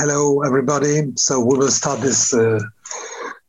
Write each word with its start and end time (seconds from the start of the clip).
hello, 0.00 0.40
everybody. 0.40 1.12
So 1.16 1.40
we 1.40 1.58
will 1.58 1.68
start 1.68 2.00
this 2.00 2.32
uh, 2.32 2.58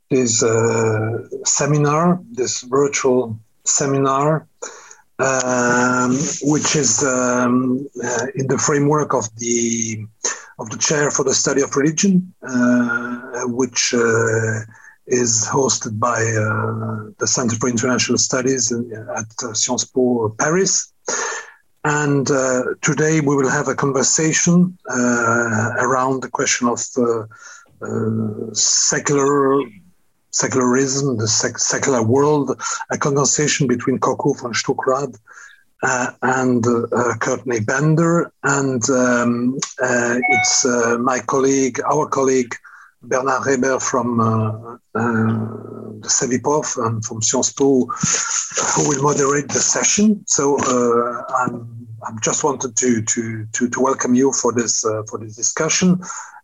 this 0.10 0.44
uh, 0.44 1.30
seminar, 1.46 2.20
this 2.30 2.64
virtual 2.64 3.40
seminar, 3.64 4.48
um, 5.20 6.12
which 6.42 6.76
is 6.76 7.06
um, 7.06 7.88
uh, 8.04 8.26
in 8.36 8.48
the 8.48 8.58
framework 8.58 9.14
of 9.14 9.34
the 9.38 10.06
of 10.60 10.70
the 10.72 10.78
chair 10.78 11.10
for 11.10 11.24
the 11.24 11.34
study 11.34 11.62
of 11.62 11.74
religion, 11.78 12.34
uh, 12.46 13.44
which 13.46 13.94
uh, 13.94 14.60
is 15.08 15.48
hosted 15.48 15.98
by 16.00 16.20
uh, 16.20 17.12
the 17.20 17.28
Center 17.28 17.56
for 17.56 17.70
International 17.70 18.18
Studies 18.18 18.74
at 19.20 19.56
Sciences 19.56 19.90
Po 19.90 20.36
Paris. 20.38 20.92
And 21.84 22.30
uh, 22.30 22.62
today 22.82 23.22
we 23.22 23.36
will 23.36 23.50
have 23.50 23.68
a 23.68 23.76
conversation 23.76 24.78
uh, 24.90 25.74
around 25.80 26.22
the 26.22 26.30
question 26.30 26.68
of 26.68 26.86
uh, 26.98 27.26
uh 27.84 28.54
secular 28.54 29.60
secularism, 30.30 31.18
the 31.18 31.28
sec 31.28 31.58
secular 31.58 32.04
world, 32.04 32.62
a 32.92 32.98
conversation 32.98 33.68
between 33.68 34.00
Kocku 34.00 34.40
von 34.40 34.54
Stuckrad 34.54 35.18
uh, 35.82 36.12
and 36.22 36.66
uh, 36.68 37.16
Courtney 37.20 37.60
Bender. 37.60 38.32
And 38.44 38.88
um, 38.92 39.58
it's 39.80 40.66
my 41.00 41.20
colleague, 41.26 41.82
our 41.92 42.06
colleague, 42.08 42.56
Bernard 43.04 43.46
Reber 43.46 43.80
from 43.80 44.20
uh, 44.20 44.74
uh, 44.96 45.98
the 46.02 46.08
CEVIPOF 46.08 46.86
and 46.86 47.04
from 47.04 47.22
Sciences 47.22 47.54
Po, 47.54 47.86
who 48.76 48.90
will 48.90 49.02
moderate 49.02 49.50
the 49.50 49.60
session. 49.60 50.24
So 50.28 50.58
uh, 50.60 51.24
I'm, 51.36 51.88
I'm 52.08 52.20
just 52.22 52.44
wanted 52.44 52.76
to, 52.76 53.02
to, 53.02 53.46
to, 53.54 53.70
to 53.70 53.80
welcome 53.80 54.14
you 54.14 54.32
for 54.32 54.52
this, 54.54 54.86
uh, 54.86 55.04
for 55.10 55.20
this 55.20 55.36
discussion. 55.36 56.00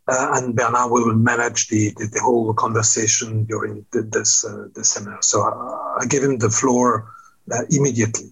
Uh, 0.08 0.32
and 0.36 0.56
Bernard 0.56 0.90
will 0.90 1.14
manage 1.14 1.68
the, 1.68 1.94
the, 1.98 2.08
the 2.08 2.20
whole 2.22 2.54
conversation 2.54 3.44
during 3.44 3.86
the, 3.92 4.04
this, 4.04 4.46
uh, 4.46 4.68
this 4.74 4.90
seminar. 4.90 5.22
So 5.22 5.42
I, 5.42 5.98
I 6.02 6.06
give 6.06 6.24
him 6.24 6.38
the 6.38 6.50
floor 6.50 7.12
immediately. 7.70 8.32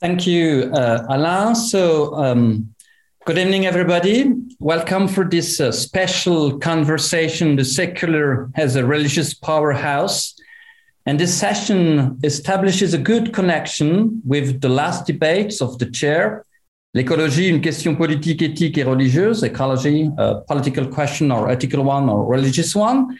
Thank 0.00 0.26
you, 0.26 0.70
Alain. 0.74 1.54
So 1.54 2.14
um, 2.16 2.74
Good 3.24 3.38
evening, 3.38 3.66
everybody. 3.66 4.34
Welcome 4.58 5.06
for 5.06 5.22
this 5.22 5.60
uh, 5.60 5.70
special 5.70 6.58
conversation, 6.58 7.54
The 7.54 7.64
Secular 7.64 8.50
as 8.56 8.74
a 8.74 8.84
Religious 8.84 9.32
Powerhouse. 9.32 10.34
And 11.06 11.20
this 11.20 11.32
session 11.32 12.18
establishes 12.24 12.94
a 12.94 12.98
good 12.98 13.32
connection 13.32 14.20
with 14.26 14.60
the 14.60 14.68
last 14.68 15.06
debates 15.06 15.62
of 15.62 15.78
the 15.78 15.86
chair, 15.86 16.44
L'écologie, 16.96 17.48
une 17.48 17.60
question 17.60 17.94
politique, 17.94 18.42
éthique 18.42 18.76
et 18.76 18.82
religieuse, 18.82 19.44
ecology, 19.44 20.10
a 20.18 20.40
political 20.48 20.88
question 20.88 21.30
or 21.30 21.48
ethical 21.48 21.84
one 21.84 22.08
or 22.10 22.26
religious 22.26 22.74
one, 22.74 23.16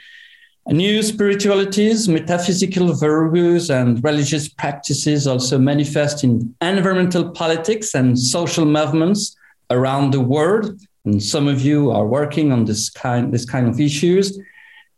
new 0.66 1.00
spiritualities, 1.00 2.08
metaphysical 2.08 2.92
virtues, 2.92 3.70
and 3.70 4.02
religious 4.02 4.48
practices 4.48 5.28
also 5.28 5.58
manifest 5.58 6.24
in 6.24 6.52
environmental 6.60 7.30
politics 7.30 7.94
and 7.94 8.18
social 8.18 8.64
movements 8.64 9.36
around 9.72 10.12
the 10.12 10.20
world. 10.20 10.80
And 11.04 11.22
some 11.22 11.48
of 11.48 11.60
you 11.62 11.90
are 11.90 12.06
working 12.06 12.52
on 12.52 12.64
this 12.64 12.90
kind, 12.90 13.32
this 13.34 13.44
kind 13.44 13.66
of 13.68 13.80
issues. 13.80 14.38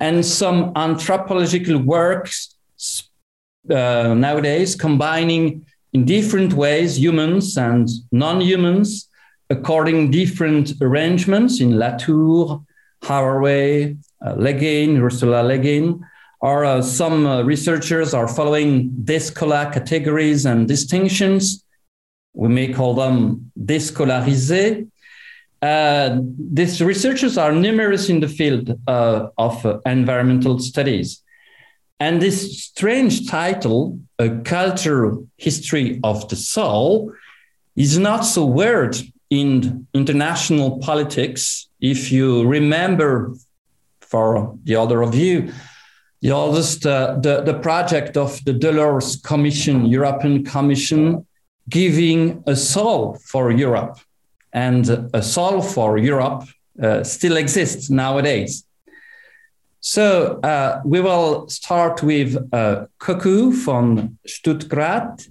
And 0.00 0.24
some 0.24 0.72
anthropological 0.76 1.78
works 1.78 2.56
uh, 3.70 4.14
nowadays 4.14 4.74
combining 4.74 5.64
in 5.92 6.04
different 6.04 6.52
ways 6.52 6.98
humans 6.98 7.56
and 7.56 7.88
non-humans 8.12 9.08
according 9.50 10.10
different 10.10 10.72
arrangements 10.80 11.60
in 11.60 11.78
Latour, 11.78 12.64
Haraway, 13.02 13.96
uh, 14.24 14.34
Legain, 14.34 15.00
Ursula 15.00 15.42
Le 15.42 15.58
Guin, 15.58 16.04
or 16.40 16.64
uh, 16.64 16.82
some 16.82 17.26
uh, 17.26 17.42
researchers 17.42 18.14
are 18.14 18.28
following 18.28 18.90
Descola 19.04 19.72
categories 19.72 20.46
and 20.46 20.68
distinctions 20.68 21.63
we 22.34 22.48
may 22.48 22.72
call 22.72 22.94
them 22.94 23.50
déscolarisés. 23.58 24.86
Uh, 25.62 26.18
these 26.38 26.82
researchers 26.82 27.38
are 27.38 27.52
numerous 27.52 28.10
in 28.10 28.20
the 28.20 28.28
field 28.28 28.78
uh, 28.86 29.28
of 29.38 29.64
uh, 29.64 29.78
environmental 29.86 30.58
studies. 30.58 31.22
And 32.00 32.20
this 32.20 32.64
strange 32.64 33.28
title, 33.28 33.98
A 34.18 34.28
Cultural 34.40 35.26
History 35.38 36.00
of 36.02 36.28
the 36.28 36.36
Soul, 36.36 37.12
is 37.76 37.98
not 37.98 38.22
so 38.26 38.44
weird 38.44 38.96
in 39.30 39.86
international 39.94 40.78
politics. 40.80 41.68
If 41.80 42.12
you 42.12 42.46
remember, 42.46 43.34
for 44.00 44.54
the 44.64 44.76
other 44.76 45.02
of 45.02 45.14
you, 45.14 45.52
the 46.20 46.32
oldest, 46.32 46.84
uh, 46.86 47.18
the, 47.20 47.42
the 47.42 47.54
project 47.54 48.16
of 48.16 48.44
the 48.44 48.52
Delors 48.52 49.22
Commission, 49.22 49.86
European 49.86 50.44
Commission, 50.44 51.26
giving 51.68 52.42
a 52.46 52.56
soul 52.56 53.18
for 53.24 53.50
Europe. 53.50 53.98
And 54.52 55.08
a 55.12 55.22
soul 55.22 55.62
for 55.62 55.98
Europe 55.98 56.44
uh, 56.82 57.02
still 57.02 57.36
exists 57.36 57.90
nowadays. 57.90 58.64
So 59.80 60.40
uh, 60.42 60.80
we 60.84 61.00
will 61.00 61.48
start 61.48 62.02
with 62.02 62.36
uh, 62.52 62.86
Kocku 62.98 63.52
von 63.52 64.18
Stuckrad, 64.26 65.28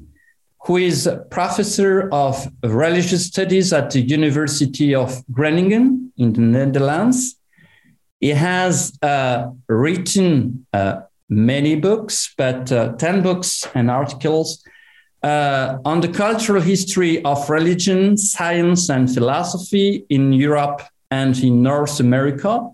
who 0.66 0.78
is 0.78 1.10
professor 1.32 2.08
of 2.14 2.48
religious 2.64 3.26
studies 3.26 3.74
at 3.74 3.92
the 3.92 4.02
University 4.02 4.94
of 4.94 5.24
Groningen 5.32 6.12
in 6.18 6.34
the 6.34 6.42
Netherlands. 6.42 7.36
He 8.20 8.30
has 8.30 8.98
uh, 9.02 9.50
written 9.68 10.66
uh, 10.72 11.02
many 11.30 11.76
books, 11.76 12.34
but 12.38 12.72
uh, 12.72 12.94
10 12.94 13.24
books 13.24 13.68
and 13.74 13.90
articles 13.90 14.64
uh, 15.23 15.78
on 15.85 16.01
the 16.01 16.09
cultural 16.09 16.61
history 16.61 17.23
of 17.23 17.50
religion, 17.50 18.17
science, 18.17 18.89
and 18.89 19.11
philosophy 19.13 20.06
in 20.09 20.34
Europe 20.34 20.81
and 21.09 21.38
in 21.39 21.63
North 21.63 22.00
America. 22.00 22.69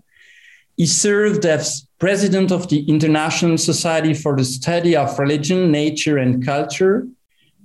He 0.76 0.86
served 0.86 1.46
as 1.46 1.86
president 1.98 2.50
of 2.50 2.68
the 2.68 2.80
International 2.88 3.58
Society 3.58 4.14
for 4.14 4.36
the 4.36 4.44
Study 4.44 4.96
of 4.96 5.18
Religion, 5.18 5.70
Nature, 5.70 6.16
and 6.16 6.44
Culture, 6.44 7.06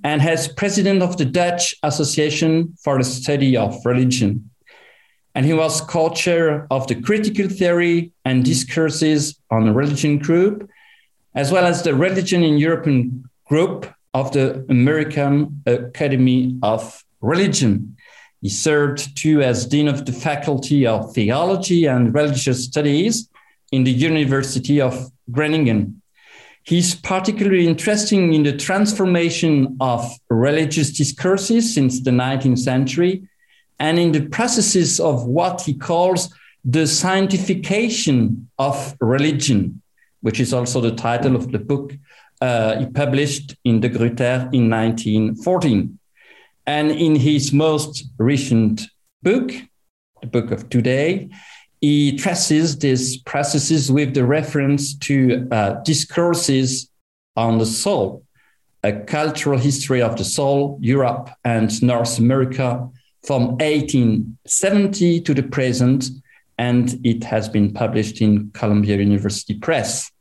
and 0.03 0.21
as 0.21 0.47
president 0.47 1.01
of 1.01 1.17
the 1.17 1.25
Dutch 1.25 1.73
Association 1.81 2.75
for 2.83 2.97
the 2.97 3.03
Study 3.03 3.57
of 3.57 3.83
Religion. 3.85 4.51
And 5.33 5.45
he 5.45 5.53
was 5.53 5.81
co 5.81 6.09
chair 6.09 6.67
of 6.69 6.87
the 6.87 6.95
Critical 6.95 7.49
Theory 7.49 8.11
and 8.23 8.45
Discourses 8.45 9.39
on 9.49 9.73
Religion 9.73 10.19
group, 10.19 10.69
as 11.33 11.51
well 11.51 11.65
as 11.65 11.81
the 11.81 11.95
Religion 11.95 12.43
in 12.43 12.57
European 12.57 13.29
group 13.47 13.87
of 14.15 14.31
the 14.31 14.65
American 14.69 15.61
Academy 15.65 16.57
of 16.63 17.03
Religion. 17.19 17.97
He 18.41 18.47
served 18.47 19.17
too 19.17 19.41
as 19.41 19.65
Dean 19.65 19.89
of 19.89 20.05
the 20.05 20.13
Faculty 20.13 20.87
of 20.87 21.13
Theology 21.13 21.85
and 21.85 22.13
Religious 22.13 22.63
Studies 22.63 23.27
in 23.73 23.83
the 23.83 23.91
University 23.91 24.79
of 24.79 25.11
Groningen. 25.29 26.01
He's 26.63 26.95
particularly 26.95 27.67
interested 27.67 28.17
in 28.17 28.43
the 28.43 28.55
transformation 28.55 29.75
of 29.81 30.09
religious 30.29 30.91
discourses 30.91 31.73
since 31.73 31.99
the 31.99 32.11
19th 32.11 32.59
century 32.59 33.27
and 33.79 33.99
in 33.99 34.13
the 34.13 34.27
processes 34.29 35.01
of 35.01 35.25
what 35.25 35.59
he 35.59 35.73
calls 35.73 36.33
the 36.63 36.85
scientification 36.87 38.45
of 38.57 38.95
religion, 39.01 39.81
which 40.21 40.39
is 40.39 40.53
also 40.53 40.79
the 40.79 40.95
title 40.95 41.35
of 41.35 41.51
the 41.51 41.59
book 41.59 41.93
uh, 42.41 42.79
he 42.79 42.85
published 42.87 43.55
in 43.63 43.79
De 43.79 43.89
Gruyter 43.89 44.49
in 44.51 44.69
1914. 44.69 45.99
And 46.67 46.91
in 46.91 47.15
his 47.15 47.53
most 47.53 48.05
recent 48.17 48.81
book, 49.21 49.51
the 50.21 50.27
book 50.27 50.51
of 50.51 50.69
today, 50.69 51.29
he 51.81 52.17
traces 52.17 52.79
these 52.79 53.17
processes 53.17 53.91
with 53.91 54.13
the 54.13 54.25
reference 54.25 54.95
to 54.95 55.47
uh, 55.51 55.75
discourses 55.83 56.89
on 57.35 57.59
the 57.59 57.65
soul, 57.65 58.23
a 58.83 58.91
cultural 58.91 59.59
history 59.59 60.01
of 60.01 60.17
the 60.17 60.23
soul, 60.23 60.79
Europe 60.81 61.29
and 61.43 61.81
North 61.83 62.17
America 62.17 62.89
from 63.25 63.57
1870 63.57 65.21
to 65.21 65.33
the 65.33 65.43
present, 65.43 66.05
and 66.57 66.99
it 67.03 67.23
has 67.23 67.49
been 67.49 67.73
published 67.73 68.21
in 68.21 68.49
Columbia 68.51 68.97
University 68.97 69.55
Press. 69.55 70.11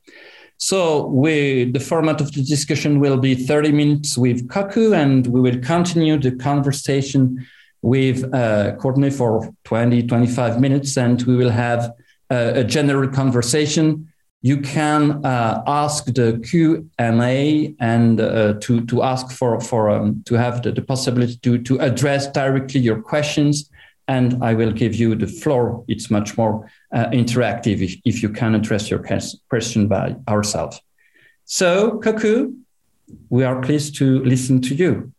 So 0.58 1.06
we, 1.06 1.70
the 1.70 1.80
format 1.80 2.20
of 2.20 2.32
the 2.32 2.42
discussion 2.42 3.00
will 3.00 3.18
be 3.18 3.34
30 3.34 3.72
minutes 3.72 4.16
with 4.16 4.48
Kocku, 4.48 4.96
and 4.96 5.26
we 5.26 5.40
will 5.40 5.58
continue 5.60 6.18
the 6.18 6.32
conversation 6.32 7.46
with 7.82 8.32
uh, 8.32 8.74
Courtney 8.76 9.10
for 9.10 9.52
20, 9.64 10.06
25 10.06 10.60
minutes, 10.60 10.96
and 10.96 11.22
we 11.24 11.36
will 11.36 11.50
have 11.50 11.92
uh, 12.30 12.52
a 12.54 12.64
general 12.64 13.08
conversation. 13.08 14.08
You 14.40 14.60
can 14.60 15.24
uh, 15.24 15.62
ask 15.66 16.06
the 16.06 16.42
Q 16.48 16.88
and 16.98 17.20
A 17.22 17.74
and 17.80 18.20
uh, 18.20 18.54
to 18.60 18.84
to 18.86 19.02
ask 19.02 19.32
for 19.32 19.60
for 19.60 19.90
um, 19.90 20.22
to 20.26 20.34
have 20.34 20.62
the, 20.62 20.72
the 20.72 20.82
possibility 20.82 21.36
to 21.42 21.58
to 21.58 21.78
address 21.78 22.26
directly 22.30 22.80
your 22.80 23.00
questions 23.00 23.70
and 24.06 24.44
I 24.44 24.54
will 24.54 24.72
give 24.72 24.94
you 24.94 25.14
the 25.14 25.26
floor. 25.26 25.84
It's 25.88 26.10
much 26.10 26.36
more 26.36 26.70
uh, 26.92 27.06
interactive 27.06 27.80
if, 27.80 27.96
if 28.04 28.22
you 28.22 28.28
can 28.28 28.54
address 28.54 28.90
your 28.90 29.02
question 29.48 29.88
by 29.88 30.16
ourselves. 30.28 30.80
So, 31.46 32.00
Kocku, 32.00 32.54
we 33.30 33.44
are 33.44 33.60
pleased 33.62 33.96
to 33.96 34.22
listen 34.24 34.60
to 34.62 34.74
you. 34.74 35.13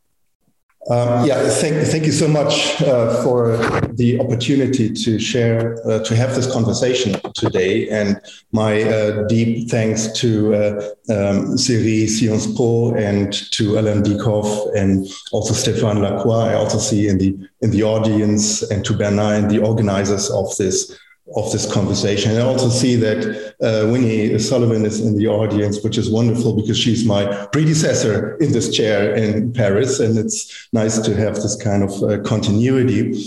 Um, 0.88 1.26
yeah, 1.26 1.50
thank, 1.50 1.88
thank 1.88 2.06
you 2.06 2.12
so 2.12 2.28
much 2.28 2.80
uh, 2.84 3.24
for 3.24 3.58
the 3.94 4.20
opportunity 4.20 4.94
to 4.94 5.18
share, 5.18 5.80
uh, 5.90 6.04
to 6.04 6.16
have 6.16 6.36
this 6.36 6.52
conversation 6.52 7.20
today. 7.34 7.90
And 7.90 8.22
my 8.52 8.84
uh, 8.84 9.24
deep 9.28 9.70
thanks 9.72 10.12
to 10.20 10.54
uh, 10.54 10.74
um, 11.10 11.58
CERI 11.58 12.08
Sciences 12.08 12.56
Po 12.56 12.94
and 12.94 13.34
to 13.54 13.80
Alain 13.80 14.04
Dieckhoff 14.04 14.76
and 14.76 15.08
also 15.32 15.56
Stéphane 15.56 16.02
Lacroix. 16.02 16.52
I 16.52 16.54
also 16.54 16.78
see 16.78 17.08
in 17.08 17.18
the 17.18 17.36
in 17.62 17.72
the 17.72 17.82
audience 17.82 18.62
and 18.70 18.86
to 18.86 18.94
Bernard 18.94 19.44
and 19.44 19.52
the 19.52 19.60
organizers 19.60 20.30
of 20.30 20.56
this 20.58 20.96
of 21.36 21.51
this 21.51 21.72
conversation. 21.72 22.38
I 22.38 22.42
also 22.42 22.69
see 22.69 22.95
that 22.98 23.56
uh, 23.62 23.89
Winnie 23.92 24.38
Sullivan 24.38 24.86
is 24.86 25.01
in 25.01 25.18
the 25.18 25.27
audience, 25.27 25.83
which 25.83 25.98
is 25.98 26.10
wonderful 26.10 26.56
because 26.56 26.77
she's 26.77 27.04
my 27.04 27.48
predecessor 27.48 28.38
in 28.38 28.51
this 28.51 28.75
chair 28.75 29.16
in 29.16 29.51
Paris. 29.51 30.00
And 30.00 30.18
it's 30.19 30.68
nice 30.72 31.00
to 31.00 31.16
have 31.16 31.36
this 31.36 31.56
kind 31.56 31.83
of 31.83 32.04
uh, 32.04 32.22
continuity. 32.22 33.19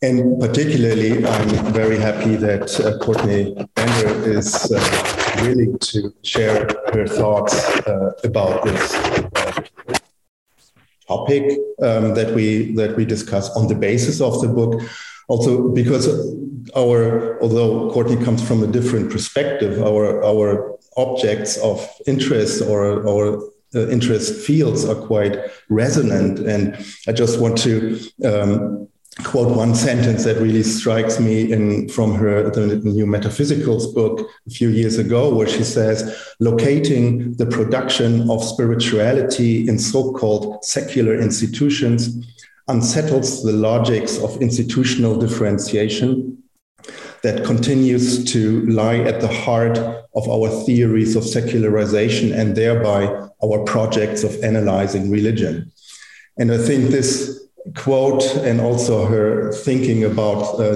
And 0.00 0.40
particularly, 0.40 1.24
I'm 1.24 1.72
very 1.72 1.98
happy 1.98 2.36
that 2.36 2.80
uh, 2.80 2.98
Courtney 2.98 3.54
Bender 3.74 4.30
is 4.30 4.72
uh, 4.72 5.42
willing 5.42 5.78
to 5.78 6.14
share 6.22 6.66
her 6.92 7.06
thoughts 7.06 7.54
uh, 7.86 8.12
about 8.24 8.64
this 8.64 8.94
uh, 8.94 9.62
topic 11.06 11.58
um, 11.82 12.14
that 12.14 12.34
we 12.34 12.74
that 12.74 12.96
we 12.96 13.04
discuss 13.04 13.50
on 13.56 13.68
the 13.68 13.74
basis 13.74 14.20
of 14.20 14.40
the 14.40 14.48
book 14.48 14.82
also 15.28 15.68
because 15.68 16.06
our 16.76 17.40
although 17.42 17.90
Courtney 17.90 18.22
comes 18.24 18.46
from 18.46 18.62
a 18.62 18.66
different 18.66 19.10
perspective, 19.10 19.82
our 19.82 20.24
our 20.24 20.76
objects 20.96 21.56
of 21.58 21.86
interest 22.06 22.62
or 22.62 23.06
our 23.08 23.38
uh, 23.74 23.88
interest 23.88 24.46
fields 24.46 24.84
are 24.84 24.94
quite 24.94 25.38
resonant, 25.68 26.38
and 26.40 26.76
I 27.08 27.12
just 27.12 27.40
want 27.40 27.58
to. 27.58 28.00
Um, 28.24 28.88
quote 29.22 29.56
one 29.56 29.76
sentence 29.76 30.24
that 30.24 30.36
really 30.38 30.64
strikes 30.64 31.20
me 31.20 31.52
in 31.52 31.88
from 31.88 32.16
her 32.16 32.50
the 32.50 32.66
new 32.78 33.06
metaphysicals 33.06 33.94
book 33.94 34.28
a 34.48 34.50
few 34.50 34.70
years 34.70 34.98
ago 34.98 35.32
where 35.32 35.46
she 35.46 35.62
says 35.62 36.34
locating 36.40 37.32
the 37.34 37.46
production 37.46 38.28
of 38.28 38.42
spirituality 38.42 39.68
in 39.68 39.78
so-called 39.78 40.64
secular 40.64 41.14
institutions 41.16 42.26
unsettles 42.68 43.42
the 43.42 43.52
logics 43.52 44.18
of 44.18 44.40
institutional 44.40 45.16
differentiation 45.18 46.38
that 47.22 47.44
continues 47.44 48.24
to 48.32 48.66
lie 48.66 48.98
at 48.98 49.20
the 49.20 49.28
heart 49.28 49.78
of 50.14 50.28
our 50.28 50.48
theories 50.64 51.16
of 51.16 51.24
secularization 51.24 52.32
and 52.32 52.54
thereby 52.54 53.06
our 53.42 53.64
projects 53.64 54.22
of 54.22 54.42
analyzing 54.42 55.10
religion. 55.10 55.72
And 56.36 56.52
I 56.52 56.58
think 56.58 56.90
this 56.90 57.48
quote 57.76 58.24
and 58.36 58.60
also 58.60 59.06
her 59.06 59.50
thinking 59.52 60.04
about 60.04 60.60
uh, 60.60 60.74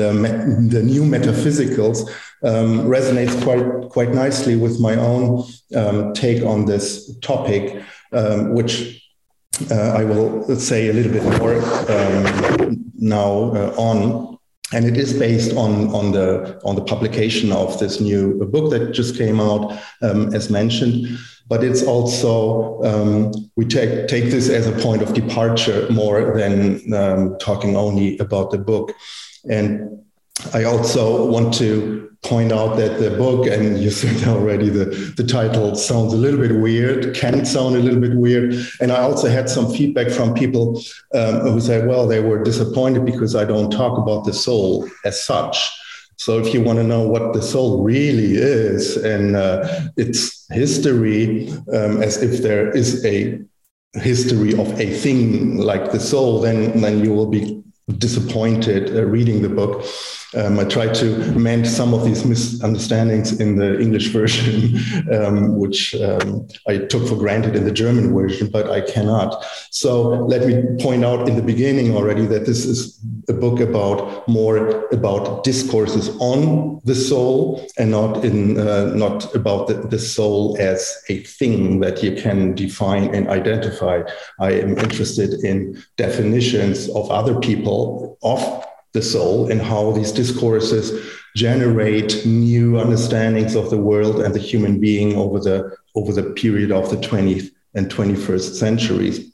the, 0.00 0.68
the 0.70 0.82
new 0.82 1.02
metaphysicals 1.02 2.08
um, 2.42 2.86
resonates 2.88 3.40
quite, 3.44 3.90
quite 3.90 4.14
nicely 4.14 4.56
with 4.56 4.80
my 4.80 4.96
own 4.96 5.44
um, 5.76 6.14
take 6.14 6.42
on 6.42 6.64
this 6.64 7.14
topic, 7.18 7.82
um, 8.12 8.54
which 8.54 9.01
I 9.70 10.04
will 10.04 10.56
say 10.56 10.88
a 10.88 10.92
little 10.92 11.12
bit 11.12 11.24
more 11.38 11.56
um, 11.90 12.92
now 12.96 13.54
uh, 13.54 13.74
on. 13.76 14.38
And 14.74 14.86
it 14.86 14.96
is 14.96 15.12
based 15.12 15.54
on, 15.54 15.94
on, 15.94 16.12
the, 16.12 16.58
on 16.64 16.76
the 16.76 16.84
publication 16.84 17.52
of 17.52 17.78
this 17.78 18.00
new 18.00 18.42
book 18.46 18.70
that 18.70 18.92
just 18.92 19.18
came 19.18 19.38
out, 19.38 19.78
um, 20.00 20.34
as 20.34 20.48
mentioned. 20.48 21.18
But 21.46 21.62
it's 21.62 21.82
also, 21.82 22.82
um, 22.82 23.50
we 23.56 23.66
take, 23.66 24.08
take 24.08 24.30
this 24.30 24.48
as 24.48 24.66
a 24.66 24.72
point 24.72 25.02
of 25.02 25.12
departure 25.12 25.86
more 25.90 26.34
than 26.34 26.94
um, 26.94 27.36
talking 27.38 27.76
only 27.76 28.16
about 28.18 28.50
the 28.50 28.58
book. 28.58 28.94
And 29.50 30.02
I 30.54 30.64
also 30.64 31.30
want 31.30 31.52
to 31.54 32.11
point 32.22 32.52
out 32.52 32.76
that 32.76 33.00
the 33.00 33.10
book, 33.10 33.46
and 33.46 33.78
you 33.78 33.90
said 33.90 34.26
already 34.28 34.68
the, 34.68 34.84
the 35.16 35.24
title 35.24 35.74
sounds 35.74 36.12
a 36.12 36.16
little 36.16 36.40
bit 36.40 36.56
weird, 36.56 37.14
can 37.16 37.44
sound 37.44 37.76
a 37.76 37.80
little 37.80 38.00
bit 38.00 38.14
weird. 38.14 38.54
And 38.80 38.92
I 38.92 38.98
also 38.98 39.28
had 39.28 39.50
some 39.50 39.72
feedback 39.72 40.10
from 40.10 40.34
people 40.34 40.80
um, 41.14 41.40
who 41.40 41.60
said, 41.60 41.86
well, 41.88 42.06
they 42.06 42.20
were 42.20 42.42
disappointed 42.42 43.04
because 43.04 43.34
I 43.34 43.44
don't 43.44 43.70
talk 43.70 43.98
about 43.98 44.24
the 44.24 44.32
soul 44.32 44.88
as 45.04 45.22
such. 45.24 45.70
So 46.16 46.38
if 46.38 46.54
you 46.54 46.62
want 46.62 46.78
to 46.78 46.84
know 46.84 47.06
what 47.08 47.32
the 47.32 47.42
soul 47.42 47.82
really 47.82 48.34
is 48.36 48.96
and 48.96 49.34
uh, 49.34 49.88
its 49.96 50.46
history, 50.52 51.50
um, 51.72 52.00
as 52.00 52.22
if 52.22 52.42
there 52.42 52.70
is 52.70 53.04
a 53.04 53.40
history 53.94 54.52
of 54.52 54.80
a 54.80 54.94
thing 54.94 55.58
like 55.58 55.90
the 55.90 55.98
soul, 55.98 56.40
then, 56.40 56.80
then 56.80 57.04
you 57.04 57.12
will 57.12 57.26
be 57.26 57.60
disappointed 57.98 58.96
uh, 58.96 59.04
reading 59.04 59.42
the 59.42 59.48
book. 59.48 59.84
Um, 60.34 60.58
I 60.58 60.64
tried 60.64 60.94
to 60.94 61.16
mend 61.38 61.66
some 61.66 61.92
of 61.92 62.04
these 62.04 62.24
misunderstandings 62.24 63.38
in 63.40 63.56
the 63.56 63.78
English 63.78 64.08
version, 64.08 64.78
um, 65.12 65.56
which 65.58 65.94
um, 65.96 66.48
I 66.66 66.78
took 66.78 67.06
for 67.06 67.16
granted 67.16 67.54
in 67.56 67.64
the 67.64 67.72
German 67.72 68.14
version, 68.14 68.48
but 68.48 68.70
I 68.70 68.80
cannot. 68.80 69.44
So 69.70 70.02
let 70.02 70.46
me 70.46 70.62
point 70.82 71.04
out 71.04 71.28
in 71.28 71.36
the 71.36 71.42
beginning 71.42 71.94
already 71.94 72.26
that 72.26 72.46
this 72.46 72.64
is 72.64 72.98
a 73.28 73.32
book 73.32 73.60
about 73.60 74.26
more 74.26 74.86
about 74.88 75.44
discourses 75.44 76.08
on 76.18 76.80
the 76.84 76.94
soul 76.94 77.64
and 77.78 77.90
not 77.90 78.24
in 78.24 78.58
uh, 78.58 78.92
not 78.94 79.34
about 79.34 79.68
the, 79.68 79.74
the 79.74 79.98
soul 79.98 80.56
as 80.58 81.02
a 81.08 81.18
thing 81.24 81.80
that 81.80 82.02
you 82.02 82.12
can 82.12 82.54
define 82.54 83.14
and 83.14 83.28
identify. 83.28 84.02
I 84.40 84.52
am 84.52 84.78
interested 84.78 85.44
in 85.44 85.82
definitions 85.96 86.88
of 86.90 87.10
other 87.10 87.38
people 87.38 88.18
of 88.22 88.40
the 88.92 89.02
soul 89.02 89.50
and 89.50 89.60
how 89.60 89.92
these 89.92 90.12
discourses 90.12 91.08
generate 91.34 92.26
new 92.26 92.78
understandings 92.78 93.54
of 93.54 93.70
the 93.70 93.78
world 93.78 94.20
and 94.20 94.34
the 94.34 94.38
human 94.38 94.80
being 94.80 95.16
over 95.16 95.38
the 95.40 95.74
over 95.94 96.12
the 96.12 96.30
period 96.30 96.70
of 96.70 96.90
the 96.90 96.96
20th 96.96 97.50
and 97.74 97.90
21st 97.90 98.54
centuries. 98.54 99.32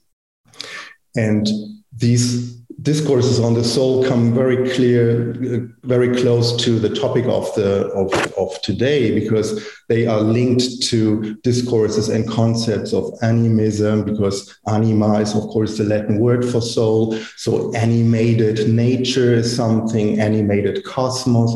And 1.16 1.48
these 1.92 2.57
discourses 2.88 3.38
on 3.38 3.52
the 3.52 3.62
soul 3.62 4.02
come 4.02 4.32
very 4.32 4.70
clear, 4.70 5.34
very 5.82 6.10
close 6.22 6.56
to 6.64 6.78
the 6.78 6.88
topic 6.88 7.26
of 7.26 7.44
the 7.54 7.70
of, 8.02 8.08
of 8.42 8.50
today 8.62 9.02
because 9.20 9.48
they 9.90 10.06
are 10.06 10.22
linked 10.22 10.82
to 10.84 11.34
discourses 11.48 12.08
and 12.08 12.26
concepts 12.26 12.94
of 12.94 13.04
animism 13.20 14.06
because 14.06 14.58
anima 14.66 15.20
is 15.20 15.34
of 15.34 15.42
course 15.52 15.76
the 15.76 15.84
Latin 15.84 16.18
word 16.18 16.42
for 16.42 16.62
soul. 16.62 17.14
So 17.36 17.70
animated 17.74 18.70
nature 18.70 19.34
is 19.34 19.54
something, 19.54 20.18
animated 20.18 20.82
cosmos 20.84 21.52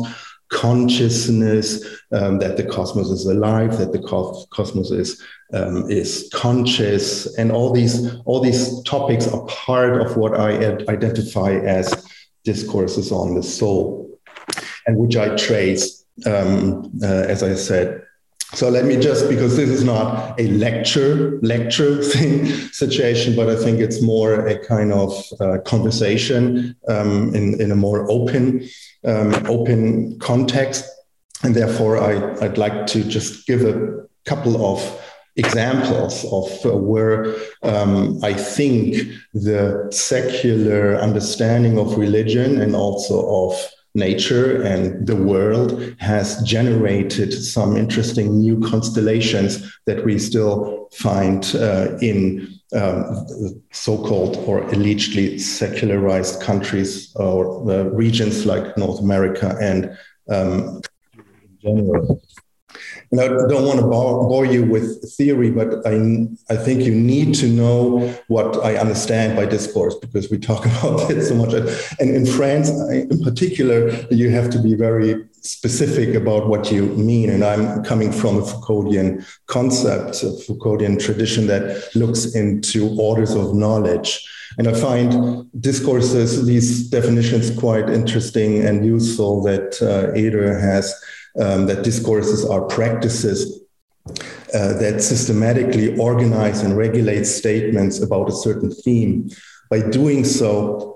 consciousness, 0.49 1.83
um, 2.11 2.39
that 2.39 2.57
the 2.57 2.63
cosmos 2.63 3.09
is 3.09 3.25
alive, 3.25 3.77
that 3.77 3.91
the 3.91 4.45
cosmos 4.51 4.91
is 4.91 5.21
um, 5.53 5.89
is 5.89 6.29
conscious, 6.33 7.37
and 7.37 7.51
all 7.51 7.71
these 7.71 8.15
all 8.25 8.39
these 8.39 8.81
topics 8.83 9.27
are 9.27 9.45
part 9.45 10.01
of 10.01 10.17
what 10.17 10.39
I 10.39 10.77
identify 10.89 11.51
as 11.51 12.07
discourses 12.43 13.11
on 13.11 13.35
the 13.35 13.43
soul, 13.43 14.19
and 14.85 14.97
which 14.97 15.15
I 15.15 15.35
trace, 15.35 16.05
um, 16.25 16.91
uh, 17.03 17.25
as 17.27 17.43
I 17.43 17.55
said. 17.55 18.03
So 18.53 18.69
let 18.69 18.85
me 18.85 18.97
just 18.97 19.29
because 19.29 19.57
this 19.57 19.69
is 19.69 19.83
not 19.83 20.39
a 20.39 20.47
lecture 20.47 21.39
lecture 21.41 22.03
thing 22.13 22.45
situation, 22.71 23.35
but 23.35 23.49
I 23.49 23.55
think 23.55 23.79
it's 23.79 24.01
more 24.01 24.45
a 24.47 24.59
kind 24.59 24.93
of 24.93 25.23
uh, 25.39 25.57
conversation 25.65 26.75
um, 26.87 27.33
in 27.33 27.59
in 27.59 27.71
a 27.71 27.75
more 27.75 28.09
open 28.09 28.67
um, 29.05 29.33
open 29.47 30.19
context. 30.19 30.85
And 31.43 31.55
therefore, 31.55 31.97
I, 31.97 32.45
I'd 32.45 32.57
like 32.57 32.87
to 32.87 33.03
just 33.03 33.45
give 33.47 33.65
a 33.65 34.07
couple 34.23 34.65
of 34.65 34.79
examples 35.35 36.23
of 36.25 36.65
uh, 36.65 36.77
where 36.77 37.35
um, 37.63 38.23
I 38.23 38.33
think 38.33 38.95
the 39.33 39.87
secular 39.91 40.95
understanding 40.95 41.77
of 41.77 41.97
religion 41.97 42.61
and 42.61 42.75
also 42.75 43.49
of 43.49 43.69
nature 43.95 44.61
and 44.63 45.05
the 45.05 45.15
world 45.15 45.95
has 45.99 46.41
generated 46.43 47.31
some 47.31 47.77
interesting 47.77 48.39
new 48.39 48.59
constellations 48.61 49.71
that 49.85 50.03
we 50.03 50.17
still 50.17 50.89
find 50.93 51.55
uh, 51.55 51.95
in 52.01 52.59
um, 52.75 53.25
so-called 53.71 54.37
or 54.47 54.63
allegedly 54.69 55.37
secularized 55.37 56.41
countries 56.41 57.13
or 57.15 57.69
uh, 57.71 57.83
regions 57.83 58.45
like 58.45 58.75
North 58.77 58.99
America 58.99 59.55
and 59.61 59.95
um, 60.29 60.81
in 61.13 61.57
general. 61.61 62.21
And 63.13 63.21
I 63.21 63.27
don't 63.27 63.67
want 63.67 63.79
to 63.79 63.85
bore 63.85 64.43
you 64.43 64.63
with 64.63 65.07
theory, 65.13 65.51
but 65.51 65.85
I, 65.85 66.25
I 66.49 66.55
think 66.55 66.81
you 66.81 66.95
need 66.95 67.35
to 67.35 67.47
know 67.47 68.11
what 68.27 68.65
I 68.65 68.75
understand 68.77 69.35
by 69.35 69.45
discourse 69.45 69.93
because 69.93 70.31
we 70.31 70.39
talk 70.39 70.65
about 70.65 71.11
it 71.11 71.23
so 71.23 71.35
much. 71.35 71.53
And 71.99 72.09
in 72.09 72.25
France, 72.25 72.71
in 72.71 73.21
particular, 73.23 73.91
you 74.09 74.31
have 74.31 74.49
to 74.49 74.59
be 74.59 74.73
very 74.73 75.23
specific 75.41 76.15
about 76.15 76.47
what 76.47 76.71
you 76.71 76.87
mean. 77.11 77.29
And 77.29 77.43
I'm 77.43 77.83
coming 77.83 78.11
from 78.11 78.37
a 78.37 78.41
Foucauldian 78.41 79.23
concept, 79.45 80.23
a 80.23 80.29
Foucauldian 80.47 80.99
tradition 80.99 81.45
that 81.45 81.95
looks 81.95 82.33
into 82.33 82.99
orders 82.99 83.35
of 83.35 83.53
knowledge. 83.53 84.27
And 84.57 84.67
I 84.67 84.73
find 84.73 85.45
discourses, 85.61 86.47
these 86.47 86.89
definitions, 86.89 87.55
quite 87.59 87.91
interesting 87.91 88.65
and 88.65 88.83
useful 88.83 89.43
that 89.43 89.79
uh, 89.83 90.17
Eder 90.17 90.57
has 90.57 90.99
um, 91.39 91.65
that 91.67 91.83
discourses 91.83 92.45
are 92.45 92.61
practices 92.61 93.63
uh, 94.53 94.73
that 94.73 95.01
systematically 95.01 95.97
organize 95.97 96.61
and 96.61 96.77
regulate 96.77 97.25
statements 97.25 98.01
about 98.01 98.29
a 98.29 98.31
certain 98.31 98.71
theme. 98.71 99.29
By 99.69 99.89
doing 99.89 100.25
so, 100.25 100.92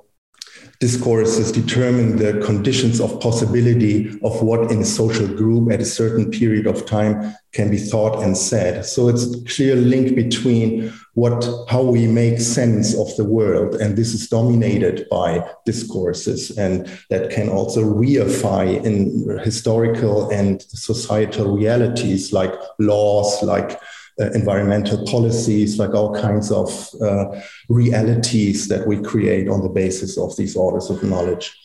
discourses 0.79 1.51
determine 1.51 2.17
the 2.17 2.39
conditions 2.45 2.99
of 3.01 3.19
possibility 3.19 4.09
of 4.23 4.41
what 4.43 4.71
in 4.71 4.81
a 4.81 4.85
social 4.85 5.27
group 5.27 5.71
at 5.71 5.81
a 5.81 5.85
certain 5.85 6.29
period 6.29 6.67
of 6.67 6.85
time 6.85 7.33
can 7.53 7.71
be 7.71 7.77
thought 7.77 8.21
and 8.23 8.37
said. 8.37 8.85
So 8.85 9.09
it's 9.09 9.25
a 9.25 9.43
clear 9.45 9.75
link 9.75 10.15
between 10.15 10.93
what 11.15 11.47
how 11.67 11.81
we 11.81 12.05
make 12.05 12.39
sense 12.39 12.95
of 12.95 13.15
the 13.15 13.23
world, 13.23 13.73
and 13.75 13.97
this 13.97 14.13
is 14.13 14.29
dominated 14.29 15.07
by 15.09 15.43
discourses, 15.65 16.55
and 16.55 16.87
that 17.09 17.31
can 17.31 17.49
also 17.49 17.81
reify 17.81 18.83
in 18.85 19.39
historical 19.39 20.29
and 20.29 20.61
societal 20.61 21.57
realities 21.57 22.31
like 22.31 22.53
laws, 22.77 23.41
like 23.41 23.79
uh, 24.19 24.31
environmental 24.31 25.05
policies, 25.05 25.77
like 25.77 25.93
all 25.93 26.13
kinds 26.13 26.51
of 26.51 26.89
uh, 27.01 27.25
realities 27.69 28.67
that 28.67 28.87
we 28.87 29.01
create 29.01 29.47
on 29.47 29.61
the 29.61 29.69
basis 29.69 30.17
of 30.17 30.35
these 30.37 30.55
orders 30.55 30.89
of 30.89 31.03
knowledge. 31.03 31.55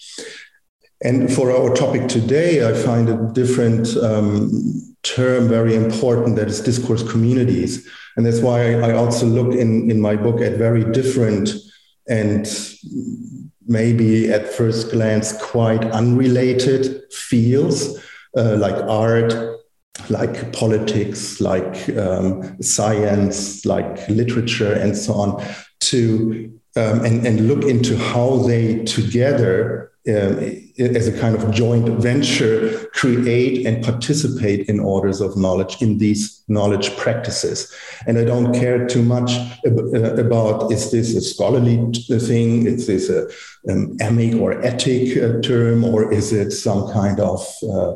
And 1.04 1.32
for 1.32 1.50
our 1.50 1.75
topic 1.75 2.09
today, 2.09 2.68
I 2.68 2.75
find 2.75 3.09
a 3.09 3.30
different 3.32 3.97
um, 3.97 4.50
term 5.02 5.49
very 5.49 5.75
important 5.75 6.37
that 6.37 6.49
is 6.49 6.61
discourse 6.61 7.02
communities. 7.11 7.88
And 8.16 8.25
that's 8.25 8.40
why 8.40 8.75
I 8.75 8.92
also 8.92 9.26
look 9.26 9.54
in, 9.54 9.90
in 9.90 10.00
my 10.00 10.16
book 10.16 10.40
at 10.40 10.59
very 10.59 10.85
different 10.92 11.50
and 12.09 12.47
maybe 13.66 14.32
at 14.32 14.52
first 14.52 14.90
glance 14.90 15.32
quite 15.40 15.85
unrelated 15.87 17.02
fields 17.12 17.99
uh, 18.37 18.56
like 18.56 18.75
art, 18.75 19.35
like 20.11 20.52
politics, 20.52 21.40
like 21.40 21.88
um, 21.97 22.61
science, 22.62 23.64
like 23.64 24.09
literature, 24.09 24.73
and 24.73 24.97
so 24.97 25.14
on, 25.14 25.44
to 25.80 26.52
um, 26.76 27.04
and, 27.04 27.26
and 27.26 27.49
look 27.49 27.64
into 27.64 27.97
how 27.97 28.37
they 28.38 28.82
together, 28.85 29.92
um, 30.09 30.38
as 30.78 31.06
a 31.06 31.18
kind 31.21 31.37
of 31.37 31.50
joint 31.50 31.88
venture, 32.00 32.87
create 32.94 33.66
and 33.66 33.85
participate 33.85 34.68
in 34.68 34.80
orders 34.80 35.21
of 35.21 35.37
knowledge 35.37 35.82
in 35.82 35.99
these 35.99 36.42
knowledge 36.49 36.97
practices. 36.97 37.73
And 38.06 38.18
I 38.18 38.25
don't 38.25 38.54
care 38.54 38.87
too 38.87 39.02
much 39.02 39.32
uh, 39.66 40.14
about 40.14 40.73
is 40.73 40.90
this 40.90 41.14
a 41.14 41.21
scholarly 41.21 41.76
thing, 42.18 42.66
is 42.66 42.87
this 42.87 43.11
a 43.11 43.26
um, 43.71 43.97
emic 43.99 44.40
or 44.40 44.54
etic 44.62 45.16
uh, 45.16 45.40
term, 45.42 45.85
or 45.85 46.11
is 46.12 46.32
it 46.32 46.52
some 46.52 46.90
kind 46.90 47.21
of 47.21 47.47
uh, 47.71 47.94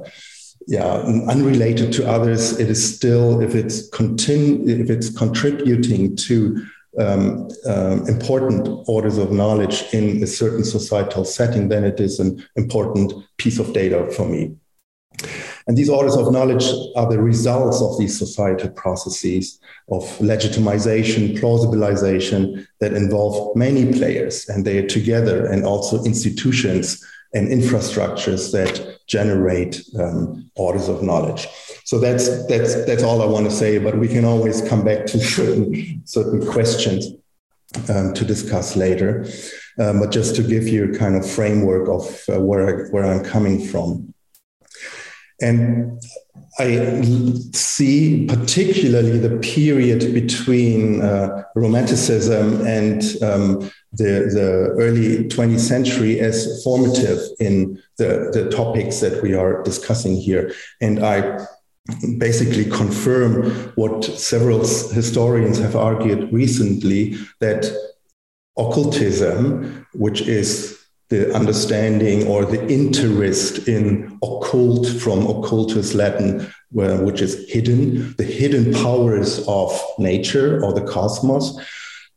yeah, 0.66 0.84
unrelated 0.84 1.92
to 1.92 2.08
others, 2.08 2.58
it 2.58 2.68
is 2.68 2.96
still 2.96 3.40
if 3.40 3.54
it's 3.54 3.88
continu- 3.90 4.68
if 4.68 4.90
it's 4.90 5.10
contributing 5.10 6.16
to 6.16 6.66
um, 6.98 7.48
um, 7.66 8.08
important 8.08 8.68
orders 8.88 9.18
of 9.18 9.30
knowledge 9.30 9.84
in 9.92 10.22
a 10.22 10.26
certain 10.26 10.64
societal 10.64 11.24
setting, 11.24 11.68
then 11.68 11.84
it 11.84 12.00
is 12.00 12.18
an 12.18 12.44
important 12.56 13.12
piece 13.36 13.58
of 13.58 13.72
data 13.72 14.10
for 14.10 14.26
me. 14.26 14.56
And 15.68 15.76
these 15.76 15.88
orders 15.88 16.16
of 16.16 16.32
knowledge 16.32 16.64
are 16.94 17.08
the 17.10 17.20
results 17.20 17.82
of 17.82 17.98
these 17.98 18.16
societal 18.18 18.70
processes 18.70 19.58
of 19.90 20.02
legitimization, 20.18 21.38
plausibilization 21.38 22.66
that 22.80 22.92
involve 22.92 23.56
many 23.56 23.92
players, 23.92 24.48
and 24.48 24.64
they 24.64 24.78
are 24.78 24.86
together, 24.86 25.46
and 25.46 25.64
also 25.64 26.02
institutions 26.04 27.04
and 27.34 27.48
infrastructures 27.48 28.52
that 28.52 28.98
generate 29.06 29.82
um, 29.98 30.50
orders 30.56 30.88
of 30.88 31.02
knowledge. 31.02 31.46
So 31.84 31.98
that's 31.98 32.46
that's 32.46 32.84
that's 32.86 33.02
all 33.02 33.22
I 33.22 33.26
want 33.26 33.46
to 33.46 33.52
say. 33.52 33.78
But 33.78 33.98
we 33.98 34.08
can 34.08 34.24
always 34.24 34.62
come 34.62 34.84
back 34.84 35.06
to 35.06 35.18
certain 35.36 36.02
certain 36.04 36.46
questions 36.46 37.06
um, 37.88 38.14
to 38.14 38.24
discuss 38.24 38.76
later. 38.76 39.26
Um, 39.78 40.00
but 40.00 40.10
just 40.10 40.34
to 40.36 40.42
give 40.42 40.66
you 40.66 40.92
a 40.92 40.98
kind 40.98 41.16
of 41.16 41.30
framework 41.30 41.88
of 41.88 42.24
uh, 42.34 42.40
where 42.40 42.86
I, 42.86 42.90
where 42.90 43.04
I'm 43.04 43.22
coming 43.22 43.66
from, 43.66 44.14
and 45.42 46.00
I 46.58 47.02
see 47.52 48.26
particularly 48.26 49.18
the 49.18 49.36
period 49.38 50.14
between 50.14 51.02
uh, 51.02 51.42
Romanticism 51.54 52.66
and 52.66 53.02
um, 53.22 53.70
the, 53.96 54.30
the 54.32 54.74
early 54.78 55.24
20th 55.28 55.60
century 55.60 56.20
as 56.20 56.62
formative 56.62 57.20
in 57.40 57.82
the, 57.98 58.30
the 58.32 58.50
topics 58.50 59.00
that 59.00 59.22
we 59.22 59.34
are 59.34 59.62
discussing 59.62 60.16
here. 60.16 60.52
And 60.80 61.04
I 61.04 61.46
basically 62.18 62.64
confirm 62.64 63.50
what 63.76 64.04
several 64.04 64.60
historians 64.60 65.58
have 65.58 65.76
argued 65.76 66.32
recently 66.32 67.16
that 67.40 67.72
occultism, 68.56 69.86
which 69.94 70.22
is 70.22 70.76
the 71.08 71.32
understanding 71.34 72.26
or 72.26 72.44
the 72.44 72.66
interest 72.68 73.68
in 73.68 74.18
occult 74.24 74.88
from 74.88 75.20
occultus 75.20 75.94
Latin, 75.94 76.40
uh, 76.40 76.98
which 76.98 77.22
is 77.22 77.48
hidden, 77.48 78.12
the 78.18 78.24
hidden 78.24 78.72
powers 78.72 79.46
of 79.46 79.80
nature 79.98 80.62
or 80.64 80.72
the 80.72 80.82
cosmos, 80.82 81.56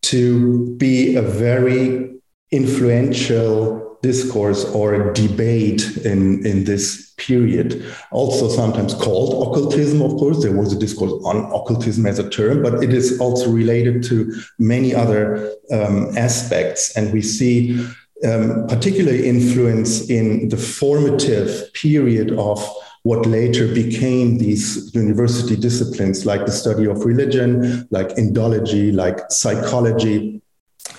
to 0.01 0.75
be 0.77 1.15
a 1.15 1.21
very 1.21 2.09
influential 2.51 3.97
discourse 4.01 4.63
or 4.65 5.11
debate 5.13 5.97
in, 6.05 6.45
in 6.45 6.63
this 6.63 7.13
period. 7.17 7.85
Also, 8.11 8.47
sometimes 8.47 8.93
called 8.93 9.47
occultism, 9.47 10.01
of 10.01 10.11
course. 10.11 10.41
There 10.41 10.55
was 10.55 10.71
a 10.71 10.79
discourse 10.79 11.11
on 11.25 11.51
occultism 11.51 12.05
as 12.05 12.17
a 12.17 12.29
term, 12.29 12.63
but 12.63 12.81
it 12.81 12.93
is 12.93 13.19
also 13.19 13.51
related 13.51 14.03
to 14.05 14.33
many 14.57 14.95
other 14.95 15.53
um, 15.71 16.17
aspects. 16.17 16.95
And 16.95 17.11
we 17.11 17.21
see 17.21 17.85
um, 18.25 18.67
particular 18.67 19.13
influence 19.13 20.09
in 20.09 20.49
the 20.49 20.57
formative 20.57 21.73
period 21.73 22.31
of 22.31 22.65
what 23.03 23.25
later 23.25 23.67
became 23.73 24.37
these 24.37 24.93
university 24.93 25.55
disciplines 25.55 26.25
like 26.25 26.45
the 26.45 26.51
study 26.51 26.85
of 26.85 27.05
religion, 27.05 27.87
like 27.91 28.09
Indology, 28.09 28.93
like 28.93 29.19
psychology, 29.31 30.41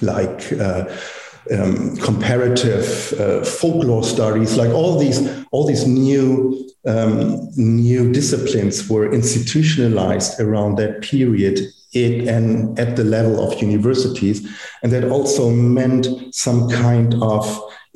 like 0.00 0.52
uh, 0.54 0.84
um, 1.52 1.96
comparative 1.96 3.12
uh, 3.20 3.44
folklore 3.44 4.04
studies, 4.04 4.56
like 4.56 4.70
all 4.70 4.98
these, 4.98 5.28
all 5.50 5.66
these 5.66 5.86
new, 5.86 6.68
um, 6.86 7.50
new 7.56 8.12
disciplines 8.12 8.88
were 8.88 9.12
institutionalized 9.12 10.40
around 10.40 10.76
that 10.76 11.02
period 11.02 11.60
it 11.92 12.28
and 12.28 12.78
at 12.78 12.96
the 12.96 13.04
level 13.04 13.44
of 13.44 13.60
universities. 13.60 14.48
And 14.82 14.92
that 14.92 15.04
also 15.10 15.50
meant 15.50 16.06
some 16.32 16.68
kind 16.70 17.14
of 17.14 17.44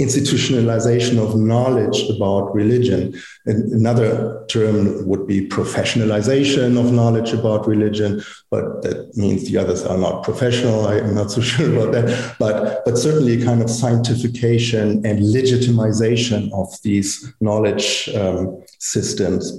institutionalization 0.00 1.18
of 1.18 1.36
knowledge 1.36 2.08
about 2.10 2.52
religion. 2.54 3.14
And 3.46 3.72
another 3.72 4.44
term 4.48 5.06
would 5.06 5.26
be 5.26 5.46
professionalization 5.48 6.78
of 6.78 6.92
knowledge 6.92 7.32
about 7.32 7.66
religion, 7.66 8.22
but 8.50 8.82
that 8.82 9.16
means 9.16 9.48
the 9.48 9.58
others 9.58 9.84
are 9.84 9.98
not 9.98 10.24
professional. 10.24 10.86
I'm 10.86 11.14
not 11.14 11.30
so 11.30 11.40
sure 11.52 11.72
about 11.72 11.92
that. 11.92 12.36
But, 12.38 12.84
but 12.84 12.98
certainly 12.98 13.40
a 13.40 13.44
kind 13.44 13.62
of 13.62 13.68
scientification 13.68 15.04
and 15.04 15.20
legitimization 15.20 16.52
of 16.52 16.68
these 16.82 17.32
knowledge 17.40 18.08
um, 18.16 18.62
systems 18.80 19.52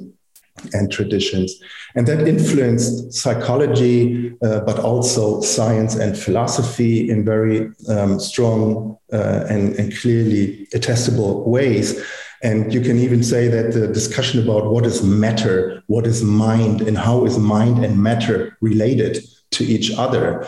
and 0.74 0.92
traditions. 0.92 1.60
And 1.96 2.08
that 2.08 2.28
influenced 2.28 3.14
psychology, 3.14 4.36
uh, 4.42 4.62
but 4.62 4.80
also 4.80 5.42
science 5.42 5.96
and 5.96 6.18
philosophy 6.18 7.10
in 7.10 7.26
very 7.26 7.70
um, 7.90 8.20
strong 8.20 8.98
uh, 9.12 9.46
and, 9.50 9.76
and 9.76 9.96
clearly 9.98 10.68
attestable 10.74 11.46
ways. 11.46 12.04
And 12.44 12.74
you 12.74 12.82
can 12.82 13.00
even 13.00 13.24
say 13.24 13.48
that 13.48 13.74
the 13.74 13.88
discussion 13.88 14.44
about 14.44 14.72
what 14.72 14.86
is 14.86 15.04
matter, 15.04 15.84
what 15.88 16.06
is 16.06 16.24
mind, 16.24 16.82
and 16.82 16.98
how 16.98 17.26
is 17.26 17.38
mind 17.38 17.84
and 17.84 18.02
matter 18.02 18.58
related 18.62 19.24
to 19.52 19.64
each 19.64 19.92
other 19.98 20.48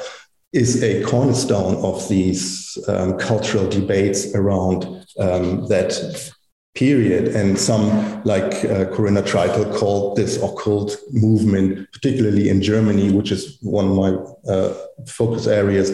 is 0.53 0.83
a 0.83 1.03
cornerstone 1.03 1.75
of 1.83 2.07
these 2.07 2.77
um, 2.87 3.17
cultural 3.17 3.69
debates 3.69 4.33
around 4.35 4.85
um, 5.19 5.67
that 5.67 6.31
period. 6.77 7.29
And 7.35 7.59
some, 7.59 8.21
like 8.23 8.63
uh, 8.65 8.85
Corinna 8.93 9.23
Treitel, 9.23 9.75
called 9.75 10.15
this 10.15 10.37
occult 10.37 10.95
movement, 11.11 11.91
particularly 11.91 12.49
in 12.49 12.61
Germany, 12.61 13.11
which 13.11 13.31
is 13.31 13.57
one 13.61 13.87
of 13.87 13.95
my 13.95 14.51
uh, 14.51 14.73
focus 15.07 15.47
areas. 15.47 15.91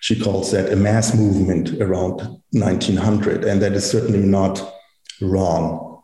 She 0.00 0.18
calls 0.18 0.50
that 0.52 0.72
a 0.72 0.76
mass 0.76 1.14
movement 1.14 1.80
around 1.80 2.20
1900, 2.52 3.44
and 3.44 3.60
that 3.62 3.72
is 3.72 3.88
certainly 3.88 4.20
not 4.20 4.60
wrong. 5.20 6.02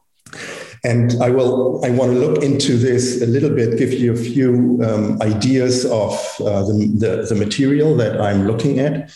And 0.83 1.15
I 1.23 1.29
will. 1.29 1.85
I 1.85 1.91
want 1.91 2.13
to 2.13 2.19
look 2.19 2.43
into 2.43 2.79
this 2.79 3.21
a 3.21 3.27
little 3.27 3.55
bit, 3.55 3.77
give 3.77 3.93
you 3.93 4.15
a 4.15 4.17
few 4.17 4.81
um, 4.83 5.21
ideas 5.21 5.85
of 5.85 6.13
uh, 6.41 6.63
the, 6.65 6.91
the, 6.99 7.27
the 7.29 7.35
material 7.35 7.95
that 7.97 8.19
I'm 8.19 8.47
looking 8.47 8.79
at, 8.79 9.11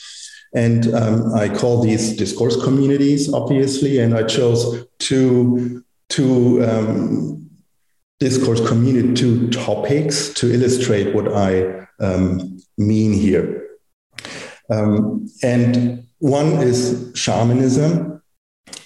and 0.55 0.95
um, 0.95 1.35
I 1.35 1.49
call 1.49 1.83
these 1.83 2.17
discourse 2.17 2.63
communities, 2.63 3.33
obviously, 3.33 3.99
and 3.99 4.15
I 4.15 4.23
chose 4.23 4.87
two, 4.99 5.85
two 6.09 6.65
um, 6.65 7.51
discourse 8.21 8.67
community, 8.67 9.15
two 9.15 9.51
topics 9.51 10.33
to 10.35 10.53
illustrate 10.53 11.15
what 11.15 11.33
I 11.33 11.87
um, 12.01 12.59
mean 12.79 13.13
here. 13.13 13.67
Um, 14.71 15.29
and 15.43 16.07
one 16.19 16.53
is 16.63 17.11
shamanism, 17.15 18.23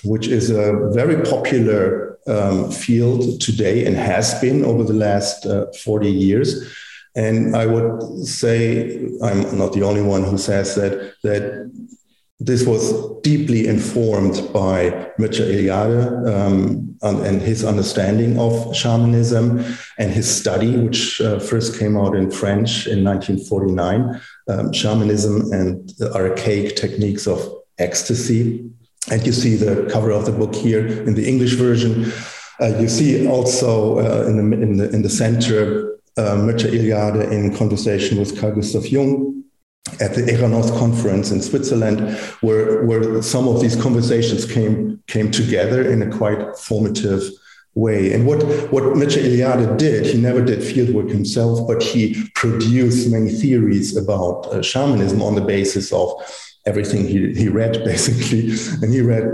which 0.05 0.27
is 0.27 0.51
a 0.51 0.91
very 0.93 1.23
popular 1.23 2.19
um, 2.27 2.71
field 2.71 3.41
today 3.41 3.87
and 3.87 3.97
has 3.97 4.41
been 4.41 4.65
over 4.65 4.85
the 4.85 4.93
last 4.93 5.47
uh, 5.47 5.67
40 5.85 6.11
years. 6.11 6.75
And 7.17 7.57
I 7.57 7.67
would 7.67 8.27
say 8.27 9.09
I'm 9.23 9.59
not 9.59 9.73
the 9.73 9.83
only 9.83 10.03
one 10.03 10.25
who 10.25 10.39
says 10.39 10.75
that 10.77 11.15
that 11.23 11.71
this 12.41 12.65
was 12.65 13.21
deeply 13.23 13.67
informed 13.67 14.53
by 14.53 14.91
Mircea 15.19 15.47
Eliade 15.55 16.07
um, 16.33 16.97
and 17.03 17.43
his 17.43 17.65
understanding 17.65 18.39
of 18.39 18.77
shamanism 18.77 19.65
and 19.99 20.13
his 20.13 20.33
study, 20.33 20.77
which 20.77 21.21
uh, 21.21 21.41
first 21.41 21.79
came 21.81 21.97
out 21.97 22.15
in 22.15 22.31
French 22.31 22.87
in 22.87 23.03
1949, 23.03 24.21
um, 24.49 24.73
shamanism 24.73 25.53
and 25.53 25.89
the 25.99 26.15
archaic 26.15 26.77
techniques 26.77 27.27
of 27.27 27.41
ecstasy. 27.79 28.71
And 29.11 29.27
you 29.27 29.33
see 29.33 29.57
the 29.57 29.89
cover 29.91 30.13
of 30.13 30.25
the 30.25 30.33
book 30.33 30.55
here 30.55 30.87
in 30.87 31.15
the 31.15 31.29
English 31.29 31.55
version. 31.55 32.13
Uh, 32.61 32.79
you 32.79 32.89
see 32.89 33.27
also 33.27 33.99
uh, 33.99 34.27
in, 34.29 34.37
the, 34.37 34.63
in, 34.63 34.77
the, 34.77 34.91
in 34.91 35.03
the 35.03 35.11
center 35.11 35.88
uh, 36.19 36.35
Mircea 36.37 36.71
Eliade 36.73 37.31
in 37.31 37.57
conversation 37.57 38.19
with 38.19 38.39
Carl 38.39 38.57
Gustav 38.57 38.87
Jung 38.87 39.45
at 40.01 40.15
the 40.15 40.23
Eranos 40.23 40.77
conference 40.79 41.31
in 41.31 41.41
Switzerland, 41.41 42.01
where, 42.41 42.85
where 42.85 43.23
some 43.23 43.49
of 43.49 43.61
these 43.61 43.77
conversations 43.77 44.45
came, 44.45 45.03
came 45.07 45.31
together 45.31 45.91
in 45.91 46.03
a 46.03 46.11
quite 46.11 46.57
formative 46.59 47.23
way. 47.75 48.13
And 48.13 48.27
what, 48.27 48.43
what 48.73 48.83
Mircea 48.83 49.23
Eliade 49.23 49.79
did, 49.79 50.07
he 50.07 50.21
never 50.21 50.45
did 50.45 50.59
fieldwork 50.59 51.11
himself, 51.11 51.67
but 51.67 51.83
he 51.83 52.29
produced 52.35 53.11
many 53.11 53.31
theories 53.31 53.97
about 53.97 54.47
uh, 54.47 54.63
shamanism 54.63 55.23
on 55.23 55.37
the 55.37 55.41
basis 55.41 55.93
of 55.93 56.13
everything 56.67 57.07
he, 57.07 57.33
he 57.33 57.49
read 57.49 57.73
basically 57.85 58.51
and 58.83 58.93
he 58.93 59.01
read 59.01 59.25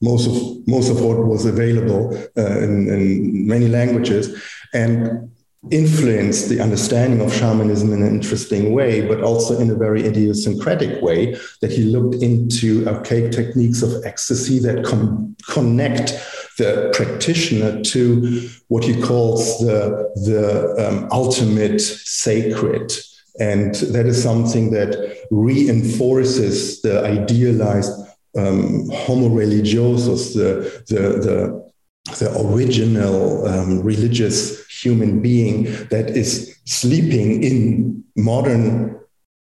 most 0.00 0.26
of 0.26 0.66
most 0.66 0.90
of 0.90 1.00
what 1.00 1.24
was 1.24 1.44
available 1.44 2.16
uh, 2.36 2.58
in, 2.58 2.88
in 2.88 3.46
many 3.46 3.68
languages 3.68 4.42
and 4.74 5.30
influenced 5.70 6.48
the 6.48 6.58
understanding 6.58 7.20
of 7.20 7.34
shamanism 7.34 7.92
in 7.92 8.02
an 8.02 8.08
interesting 8.08 8.72
way, 8.72 9.06
but 9.06 9.20
also 9.20 9.58
in 9.58 9.70
a 9.70 9.74
very 9.74 10.06
idiosyncratic 10.06 11.02
way, 11.02 11.36
that 11.60 11.70
he 11.70 11.82
looked 11.82 12.14
into 12.22 12.88
archaic 12.88 13.30
techniques 13.30 13.82
of 13.82 14.02
ecstasy 14.04 14.58
that 14.58 14.84
com- 14.84 15.36
connect 15.48 16.12
the 16.56 16.90
practitioner 16.94 17.82
to 17.82 18.48
what 18.68 18.84
he 18.84 19.00
calls 19.02 19.58
the, 19.60 20.10
the 20.24 20.88
um, 20.88 21.08
ultimate 21.12 21.80
sacred. 21.80 22.92
And 23.38 23.74
that 23.74 24.06
is 24.06 24.22
something 24.22 24.70
that 24.70 25.26
reinforces 25.30 26.80
the 26.80 27.04
idealized 27.04 27.92
um, 28.36 28.88
homo 28.90 29.28
religiosus, 29.28 30.34
the, 30.34 30.84
the, 30.88 31.00
the 31.20 31.69
the 32.18 32.30
original 32.40 33.46
um, 33.46 33.82
religious 33.82 34.66
human 34.68 35.20
being 35.20 35.64
that 35.88 36.10
is 36.10 36.58
sleeping 36.64 37.42
in 37.42 38.04
modern 38.16 38.98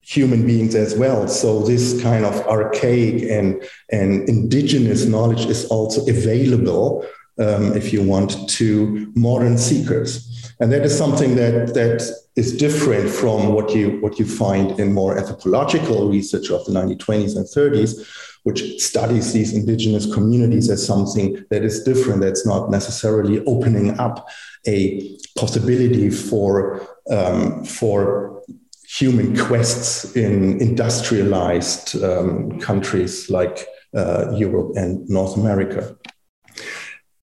human 0.03 0.47
beings 0.47 0.75
as 0.75 0.95
well. 0.97 1.27
So 1.29 1.63
this 1.63 2.01
kind 2.03 2.25
of 2.25 2.35
archaic 2.47 3.23
and, 3.23 3.63
and 3.91 4.29
indigenous 4.29 5.07
knowledge 5.07 5.47
is 5.47 5.65
also 5.67 6.03
available 6.07 7.07
um, 7.39 7.75
if 7.75 7.93
you 7.93 8.03
want 8.03 8.49
to 8.51 9.13
modern 9.17 9.59
seekers. 9.59 10.53
And 10.61 10.71
that 10.73 10.83
is 10.83 10.97
something 10.97 11.35
that, 11.37 11.75
that 11.75 12.09
is 12.37 12.57
different 12.57 13.11
from 13.11 13.53
what 13.53 13.75
you, 13.75 14.01
what 14.01 14.19
you 14.19 14.27
find 14.27 14.79
in 14.79 14.93
more 14.93 15.19
anthropological 15.19 16.09
research 16.09 16.51
of 16.51 16.65
the 16.67 16.73
1920s 16.73 17.37
and 17.37 17.47
30s, 17.47 18.07
which 18.45 18.81
studies 18.81 19.33
these 19.33 19.53
indigenous 19.53 20.13
communities 20.13 20.71
as 20.71 20.87
something 20.87 21.45
that 21.51 21.65
is 21.65 21.83
different, 21.83 22.21
that's 22.21 22.47
not 22.47 22.71
necessarily 22.71 23.45
opening 23.47 23.99
up 23.99 24.29
a 24.67 25.17
possibility 25.37 26.11
for, 26.11 26.87
um, 27.11 27.65
for 27.65 28.43
human 28.87 29.37
quests 29.37 30.15
in 30.15 30.61
industrialized 30.61 32.03
um, 32.03 32.61
countries 32.61 33.31
like 33.31 33.67
uh, 33.97 34.31
Europe 34.37 34.73
and 34.77 35.09
North 35.09 35.37
America. 35.37 35.97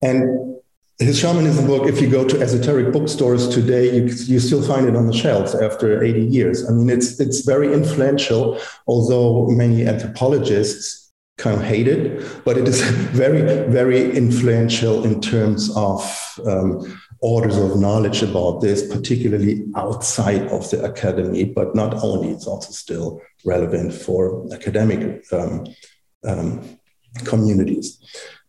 And 0.02 0.56
his 0.98 1.18
shamanism 1.18 1.66
book, 1.66 1.86
if 1.86 2.00
you 2.00 2.08
go 2.08 2.26
to 2.26 2.40
esoteric 2.40 2.92
bookstores 2.92 3.48
today, 3.48 3.96
you, 3.96 4.04
you 4.04 4.40
still 4.40 4.62
find 4.62 4.86
it 4.86 4.96
on 4.96 5.06
the 5.06 5.12
shelves 5.12 5.54
after 5.54 6.02
80 6.02 6.26
years. 6.26 6.68
I 6.68 6.72
mean, 6.72 6.88
it's, 6.88 7.20
it's 7.20 7.40
very 7.40 7.72
influential, 7.72 8.58
although 8.86 9.46
many 9.48 9.86
anthropologists 9.86 11.05
kind 11.38 11.56
of 11.56 11.62
hated, 11.62 12.24
but 12.44 12.56
it 12.56 12.66
is 12.66 12.80
very, 13.12 13.42
very 13.70 14.16
influential 14.16 15.04
in 15.04 15.20
terms 15.20 15.74
of 15.76 16.40
um, 16.46 17.00
orders 17.20 17.56
of 17.56 17.78
knowledge 17.78 18.22
about 18.22 18.60
this, 18.60 18.86
particularly 18.94 19.64
outside 19.74 20.42
of 20.48 20.68
the 20.70 20.82
academy. 20.82 21.44
But 21.44 21.74
not 21.74 21.94
only, 22.02 22.30
it's 22.30 22.46
also 22.46 22.72
still 22.72 23.20
relevant 23.44 23.92
for 23.92 24.46
academic 24.52 25.24
um, 25.32 25.66
um, 26.24 26.78
communities. 27.24 27.98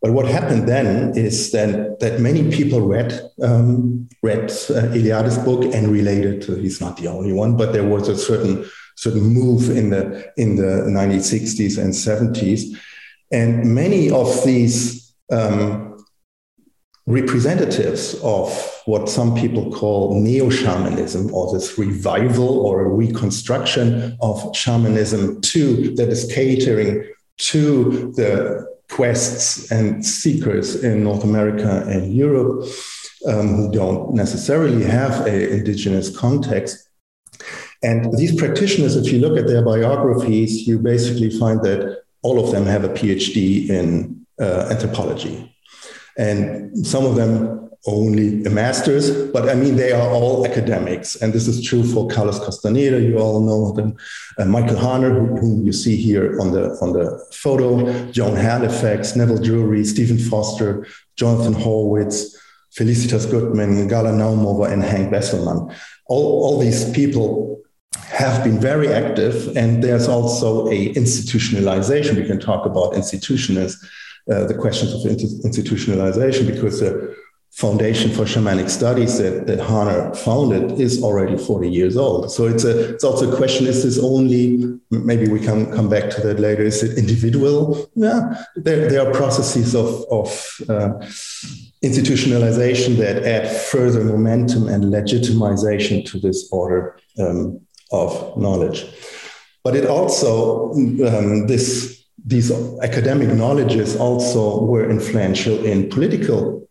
But 0.02 0.12
what 0.12 0.28
happened 0.28 0.68
then 0.68 1.18
is 1.18 1.52
that, 1.52 2.00
that 2.00 2.22
many 2.22 2.52
people 2.52 2.82
read 2.82 3.20
um, 3.42 4.08
read 4.22 4.52
uh, 4.70 4.94
Eliade's 4.94 5.38
book 5.40 5.64
and 5.74 5.88
related. 5.88 6.44
To, 6.44 6.56
he's 6.56 6.80
not 6.80 6.98
the 6.98 7.08
only 7.08 7.34
one, 7.34 7.58
but 7.58 7.74
there 7.74 7.88
was 7.88 8.08
a 8.08 8.18
certain 8.18 8.66
certain 8.98 9.22
move 9.22 9.70
in 9.70 9.92
the 9.92 10.32
in 10.38 10.58
the 10.58 10.84
1960s 10.90 11.78
and 11.78 11.94
70s, 11.94 12.78
and 13.32 13.74
many 13.74 14.12
of 14.12 14.44
these 14.44 15.14
um, 15.32 16.04
representatives 17.06 18.16
of 18.22 18.50
what 18.86 19.08
some 19.08 19.34
people 19.34 19.72
call 19.72 20.20
neo 20.20 20.50
shamanism 20.50 21.34
or 21.34 21.54
this 21.54 21.78
revival 21.78 22.60
or 22.60 22.82
a 22.82 22.90
reconstruction 22.90 24.18
of 24.22 24.54
shamanism 24.56 25.40
too 25.42 25.96
that 25.96 26.10
is 26.10 26.30
catering 26.34 27.10
to 27.38 28.12
the 28.18 28.66
quests 28.90 29.72
and 29.72 30.06
seekers 30.06 30.84
in 30.84 31.04
North 31.04 31.24
America 31.24 31.84
and 31.88 32.14
Europe 32.14 32.68
um, 33.28 33.56
who 33.56 33.72
don't 33.72 34.14
necessarily 34.14 34.84
have 34.84 35.26
an 35.26 35.42
indigenous 35.42 36.16
context 36.16 36.87
and 37.84 38.12
these 38.18 38.36
practitioners, 38.36 38.96
if 38.96 39.12
you 39.12 39.20
look 39.20 39.38
at 39.38 39.48
their 39.48 39.64
biographies, 39.64 40.68
you 40.68 40.80
basically 40.80 41.30
find 41.30 41.62
that 41.64 42.04
all 42.22 42.44
of 42.44 42.52
them 42.52 42.66
have 42.66 42.84
a 42.84 42.90
PhD 42.90 43.70
in 43.70 44.26
uh, 44.42 44.68
anthropology. 44.72 45.56
And 46.18 46.86
some 46.86 47.06
of 47.06 47.16
them 47.16 47.70
only 47.86 48.44
a 48.44 48.50
master's, 48.50 49.32
but 49.32 49.48
I 49.48 49.54
mean, 49.54 49.76
they 49.76 49.92
are 49.92 50.10
all 50.10 50.46
academics. 50.46 51.16
And 51.16 51.32
this 51.32 51.48
is 51.48 51.64
true 51.64 51.84
for 51.84 52.08
Carlos 52.08 52.44
Castaneda, 52.44 53.00
you 53.00 53.20
all 53.20 53.40
know 53.40 53.72
them, 53.72 53.96
uh, 54.38 54.46
Michael 54.46 54.76
Harner, 54.76 55.14
whom 55.14 55.38
who 55.38 55.64
you 55.64 55.72
see 55.72 55.96
here 55.96 56.40
on 56.42 56.52
the, 56.52 56.72
on 56.82 56.94
the 56.94 57.24
photo, 57.32 58.12
Joan 58.12 58.36
Halifax, 58.36 59.16
Neville 59.16 59.42
Drury, 59.42 59.86
Stephen 59.86 60.18
Foster, 60.18 60.86
Jonathan 61.16 61.54
Horwitz, 61.54 62.36
Felicitas 62.76 63.30
Goodman, 63.30 63.88
Gala 63.88 64.12
Naumova, 64.12 64.72
and 64.72 64.84
Hank 64.84 65.12
Wesselman. 65.12 65.74
All, 66.08 66.44
all 66.44 66.60
these 66.60 66.90
people 66.92 67.57
have 68.18 68.44
been 68.44 68.60
very 68.60 68.90
active, 68.92 69.56
and 69.56 69.84
there's 69.84 70.08
also 70.08 70.68
a 70.70 70.94
institutionalization. 70.96 72.16
We 72.16 72.26
can 72.26 72.40
talk 72.40 72.66
about 72.66 72.96
institutions, 72.96 73.78
uh, 74.32 74.46
the 74.46 74.56
questions 74.56 74.92
of 74.94 75.02
institutionalization, 75.50 76.48
because 76.48 76.80
the 76.80 77.16
foundation 77.52 78.12
for 78.12 78.24
shamanic 78.24 78.70
studies 78.70 79.18
that, 79.20 79.48
that 79.48 79.60
Harner 79.60 80.16
founded 80.16 80.80
is 80.80 81.02
already 81.04 81.38
40 81.38 81.70
years 81.70 81.96
old. 81.96 82.32
So 82.32 82.46
it's 82.48 82.64
a 82.64 82.94
it's 82.94 83.04
also 83.04 83.32
a 83.32 83.36
question, 83.36 83.68
is 83.68 83.84
this 83.84 84.00
only 84.00 84.80
maybe 84.90 85.28
we 85.28 85.40
can 85.40 85.72
come 85.72 85.88
back 85.88 86.10
to 86.12 86.22
that 86.22 86.40
later, 86.40 86.64
is 86.64 86.82
it 86.84 86.98
individual? 86.98 87.90
Yeah, 87.94 88.44
there, 88.56 88.90
there 88.90 89.08
are 89.08 89.14
processes 89.14 89.76
of, 89.76 89.90
of 90.10 90.28
uh, 90.70 90.90
institutionalization 91.84 92.98
that 92.98 93.24
add 93.24 93.48
further 93.48 94.04
momentum 94.04 94.68
and 94.68 94.86
legitimization 94.86 96.04
to 96.10 96.20
this 96.20 96.50
order 96.52 97.00
um, 97.20 97.67
of 97.92 98.38
knowledge. 98.38 98.86
But 99.64 99.76
it 99.76 99.86
also 99.86 100.72
um, 100.74 101.48
this 101.48 101.98
these 102.26 102.52
academic 102.82 103.30
knowledges 103.30 103.96
also 103.96 104.64
were 104.66 104.90
influential 104.90 105.64
in 105.66 105.90
political 105.90 106.68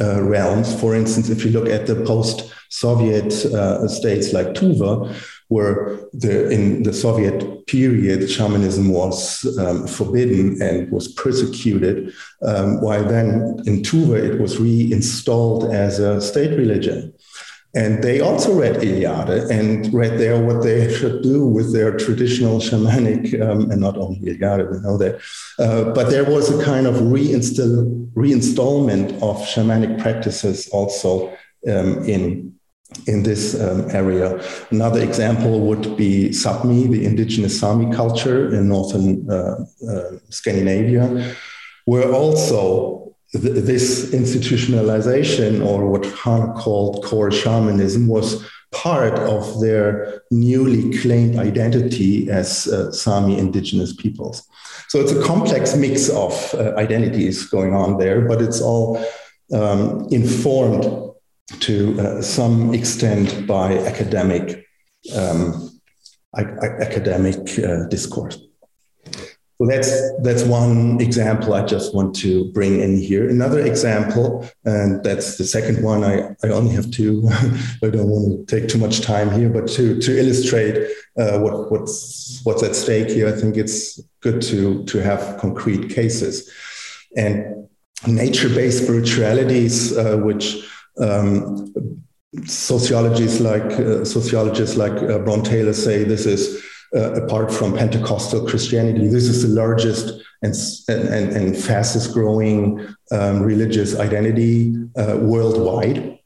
uh, 0.00 0.22
realms. 0.22 0.78
For 0.80 0.94
instance, 0.94 1.28
if 1.28 1.44
you 1.44 1.50
look 1.50 1.68
at 1.68 1.86
the 1.86 1.96
post-Soviet 2.04 3.32
uh, 3.46 3.88
states 3.88 4.32
like 4.32 4.48
Tuva, 4.48 5.14
where 5.48 6.00
the, 6.12 6.50
in 6.50 6.82
the 6.82 6.92
Soviet 6.92 7.66
period 7.66 8.30
shamanism 8.30 8.88
was 8.88 9.44
um, 9.58 9.86
forbidden 9.86 10.60
and 10.60 10.90
was 10.90 11.08
persecuted, 11.08 12.12
um, 12.42 12.80
while 12.80 13.04
then 13.04 13.60
in 13.66 13.82
Tuva 13.82 14.16
it 14.22 14.40
was 14.40 14.58
reinstalled 14.58 15.72
as 15.72 15.98
a 15.98 16.20
state 16.20 16.56
religion. 16.58 17.13
And 17.74 18.04
they 18.04 18.20
also 18.20 18.54
read 18.54 18.76
Eliade 18.76 19.50
and 19.50 19.92
read 19.92 20.18
there 20.18 20.40
what 20.40 20.62
they 20.62 20.94
should 20.94 21.22
do 21.22 21.44
with 21.44 21.72
their 21.72 21.96
traditional 21.96 22.60
shamanic, 22.60 23.40
um, 23.40 23.70
and 23.70 23.80
not 23.80 23.96
only 23.96 24.20
Eliade, 24.20 24.70
we 24.70 24.78
know 24.78 24.96
that. 24.98 25.20
Uh, 25.58 25.92
but 25.92 26.08
there 26.08 26.24
was 26.24 26.50
a 26.56 26.64
kind 26.64 26.86
of 26.86 26.94
reinstall, 26.96 28.08
reinstallment 28.12 29.14
of 29.14 29.36
shamanic 29.42 30.00
practices 30.00 30.68
also 30.68 31.36
um, 31.66 32.04
in, 32.04 32.54
in 33.08 33.24
this 33.24 33.60
um, 33.60 33.90
area. 33.90 34.40
Another 34.70 35.02
example 35.02 35.58
would 35.60 35.96
be 35.96 36.28
Sapmi, 36.28 36.88
the 36.88 37.04
indigenous 37.04 37.58
Sami 37.58 37.92
culture 37.92 38.54
in 38.54 38.68
northern 38.68 39.28
uh, 39.28 39.64
uh, 39.90 40.10
Scandinavia, 40.30 41.34
where 41.86 42.12
also 42.12 43.03
this 43.34 44.10
institutionalization, 44.12 45.64
or 45.64 45.88
what 45.88 46.02
Harner 46.02 46.54
called 46.56 47.04
core 47.04 47.30
shamanism, 47.30 48.06
was 48.06 48.44
part 48.70 49.18
of 49.18 49.60
their 49.60 50.22
newly 50.30 50.96
claimed 50.98 51.36
identity 51.38 52.30
as 52.30 52.66
uh, 52.68 52.90
Sami 52.92 53.38
indigenous 53.38 53.94
peoples. 53.94 54.46
So 54.88 55.00
it's 55.00 55.12
a 55.12 55.22
complex 55.22 55.76
mix 55.76 56.08
of 56.10 56.54
uh, 56.54 56.74
identities 56.76 57.46
going 57.46 57.74
on 57.74 57.98
there, 57.98 58.20
but 58.22 58.42
it's 58.42 58.60
all 58.60 59.04
um, 59.52 60.08
informed 60.10 61.12
to 61.60 62.00
uh, 62.00 62.22
some 62.22 62.74
extent 62.74 63.46
by 63.46 63.78
academic 63.78 64.66
um, 65.14 65.70
academic 66.36 67.36
uh, 67.58 67.86
discourse. 67.88 68.38
So 69.58 69.66
that's 69.66 69.90
that's 70.22 70.42
one 70.42 71.00
example 71.00 71.54
I 71.54 71.64
just 71.64 71.94
want 71.94 72.16
to 72.16 72.50
bring 72.52 72.80
in 72.80 72.98
here. 72.98 73.28
Another 73.28 73.60
example, 73.60 74.48
and 74.64 75.02
that's 75.04 75.38
the 75.38 75.44
second 75.44 75.84
one. 75.84 76.02
I, 76.02 76.34
I 76.42 76.48
only 76.48 76.72
have 76.74 76.90
two. 76.90 77.28
I 77.82 77.88
don't 77.88 78.08
want 78.08 78.48
to 78.48 78.60
take 78.60 78.68
too 78.68 78.78
much 78.78 79.02
time 79.02 79.30
here, 79.30 79.48
but 79.48 79.68
to 79.68 80.00
to 80.00 80.18
illustrate 80.18 80.90
uh, 81.16 81.38
what 81.38 81.70
what's 81.70 82.40
what's 82.42 82.64
at 82.64 82.74
stake 82.74 83.08
here, 83.08 83.28
I 83.28 83.32
think 83.32 83.56
it's 83.56 84.00
good 84.20 84.42
to 84.42 84.84
to 84.86 84.98
have 85.02 85.38
concrete 85.38 85.88
cases 85.88 86.50
and 87.16 87.68
nature-based 88.08 88.82
spiritualities, 88.82 89.96
uh, 89.96 90.16
which 90.16 90.68
um, 91.00 91.72
sociologists 92.44 93.40
like 93.40 93.70
uh, 93.78 94.04
sociologists 94.04 94.76
like 94.76 94.92
uh, 94.92 95.18
Bron 95.20 95.44
Taylor 95.44 95.72
say 95.72 96.02
this 96.02 96.26
is 96.26 96.60
uh, 96.94 97.12
apart 97.14 97.52
from 97.52 97.76
Pentecostal 97.76 98.46
Christianity. 98.46 99.08
This 99.08 99.24
is 99.24 99.42
the 99.42 99.54
largest 99.54 100.22
and, 100.42 100.54
and, 100.88 101.36
and 101.36 101.56
fastest 101.56 102.12
growing 102.12 102.86
um, 103.10 103.42
religious 103.42 103.98
identity 103.98 104.74
uh, 104.96 105.16
worldwide. 105.20 106.18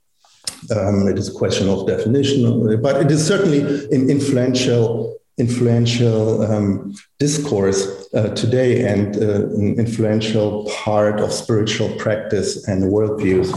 Um, 0.74 1.06
it 1.08 1.18
is 1.18 1.28
a 1.28 1.38
question 1.38 1.68
of 1.68 1.86
definition, 1.86 2.80
but 2.82 2.96
it 2.96 3.10
is 3.10 3.26
certainly 3.26 3.60
an 3.94 4.10
influential 4.10 5.18
influential 5.38 6.42
um, 6.42 6.92
discourse 7.20 8.08
uh, 8.12 8.28
today 8.34 8.84
and 8.84 9.16
uh, 9.16 9.46
an 9.54 9.78
influential 9.78 10.68
part 10.82 11.20
of 11.20 11.32
spiritual 11.32 11.88
practice 11.96 12.66
and 12.66 12.82
worldviews 12.92 13.48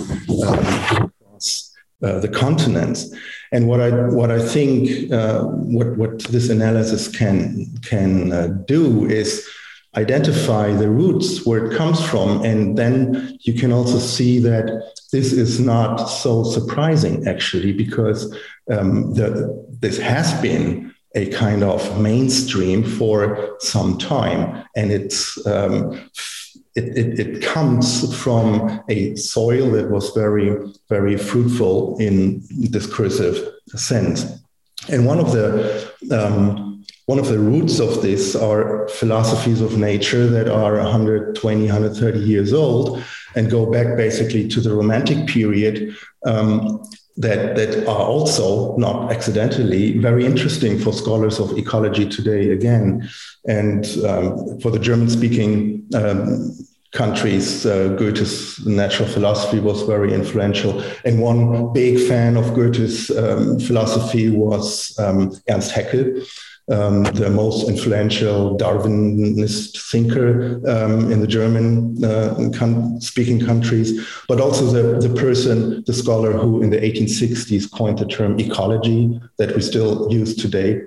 um, 0.45 1.11
uh, 2.03 2.19
the 2.19 2.27
continents. 2.27 3.13
And 3.51 3.67
what 3.67 3.81
I 3.81 3.89
what 4.09 4.31
I 4.31 4.39
think 4.39 5.11
uh, 5.11 5.43
what 5.43 5.97
what 5.97 6.19
this 6.25 6.49
analysis 6.49 7.07
can 7.07 7.67
can 7.81 8.31
uh, 8.31 8.47
do 8.65 9.05
is 9.05 9.47
identify 9.97 10.71
the 10.71 10.89
roots 10.89 11.45
where 11.45 11.65
it 11.65 11.77
comes 11.77 12.01
from, 12.01 12.43
and 12.43 12.77
then 12.77 13.37
you 13.41 13.53
can 13.53 13.71
also 13.73 13.99
see 13.99 14.39
that 14.39 14.65
this 15.11 15.33
is 15.33 15.59
not 15.59 16.05
so 16.05 16.43
surprising 16.43 17.27
actually 17.27 17.73
because 17.73 18.33
um, 18.71 19.13
the, 19.13 19.65
this 19.81 19.97
has 19.99 20.33
been 20.41 20.93
a 21.15 21.25
kind 21.31 21.61
of 21.61 21.99
mainstream 21.99 22.83
for 22.83 23.57
some 23.59 23.97
time, 23.97 24.65
and 24.77 24.91
it's 24.91 25.45
um, 25.45 26.09
it, 26.75 26.97
it, 26.97 27.19
it, 27.19 27.43
comes 27.43 28.15
from 28.21 28.81
a 28.87 29.15
soil 29.15 29.71
that 29.71 29.89
was 29.89 30.11
very, 30.11 30.57
very 30.87 31.17
fruitful 31.17 31.97
in 31.99 32.41
discursive 32.69 33.53
sense. 33.75 34.25
And 34.89 35.05
one 35.05 35.19
of 35.19 35.31
the 35.33 35.91
um, 36.11 36.71
one 37.05 37.19
of 37.19 37.27
the 37.27 37.39
roots 37.39 37.79
of 37.79 38.01
this 38.01 38.35
are 38.35 38.87
philosophies 38.87 39.59
of 39.59 39.77
nature 39.77 40.27
that 40.27 40.47
are 40.47 40.77
120, 40.77 41.65
130 41.65 42.19
years 42.19 42.53
old 42.53 43.03
and 43.35 43.51
go 43.51 43.69
back 43.69 43.97
basically 43.97 44.47
to 44.47 44.61
the 44.61 44.73
Romantic 44.73 45.27
period. 45.27 45.95
Um, 46.25 46.81
that, 47.17 47.55
that 47.55 47.87
are 47.87 48.05
also 48.05 48.75
not 48.77 49.11
accidentally 49.11 49.97
very 49.97 50.25
interesting 50.25 50.79
for 50.79 50.93
scholars 50.93 51.39
of 51.39 51.57
ecology 51.57 52.07
today 52.07 52.51
again. 52.51 53.09
And 53.47 53.85
um, 54.05 54.59
for 54.59 54.71
the 54.71 54.79
German 54.79 55.09
speaking 55.09 55.85
um, 55.93 56.57
countries, 56.91 57.65
uh, 57.65 57.89
Goethe's 57.89 58.65
natural 58.65 59.07
philosophy 59.07 59.59
was 59.59 59.83
very 59.83 60.13
influential. 60.13 60.83
And 61.05 61.21
one 61.21 61.71
big 61.73 62.07
fan 62.07 62.37
of 62.37 62.53
Goethe's 62.53 63.09
um, 63.11 63.59
philosophy 63.59 64.29
was 64.29 64.97
um, 64.99 65.31
Ernst 65.49 65.71
Haeckel. 65.71 66.23
Um, 66.71 67.03
the 67.03 67.29
most 67.29 67.67
influential 67.67 68.57
Darwinist 68.57 69.77
thinker 69.91 70.55
um, 70.69 71.11
in 71.11 71.19
the 71.19 71.27
German 71.27 72.01
uh, 72.01 72.99
speaking 73.01 73.45
countries, 73.45 74.07
but 74.29 74.39
also 74.39 74.63
the, 74.67 75.05
the 75.05 75.13
person, 75.13 75.83
the 75.85 75.91
scholar 75.91 76.31
who 76.31 76.61
in 76.61 76.69
the 76.69 76.77
1860s 76.77 77.69
coined 77.69 77.99
the 77.99 78.05
term 78.05 78.39
ecology 78.39 79.19
that 79.37 79.53
we 79.53 79.61
still 79.61 80.07
use 80.09 80.33
today. 80.33 80.81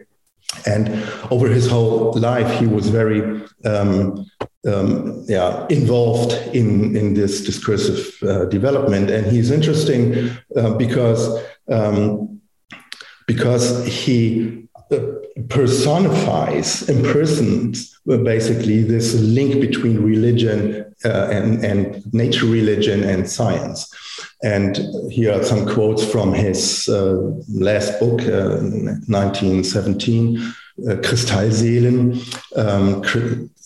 And 0.64 0.88
over 1.30 1.48
his 1.48 1.68
whole 1.68 2.12
life, 2.14 2.58
he 2.58 2.66
was 2.66 2.88
very 2.88 3.42
um, 3.66 4.26
um, 4.66 5.24
yeah, 5.28 5.66
involved 5.68 6.32
in, 6.54 6.96
in 6.96 7.14
this 7.14 7.44
discursive 7.44 8.16
uh, 8.22 8.44
development. 8.46 9.10
And 9.10 9.26
he's 9.26 9.50
interesting 9.50 10.30
uh, 10.56 10.74
because, 10.74 11.42
um, 11.68 12.40
because 13.26 13.86
he 13.86 14.68
uh, 14.90 14.98
personifies, 15.48 16.86
impersons 16.86 17.90
uh, 18.10 18.16
basically 18.18 18.82
this 18.82 19.14
link 19.14 19.60
between 19.60 20.02
religion 20.02 20.94
uh, 21.04 21.28
and, 21.30 21.64
and 21.64 22.14
nature 22.14 22.46
religion 22.46 23.02
and 23.02 23.28
science. 23.28 23.92
And 24.42 24.78
here 25.10 25.32
are 25.32 25.42
some 25.42 25.66
quotes 25.66 26.04
from 26.04 26.32
his 26.32 26.88
uh, 26.88 27.16
last 27.48 27.98
book, 27.98 28.20
1917, 28.20 30.38
Kristallseelen, 30.80 32.14
um, 32.56 33.02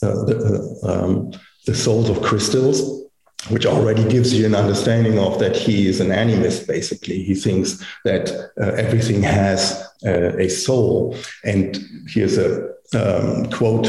uh, 0.02 0.24
the, 0.24 0.78
uh, 0.84 1.04
um, 1.04 1.32
the 1.66 1.74
souls 1.74 2.08
of 2.08 2.22
crystals, 2.22 3.02
which 3.48 3.66
already 3.66 4.06
gives 4.08 4.32
you 4.34 4.46
an 4.46 4.54
understanding 4.54 5.18
of 5.18 5.38
that 5.38 5.56
he 5.56 5.86
is 5.88 6.00
an 6.00 6.08
animist, 6.08 6.66
basically. 6.66 7.22
He 7.22 7.34
thinks 7.34 7.84
that 8.04 8.30
uh, 8.60 8.72
everything 8.72 9.22
has 9.22 9.86
uh, 10.04 10.36
a 10.36 10.48
soul. 10.48 11.16
And 11.44 11.78
here's 12.08 12.38
a 12.38 12.68
um, 12.94 13.50
quote 13.50 13.88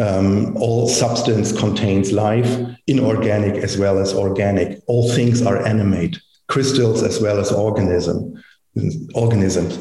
um, 0.00 0.56
All 0.56 0.88
substance 0.88 1.58
contains 1.58 2.12
life, 2.12 2.58
inorganic 2.86 3.62
as 3.62 3.78
well 3.78 3.98
as 3.98 4.14
organic. 4.14 4.80
All 4.86 5.10
things 5.10 5.42
are 5.42 5.66
animate, 5.66 6.18
crystals 6.48 7.02
as 7.02 7.20
well 7.20 7.38
as 7.38 7.52
organism, 7.52 8.42
organisms 9.14 9.78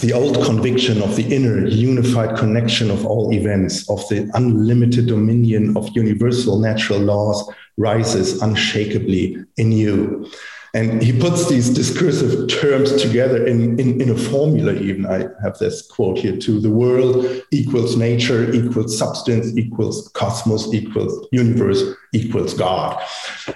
the 0.00 0.12
old 0.12 0.44
conviction 0.44 1.02
of 1.02 1.16
the 1.16 1.34
inner 1.34 1.66
unified 1.66 2.36
connection 2.36 2.90
of 2.90 3.06
all 3.06 3.32
events, 3.32 3.88
of 3.88 4.06
the 4.10 4.30
unlimited 4.34 5.06
dominion 5.06 5.74
of 5.78 5.88
universal 5.96 6.58
natural 6.58 6.98
laws 6.98 7.50
rises 7.78 8.42
unshakably 8.42 9.44
in 9.56 9.72
you. 9.72 10.30
And 10.74 11.02
he 11.02 11.18
puts 11.18 11.48
these 11.48 11.70
discursive 11.70 12.48
terms 12.48 13.00
together 13.00 13.46
in, 13.46 13.80
in, 13.80 14.02
in, 14.02 14.10
a 14.10 14.16
formula, 14.16 14.74
even. 14.74 15.06
I 15.06 15.24
have 15.42 15.56
this 15.58 15.86
quote 15.86 16.18
here 16.18 16.36
too 16.36 16.60
the 16.60 16.70
world 16.70 17.24
equals 17.50 17.96
nature, 17.96 18.52
equals 18.52 18.98
substance, 18.98 19.56
equals 19.56 20.08
cosmos, 20.08 20.74
equals 20.74 21.26
universe, 21.32 21.82
equals 22.12 22.52
God. 22.52 23.02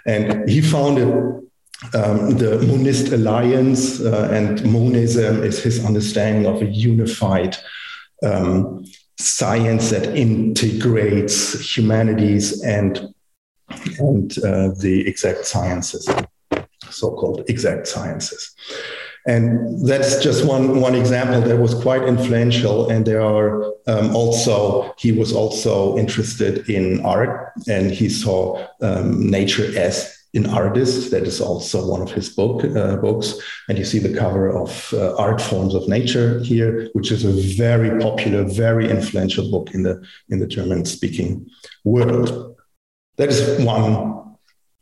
And 0.06 0.48
he 0.48 0.62
founded 0.62 1.08
um, 1.94 2.38
the 2.38 2.64
Monist 2.66 3.12
Alliance, 3.12 4.00
uh, 4.00 4.30
and 4.32 4.64
monism 4.72 5.42
is 5.42 5.62
his 5.62 5.84
understanding 5.84 6.46
of 6.46 6.62
a 6.62 6.66
unified 6.66 7.56
um, 8.24 8.84
science 9.18 9.90
that 9.90 10.16
integrates 10.16 11.76
humanities 11.76 12.62
and 12.62 13.12
and 13.98 14.38
uh, 14.38 14.70
the 14.78 15.04
exact 15.06 15.46
sciences 15.46 16.08
so-called 16.92 17.44
exact 17.48 17.86
sciences. 17.88 18.54
And 19.26 19.86
that's 19.86 20.20
just 20.20 20.44
one, 20.44 20.80
one 20.80 20.96
example 20.96 21.40
that 21.42 21.56
was 21.56 21.74
quite 21.74 22.02
influential. 22.02 22.90
And 22.90 23.06
there 23.06 23.22
are 23.22 23.72
um, 23.86 24.14
also, 24.16 24.92
he 24.98 25.12
was 25.12 25.32
also 25.32 25.96
interested 25.96 26.68
in 26.68 27.04
art 27.04 27.52
and 27.68 27.92
he 27.92 28.08
saw 28.08 28.66
um, 28.80 29.30
nature 29.30 29.78
as 29.78 30.18
an 30.34 30.46
artist. 30.46 31.12
That 31.12 31.22
is 31.22 31.40
also 31.40 31.86
one 31.86 32.02
of 32.02 32.10
his 32.10 32.30
book, 32.30 32.64
uh, 32.64 32.96
books. 32.96 33.34
And 33.68 33.78
you 33.78 33.84
see 33.84 34.00
the 34.00 34.18
cover 34.18 34.50
of 34.50 34.92
uh, 34.92 35.14
Art 35.16 35.40
Forms 35.40 35.76
of 35.76 35.88
Nature 35.88 36.40
here, 36.40 36.88
which 36.92 37.12
is 37.12 37.24
a 37.24 37.30
very 37.56 38.00
popular, 38.00 38.42
very 38.42 38.90
influential 38.90 39.48
book 39.52 39.72
in 39.72 39.84
the, 39.84 40.02
in 40.30 40.40
the 40.40 40.48
German 40.48 40.84
speaking 40.84 41.48
world. 41.84 42.56
That 43.16 43.28
is 43.28 43.64
one 43.64 44.12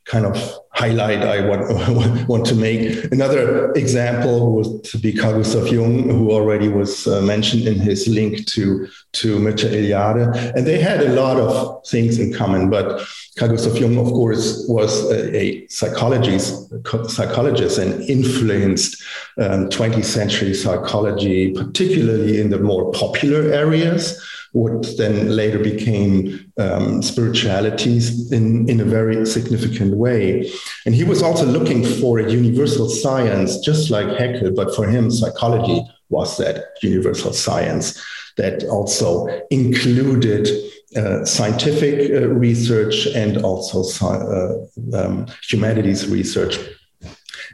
kind 0.04 0.26
of 0.26 0.36
highlight 0.72 1.22
I 1.22 1.46
want, 1.46 2.28
want 2.28 2.46
to 2.46 2.54
make. 2.54 3.12
Another 3.12 3.70
example 3.72 4.52
would 4.54 5.02
be 5.02 5.12
Carl 5.12 5.38
Gustav 5.38 5.68
Jung, 5.68 6.08
who 6.08 6.30
already 6.32 6.68
was 6.68 7.06
uh, 7.06 7.20
mentioned 7.20 7.66
in 7.68 7.78
his 7.78 8.08
link 8.08 8.46
to, 8.46 8.88
to 9.12 9.38
Mircea 9.38 9.70
Eliade. 9.70 10.54
And 10.54 10.66
they 10.66 10.80
had 10.80 11.00
a 11.02 11.12
lot 11.12 11.36
of 11.36 11.86
things 11.86 12.18
in 12.18 12.32
common, 12.32 12.70
but 12.70 13.06
Carl 13.38 13.52
Gustav 13.52 13.76
Jung, 13.76 13.98
of 13.98 14.06
course, 14.06 14.64
was 14.68 15.10
a, 15.10 15.36
a 15.36 15.66
psychologist, 15.68 16.72
psychologist 17.08 17.78
and 17.78 18.02
influenced 18.08 19.02
um, 19.38 19.68
20th 19.68 20.04
century 20.04 20.54
psychology, 20.54 21.52
particularly 21.52 22.40
in 22.40 22.50
the 22.50 22.58
more 22.58 22.90
popular 22.92 23.52
areas 23.52 24.20
what 24.52 24.86
then 24.96 25.36
later 25.36 25.58
became 25.58 26.52
um, 26.58 27.02
spiritualities 27.02 28.32
in, 28.32 28.68
in 28.68 28.80
a 28.80 28.84
very 28.84 29.24
significant 29.24 29.96
way. 29.96 30.50
And 30.84 30.94
he 30.94 31.04
was 31.04 31.22
also 31.22 31.46
looking 31.46 31.84
for 31.84 32.18
a 32.18 32.30
universal 32.30 32.88
science, 32.88 33.58
just 33.60 33.90
like 33.90 34.08
Haeckel, 34.18 34.52
but 34.54 34.74
for 34.74 34.88
him, 34.88 35.10
psychology 35.10 35.82
was 36.08 36.36
that 36.38 36.64
universal 36.82 37.32
science 37.32 38.02
that 38.36 38.64
also 38.64 39.26
included 39.50 40.48
uh, 40.96 41.24
scientific 41.24 42.10
uh, 42.10 42.26
research 42.28 43.06
and 43.14 43.38
also 43.44 43.84
uh, 44.04 44.56
um, 44.96 45.26
humanities 45.48 46.08
research. 46.08 46.58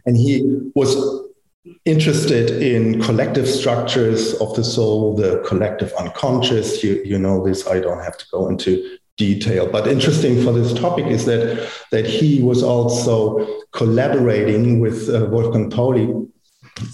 And 0.07 0.17
he 0.17 0.43
was 0.75 1.26
interested 1.85 2.51
in 2.63 3.01
collective 3.03 3.49
structures 3.49 4.35
of 4.35 4.55
the 4.57 4.65
soul, 4.65 5.15
the 5.15 5.43
collective 5.47 5.93
unconscious. 5.95 6.83
You, 6.83 7.03
you 7.05 7.19
know 7.19 7.45
this, 7.47 7.67
I 7.67 7.81
don't 7.81 8.03
have 8.03 8.19
to 8.19 8.25
go 8.31 8.49
into 8.49 8.99
detail. 9.17 9.67
But 9.71 9.87
interesting 9.87 10.43
for 10.43 10.53
this 10.53 10.73
topic 10.75 11.07
is 11.07 11.25
that, 11.27 11.71
that 11.91 12.07
he 12.07 12.43
was 12.43 12.63
also 12.63 13.47
collaborating 13.73 14.81
with 14.81 15.09
uh, 15.09 15.27
Wolfgang 15.27 15.71
Pauli 15.71 16.27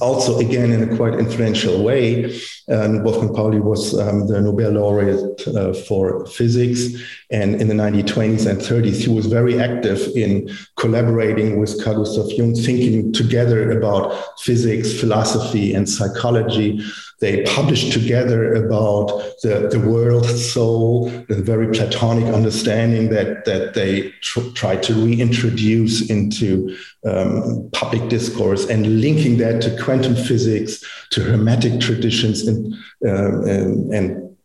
also 0.01 0.39
again 0.39 0.73
in 0.73 0.83
a 0.89 0.97
quite 0.97 1.15
influential 1.15 1.83
way. 1.83 2.39
And 2.69 3.05
Wolfgang 3.05 3.35
Pauli 3.35 3.61
was 3.61 3.99
um, 3.99 4.27
the 4.29 4.41
Nobel 4.41 4.73
laureate 4.73 5.47
uh, 5.49 5.73
for 5.73 6.27
physics. 6.27 7.03
And 7.31 7.61
in 7.61 7.69
the 7.69 7.75
1920s 7.75 8.49
and 8.49 8.61
30s, 8.61 9.03
he 9.03 9.09
was 9.09 9.27
very 9.27 9.61
active 9.61 10.01
in 10.15 10.51
collaborating 10.77 11.59
with 11.59 11.83
Carl 11.83 12.05
Gustav 12.05 12.31
Jung, 12.33 12.55
thinking 12.55 13.13
together 13.13 13.79
about 13.79 14.15
physics, 14.41 14.99
philosophy, 14.99 15.75
and 15.75 15.89
psychology. 15.89 16.81
They 17.23 17.45
published 17.45 17.93
together 17.93 18.53
about 18.53 19.07
the, 19.43 19.69
the 19.71 19.79
world 19.79 20.27
soul, 20.27 21.09
the 21.29 21.41
very 21.41 21.69
Platonic 21.69 22.25
understanding 22.25 23.11
that, 23.11 23.45
that 23.45 23.75
they 23.75 24.11
tr- 24.23 24.51
tried 24.55 24.83
to 24.83 24.95
reintroduce 24.95 26.11
into 26.11 26.77
um, 27.07 27.71
public 27.73 28.09
discourse 28.09 28.69
and 28.69 29.01
linking 29.01 29.37
that 29.37 29.63
to 29.63 29.81
quantum 29.81 30.17
physics, 30.17 30.83
to 31.11 31.23
Hermetic 31.23 31.81
traditions, 31.81 32.49
and, 32.49 32.75
uh, 33.07 33.43
and, 33.43 33.95
and 33.95 34.37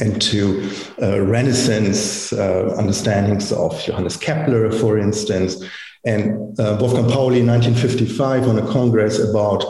and 0.00 0.20
to 0.22 0.68
uh, 1.02 1.20
Renaissance 1.20 2.32
uh, 2.32 2.74
understandings 2.76 3.52
of 3.52 3.78
Johannes 3.84 4.16
Kepler, 4.16 4.72
for 4.72 4.98
instance. 4.98 5.62
And 6.06 6.58
uh, 6.58 6.78
Wolfgang 6.80 7.08
Pauli 7.10 7.40
in 7.40 7.46
1955 7.46 8.48
on 8.48 8.58
a 8.58 8.66
congress 8.72 9.20
about 9.20 9.62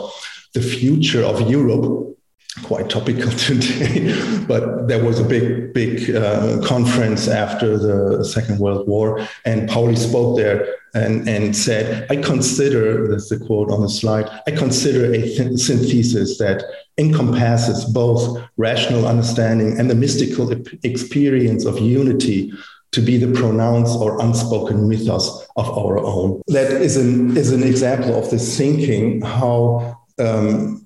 the 0.53 0.61
future 0.61 1.21
of 1.21 1.41
Europe 1.51 2.14
quite 2.63 2.89
topical 2.89 3.29
today, 3.47 4.43
but 4.47 4.87
there 4.87 5.03
was 5.03 5.19
a 5.19 5.23
big, 5.23 5.73
big 5.73 6.15
uh, 6.15 6.61
conference 6.65 7.27
after 7.27 7.77
the 7.77 8.23
Second 8.23 8.59
World 8.59 8.87
War, 8.87 9.27
and 9.45 9.69
Pauli 9.69 9.95
spoke 9.95 10.37
there 10.37 10.75
and, 10.93 11.27
and 11.27 11.55
said, 11.55 12.09
I 12.09 12.15
consider, 12.15 13.07
that's 13.09 13.29
the 13.29 13.37
quote 13.37 13.69
on 13.69 13.81
the 13.81 13.89
slide, 13.89 14.29
I 14.47 14.51
consider 14.51 15.13
a 15.13 15.21
th- 15.21 15.59
synthesis 15.59 16.37
that 16.37 16.63
encompasses 16.97 17.83
both 17.85 18.41
rational 18.55 19.05
understanding 19.05 19.77
and 19.77 19.89
the 19.89 19.95
mystical 19.95 20.49
experience 20.83 21.65
of 21.65 21.79
unity 21.79 22.53
to 22.91 23.01
be 23.01 23.17
the 23.17 23.37
pronounced 23.37 23.99
or 23.99 24.21
unspoken 24.21 24.87
mythos 24.87 25.45
of 25.57 25.69
our 25.77 25.97
own. 25.97 26.41
That 26.47 26.71
is 26.71 26.95
an, 26.95 27.35
is 27.35 27.51
an 27.51 27.63
example 27.63 28.17
of 28.17 28.31
this 28.31 28.57
thinking, 28.57 29.21
how 29.21 29.99
um, 30.17 30.84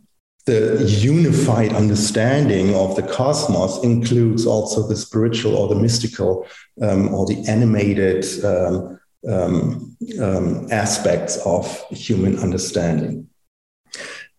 the 0.49 0.83
unified 0.83 1.73
understanding 1.73 2.73
of 2.73 2.95
the 2.95 3.03
cosmos 3.03 3.83
includes 3.83 4.47
also 4.47 4.87
the 4.87 4.95
spiritual 4.95 5.55
or 5.55 5.67
the 5.67 5.79
mystical 5.79 6.47
um, 6.81 7.13
or 7.13 7.27
the 7.27 7.43
animated 7.47 8.25
um, 8.43 8.99
um, 9.29 9.95
um, 10.19 10.67
aspects 10.71 11.37
of 11.45 11.63
human 11.91 12.39
understanding. 12.39 13.27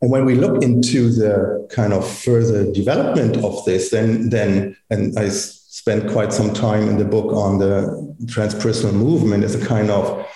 And 0.02 0.10
when 0.10 0.24
we 0.24 0.34
look 0.34 0.64
into 0.64 1.10
the 1.10 1.68
kind 1.70 1.92
of 1.92 2.10
further 2.10 2.72
development 2.72 3.36
of 3.44 3.64
this, 3.64 3.90
then, 3.90 4.30
then 4.30 4.76
and 4.88 5.16
I 5.16 5.28
spent 5.28 6.10
quite 6.10 6.32
some 6.32 6.52
time 6.52 6.88
in 6.88 6.98
the 6.98 7.04
book 7.04 7.32
on 7.32 7.58
the 7.58 8.16
transpersonal 8.24 8.94
movement 8.94 9.44
as 9.44 9.54
a 9.54 9.64
kind 9.64 9.90
of 9.90 10.26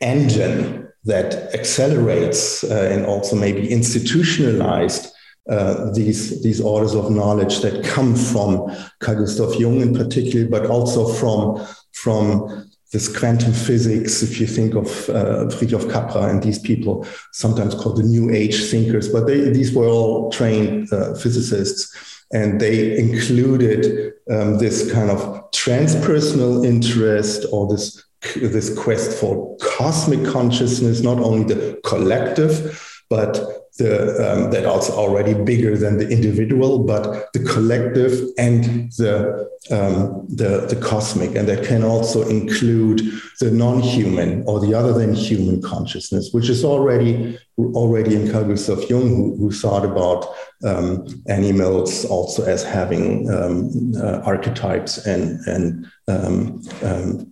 engine 0.00 0.88
that 1.04 1.54
accelerates 1.54 2.64
uh, 2.64 2.88
and 2.90 3.06
also 3.06 3.36
maybe 3.36 3.70
institutionalized 3.70 5.11
uh, 5.48 5.90
these 5.92 6.42
these 6.42 6.60
orders 6.60 6.94
of 6.94 7.10
knowledge 7.10 7.60
that 7.60 7.84
come 7.84 8.14
from 8.14 8.70
Carl 9.00 9.18
Gustav 9.18 9.54
Jung 9.56 9.80
in 9.80 9.94
particular, 9.94 10.48
but 10.48 10.66
also 10.66 11.06
from 11.06 11.66
from 11.92 12.70
this 12.92 13.08
quantum 13.08 13.52
physics. 13.52 14.22
If 14.22 14.40
you 14.40 14.46
think 14.46 14.74
of 14.74 14.86
uh, 15.08 15.46
Fritjof 15.46 15.90
Capra 15.90 16.28
and 16.28 16.42
these 16.42 16.58
people, 16.58 17.06
sometimes 17.32 17.74
called 17.74 17.96
the 17.96 18.02
New 18.02 18.30
Age 18.30 18.70
thinkers, 18.70 19.08
but 19.08 19.26
they, 19.26 19.50
these 19.50 19.72
were 19.72 19.88
all 19.88 20.30
trained 20.30 20.92
uh, 20.92 21.14
physicists, 21.14 22.24
and 22.32 22.60
they 22.60 22.98
included 22.98 24.12
um, 24.30 24.58
this 24.58 24.92
kind 24.92 25.10
of 25.10 25.50
transpersonal 25.52 26.64
interest 26.64 27.46
or 27.50 27.68
this 27.68 28.04
this 28.36 28.78
quest 28.78 29.18
for 29.18 29.56
cosmic 29.58 30.24
consciousness, 30.24 31.00
not 31.00 31.18
only 31.18 31.42
the 31.42 31.80
collective, 31.84 33.02
but 33.10 33.61
the, 33.78 33.92
um, 34.24 34.50
that 34.50 34.66
also 34.66 34.92
already 34.92 35.34
bigger 35.34 35.76
than 35.76 35.98
the 35.98 36.08
individual, 36.08 36.80
but 36.80 37.32
the 37.32 37.40
collective 37.40 38.12
and 38.38 38.92
the, 38.92 39.48
um, 39.70 40.26
the, 40.28 40.66
the 40.68 40.76
cosmic. 40.76 41.34
And 41.34 41.48
that 41.48 41.64
can 41.64 41.82
also 41.82 42.28
include 42.28 43.00
the 43.40 43.50
non-human 43.50 44.44
or 44.46 44.60
the 44.60 44.74
other 44.74 44.92
than 44.92 45.14
human 45.14 45.62
consciousness, 45.62 46.30
which 46.32 46.48
is 46.48 46.64
already 46.64 47.38
already 47.58 48.14
in 48.14 48.30
Carl 48.30 48.44
Gustav 48.44 48.88
Jung, 48.88 49.08
who, 49.08 49.36
who 49.36 49.50
thought 49.50 49.84
about 49.84 50.26
um, 50.64 51.06
animals 51.28 52.04
also 52.06 52.44
as 52.44 52.62
having 52.62 53.30
um, 53.30 53.92
uh, 53.96 54.20
archetypes 54.24 55.06
and, 55.06 55.38
and 55.46 55.86
um, 56.08 56.62
um, 56.82 57.31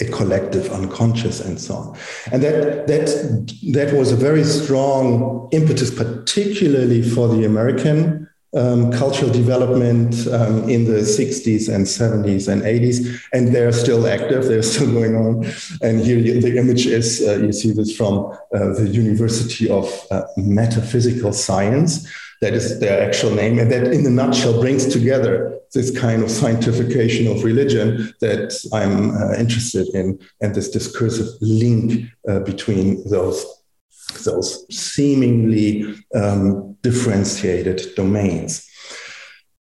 a 0.00 0.04
collective 0.06 0.70
unconscious 0.72 1.40
and 1.40 1.60
so 1.60 1.74
on 1.74 1.98
and 2.32 2.42
that 2.42 2.86
that 2.86 3.06
that 3.72 3.92
was 3.92 4.12
a 4.12 4.16
very 4.16 4.42
strong 4.42 5.46
impetus 5.52 5.94
particularly 5.94 7.02
for 7.02 7.28
the 7.28 7.44
american 7.44 8.26
um, 8.56 8.92
cultural 8.92 9.30
development 9.30 10.26
um, 10.28 10.68
in 10.68 10.84
the 10.84 11.00
60s 11.00 11.72
and 11.72 11.84
70s 11.84 12.48
and 12.48 12.62
80s, 12.62 13.20
and 13.32 13.54
they're 13.54 13.72
still 13.72 14.06
active, 14.06 14.44
they're 14.44 14.62
still 14.62 14.92
going 15.00 15.16
on. 15.16 15.44
And 15.82 16.00
here 16.00 16.20
the 16.40 16.56
image 16.56 16.86
is 16.86 17.22
uh, 17.26 17.38
you 17.38 17.52
see 17.52 17.72
this 17.72 17.94
from 17.96 18.32
uh, 18.54 18.72
the 18.74 18.88
University 18.88 19.68
of 19.68 19.92
uh, 20.10 20.22
Metaphysical 20.36 21.32
Science. 21.32 22.08
That 22.40 22.52
is 22.52 22.78
their 22.78 23.02
actual 23.02 23.30
name, 23.30 23.58
and 23.58 23.70
that 23.72 23.88
in 23.88 24.06
a 24.06 24.10
nutshell 24.10 24.60
brings 24.60 24.86
together 24.86 25.58
this 25.74 25.96
kind 25.96 26.22
of 26.22 26.28
scientification 26.28 27.30
of 27.30 27.44
religion 27.44 28.14
that 28.20 28.54
I'm 28.72 29.10
uh, 29.10 29.34
interested 29.34 29.88
in, 29.94 30.18
and 30.40 30.54
this 30.54 30.70
discursive 30.70 31.28
link 31.40 32.06
uh, 32.28 32.40
between 32.40 33.08
those 33.10 33.44
those 34.24 34.66
seemingly 34.70 35.94
um, 36.14 36.76
differentiated 36.82 37.94
domains. 37.96 38.68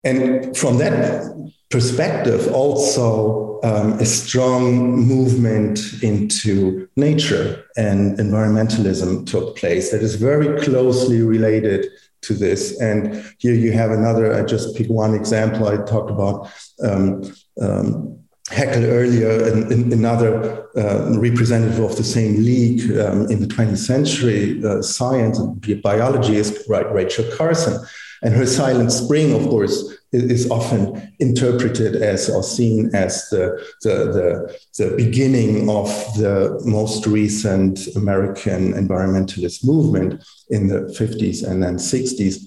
And 0.04 0.56
from 0.56 0.78
that 0.78 1.26
perspective, 1.70 2.52
also 2.52 3.60
um, 3.62 3.94
a 3.94 4.04
strong 4.04 4.96
movement 4.98 5.80
into 6.02 6.88
nature 6.96 7.64
and 7.76 8.18
environmentalism 8.18 9.26
took 9.26 9.56
place 9.56 9.90
that 9.90 10.02
is 10.02 10.14
very 10.14 10.60
closely 10.62 11.22
related 11.22 11.86
to 12.22 12.34
this. 12.34 12.80
And 12.80 13.24
here 13.38 13.54
you 13.54 13.72
have 13.72 13.90
another, 13.90 14.34
I 14.34 14.44
just 14.44 14.76
pick 14.76 14.88
one 14.88 15.14
example. 15.14 15.68
I 15.68 15.76
talked 15.84 16.10
about 16.10 16.50
um, 16.82 17.22
um, 17.60 18.18
Haeckel 18.50 18.84
earlier, 18.84 19.52
another 19.92 20.68
uh, 20.76 21.18
representative 21.18 21.80
of 21.80 21.96
the 21.96 22.04
same 22.04 22.36
league 22.36 22.80
um, 22.98 23.30
in 23.30 23.40
the 23.40 23.46
20th 23.46 23.78
century, 23.78 24.64
uh, 24.64 24.80
science 24.80 25.38
and 25.38 25.82
biology 25.82 26.36
is 26.36 26.66
Rachel 26.68 27.26
Carson. 27.36 27.78
And 28.22 28.34
her 28.34 28.46
Silent 28.46 28.90
Spring, 28.90 29.34
of 29.34 29.42
course, 29.48 29.97
is 30.12 30.50
often 30.50 31.12
interpreted 31.18 31.96
as 31.96 32.30
or 32.30 32.42
seen 32.42 32.90
as 32.94 33.28
the, 33.28 33.62
the, 33.82 33.94
the, 34.16 34.58
the 34.78 34.96
beginning 34.96 35.68
of 35.68 35.88
the 36.16 36.60
most 36.64 37.06
recent 37.06 37.86
American 37.94 38.72
environmentalist 38.72 39.66
movement 39.66 40.22
in 40.50 40.68
the 40.68 40.80
50s 40.98 41.46
and 41.46 41.62
then 41.62 41.76
60s. 41.76 42.46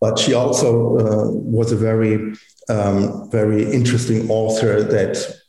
But 0.00 0.18
she 0.18 0.34
also 0.34 0.98
uh, 0.98 1.30
was 1.30 1.72
a 1.72 1.76
very 1.76 2.34
um, 2.70 3.28
very 3.30 3.70
interesting 3.72 4.30
author 4.30 4.82
that 4.82 5.40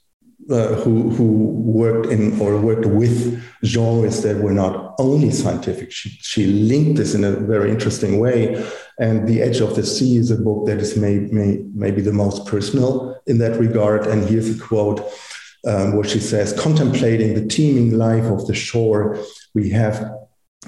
uh, 0.50 0.76
who, 0.76 1.10
who 1.12 1.26
worked 1.26 2.08
in 2.08 2.40
or 2.42 2.60
worked 2.60 2.86
with 2.86 3.42
genres 3.64 4.24
that 4.24 4.38
were 4.38 4.54
not 4.54 4.96
only 4.98 5.30
scientific. 5.30 5.92
She, 5.92 6.10
she 6.10 6.48
linked 6.48 6.98
this 6.98 7.14
in 7.14 7.24
a 7.24 7.32
very 7.32 7.70
interesting 7.70 8.20
way. 8.20 8.56
And 9.00 9.28
The 9.28 9.42
Edge 9.42 9.60
of 9.62 9.76
the 9.76 9.86
Sea 9.86 10.18
is 10.18 10.32
a 10.32 10.36
book 10.36 10.68
that 10.68 10.80
is 10.80 10.98
may, 10.98 11.20
may, 11.20 11.64
maybe 11.74 12.02
the 12.02 12.14
most 12.14 12.46
personal 12.46 13.20
in 13.28 13.38
that 13.40 13.60
regard. 13.60 14.06
And 14.08 14.28
here's 14.28 14.56
a 14.56 14.60
quote 14.60 15.00
um, 15.68 15.96
where 15.96 16.08
she 16.08 16.20
says, 16.20 16.54
Contemplating 16.60 17.34
the 17.34 17.48
teeming 17.48 17.98
life 17.98 18.26
of 18.26 18.48
the 18.48 18.56
shore, 18.56 19.18
we 19.54 19.70
have 19.72 20.00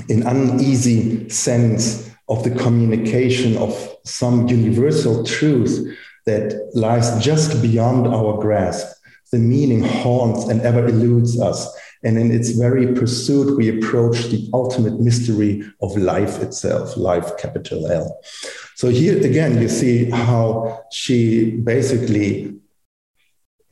an 0.09 0.25
uneasy 0.25 1.29
sense 1.29 2.09
of 2.29 2.43
the 2.43 2.51
communication 2.51 3.57
of 3.57 3.95
some 4.05 4.47
universal 4.47 5.23
truth 5.23 5.95
that 6.25 6.71
lies 6.73 7.23
just 7.23 7.61
beyond 7.61 8.07
our 8.07 8.39
grasp. 8.39 8.87
The 9.31 9.39
meaning 9.39 9.83
haunts 9.83 10.47
and 10.47 10.61
ever 10.61 10.87
eludes 10.87 11.39
us. 11.41 11.67
And 12.03 12.17
in 12.17 12.31
its 12.31 12.51
very 12.51 12.93
pursuit, 12.93 13.57
we 13.57 13.69
approach 13.69 14.25
the 14.25 14.49
ultimate 14.53 14.99
mystery 14.99 15.63
of 15.81 15.95
life 15.95 16.41
itself, 16.41 16.97
life, 16.97 17.37
capital 17.37 17.87
L. 17.87 18.19
So 18.75 18.89
here 18.89 19.17
again, 19.25 19.61
you 19.61 19.69
see 19.69 20.09
how 20.09 20.83
she 20.91 21.51
basically 21.51 22.55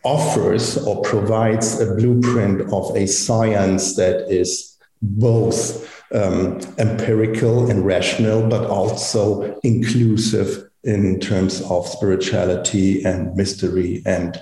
offers 0.04 0.78
or 0.78 1.02
provides 1.02 1.80
a 1.80 1.94
blueprint 1.96 2.62
of 2.74 2.96
a 2.96 3.06
science 3.06 3.96
that 3.96 4.32
is 4.32 4.78
both 5.02 5.88
um, 6.14 6.60
empirical 6.78 7.70
and 7.70 7.86
rational, 7.86 8.48
but 8.48 8.70
also 8.70 9.60
inclusive 9.64 10.70
in 10.84 11.20
terms 11.20 11.62
of 11.70 11.88
spirituality 11.88 13.04
and 13.04 13.36
mystery 13.36 14.02
and 14.06 14.42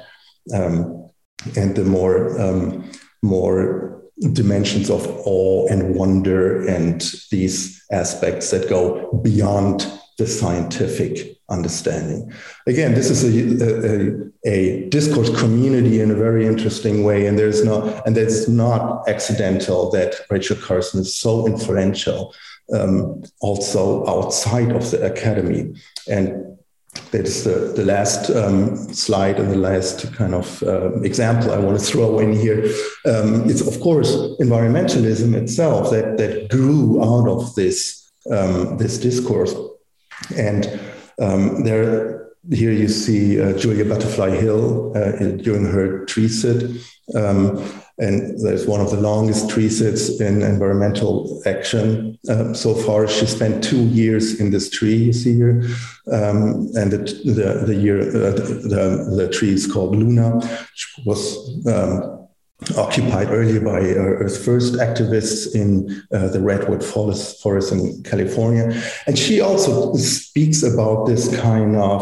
um, 0.53 1.09
and 1.55 1.75
the 1.75 1.83
more 1.85 2.39
um, 2.39 2.89
more 3.21 4.01
dimensions 4.33 4.89
of 4.89 5.07
awe 5.25 5.67
and 5.69 5.95
wonder 5.95 6.65
and 6.67 7.13
these 7.31 7.81
aspects 7.91 8.51
that 8.51 8.69
go 8.69 9.11
beyond 9.23 9.87
the 10.17 10.27
scientific 10.27 11.37
understanding. 11.49 12.31
Again, 12.67 12.93
this 12.93 13.09
is 13.09 13.23
a, 13.23 13.65
a, 13.65 14.51
a, 14.51 14.89
discourse 14.89 15.29
community 15.39 16.01
in 16.01 16.11
a 16.11 16.15
very 16.15 16.45
interesting 16.45 17.03
way, 17.03 17.25
and 17.25 17.39
there's 17.39 17.63
not 17.63 18.05
and 18.05 18.17
it's 18.17 18.47
not 18.47 19.07
accidental 19.07 19.89
that 19.91 20.15
Rachel 20.29 20.57
Carson 20.57 21.01
is 21.01 21.19
so 21.19 21.47
influential 21.47 22.35
um, 22.73 23.23
also 23.39 24.05
outside 24.07 24.71
of 24.71 24.91
the 24.91 25.03
academy. 25.03 25.73
And 26.07 26.58
that 27.11 27.25
is 27.25 27.43
the, 27.43 27.73
the 27.75 27.85
last 27.85 28.29
um, 28.31 28.75
slide 28.93 29.39
and 29.39 29.51
the 29.51 29.57
last 29.57 30.11
kind 30.13 30.33
of 30.33 30.61
uh, 30.63 30.99
example 31.01 31.51
I 31.51 31.57
want 31.57 31.79
to 31.79 31.85
throw 31.85 32.19
in 32.19 32.33
here. 32.33 32.65
Um, 33.05 33.49
it's, 33.49 33.61
of 33.61 33.79
course, 33.79 34.11
environmentalism 34.39 35.33
itself 35.35 35.91
that, 35.91 36.17
that 36.17 36.49
grew 36.49 37.01
out 37.03 37.27
of 37.27 37.53
this, 37.55 38.11
um, 38.31 38.77
this 38.77 38.97
discourse. 38.97 39.53
And 40.35 40.79
um, 41.21 41.63
there, 41.63 42.29
here 42.51 42.71
you 42.71 42.87
see 42.87 43.39
uh, 43.39 43.53
Julia 43.57 43.85
Butterfly 43.85 44.31
Hill 44.31 44.93
uh, 44.95 45.11
during 45.43 45.65
her 45.65 46.05
tree-sit. 46.05 46.81
Um, 47.15 47.63
and 47.99 48.39
there's 48.39 48.65
one 48.65 48.79
of 48.79 48.91
the 48.91 48.99
longest 48.99 49.49
tree-sits 49.49 50.21
in 50.21 50.41
environmental 50.41 51.41
action 51.45 52.17
uh, 52.29 52.53
so 52.53 52.73
far. 52.73 53.07
She 53.07 53.25
spent 53.25 53.63
two 53.63 53.83
years 53.87 54.39
in 54.39 54.51
this 54.51 54.69
tree 54.69 54.95
you 54.95 55.13
see 55.13 55.35
here, 55.35 55.63
um, 56.11 56.71
and 56.75 56.91
the, 56.91 56.97
the, 57.25 57.63
the 57.67 57.75
year 57.75 57.99
uh, 57.99 58.31
the, 58.31 59.15
the, 59.17 59.29
tree 59.29 59.53
is 59.53 59.67
called 59.67 59.95
Luna, 59.95 60.37
which 60.37 60.99
was 61.05 61.65
um, 61.67 62.27
occupied 62.77 63.29
earlier 63.29 63.59
by 63.59 63.79
uh, 63.79 64.23
Earth 64.23 64.43
First 64.45 64.75
activists 64.75 65.53
in 65.53 66.01
uh, 66.13 66.29
the 66.29 66.39
redwood 66.39 66.83
forest, 66.83 67.41
forest 67.41 67.73
in 67.73 68.01
California, 68.03 68.81
and 69.07 69.19
she 69.19 69.41
also 69.41 69.93
speaks 69.95 70.63
about 70.63 71.05
this 71.05 71.35
kind 71.39 71.75
of 71.75 72.01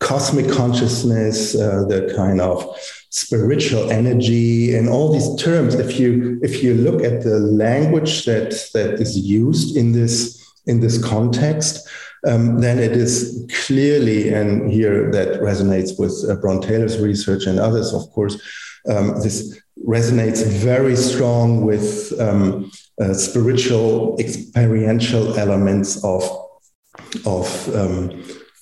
cosmic 0.00 0.50
consciousness, 0.50 1.54
uh, 1.54 1.84
the 1.88 2.12
kind 2.16 2.40
of 2.40 2.76
spiritual 3.10 3.90
energy 3.90 4.74
and 4.74 4.88
all 4.88 5.12
these 5.12 5.34
terms. 5.42 5.74
If 5.74 5.98
you 5.98 6.38
if 6.42 6.62
you 6.62 6.74
look 6.74 7.02
at 7.02 7.22
the 7.22 7.38
language 7.38 8.24
that 8.24 8.50
that 8.74 8.94
is 9.00 9.16
used 9.18 9.76
in 9.76 9.92
this 9.92 10.42
in 10.66 10.80
this 10.80 11.02
context 11.02 11.88
um, 12.26 12.60
then 12.60 12.78
it 12.78 12.92
is 12.92 13.46
clearly 13.66 14.32
and 14.32 14.70
here 14.70 15.10
that 15.12 15.40
resonates 15.40 15.98
with 15.98 16.12
uh, 16.28 16.34
Bron 16.36 16.60
Taylor's 16.60 16.98
research 16.98 17.46
and 17.46 17.58
others 17.58 17.92
of 17.92 18.10
course 18.10 18.36
um, 18.88 19.20
this 19.22 19.60
resonates 19.86 20.44
very 20.46 20.96
strong 20.96 21.64
with 21.64 22.18
um, 22.20 22.70
uh, 23.00 23.12
spiritual 23.14 24.16
experiential 24.18 25.38
elements 25.38 26.02
of 26.04 26.22
of 27.24 27.74
um, 27.74 28.10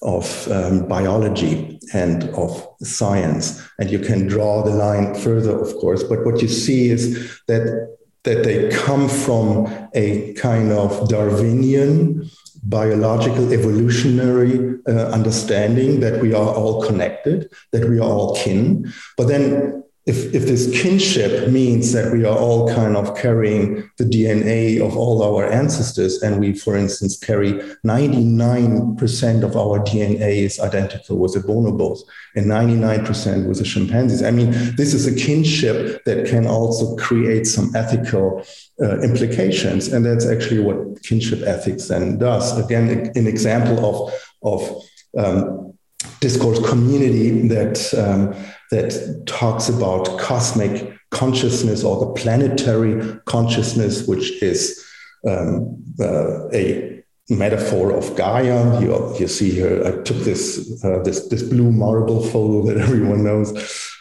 of 0.03 0.49
um, 0.51 0.87
biology 0.87 1.79
and 1.93 2.25
of 2.31 2.67
science. 2.83 3.67
And 3.79 3.91
you 3.91 3.99
can 3.99 4.27
draw 4.27 4.63
the 4.63 4.71
line 4.71 5.15
further, 5.15 5.59
of 5.59 5.75
course. 5.77 6.03
But 6.03 6.25
what 6.25 6.43
you 6.43 6.49
see 6.49 6.91
is 6.91 7.41
that, 7.47 7.97
that 8.25 8.45
they 8.45 8.71
come 8.71 9.09
from 9.09 9.67
a 9.95 10.33
kind 10.35 10.73
of 10.73 11.09
Darwinian 11.09 12.31
biological 12.65 13.53
evolutionary 13.53 14.79
uh, 14.89 15.11
understanding 15.11 16.01
that 16.01 16.21
we 16.21 16.33
are 16.33 16.55
all 16.55 16.83
connected, 16.83 17.51
that 17.73 17.89
we 17.89 17.99
are 17.99 18.09
all 18.09 18.35
kin. 18.37 18.93
But 19.17 19.29
then 19.29 19.85
if, 20.07 20.35
if 20.35 20.45
this 20.45 20.71
kinship 20.83 21.49
means 21.49 21.93
that 21.93 22.13
we 22.13 22.27
are 22.27 22.37
all 22.37 22.69
kind 22.69 22.95
of 22.95 23.17
carrying 23.17 23.91
the 23.97 24.05
DNA 24.05 24.79
of 24.87 24.99
all 24.99 25.23
our 25.23 25.51
ancestors, 25.51 26.23
and 26.23 26.39
we, 26.39 26.53
for 26.53 26.77
instance, 26.77 27.17
carry 27.17 27.55
99% 27.87 29.43
of 29.43 29.57
our 29.57 29.79
DNA 29.83 30.45
is 30.45 30.61
identical 30.61 31.17
with 31.17 31.33
the 31.33 31.41
bonobos 31.41 32.01
and 32.37 32.45
99% 32.47 33.49
with 33.49 33.59
the 33.59 33.65
chimpanzees. 33.65 34.23
I 34.23 34.31
mean, 34.31 34.51
this 34.77 34.93
is 34.93 35.07
a 35.07 35.15
kinship 35.15 36.05
that 36.05 36.27
can 36.27 36.47
also 36.47 36.97
create 36.97 37.47
some 37.47 37.75
ethical 37.75 38.45
uh, 38.83 39.01
implications. 39.01 39.89
And 39.89 40.05
that's 40.05 40.27
actually 40.27 40.61
what 40.61 41.03
kinship 41.03 41.41
ethics 41.47 41.89
then 41.89 42.19
does. 42.19 42.59
Again, 42.59 43.11
an 43.15 43.27
example 43.27 43.79
of, 43.83 44.13
of 44.43 44.83
um, 45.17 45.75
discourse 46.21 46.59
community 46.69 47.49
that 47.49 47.77
um, 47.95 48.35
that 48.75 49.25
talks 49.27 49.69
about 49.69 50.19
cosmic 50.19 50.93
consciousness 51.11 51.85
or 51.85 51.95
the 52.05 52.13
planetary 52.21 52.95
consciousness, 53.25 54.07
which 54.07 54.43
is 54.43 54.85
um, 55.29 55.83
uh, 56.01 56.49
a 56.53 57.03
metaphor 57.31 57.93
of 57.93 58.17
Gaia. 58.17 58.81
You, 58.81 59.17
you 59.19 59.29
see 59.29 59.51
here, 59.51 59.87
I 59.87 60.03
took 60.03 60.19
this, 60.19 60.85
uh, 60.85 61.03
this, 61.05 61.29
this 61.29 61.43
blue 61.43 61.71
marble 61.71 62.23
photo 62.23 62.67
that 62.67 62.79
everyone 62.87 63.23
knows 63.23 63.51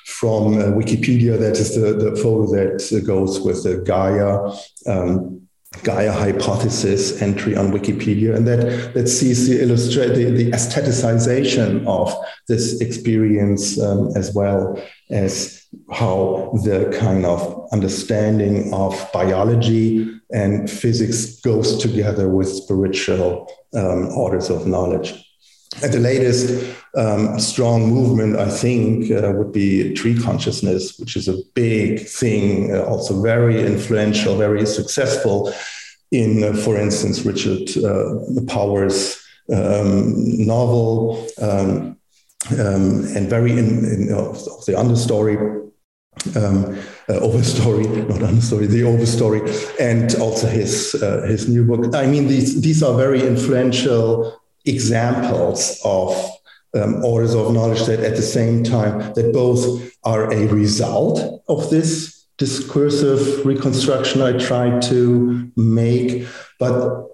from 0.05 0.57
uh, 0.57 0.65
Wikipedia. 0.80 1.38
That 1.39 1.57
is 1.57 1.76
the, 1.76 1.93
the 1.93 2.15
photo 2.15 2.47
that 2.57 3.03
goes 3.05 3.39
with 3.41 3.63
the 3.63 3.78
Gaia. 3.78 4.51
Um, 4.91 5.47
Gaia 5.82 6.11
hypothesis 6.11 7.21
entry 7.21 7.55
on 7.55 7.71
Wikipedia, 7.71 8.36
and 8.36 8.47
that 8.47 8.93
that 8.93 9.07
sees 9.07 9.47
the 9.47 9.61
illustrate 9.61 10.13
the, 10.15 10.26
the 10.26 10.51
aestheticization 10.51 11.86
of 11.88 12.13
this 12.47 12.80
experience 12.80 13.80
um, 13.82 14.15
as 14.15 14.34
well 14.34 14.80
as 15.09 15.65
how 15.91 16.51
the 16.63 16.95
kind 16.99 17.26
of 17.26 17.67
understanding 17.71 18.74
of 18.74 19.09
biology 19.11 20.09
and 20.32 20.69
physics 20.69 21.39
goes 21.41 21.78
together 21.78 22.30
with 22.30 22.47
spiritual 22.47 23.51
um, 23.74 24.09
orders 24.09 24.49
of 24.49 24.67
knowledge. 24.67 25.32
And 25.82 25.91
the 25.91 25.99
latest 25.99 26.76
um, 26.95 27.39
strong 27.39 27.88
movement, 27.88 28.38
I 28.38 28.49
think, 28.49 29.11
uh, 29.11 29.32
would 29.36 29.51
be 29.51 29.93
tree 29.93 30.17
consciousness, 30.17 30.97
which 30.99 31.15
is 31.15 31.28
a 31.28 31.38
big 31.55 32.07
thing, 32.07 32.76
uh, 32.76 32.84
also 32.84 33.21
very 33.21 33.65
influential, 33.65 34.38
very 34.38 34.65
successful 34.65 35.51
in, 36.11 36.43
uh, 36.43 36.53
for 36.53 36.78
instance, 36.78 37.26
Richard 37.26 37.76
uh, 37.84 38.41
Powers' 38.47 39.19
um, 39.51 40.45
novel, 40.45 41.28
um, 41.41 41.97
um, 42.59 43.05
and 43.15 43.30
very 43.30 43.51
in, 43.53 43.84
in 43.86 44.07
the 44.07 44.74
understory. 44.78 45.61
Um, 46.36 46.78
uh, 47.09 47.19
overstory, 47.19 47.86
not 48.07 48.19
understory, 48.19 48.67
the 48.67 48.82
overstory, 48.82 49.41
and 49.80 50.13
also 50.21 50.47
his 50.47 50.95
uh, 51.01 51.26
his 51.28 51.49
new 51.49 51.65
book. 51.65 51.93
I 51.95 52.05
mean, 52.05 52.28
these 52.28 52.61
these 52.61 52.84
are 52.84 52.95
very 52.95 53.26
influential 53.26 54.39
examples 54.66 55.80
of 55.84 56.16
um, 56.76 57.03
orders 57.03 57.36
of 57.36 57.53
knowledge 57.53 57.84
that 57.86 57.99
at 57.99 58.16
the 58.16 58.22
same 58.22 58.64
time 58.64 59.14
that 59.14 59.32
both 59.34 59.91
are 60.03 60.32
a 60.32 60.47
result 60.47 61.43
of 61.47 61.70
this 61.70 62.26
discursive 62.38 63.45
reconstruction 63.45 64.22
I 64.22 64.38
tried 64.38 64.82
to 64.84 65.51
make, 65.55 66.28
but 66.59 67.07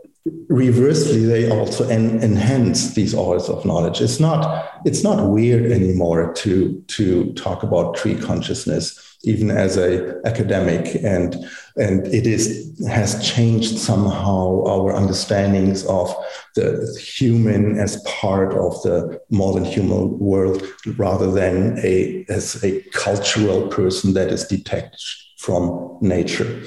reversely 0.48 1.26
they 1.26 1.50
also 1.50 1.88
en- 1.90 2.22
enhance 2.24 2.94
these 2.94 3.14
orders 3.14 3.50
of 3.50 3.66
knowledge. 3.66 4.02
It's 4.02 4.20
not 4.20 4.82
it's 4.86 5.04
not 5.04 5.30
weird 5.30 5.72
anymore 5.72 6.34
to 6.36 6.82
to 6.88 7.34
talk 7.34 7.64
about 7.64 7.96
tree 7.96 8.16
consciousness 8.16 9.09
even 9.24 9.52
as 9.52 9.78
a 9.78 10.16
academic 10.26 10.96
and 11.04 11.36
and 11.76 12.08
it 12.08 12.26
is 12.26 12.74
has 12.88 13.22
changed 13.22 13.78
somehow 13.78 14.64
our 14.66 14.94
understandings 14.94 15.86
of 15.88 16.14
the 16.56 16.98
human 17.00 17.78
as 17.78 18.02
part 18.04 18.54
of 18.54 18.82
the 18.84 19.20
modern 19.30 19.66
human 19.66 20.18
world 20.20 20.64
rather 20.98 21.30
than 21.32 21.78
a 21.84 22.26
as 22.30 22.64
a 22.64 22.82
cultural 22.94 23.68
person 23.68 24.14
that 24.14 24.30
is 24.30 24.46
detached 24.46 25.34
from 25.38 25.98
nature 26.02 26.62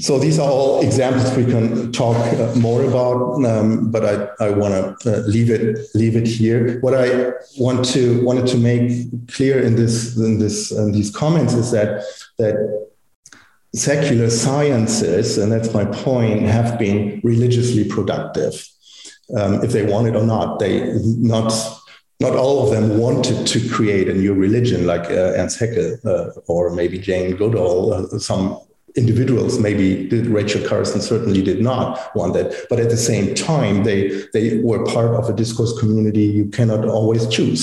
so 0.00 0.18
these 0.18 0.38
are 0.38 0.48
all 0.48 0.80
examples 0.80 1.36
we 1.36 1.44
can 1.44 1.92
talk 1.92 2.16
uh, 2.16 2.54
more 2.56 2.84
about, 2.84 3.44
um, 3.44 3.90
but 3.90 4.04
I, 4.04 4.46
I 4.46 4.50
want 4.50 5.00
to 5.00 5.16
uh, 5.16 5.18
leave 5.26 5.50
it 5.50 5.78
leave 5.94 6.16
it 6.16 6.26
here. 6.26 6.80
What 6.80 6.94
I 6.94 7.32
want 7.58 7.84
to 7.86 8.24
wanted 8.24 8.46
to 8.48 8.56
make 8.56 9.28
clear 9.28 9.60
in 9.60 9.76
this 9.76 10.16
in 10.16 10.38
this 10.38 10.72
in 10.72 10.92
these 10.92 11.10
comments 11.10 11.52
is 11.54 11.70
that 11.72 12.04
that 12.38 12.56
secular 13.74 14.30
sciences, 14.30 15.38
and 15.38 15.52
that's 15.52 15.72
my 15.72 15.84
point, 15.84 16.42
have 16.42 16.78
been 16.78 17.20
religiously 17.22 17.84
productive, 17.84 18.66
um, 19.36 19.62
if 19.62 19.72
they 19.72 19.84
want 19.84 20.08
it 20.08 20.16
or 20.16 20.24
not. 20.24 20.58
They 20.60 20.92
not 21.04 21.52
not 22.20 22.36
all 22.36 22.64
of 22.64 22.70
them 22.70 22.98
wanted 22.98 23.46
to 23.46 23.68
create 23.68 24.08
a 24.08 24.14
new 24.14 24.34
religion 24.34 24.86
like 24.86 25.10
uh, 25.10 25.36
Ernst 25.36 25.58
Haeckel 25.60 25.98
uh, 26.04 26.30
or 26.46 26.70
maybe 26.70 26.98
Jane 26.98 27.36
Goodall, 27.36 27.92
uh, 27.92 28.18
some 28.18 28.60
individuals 28.96 29.58
maybe 29.58 30.08
did 30.08 30.26
rachel 30.26 30.66
carson 30.68 31.00
certainly 31.00 31.42
did 31.42 31.60
not 31.60 32.14
want 32.14 32.34
that. 32.34 32.66
But 32.68 32.80
at 32.80 32.90
the 32.90 32.96
same 32.96 33.34
time 33.34 33.84
they 33.84 34.24
they 34.32 34.58
were 34.58 34.84
part 34.84 35.14
of 35.14 35.28
a 35.28 35.32
discourse 35.32 35.78
community 35.78 36.22
you 36.22 36.46
cannot 36.46 36.84
always 36.86 37.26
choose 37.28 37.62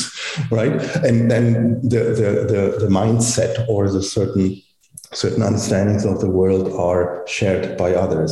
right? 0.52 0.74
And 1.04 1.30
then 1.32 1.82
the 1.82 2.04
the 2.20 2.30
the, 2.54 2.78
the 2.86 2.88
mindset 2.88 3.68
or 3.68 3.90
the 3.90 4.04
certain 4.04 4.62
certain 5.14 5.42
understandings 5.42 6.06
of 6.06 6.20
the 6.20 6.30
world 6.30 6.72
are 6.74 7.26
shared 7.28 7.78
by 7.78 7.94
others. 7.94 8.32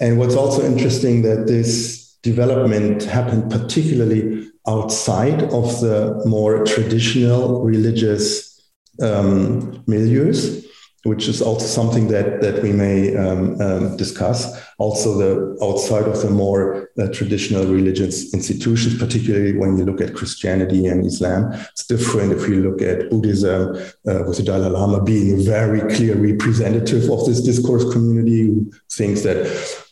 And 0.00 0.18
what's 0.18 0.36
also 0.36 0.64
interesting 0.64 1.22
that 1.22 1.46
this 1.46 2.16
development 2.22 3.02
happened 3.04 3.50
particularly 3.50 4.48
outside 4.68 5.42
of 5.44 5.80
the 5.80 6.22
more 6.26 6.64
traditional 6.64 7.62
religious 7.62 8.60
um, 9.00 9.84
milieus 9.86 10.65
which 11.06 11.28
is 11.28 11.40
also 11.40 11.66
something 11.66 12.08
that 12.08 12.40
that 12.40 12.62
we 12.62 12.72
may 12.72 13.16
um, 13.16 13.60
um, 13.60 13.96
discuss. 13.96 14.38
Also, 14.78 15.08
the 15.22 15.32
outside 15.62 16.04
of 16.04 16.20
the 16.20 16.30
more 16.30 16.90
uh, 16.98 17.08
traditional 17.12 17.64
religious 17.64 18.34
institutions, 18.34 18.98
particularly 18.98 19.56
when 19.56 19.78
you 19.78 19.84
look 19.84 20.00
at 20.00 20.14
Christianity 20.14 20.86
and 20.86 21.06
Islam, 21.06 21.52
it's 21.72 21.86
different. 21.86 22.32
If 22.32 22.48
you 22.48 22.62
look 22.68 22.82
at 22.82 23.08
Buddhism, 23.10 23.76
uh, 24.08 24.22
with 24.26 24.36
the 24.36 24.42
Dalai 24.42 24.68
Lama 24.68 25.02
being 25.02 25.38
a 25.38 25.42
very 25.42 25.80
clear 25.94 26.14
representative 26.16 27.08
of 27.10 27.24
this 27.26 27.40
discourse 27.40 27.84
community, 27.92 28.42
who 28.42 28.70
thinks 28.90 29.22
that 29.22 29.38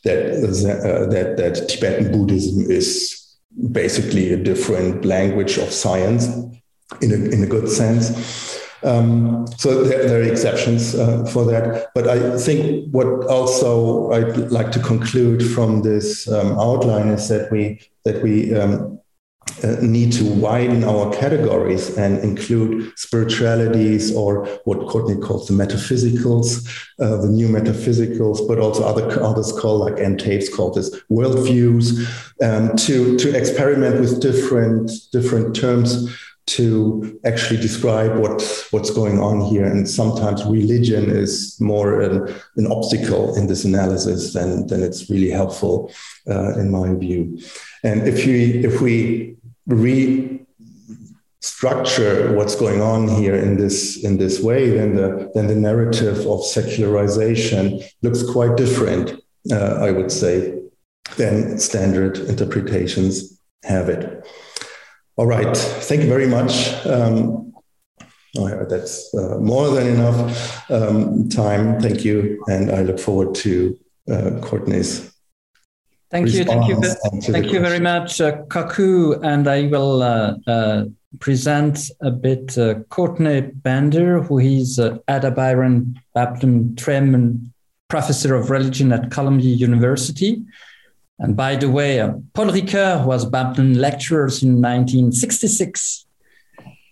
that 0.05 0.21
uh, 0.43 1.07
that 1.15 1.37
that 1.37 1.69
Tibetan 1.69 2.13
Buddhism 2.13 2.71
is 2.71 2.89
basically 3.71 4.33
a 4.33 4.37
different 4.37 5.05
language 5.05 5.59
of 5.59 5.71
science 5.71 6.27
in 7.01 7.11
a, 7.13 7.21
in 7.35 7.43
a 7.43 7.47
good 7.47 7.69
sense. 7.69 8.64
Um, 8.85 9.47
so 9.57 9.83
there, 9.83 10.07
there, 10.07 10.21
are 10.21 10.23
exceptions 10.23 10.95
uh, 10.95 11.25
for 11.27 11.45
that. 11.47 11.89
But 11.95 12.07
I 12.07 12.39
think 12.39 12.93
what 12.93 13.07
also 13.27 14.13
I'd 14.13 14.51
like 14.51 14.73
to 14.73 14.79
conclude 14.79 15.43
from 15.43 15.83
this 15.83 16.29
um, 16.29 16.59
outline 16.59 17.09
is 17.09 17.29
that 17.29 17.51
we 17.51 17.81
that 18.05 18.23
we 18.23 18.55
um, 18.55 19.01
uh, 19.63 19.77
need 19.81 20.13
to 20.13 20.25
widen 20.25 20.85
our 20.85 21.13
categories 21.13 21.97
and 21.97 22.19
include 22.19 22.93
spiritualities 22.99 24.15
or 24.15 24.47
what 24.65 24.87
Courtney 24.89 25.17
calls 25.17 25.49
the 25.49 25.55
metaphysicals, 25.55 26.67
uh, 27.01 27.17
the 27.17 27.29
new 27.29 27.49
metaphysicals, 27.49 28.47
but 28.47 28.59
also 28.59 28.85
other 28.85 29.23
others 29.23 29.53
call 29.53 29.79
like 29.79 29.99
Ann 29.99 30.17
Taves 30.19 30.53
called 30.55 30.75
this 30.75 30.95
worldviews, 31.11 32.07
um, 32.43 32.77
to 32.77 33.17
to 33.17 33.35
experiment 33.35 34.01
with 34.01 34.21
different 34.21 34.91
different 35.13 35.57
terms 35.57 36.15
to 36.47 37.19
actually 37.25 37.59
describe 37.61 38.17
what 38.17 38.43
what's 38.71 38.91
going 38.91 39.19
on 39.19 39.41
here. 39.41 39.65
And 39.65 39.89
sometimes 39.89 40.45
religion 40.45 41.11
is 41.11 41.59
more 41.61 42.01
an, 42.03 42.35
an 42.57 42.67
obstacle 42.71 43.35
in 43.37 43.47
this 43.47 43.65
analysis 43.65 44.33
than 44.35 44.67
than 44.67 44.83
it's 44.83 45.09
really 45.09 45.31
helpful, 45.31 45.91
uh, 46.29 46.59
in 46.59 46.71
my 46.71 46.95
view. 46.95 47.39
And 47.83 48.07
if 48.07 48.27
we 48.27 48.65
if 48.65 48.81
we 48.81 49.37
restructure 49.69 50.37
what's 52.35 52.57
going 52.57 52.81
on 52.83 53.09
here 53.09 53.37
in 53.37 53.57
this 53.57 54.05
in 54.05 54.19
this 54.19 54.41
way, 54.41 54.71
then 54.71 54.97
the 54.97 55.31
then 55.35 55.47
the 55.47 55.57
narrative 55.57 56.27
of 56.27 56.45
secularization 56.45 57.81
looks 58.03 58.23
quite 58.23 58.57
different. 58.57 59.15
Uh, 59.51 59.77
I 59.87 59.91
would 59.91 60.11
say 60.11 60.59
than 61.17 61.59
standard 61.59 62.19
interpretations 62.19 63.41
have 63.63 63.89
it. 63.89 64.27
All 65.17 65.27
right. 65.27 65.57
Thank 65.57 66.03
you 66.03 66.09
very 66.09 66.27
much. 66.27 66.75
Um, 66.87 67.55
oh, 68.37 68.65
that's 68.69 69.15
uh, 69.15 69.39
more 69.39 69.69
than 69.71 69.87
enough 69.87 70.71
um, 70.71 71.29
time. 71.29 71.81
Thank 71.81 72.05
you. 72.05 72.43
And 72.49 72.71
I 72.71 72.83
look 72.83 72.99
forward 72.99 73.35
to 73.37 73.79
uh, 74.11 74.41
Courtney's. 74.43 75.13
Thank 76.11 76.33
you. 76.33 76.45
Thank 76.45 76.69
you. 76.69 76.81
Thank 77.21 77.53
you 77.53 77.61
very 77.61 77.81
much, 77.81 78.21
uh, 78.21 78.43
Kocku. 78.47 79.21
And 79.23 79.49
I 79.49 79.67
will 79.67 80.03
uh, 80.03 80.35
uh, 80.47 80.85
present 81.21 81.91
a 82.01 82.11
bit 82.11 82.59
uh, 82.59 82.75
Courtney 82.89 83.41
Bender, 83.41 84.23
who 84.23 84.39
is 84.39 84.79
uh, 84.79 84.99
Ada 85.09 85.31
Byron 85.31 86.01
Bampton 86.15 86.77
Tremaine 86.77 87.53
Professor 87.89 88.35
of 88.35 88.51
Religion 88.51 88.93
at 88.93 89.11
Columbia 89.11 89.55
University. 89.55 90.43
And 91.19 91.37
by 91.37 91.57
the 91.57 91.71
way, 91.71 92.01
uh, 92.01 92.15
Paul 92.33 92.47
Ricoeur 92.47 93.05
was 93.05 93.25
Bampton 93.25 93.79
lecturers 93.79 94.43
in 94.43 94.61
1966 94.61 96.07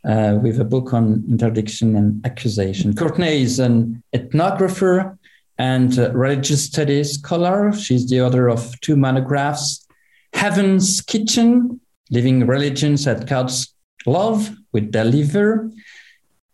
uh, 0.05 0.39
with 0.43 0.61
a 0.61 0.65
book 0.65 0.93
on 0.93 1.25
interdiction 1.29 1.97
and 1.97 2.25
accusation. 2.25 2.95
Courtney 2.95 3.43
is 3.43 3.59
an 3.59 4.03
ethnographer 4.15 5.19
and 5.59 5.97
religious 6.15 6.65
studies 6.65 7.13
scholar. 7.13 7.73
She's 7.73 8.09
the 8.09 8.21
author 8.23 8.49
of 8.49 8.81
two 8.81 8.97
monographs, 8.97 9.87
Heaven's 10.33 11.01
Kitchen, 11.01 11.81
Living 12.11 12.47
Religions 12.47 13.07
at 13.07 13.29
God's 13.29 13.75
Love 14.07 14.51
We 14.73 14.81
Deliver, 14.83 15.71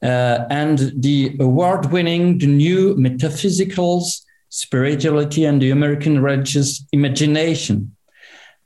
uh, 0.02 0.44
and 0.50 0.92
the 0.96 1.36
award-winning 1.40 2.38
The 2.38 2.46
New 2.46 2.94
Metaphysicals, 2.96 4.22
spirituality 4.58 5.44
and 5.44 5.62
the 5.62 5.70
American 5.70 6.20
religious 6.20 6.84
imagination. 6.92 7.94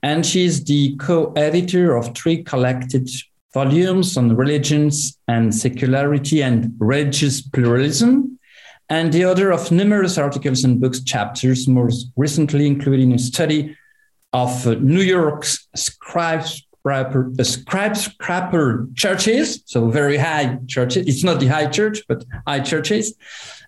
And 0.01 0.25
she's 0.25 0.63
the 0.63 0.95
co 0.97 1.31
editor 1.33 1.95
of 1.95 2.15
three 2.15 2.43
collected 2.43 3.09
volumes 3.53 4.17
on 4.17 4.35
religions 4.35 5.17
and 5.27 5.53
secularity 5.53 6.41
and 6.41 6.73
religious 6.79 7.41
pluralism, 7.41 8.39
and 8.89 9.13
the 9.13 9.25
author 9.25 9.51
of 9.51 9.71
numerous 9.71 10.17
articles 10.17 10.63
and 10.63 10.81
books 10.81 11.01
chapters, 11.03 11.67
most 11.67 12.11
recently 12.17 12.65
including 12.65 13.13
a 13.13 13.19
study 13.19 13.77
of 14.33 14.65
New 14.81 15.01
York's 15.01 15.67
skyscraper, 15.75 17.31
uh, 17.39 17.43
skyscraper 17.43 18.87
churches, 18.95 19.61
so 19.65 19.89
very 19.89 20.17
high 20.17 20.57
churches. 20.67 21.07
It's 21.07 21.23
not 21.23 21.39
the 21.39 21.47
high 21.47 21.67
church, 21.67 22.01
but 22.07 22.25
high 22.47 22.61
churches, 22.61 23.13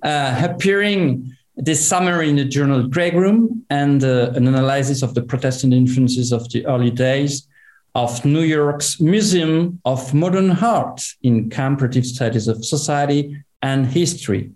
uh, 0.03 0.41
appearing 0.43 1.35
this 1.57 1.85
summer 1.85 2.21
in 2.21 2.35
the 2.35 2.45
journal 2.45 2.87
Grey 2.87 3.11
Room 3.11 3.65
and 3.69 4.03
uh, 4.03 4.31
an 4.35 4.47
analysis 4.47 5.01
of 5.01 5.13
the 5.13 5.21
Protestant 5.21 5.73
influences 5.73 6.31
of 6.31 6.49
the 6.51 6.65
early 6.65 6.91
days 6.91 7.47
of 7.95 8.25
New 8.25 8.41
York's 8.41 8.99
Museum 8.99 9.79
of 9.85 10.13
Modern 10.13 10.51
Art 10.51 11.01
in 11.21 11.49
comparative 11.49 12.05
studies 12.05 12.47
of 12.47 12.65
society 12.65 13.43
and 13.61 13.87
history. 13.87 14.51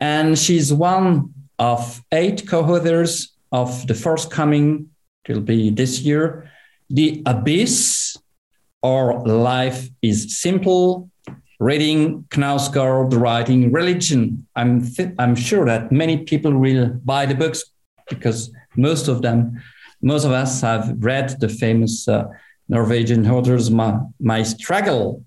And 0.00 0.38
she's 0.38 0.72
one 0.72 1.34
of 1.58 2.02
eight 2.12 2.46
co 2.46 2.64
authors 2.64 3.32
of 3.50 3.86
the 3.86 3.94
forthcoming, 3.94 4.90
it 5.28 5.34
will 5.34 5.42
be 5.42 5.70
this 5.70 6.00
year, 6.00 6.50
The 6.88 7.22
Abyss 7.26 8.16
or 8.82 9.26
Life 9.26 9.88
is 10.00 10.38
Simple. 10.40 11.10
Reading 11.62 12.24
Knausgaard 12.30 13.14
writing 13.20 13.70
religion. 13.70 14.48
I'm 14.56 14.84
th- 14.84 15.14
I'm 15.20 15.36
sure 15.36 15.64
that 15.64 15.92
many 15.92 16.24
people 16.24 16.58
will 16.58 16.88
buy 17.04 17.24
the 17.24 17.36
books 17.36 17.62
because 18.08 18.50
most 18.74 19.06
of 19.06 19.22
them, 19.22 19.62
most 20.02 20.24
of 20.24 20.32
us 20.32 20.60
have 20.62 20.92
read 20.98 21.38
the 21.38 21.48
famous 21.48 22.08
uh, 22.08 22.24
Norwegian 22.68 23.30
authors 23.30 23.70
My, 23.70 24.00
My 24.18 24.42
Struggle. 24.42 25.24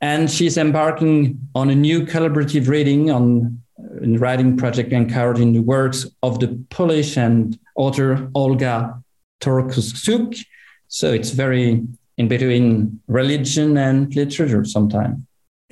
And 0.00 0.30
she's 0.30 0.56
embarking 0.56 1.38
on 1.54 1.68
a 1.68 1.74
new 1.74 2.06
collaborative 2.06 2.66
reading 2.66 3.10
on 3.10 3.60
uh, 3.78 4.18
writing 4.18 4.56
project 4.56 4.90
encouraging 4.90 5.52
the 5.52 5.60
works 5.60 6.06
of 6.22 6.40
the 6.40 6.48
Polish 6.70 7.18
and 7.18 7.58
author 7.76 8.30
Olga 8.34 9.02
Tokarczuk. 9.42 10.42
So 10.88 11.12
it's 11.12 11.32
very 11.32 11.82
in 12.16 12.28
between 12.28 13.00
religion 13.06 13.76
and 13.76 14.14
literature 14.16 14.64
sometimes. 14.64 15.18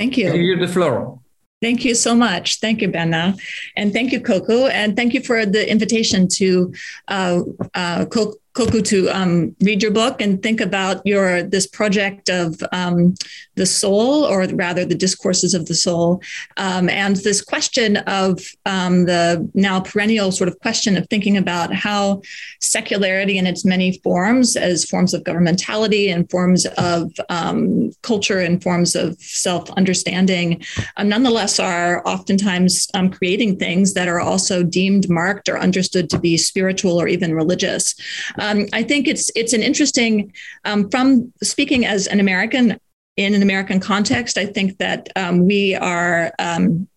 Thank 0.02 0.18
you. 0.18 0.32
Give 0.32 0.42
you 0.42 0.56
the 0.56 0.66
floor. 0.66 1.20
Thank 1.60 1.84
you 1.84 1.94
so 1.94 2.12
much. 2.12 2.58
Thank 2.58 2.82
you, 2.82 2.88
Benna. 2.88 3.40
And 3.76 3.92
thank 3.92 4.10
you, 4.10 4.20
Kocku. 4.20 4.68
And 4.68 4.96
thank 4.96 5.14
you 5.14 5.22
for 5.22 5.46
the 5.46 5.62
invitation 5.70 6.26
to 6.38 6.74
uh, 7.06 7.42
uh, 7.72 8.06
Kocku 8.54 8.84
to 8.84 9.08
um, 9.08 9.56
read 9.62 9.82
your 9.82 9.92
book 9.92 10.20
and 10.20 10.42
think 10.42 10.60
about 10.60 11.00
your 11.06 11.42
this 11.42 11.66
project 11.66 12.28
of 12.28 12.62
um, 12.70 13.14
the 13.54 13.64
soul, 13.64 14.24
or 14.24 14.46
rather 14.46 14.84
the 14.84 14.94
discourses 14.94 15.54
of 15.54 15.66
the 15.66 15.74
soul, 15.74 16.22
um, 16.58 16.88
and 16.90 17.16
this 17.16 17.40
question 17.40 17.96
of 17.98 18.40
um, 18.66 19.06
the 19.06 19.48
now 19.54 19.80
perennial 19.80 20.32
sort 20.32 20.48
of 20.48 20.58
question 20.60 20.96
of 20.98 21.06
thinking 21.08 21.36
about 21.36 21.72
how 21.72 22.20
secularity 22.60 23.38
in 23.38 23.46
its 23.46 23.64
many 23.64 23.98
forms, 24.04 24.54
as 24.56 24.84
forms 24.84 25.14
of 25.14 25.22
governmentality 25.22 26.12
and 26.12 26.30
forms 26.30 26.66
of 26.76 27.10
um, 27.30 27.90
culture 28.02 28.38
and 28.38 28.62
forms 28.62 28.94
of 28.94 29.18
self-understanding, 29.20 30.62
uh, 30.98 31.02
nonetheless 31.02 31.58
are 31.58 32.06
oftentimes 32.06 32.88
um, 32.94 33.10
creating 33.10 33.56
things 33.56 33.94
that 33.94 34.08
are 34.08 34.20
also 34.20 34.62
deemed, 34.62 35.08
marked, 35.08 35.48
or 35.48 35.58
understood 35.58 36.10
to 36.10 36.18
be 36.18 36.36
spiritual 36.36 37.00
or 37.00 37.08
even 37.08 37.34
religious 37.34 37.94
um, 38.42 38.66
I 38.72 38.82
think 38.82 39.06
it's 39.06 39.30
it's 39.36 39.52
an 39.52 39.62
interesting 39.62 40.32
um, 40.64 40.90
from 40.90 41.32
speaking 41.42 41.86
as 41.86 42.08
an 42.08 42.18
American 42.18 42.78
in 43.16 43.34
an 43.34 43.42
American 43.42 43.78
context. 43.78 44.36
I 44.36 44.46
think 44.46 44.78
that 44.78 45.08
um, 45.16 45.46
we 45.46 45.74
are. 45.76 46.32
Um, 46.38 46.88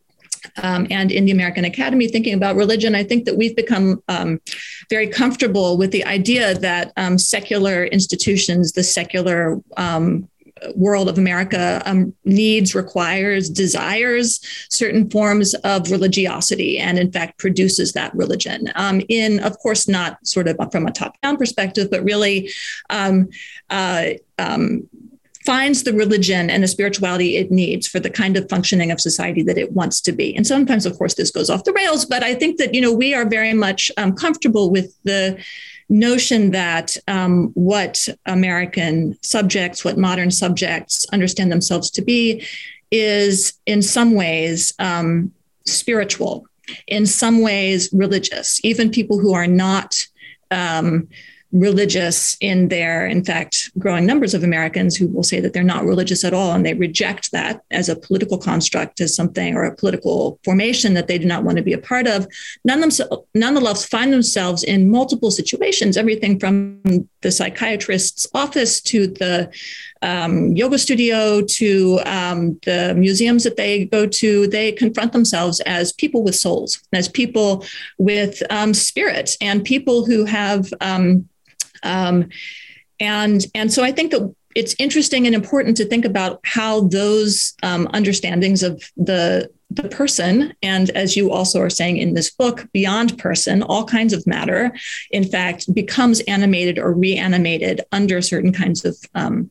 um, 0.62 0.86
and 0.92 1.12
in 1.12 1.26
the 1.26 1.32
American 1.32 1.66
Academy, 1.66 2.08
thinking 2.08 2.36
about 2.36 2.56
religion, 2.56 2.94
I 2.94 3.04
think 3.04 3.26
that 3.26 3.36
we've 3.36 3.56
become 3.56 4.04
um, 4.08 4.40
very 4.92 5.08
comfortable 5.08 5.76
with 5.76 5.90
the 5.90 6.06
idea 6.06 6.54
that 6.60 6.94
secular 7.18 7.86
institutions, 7.86 8.72
the 8.72 8.84
secular 8.84 9.60
world 10.76 11.10
of 11.10 11.18
America 11.18 11.82
um, 11.86 12.14
needs, 12.24 12.74
requires, 12.74 13.50
desires 13.50 14.40
certain 14.70 15.10
forms 15.10 15.54
of 15.64 15.92
religiosity, 15.92 16.80
and 16.80 16.98
in 16.98 17.12
fact 17.12 17.38
produces 17.38 17.94
that 17.94 18.16
religion. 18.16 18.72
Um, 18.76 19.02
in, 19.10 19.40
of 19.40 19.58
course, 19.60 19.88
not 19.88 20.26
sort 20.26 20.48
of 20.48 20.58
from 20.72 20.88
a 20.88 20.92
top-down 20.92 21.38
perspective, 21.38 21.90
but 21.92 22.04
really. 22.04 22.50
Um, 22.90 23.30
uh, 23.70 24.12
um, 24.38 24.88
finds 25.46 25.84
the 25.84 25.94
religion 25.94 26.50
and 26.50 26.64
the 26.64 26.68
spirituality 26.68 27.38
it 27.38 27.52
needs 27.52 27.88
for 27.88 28.00
the 28.00 28.10
kind 28.10 28.36
of 28.36 28.50
functioning 28.50 28.90
of 28.90 29.00
society 29.00 29.44
that 29.44 29.60
it 29.60 29.72
wants 29.74 30.02
to 30.02 30.12
be. 30.12 30.36
And 30.36 30.46
sometimes, 30.46 30.88
of 30.88 30.98
course, 30.98 31.14
this 31.14 31.30
goes 31.30 31.52
off 31.52 31.66
the 31.66 31.74
rails, 31.74 32.04
but 32.04 32.24
I 32.24 32.34
think 32.34 32.58
that, 32.58 32.74
you 32.74 32.82
know, 32.82 32.92
we 32.92 33.14
are 33.14 33.30
very 33.30 33.54
much 33.54 33.92
um, 33.98 34.14
comfortable 34.14 34.72
with 34.72 34.98
the 35.04 35.38
notion 35.90 36.52
that 36.52 36.98
um, 37.08 37.52
what 37.54 38.08
American 38.26 39.18
subjects, 39.22 39.86
what 39.86 39.98
modern 39.98 40.32
subjects 40.32 41.06
understand 41.12 41.52
themselves 41.52 41.90
to 41.92 42.02
be, 42.02 42.46
is 42.92 43.54
in 43.66 43.82
some 43.82 44.14
ways 44.14 44.74
um, 44.80 45.32
spiritual, 45.66 46.48
in 46.88 47.06
some 47.06 47.42
ways 47.42 47.90
religious. 47.94 48.64
Even 48.64 48.90
people 48.90 49.20
who 49.20 49.34
are 49.34 49.48
not 49.48 50.06
um, 50.52 51.08
religious 51.60 52.38
in 52.42 52.68
their, 52.68 53.08
in 53.08 53.24
fact, 53.24 53.72
growing 53.80 54.06
numbers 54.06 54.34
of 54.34 54.44
Americans 54.44 54.96
who 54.96 55.08
will 55.08 55.24
say 55.24 55.40
that 55.40 55.54
they're 55.54 55.64
not 55.64 55.86
religious 55.86 56.24
at 56.24 56.34
all 56.34 56.52
and 56.52 56.66
they 56.66 56.74
reject 56.74 57.32
that 57.32 57.62
as 57.72 57.90
a 57.90 57.96
political 57.96 58.38
construct, 58.38 59.00
as 59.00 59.16
something 59.16 59.56
or 59.56 59.64
a 59.64 59.76
political 59.76 60.40
formation 60.44 60.94
that 60.94 61.08
they 61.08 61.18
do 61.18 61.26
not 61.26 61.44
want 61.44 61.58
to 61.58 61.64
be 61.64 61.74
a 61.74 61.78
part 61.78 62.08
of, 62.08 62.28
None 62.64 62.82
themso- 62.82 63.26
nonetheless 63.34 63.86
find 63.86 64.12
themselves 64.12 64.64
in 64.64 64.90
multiple 64.90 65.32
situations, 65.32 65.98
everything 65.98 66.40
from 66.40 66.82
the 67.22 67.32
psychiatrist's 67.32 68.28
office 68.34 68.82
to 68.82 69.08
the 69.08 69.52
um, 70.02 70.56
yoga 70.56 70.78
studio 70.78 71.42
to 71.42 72.00
um, 72.06 72.60
the 72.66 72.94
museums 72.96 73.44
that 73.44 73.58
they 73.58 73.86
go 73.86 74.06
to, 74.06 74.48
they 74.48 74.72
confront 74.72 75.14
themselves 75.14 75.60
as 75.62 75.94
people 75.94 76.24
with 76.24 76.36
souls, 76.36 76.80
as 76.94 77.08
people 77.08 77.66
with 77.98 78.44
um, 78.50 78.74
spirit, 78.74 79.36
and 79.42 79.64
people 79.64 80.06
who 80.06 80.26
have 80.26 80.72
um, 81.86 82.30
and 83.00 83.46
and 83.54 83.72
so 83.72 83.84
I 83.84 83.92
think 83.92 84.12
that 84.12 84.34
it's 84.56 84.76
interesting 84.80 85.26
and 85.26 85.36
important 85.36 85.76
to 85.78 85.86
think 85.86 86.06
about 86.06 86.40
how 86.44 86.82
those 86.88 87.54
um, 87.62 87.88
understandings 87.94 88.64
of 88.64 88.82
the 88.98 89.50
the 89.72 89.90
person 89.90 90.54
and 90.62 90.92
as 90.92 91.18
you 91.18 91.32
also 91.32 91.60
are 91.60 91.72
saying 91.72 91.98
in 91.98 92.14
this 92.14 92.30
book 92.30 92.68
beyond 92.72 93.18
person 93.18 93.64
all 93.64 93.84
kinds 93.84 94.14
of 94.14 94.26
matter 94.28 94.72
in 95.10 95.24
fact 95.24 95.74
becomes 95.74 96.22
animated 96.22 96.78
or 96.78 96.94
reanimated 96.94 97.82
under 97.92 98.22
certain 98.22 98.54
kinds 98.54 98.86
of 98.86 98.96
um, 99.16 99.50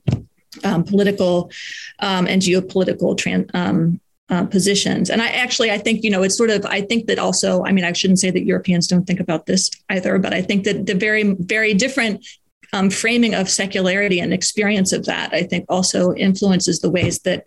um, 0.63 0.85
political 0.85 1.51
um, 1.99 2.27
and 2.27 2.41
geopolitical 2.41 3.17
trans, 3.17 3.51
um, 3.55 4.01
uh, 4.31 4.45
positions. 4.47 5.11
And 5.11 5.21
I 5.21 5.29
actually, 5.29 5.71
I 5.71 5.79
think, 5.79 6.03
you 6.03 6.11
know, 6.11 6.23
it's 6.23 6.37
sort 6.37 6.51
of, 6.51 6.65
I 6.67 6.81
think 6.81 7.07
that 7.07 7.19
also, 7.19 7.65
I 7.65 7.73
mean, 7.73 7.85
I 7.85 7.93
shouldn't 7.93 8.21
say 8.21 8.31
that 8.31 8.45
Europeans 8.45 8.87
don't 8.87 9.07
think 9.07 9.21
about 9.21 9.47
this 9.47 9.71
either, 9.91 10.19
but 10.19 10.33
I 10.33 10.43
think 10.43 10.65
that 10.65 10.87
the 10.87 10.95
very, 10.95 11.35
very 11.41 11.75
different 11.75 12.25
um, 12.73 12.91
framing 12.91 13.35
of 13.35 13.49
secularity 13.49 14.19
and 14.19 14.33
experience 14.33 14.93
of 14.93 15.05
that, 15.05 15.33
I 15.33 15.45
think 15.45 15.67
also 15.69 16.15
influences 16.15 16.81
the 16.81 16.91
ways 16.91 17.21
that 17.21 17.45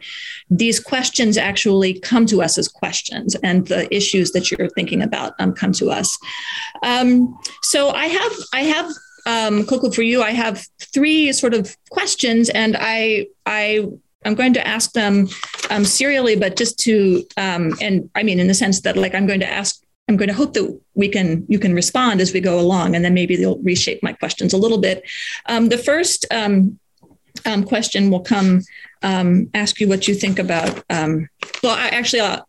these 0.50 0.80
questions 0.80 1.38
actually 1.38 2.00
come 2.00 2.26
to 2.28 2.42
us 2.42 2.58
as 2.58 2.68
questions 2.70 3.36
and 3.44 3.68
the 3.68 3.94
issues 3.94 4.32
that 4.32 4.52
you're 4.52 4.70
thinking 4.70 5.02
about 5.02 5.34
um, 5.40 5.54
come 5.54 5.74
to 5.74 5.90
us. 5.90 6.18
Um, 6.84 7.38
so 7.62 7.90
I 7.90 8.06
have, 8.06 8.32
I 8.54 8.62
have 8.62 8.86
um, 9.26 9.64
Kocku, 9.66 9.94
for 9.94 10.04
you, 10.04 10.24
I 10.24 10.32
have 10.32 10.66
three 10.80 11.34
sort 11.34 11.54
of 11.54 11.76
questions, 11.90 12.50
and 12.50 12.78
I, 12.80 13.28
I 13.46 13.88
I'm 14.26 14.36
going 14.36 14.54
to 14.54 14.68
ask 14.68 14.92
them 14.94 15.28
um, 15.70 15.86
serially, 15.86 16.36
but 16.36 16.56
just 16.56 16.80
to, 16.80 17.24
um, 17.38 17.74
and 17.82 18.10
I 18.16 18.24
mean, 18.24 18.40
in 18.40 18.48
the 18.48 18.54
sense 18.54 18.82
that 18.82 18.98
like 18.98 19.16
I'm 19.16 19.28
going 19.28 19.40
to 19.40 19.50
ask, 19.50 19.82
I'm 20.10 20.18
going 20.18 20.30
to 20.30 20.36
hope 20.36 20.54
that 20.54 20.80
we 20.96 21.10
can, 21.10 21.46
you 21.48 21.60
can 21.60 21.74
respond 21.74 22.22
as 22.22 22.34
we 22.34 22.40
go 22.40 22.60
along, 22.60 22.96
and 22.96 23.04
then 23.04 23.14
maybe 23.14 23.36
they'll 23.36 23.60
reshape 23.60 24.02
my 24.02 24.14
questions 24.14 24.54
a 24.54 24.58
little 24.58 24.78
bit. 24.78 25.04
Um, 25.48 25.70
the 25.70 25.78
first 25.78 26.26
um, 26.32 26.80
um, 27.46 27.64
question 27.64 28.10
will 28.10 28.22
come, 28.22 28.62
um, 29.04 29.50
ask 29.54 29.80
you 29.80 29.88
what 29.88 30.08
you 30.08 30.16
think 30.16 30.40
about. 30.40 30.84
well, 30.90 31.76
I, 31.78 31.90
actually, 31.90 32.22
I'll, 32.22 32.48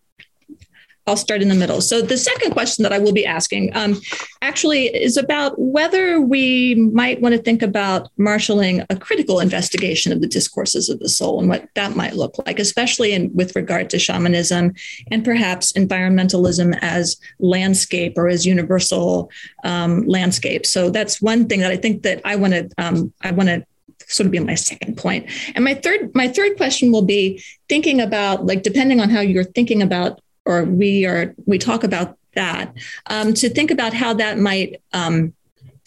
I'll 1.09 1.16
start 1.16 1.42
in 1.42 1.48
the 1.48 1.54
middle. 1.54 1.80
So 1.80 2.02
the 2.02 2.16
second 2.16 2.52
question 2.52 2.82
that 2.82 2.92
I 2.92 2.98
will 2.98 3.12
be 3.12 3.26
asking 3.26 3.74
um, 3.74 4.00
actually 4.42 4.86
is 4.86 5.16
about 5.16 5.59
whether 5.59 6.20
we 6.20 6.74
might 6.74 7.20
want 7.20 7.34
to 7.34 7.40
think 7.40 7.62
about 7.62 8.11
marshaling 8.16 8.84
a 8.90 8.96
critical 8.96 9.40
investigation 9.40 10.12
of 10.12 10.20
the 10.20 10.26
discourses 10.26 10.88
of 10.88 10.98
the 11.00 11.09
soul 11.09 11.40
and 11.40 11.48
what 11.48 11.68
that 11.74 11.96
might 11.96 12.14
look 12.14 12.36
like, 12.46 12.59
especially 12.59 13.12
in, 13.12 13.34
with 13.34 13.56
regard 13.56 13.90
to 13.90 13.98
shamanism 13.98 14.74
and 15.11 15.24
perhaps 15.24 15.72
environmentalism 15.72 16.78
as 16.82 17.16
landscape 17.38 18.14
or 18.16 18.28
as 18.28 18.46
universal 18.46 19.30
um, 19.64 20.06
landscape. 20.06 20.66
So 20.66 20.90
that's 20.90 21.22
one 21.22 21.48
thing 21.48 21.61
that 21.61 21.72
I 21.72 21.76
think 21.76 22.02
that 22.02 22.20
I 22.24 22.36
want 22.36 22.52
to 22.52 22.68
um, 22.78 23.12
I 23.22 23.30
want 23.32 23.48
to 23.48 23.64
sort 24.06 24.26
of 24.26 24.32
be 24.32 24.38
my 24.38 24.54
second 24.54 24.96
point. 24.96 25.26
And 25.54 25.64
my 25.64 25.74
third 25.74 26.14
my 26.14 26.28
third 26.28 26.56
question 26.56 26.92
will 26.92 27.02
be 27.02 27.42
thinking 27.68 28.00
about 28.00 28.46
like 28.46 28.62
depending 28.62 29.00
on 29.00 29.11
how 29.11 29.20
you're 29.20 29.44
thinking 29.44 29.82
about 29.82 30.20
or 30.49 30.64
we 30.64 31.05
are 31.07 31.34
we 31.46 31.59
talk 31.59 31.84
about 31.84 32.16
that 32.34 32.74
um, 33.07 33.34
to 33.34 33.49
think 33.49 33.70
about 33.70 33.92
how 33.92 34.14
that 34.14 34.38
might 34.38 34.80
um, 34.92 35.34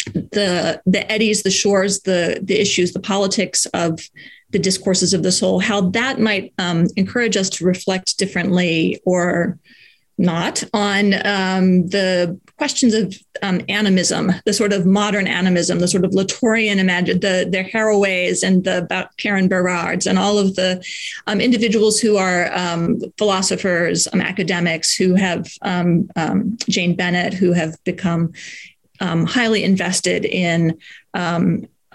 the 0.06 0.82
the 0.86 1.12
eddies, 1.12 1.44
the 1.44 1.52
shores, 1.52 2.02
the 2.02 2.40
the 2.42 2.60
issues, 2.60 2.94
the 2.94 3.00
politics 3.00 3.66
of 3.74 4.00
the 4.52 4.60
discourses 4.60 5.14
of 5.14 5.24
the 5.24 5.32
soul, 5.32 5.60
how 5.60 5.82
that 5.82 6.20
might 6.20 6.54
um, 6.58 6.86
encourage 6.96 7.38
us 7.38 7.50
to 7.50 7.66
reflect 7.66 8.18
differently 8.18 9.02
or 9.06 9.58
not 10.22 10.64
on 10.74 11.14
um, 11.26 11.88
the 11.88 12.40
questions 12.58 12.94
of 12.94 13.16
um, 13.42 13.60
animism, 13.68 14.32
the 14.46 14.54
sort 14.54 14.72
of 14.72 14.86
modern 14.86 15.26
animism, 15.26 15.80
the 15.80 15.88
sort 15.88 16.06
of 16.06 16.12
Latourian 16.12 16.78
imagine, 16.78 17.20
the 17.20 17.48
the 17.50 17.64
Haraway's 17.64 18.44
and 18.44 18.64
the 18.64 18.78
about 18.78 19.18
Karen 19.18 19.48
Barad's 19.48 20.06
and 20.06 20.20
all 20.20 20.38
of 20.38 20.56
the 20.56 20.84
um, 21.26 21.42
individuals 21.42 22.00
who 22.00 22.18
are 22.18 22.56
um, 22.56 23.00
philosophers, 23.18 24.08
um, 24.14 24.22
academics 24.22 24.96
who 24.96 25.16
have 25.16 25.48
um, 25.64 26.08
Jane 26.70 26.96
Bennett, 26.96 27.34
who 27.34 27.54
have 27.54 27.84
become 27.84 28.32
highly 29.00 29.64
invested 29.64 30.26
in 30.26 30.78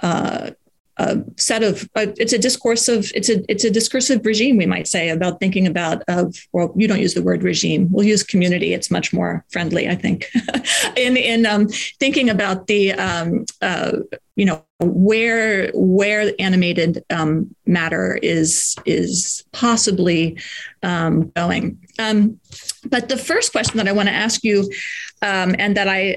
uh, 0.03 0.51
a 0.99 1.23
set 1.37 1.63
of 1.63 1.89
uh, 1.95 2.07
it's 2.17 2.33
a 2.33 2.39
discourse 2.39 2.89
of 2.89 3.11
it's 3.15 3.29
a 3.29 3.45
it's 3.51 3.65
a 3.65 3.71
discursive 3.71 4.25
regime 4.25 4.57
we 4.57 4.67
might 4.67 4.89
say 4.89 5.11
about 5.11 5.41
thinking 5.41 5.67
about 5.67 6.03
of 6.09 6.35
well 6.53 6.73
you 6.77 6.89
don't 6.89 7.01
use 7.01 7.15
the 7.15 7.23
word 7.23 7.43
regime. 7.43 7.89
We'll 7.91 8.07
use 8.07 8.23
community. 8.23 8.73
It's 8.73 8.91
much 8.91 9.13
more 9.13 9.45
friendly 9.51 9.89
i 9.89 9.95
think. 9.95 10.31
In 10.97 11.17
in 11.17 11.47
um, 11.47 11.69
thinking 12.01 12.31
about 12.31 12.67
the 12.67 12.93
um, 12.93 13.45
uh, 13.61 13.99
you 14.37 14.47
know 14.47 14.65
where 14.81 15.71
where 15.75 16.33
animated 16.39 17.05
um, 17.11 17.55
matter 17.67 18.19
is 18.23 18.77
is 18.87 19.45
possibly 19.53 20.39
um, 20.83 21.31
going. 21.31 21.79
Um, 21.99 22.41
but 22.87 23.09
the 23.09 23.17
first 23.17 23.53
question 23.53 23.77
that 23.79 23.89
i 23.89 23.93
want 23.93 24.09
to 24.09 24.15
ask 24.15 24.45
you 24.45 24.71
um, 25.23 25.55
and 25.59 25.77
that 25.77 25.89
i 25.89 26.17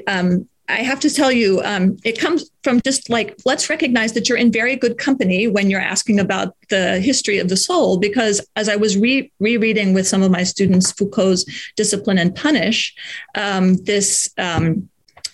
I 0.69 0.83
have 0.83 0.99
to 0.99 1.09
tell 1.09 1.31
you, 1.31 1.61
um, 1.63 1.97
it 2.03 2.19
comes 2.19 2.51
from 2.63 2.79
just 2.81 3.09
like, 3.09 3.35
let's 3.43 3.69
recognize 3.69 4.13
that 4.13 4.29
you're 4.29 4.37
in 4.37 4.51
very 4.51 4.75
good 4.75 4.99
company 4.99 5.47
when 5.47 5.69
you're 5.69 5.81
asking 5.81 6.19
about 6.19 6.55
the 6.69 6.99
history 6.99 7.39
of 7.39 7.49
the 7.49 7.57
soul. 7.57 7.97
Because 7.97 8.45
as 8.55 8.69
I 8.69 8.75
was 8.75 8.95
re- 8.95 9.31
rereading 9.39 9.93
with 9.95 10.07
some 10.07 10.21
of 10.21 10.29
my 10.31 10.43
students 10.43 10.91
Foucault's 10.91 11.43
Discipline 11.75 12.19
and 12.19 12.35
Punish 12.35 12.93
um, 13.33 13.77
this, 13.83 14.29
um, 14.37 14.87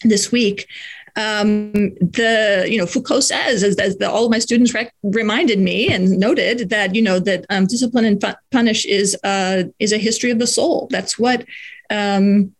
this 0.04 0.32
week, 0.32 0.68
um, 1.18 1.72
the 1.96 2.66
you 2.68 2.78
know 2.78 2.86
Foucault 2.86 3.22
says 3.22 3.64
as, 3.64 3.78
as 3.78 3.98
the, 3.98 4.10
all 4.10 4.26
of 4.26 4.32
my 4.32 4.40
students 4.40 4.74
rec- 4.74 4.94
reminded 5.02 5.60
me 5.60 5.88
and 5.88 6.20
noted 6.20 6.70
that 6.70 6.94
you 6.94 7.02
know 7.02 7.20
that 7.20 7.46
um, 7.50 7.68
discipline 7.68 8.04
and 8.04 8.24
punish 8.52 8.86
is 8.86 9.18
uh, 9.24 9.64
is 9.80 9.94
a 9.94 9.98
history 9.98 10.32
of 10.32 10.40
the 10.40 10.48
soul. 10.48 10.88
That's 10.92 11.18
what 11.18 11.46
um, 11.90 12.54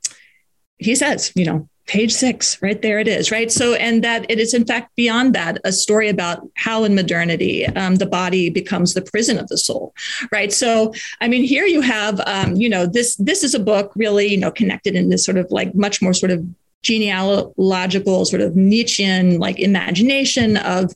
he 0.78 0.96
says. 0.96 1.34
You 1.36 1.46
know, 1.46 1.70
page 1.88 2.14
six 2.14 2.62
right 2.62 2.82
there 2.82 3.00
it 3.00 3.08
is 3.08 3.32
right? 3.32 3.52
So 3.52 3.74
and 3.76 4.04
that 4.04 4.26
it 4.30 4.40
is 4.40 4.54
in 4.54 4.66
fact 4.66 4.96
beyond 4.96 5.36
that 5.36 5.60
a 5.64 5.72
story 5.72 6.10
about 6.10 6.48
how 6.56 6.84
in 6.84 6.96
modernity 6.96 7.66
um, 7.66 7.96
the 7.96 8.06
body 8.06 8.50
becomes 8.50 8.94
the 8.94 9.02
prison 9.02 9.38
of 9.38 9.48
the 9.48 9.58
soul 9.58 9.94
right? 10.32 10.52
So 10.52 10.94
i 11.22 11.28
mean 11.28 11.44
here 11.44 11.66
you 11.66 11.82
have 11.82 12.20
um, 12.26 12.56
you 12.56 12.70
know 12.70 12.86
this 12.86 13.16
this 13.18 13.44
is 13.44 13.54
a 13.54 13.60
book 13.60 13.92
really 13.96 14.28
you 14.28 14.38
know 14.38 14.52
connected 14.52 14.96
in 14.96 15.10
this 15.10 15.24
sort 15.24 15.38
of 15.38 15.48
like 15.52 15.74
much 15.76 16.02
more 16.02 16.14
sort 16.14 16.32
of 16.32 16.46
genealogical 16.86 18.26
sort 18.26 18.42
of 18.42 18.56
Nietzschean 18.56 19.40
like 19.40 19.60
imagination 19.60 20.58
of 20.58 20.94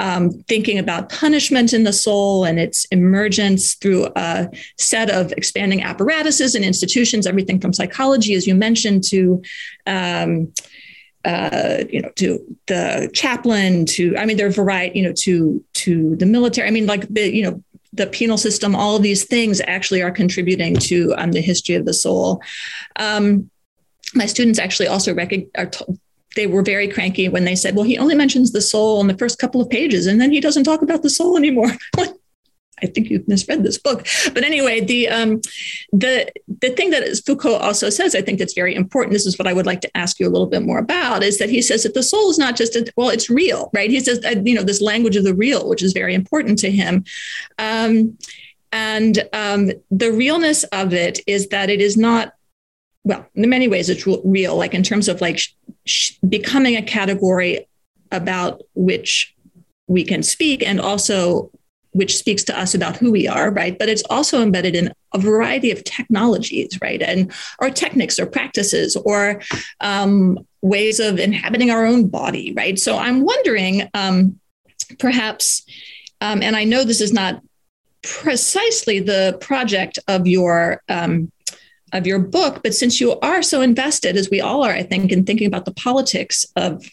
um, 0.00 0.30
thinking 0.48 0.78
about 0.78 1.10
punishment 1.10 1.72
in 1.74 1.84
the 1.84 1.92
soul 1.92 2.44
and 2.44 2.58
its 2.58 2.86
emergence 2.86 3.74
through 3.74 4.08
a 4.16 4.48
set 4.78 5.10
of 5.10 5.30
expanding 5.32 5.82
apparatuses 5.82 6.54
and 6.54 6.64
institutions, 6.64 7.26
everything 7.26 7.60
from 7.60 7.74
psychology, 7.74 8.34
as 8.34 8.46
you 8.46 8.54
mentioned, 8.54 9.04
to 9.04 9.42
um, 9.86 10.52
uh, 11.26 11.84
you 11.90 12.00
know, 12.00 12.08
to 12.16 12.56
the 12.66 13.10
chaplain, 13.12 13.84
to 13.84 14.16
I 14.16 14.24
mean, 14.24 14.38
there 14.38 14.46
are 14.46 14.50
variety, 14.50 15.00
you 15.00 15.04
know, 15.06 15.12
to 15.18 15.62
to 15.74 16.16
the 16.16 16.24
military. 16.24 16.66
I 16.66 16.70
mean, 16.70 16.86
like 16.86 17.06
the 17.08 17.30
you 17.32 17.42
know 17.42 17.62
the 17.92 18.06
penal 18.06 18.38
system. 18.38 18.74
All 18.74 18.96
of 18.96 19.02
these 19.02 19.24
things 19.24 19.60
actually 19.66 20.00
are 20.00 20.10
contributing 20.10 20.76
to 20.76 21.14
um, 21.18 21.32
the 21.32 21.42
history 21.42 21.74
of 21.74 21.84
the 21.84 21.92
soul. 21.92 22.40
Um, 22.96 23.50
my 24.14 24.24
students 24.24 24.58
actually 24.58 24.88
also 24.88 25.14
rec- 25.14 25.46
are 25.58 25.70
they 26.36 26.46
were 26.46 26.62
very 26.62 26.88
cranky 26.88 27.28
when 27.28 27.44
they 27.44 27.56
said, 27.56 27.74
well, 27.74 27.84
he 27.84 27.98
only 27.98 28.14
mentions 28.14 28.52
the 28.52 28.60
soul 28.60 29.00
in 29.00 29.06
the 29.06 29.18
first 29.18 29.38
couple 29.38 29.60
of 29.60 29.68
pages 29.68 30.06
and 30.06 30.20
then 30.20 30.30
he 30.30 30.40
doesn't 30.40 30.64
talk 30.64 30.82
about 30.82 31.02
the 31.02 31.10
soul 31.10 31.36
anymore. 31.36 31.70
I 32.82 32.86
think 32.86 33.10
you've 33.10 33.28
misread 33.28 33.62
this 33.62 33.78
book. 33.78 34.06
But 34.32 34.44
anyway, 34.44 34.80
the 34.80 35.08
um, 35.08 35.40
the 35.92 36.30
the 36.60 36.70
thing 36.70 36.90
that 36.90 37.04
Foucault 37.26 37.56
also 37.56 37.90
says, 37.90 38.14
I 38.14 38.22
think 38.22 38.38
that's 38.38 38.54
very 38.54 38.74
important. 38.74 39.12
This 39.12 39.26
is 39.26 39.38
what 39.38 39.48
I 39.48 39.52
would 39.52 39.66
like 39.66 39.80
to 39.82 39.96
ask 39.96 40.18
you 40.18 40.26
a 40.26 40.30
little 40.30 40.46
bit 40.46 40.62
more 40.62 40.78
about. 40.78 41.22
Is 41.22 41.38
that 41.38 41.50
he 41.50 41.62
says 41.62 41.82
that 41.82 41.94
the 41.94 42.02
soul 42.02 42.30
is 42.30 42.38
not 42.38 42.56
just 42.56 42.76
a, 42.76 42.90
well, 42.96 43.10
it's 43.10 43.30
real, 43.30 43.70
right? 43.74 43.90
He 43.90 44.00
says 44.00 44.20
you 44.44 44.54
know 44.54 44.62
this 44.62 44.80
language 44.80 45.16
of 45.16 45.24
the 45.24 45.34
real, 45.34 45.68
which 45.68 45.82
is 45.82 45.92
very 45.92 46.14
important 46.14 46.58
to 46.60 46.70
him. 46.70 47.04
Um, 47.58 48.16
and 48.72 49.28
um, 49.32 49.72
the 49.90 50.12
realness 50.12 50.62
of 50.64 50.94
it 50.94 51.20
is 51.26 51.48
that 51.48 51.70
it 51.70 51.80
is 51.80 51.96
not 51.96 52.34
well, 53.02 53.26
in 53.34 53.48
many 53.48 53.66
ways, 53.66 53.88
it's 53.88 54.06
real, 54.24 54.56
like 54.56 54.74
in 54.74 54.82
terms 54.82 55.08
of 55.08 55.22
like 55.22 55.40
sh- 55.86 56.14
becoming 56.28 56.76
a 56.76 56.82
category 56.82 57.66
about 58.12 58.62
which 58.74 59.34
we 59.86 60.04
can 60.04 60.22
speak 60.22 60.66
and 60.66 60.80
also 60.80 61.50
which 61.92 62.16
speaks 62.16 62.44
to 62.44 62.58
us 62.58 62.74
about 62.74 62.96
who 62.96 63.10
we 63.10 63.26
are, 63.26 63.50
right? 63.50 63.76
But 63.78 63.88
it's 63.88 64.04
also 64.08 64.42
embedded 64.42 64.76
in 64.76 64.92
a 65.12 65.18
variety 65.18 65.72
of 65.72 65.82
technologies, 65.82 66.78
right? 66.80 67.02
And 67.02 67.32
or 67.58 67.70
techniques 67.70 68.18
or 68.18 68.26
practices 68.26 68.96
or 68.96 69.42
um, 69.80 70.38
ways 70.62 71.00
of 71.00 71.18
inhabiting 71.18 71.70
our 71.70 71.84
own 71.84 72.08
body, 72.08 72.52
right? 72.56 72.78
So 72.78 72.96
I'm 72.96 73.22
wondering, 73.22 73.88
um, 73.94 74.38
perhaps, 74.98 75.64
um, 76.20 76.42
and 76.42 76.54
I 76.54 76.64
know 76.64 76.84
this 76.84 77.00
is 77.00 77.12
not 77.12 77.42
precisely 78.02 79.00
the 79.00 79.36
project 79.40 79.98
of 80.06 80.26
your 80.26 80.82
um, 80.88 81.30
of 81.92 82.06
your 82.06 82.18
book. 82.18 82.62
But 82.62 82.74
since 82.74 83.00
you 83.00 83.18
are 83.20 83.42
so 83.42 83.60
invested, 83.60 84.16
as 84.16 84.30
we 84.30 84.40
all 84.40 84.64
are, 84.64 84.72
I 84.72 84.82
think, 84.82 85.12
in 85.12 85.24
thinking 85.24 85.46
about 85.46 85.64
the 85.64 85.74
politics 85.74 86.46
of 86.56 86.88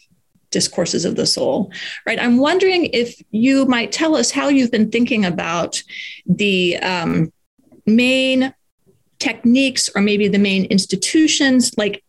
discourses 0.49 1.05
of 1.05 1.15
the 1.15 1.25
soul, 1.25 1.71
right? 2.05 2.19
I'm 2.19 2.37
wondering 2.37 2.85
if 2.93 3.21
you 3.31 3.65
might 3.65 3.91
tell 3.91 4.15
us 4.15 4.31
how 4.31 4.47
you've 4.47 4.71
been 4.71 4.91
thinking 4.91 5.25
about 5.25 5.81
the 6.25 6.77
um, 6.77 7.31
main 7.85 8.53
techniques 9.19 9.89
or 9.95 10.01
maybe 10.01 10.27
the 10.27 10.37
main 10.37 10.65
institutions 10.65 11.75
like 11.77 12.03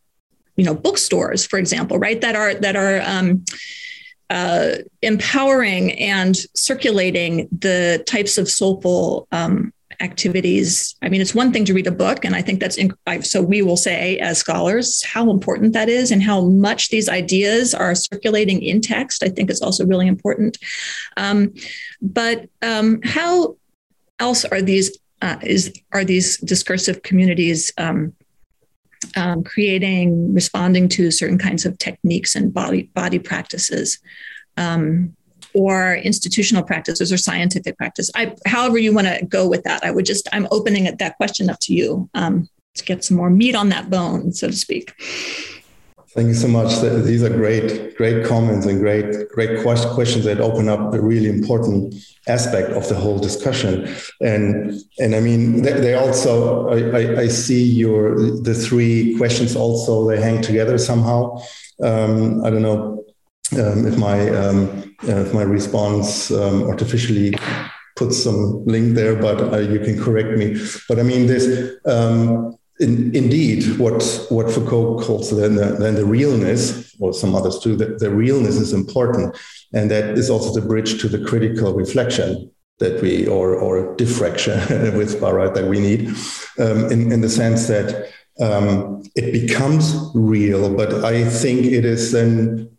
you 0.57 0.65
know 0.65 0.75
bookstores 0.75 1.47
for 1.47 1.59
example 1.59 1.99
right 1.99 2.21
that 2.21 2.37
are 2.37 2.53
that 2.55 2.77
are 2.77 3.01
um, 3.07 3.45
uh, 4.31 4.73
empowering 5.01 5.93
and 5.93 6.37
circulating 6.55 7.49
the 7.51 8.03
types 8.07 8.37
of 8.37 8.49
soulful 8.49 9.27
um, 9.33 9.73
activities. 10.01 10.95
I 11.03 11.09
mean, 11.09 11.21
it's 11.21 11.35
one 11.35 11.53
thing 11.53 11.65
to 11.67 11.75
read 11.75 11.87
a 11.87 11.93
book, 11.93 12.25
and 12.25 12.35
I 12.35 12.43
think 12.43 12.61
that's 12.61 12.77
inc- 12.77 13.25
so. 13.25 13.43
We 13.43 13.63
will 13.63 13.77
say 13.77 14.19
as 14.19 14.39
scholars 14.39 15.05
how 15.05 15.31
important 15.31 15.73
that 15.73 15.89
is 15.89 16.11
and 16.11 16.23
how 16.23 16.43
much 16.43 16.91
these 16.91 17.09
ideas 17.09 17.75
are 17.75 17.95
circulating 17.95 18.63
in 18.63 18.81
text. 18.81 19.23
I 19.23 19.29
think 19.29 19.51
is 19.51 19.63
also 19.63 19.87
really 19.87 20.07
important. 20.07 20.59
Um, 21.17 21.55
but 22.01 22.49
um, 22.63 23.01
how 23.03 23.57
else 24.19 24.45
are 24.45 24.63
these 24.63 24.97
uh, 25.23 25.37
is 25.43 25.73
are 25.93 26.05
these 26.05 26.39
discursive 26.39 27.03
communities? 27.03 27.73
Um, 27.79 28.15
um 29.17 29.45
creating, 29.45 30.35
responding 30.35 30.89
to 30.89 31.13
certain 31.13 31.39
kinds 31.39 31.65
of 31.65 31.79
techniques 31.79 32.35
and 32.35 32.53
body 32.53 32.91
body 32.95 33.19
practices. 33.19 33.99
Um, 34.57 35.17
or 35.59 35.97
institutional 35.97 36.63
practices 36.63 37.13
or 37.13 37.17
scientific 37.17 37.77
practice. 37.77 38.11
I, 38.15 38.35
however 38.47 38.79
you 38.79 38.95
want 38.95 39.09
to 39.09 39.25
go 39.27 39.49
with 39.49 39.65
that, 39.65 39.85
I 39.85 39.91
would 39.91 40.07
just 40.07 40.29
I'm 40.33 40.47
opening 40.51 40.85
that 40.85 41.17
question 41.17 41.51
up 41.51 41.59
to 41.63 41.75
you 41.75 42.09
um, 42.15 42.49
to 42.75 42.85
get 42.85 43.05
some 43.05 43.17
more 43.17 43.31
meat 43.31 43.55
on 43.55 43.69
that 43.71 43.91
bone, 43.91 44.33
so 44.33 44.47
to 44.47 44.57
speak. 44.57 44.95
Thank 46.15 46.29
you 46.29 46.35
so 46.35 46.49
much. 46.49 46.81
These 46.81 47.23
are 47.23 47.29
great, 47.29 47.97
great 47.97 48.25
comments 48.25 48.67
and 48.67 48.81
great, 48.81 49.29
great 49.29 49.63
questions 49.63 50.25
that 50.25 50.41
open 50.41 50.69
up 50.69 50.95
a 50.95 51.01
really 51.01 51.29
important 51.29 51.95
aspect 52.27 52.71
of 52.71 52.89
the 52.89 52.95
whole 52.95 53.19
discussion. 53.19 53.95
And 54.21 54.81
and 54.99 55.15
I 55.15 55.21
mean, 55.21 55.63
they, 55.63 55.95
also, 55.95 56.71
I, 56.71 57.21
I, 57.21 57.29
see 57.29 57.63
your 57.63 58.17
the 58.43 58.55
three 58.55 59.17
questions 59.17 59.55
also 59.55 60.09
they 60.09 60.21
hang 60.21 60.41
together 60.41 60.79
somehow. 60.79 61.39
Um, 61.83 62.45
I 62.45 62.51
don't 62.51 62.63
know 62.63 63.05
um, 63.55 63.87
if 63.87 63.97
my 63.97 64.29
um, 64.31 64.95
uh, 65.09 65.23
if 65.27 65.33
my 65.33 65.43
response 65.43 66.31
um, 66.31 66.65
artificially 66.65 67.35
puts 67.97 68.23
some 68.23 68.65
link 68.65 68.95
there, 68.95 69.17
but 69.17 69.41
uh, 69.53 69.59
you 69.59 69.81
can 69.81 69.99
correct 70.01 70.39
me. 70.39 70.57
But 70.89 70.99
I 70.99 71.03
mean, 71.03 71.27
this 71.27 71.77
um, 71.87 72.57
in, 72.81 73.15
indeed, 73.15 73.79
what 73.79 74.27
what 74.29 74.51
Foucault 74.51 75.01
calls 75.01 75.31
then 75.31 75.57
the, 75.57 75.77
then 75.79 75.95
the 75.95 76.05
realness, 76.05 76.95
or 77.01 77.13
some 77.13 77.35
others 77.35 77.59
too, 77.59 77.77
that 77.77 77.99
the 77.99 78.11
realness 78.11 78.57
is 78.57 78.73
important, 78.73 79.37
and 79.73 79.91
that 79.91 80.19
is 80.19 80.31
also 80.31 80.59
the 80.59 80.67
bridge 80.67 81.01
to 81.01 81.09
the 81.09 81.25
critical 81.25 81.75
reflection 81.75 82.51
that 82.79 83.03
we 83.03 83.27
or 83.27 83.55
or 83.55 83.97
diffraction 83.97 84.59
with 84.97 85.21
Barad 85.21 85.55
that 85.55 85.69
we 85.69 85.81
need, 85.81 86.09
um, 86.59 86.91
in 86.93 87.13
in 87.13 87.21
the 87.21 87.31
sense 87.31 87.67
that 87.67 88.09
um, 88.41 89.03
it 89.17 89.33
becomes 89.33 89.95
real. 90.15 90.75
But 90.75 91.05
I 91.05 91.25
think 91.25 91.67
it 91.67 91.85
is 91.85 92.13
then, 92.13 92.71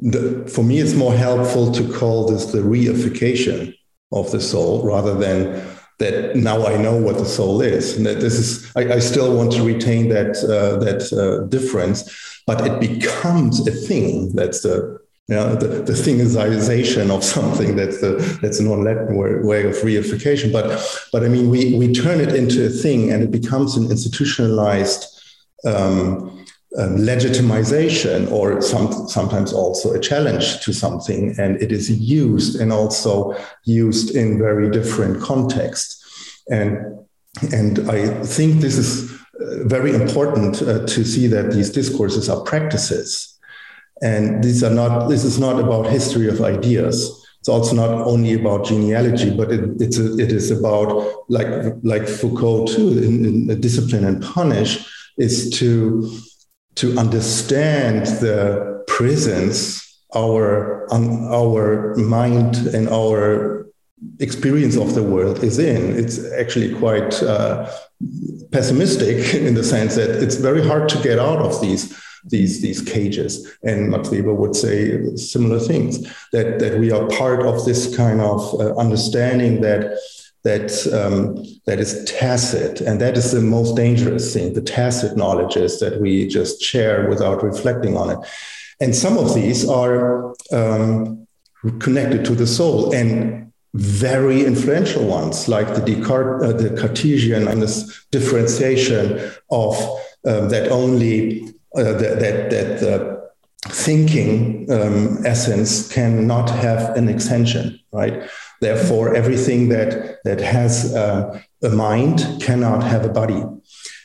the, 0.00 0.50
for 0.52 0.64
me, 0.64 0.78
it's 0.78 0.94
more 0.94 1.14
helpful 1.14 1.70
to 1.72 1.92
call 1.92 2.28
this 2.28 2.46
the 2.46 2.58
reification 2.58 3.74
of 4.12 4.30
the 4.30 4.40
soul 4.40 4.84
rather 4.84 5.14
than 5.14 5.62
that 5.98 6.36
now 6.36 6.66
I 6.66 6.76
know 6.76 6.96
what 6.96 7.18
the 7.18 7.24
soul 7.24 7.60
is, 7.60 7.96
and 7.96 8.04
that 8.06 8.20
this 8.20 8.34
is. 8.34 8.72
I, 8.76 8.94
I 8.94 8.98
still 8.98 9.36
want 9.36 9.52
to 9.52 9.62
retain 9.62 10.08
that 10.08 10.36
uh, 10.42 10.76
that 10.84 11.12
uh, 11.12 11.46
difference, 11.46 12.42
but 12.46 12.66
it 12.66 12.80
becomes 12.80 13.66
a 13.66 13.70
thing. 13.70 14.34
That's 14.34 14.62
the 14.62 15.00
you 15.28 15.36
know, 15.36 15.54
the, 15.54 15.68
the 15.68 15.92
thingization 15.92 17.10
of 17.10 17.22
something 17.22 17.76
that's 17.76 18.00
the 18.00 18.38
that's 18.42 18.58
a 18.58 18.64
non-Latin 18.64 19.16
way 19.46 19.64
of 19.64 19.76
reification. 19.76 20.52
But 20.52 20.66
but 21.12 21.24
I 21.24 21.28
mean, 21.28 21.48
we 21.48 21.76
we 21.78 21.92
turn 21.92 22.20
it 22.20 22.34
into 22.34 22.66
a 22.66 22.68
thing, 22.68 23.10
and 23.12 23.22
it 23.22 23.30
becomes 23.30 23.76
an 23.76 23.90
institutionalized. 23.90 25.08
Um, 25.64 26.41
um, 26.78 26.96
legitimization 26.96 28.30
or 28.30 28.62
some, 28.62 28.90
sometimes 29.08 29.52
also 29.52 29.92
a 29.92 30.00
challenge 30.00 30.60
to 30.60 30.72
something 30.72 31.34
and 31.38 31.60
it 31.60 31.70
is 31.70 31.90
used 31.90 32.60
and 32.60 32.72
also 32.72 33.36
used 33.64 34.14
in 34.16 34.38
very 34.38 34.70
different 34.70 35.20
contexts. 35.20 35.98
And 36.50 36.98
and 37.52 37.90
i 37.90 38.06
think 38.24 38.60
this 38.60 38.76
is 38.76 39.10
uh, 39.40 39.64
very 39.64 39.94
important 39.94 40.60
uh, 40.62 40.84
to 40.86 41.04
see 41.04 41.26
that 41.26 41.50
these 41.52 41.70
discourses 41.70 42.28
are 42.28 42.42
practices. 42.42 43.38
And 44.02 44.44
these 44.44 44.62
are 44.62 44.74
not 44.74 45.08
this 45.08 45.24
is 45.24 45.38
not 45.38 45.58
about 45.58 45.86
history 45.86 46.28
of 46.28 46.40
ideas. 46.40 46.96
It's 47.40 47.48
also 47.48 47.74
not 47.74 47.90
only 48.06 48.34
about 48.34 48.66
genealogy, 48.66 49.34
but 49.34 49.50
it, 49.50 49.80
it's 49.80 49.98
a, 49.98 50.14
it 50.18 50.30
is 50.30 50.50
about 50.50 51.24
like 51.28 51.48
like 51.82 52.06
Foucault 52.06 52.66
too 52.66 52.90
in, 52.98 53.24
in 53.24 53.60
discipline 53.60 54.04
and 54.04 54.22
punish 54.22 54.86
is 55.16 55.50
to 55.58 56.10
to 56.76 56.96
understand 56.98 58.06
the 58.20 58.84
presence 58.86 59.82
our 60.14 60.86
our 60.92 61.94
mind 61.96 62.56
and 62.74 62.88
our 62.88 63.66
experience 64.18 64.76
of 64.76 64.94
the 64.94 65.02
world 65.02 65.42
is 65.42 65.58
in. 65.58 65.96
It's 65.96 66.18
actually 66.32 66.74
quite 66.74 67.22
uh, 67.22 67.70
pessimistic 68.50 69.34
in 69.46 69.54
the 69.54 69.64
sense 69.64 69.94
that 69.96 70.10
it's 70.22 70.36
very 70.36 70.66
hard 70.66 70.88
to 70.90 71.02
get 71.02 71.18
out 71.18 71.38
of 71.38 71.60
these 71.60 71.98
these 72.24 72.60
these 72.60 72.82
cages. 72.82 73.50
And 73.62 73.90
Max 73.90 74.10
Weber 74.10 74.34
would 74.34 74.54
say 74.54 75.16
similar 75.16 75.58
things 75.58 76.02
that 76.32 76.58
that 76.58 76.78
we 76.78 76.90
are 76.90 77.08
part 77.08 77.44
of 77.46 77.64
this 77.64 77.96
kind 77.96 78.20
of 78.20 78.60
uh, 78.60 78.74
understanding 78.76 79.60
that 79.62 79.98
that 80.44 80.72
um, 80.92 81.36
that 81.66 81.78
is 81.78 82.04
tacit, 82.04 82.80
and 82.80 83.00
that 83.00 83.16
is 83.16 83.30
the 83.30 83.40
most 83.40 83.76
dangerous 83.76 84.32
thing. 84.32 84.54
The 84.54 84.62
tacit 84.62 85.16
knowledges 85.16 85.78
that 85.80 86.00
we 86.00 86.26
just 86.26 86.60
share 86.60 87.08
without 87.08 87.42
reflecting 87.42 87.96
on 87.96 88.10
it, 88.10 88.18
and 88.80 88.94
some 88.94 89.18
of 89.18 89.34
these 89.34 89.68
are 89.68 90.34
um, 90.52 91.26
connected 91.78 92.24
to 92.24 92.34
the 92.34 92.46
soul 92.46 92.92
and 92.92 93.52
very 93.74 94.44
influential 94.44 95.06
ones, 95.06 95.48
like 95.48 95.68
the 95.74 95.80
Descartes, 95.80 96.42
uh, 96.44 96.52
the 96.52 96.70
Cartesian, 96.78 97.48
and 97.48 97.62
this 97.62 98.04
differentiation 98.10 99.30
of 99.50 99.76
um, 100.26 100.48
that 100.50 100.68
only 100.70 101.42
uh, 101.76 101.92
that 101.92 102.18
that 102.20 102.50
that 102.50 102.80
the 102.80 103.22
thinking 103.68 104.70
um, 104.72 105.24
essence 105.24 105.90
cannot 105.92 106.50
have 106.50 106.96
an 106.96 107.08
extension, 107.08 107.78
right? 107.92 108.28
Therefore, 108.62 109.16
everything 109.16 109.70
that, 109.70 110.18
that 110.22 110.40
has 110.40 110.94
uh, 110.94 111.42
a 111.64 111.68
mind 111.68 112.24
cannot 112.40 112.84
have 112.84 113.04
a 113.04 113.08
body. 113.08 113.42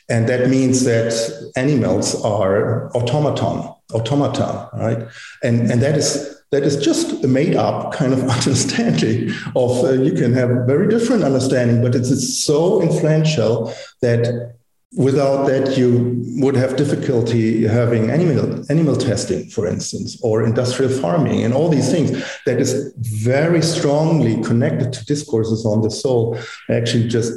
And 0.08 0.28
that 0.28 0.50
means 0.50 0.82
that 0.82 1.12
animals 1.54 2.20
are 2.24 2.90
automaton, 2.96 3.72
automata, 3.94 4.68
right? 4.74 5.06
And, 5.44 5.70
and 5.70 5.80
that 5.80 5.96
is 5.96 6.34
that 6.50 6.62
is 6.62 6.76
just 6.78 7.22
a 7.22 7.28
made 7.28 7.54
up 7.54 7.92
kind 7.92 8.12
of 8.12 8.20
understanding 8.36 9.30
of 9.54 9.84
uh, 9.84 9.92
you 9.92 10.12
can 10.12 10.32
have 10.32 10.48
very 10.66 10.88
different 10.88 11.22
understanding, 11.22 11.82
but 11.82 11.94
it's, 11.94 12.10
it's 12.10 12.42
so 12.42 12.82
influential 12.82 13.72
that 14.00 14.56
Without 14.96 15.46
that, 15.46 15.76
you 15.76 16.22
would 16.40 16.56
have 16.56 16.76
difficulty 16.76 17.66
having 17.66 18.10
animal 18.10 18.64
animal 18.70 18.96
testing, 18.96 19.46
for 19.50 19.66
instance, 19.66 20.18
or 20.22 20.42
industrial 20.42 20.90
farming, 20.90 21.44
and 21.44 21.52
all 21.52 21.68
these 21.68 21.90
things. 21.90 22.10
That 22.46 22.58
is 22.58 22.94
very 22.96 23.60
strongly 23.60 24.42
connected 24.42 24.94
to 24.94 25.04
discourses 25.04 25.66
on 25.66 25.82
the 25.82 25.90
soul. 25.90 26.38
I 26.70 26.72
actually 26.72 27.06
just 27.06 27.34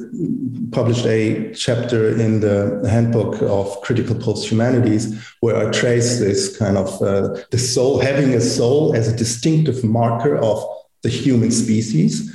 published 0.71 1.05
a 1.05 1.53
chapter 1.53 2.17
in 2.17 2.39
the 2.39 2.87
handbook 2.89 3.41
of 3.41 3.81
critical 3.81 4.15
post-humanities 4.15 5.13
where 5.41 5.57
I 5.57 5.71
trace 5.71 6.19
this 6.19 6.55
kind 6.57 6.77
of 6.77 7.01
uh, 7.01 7.35
the 7.51 7.57
soul 7.57 7.99
having 7.99 8.33
a 8.33 8.39
soul 8.39 8.95
as 8.95 9.09
a 9.09 9.15
distinctive 9.15 9.83
marker 9.83 10.37
of 10.37 10.63
the 11.01 11.09
human 11.09 11.51
species, 11.51 12.31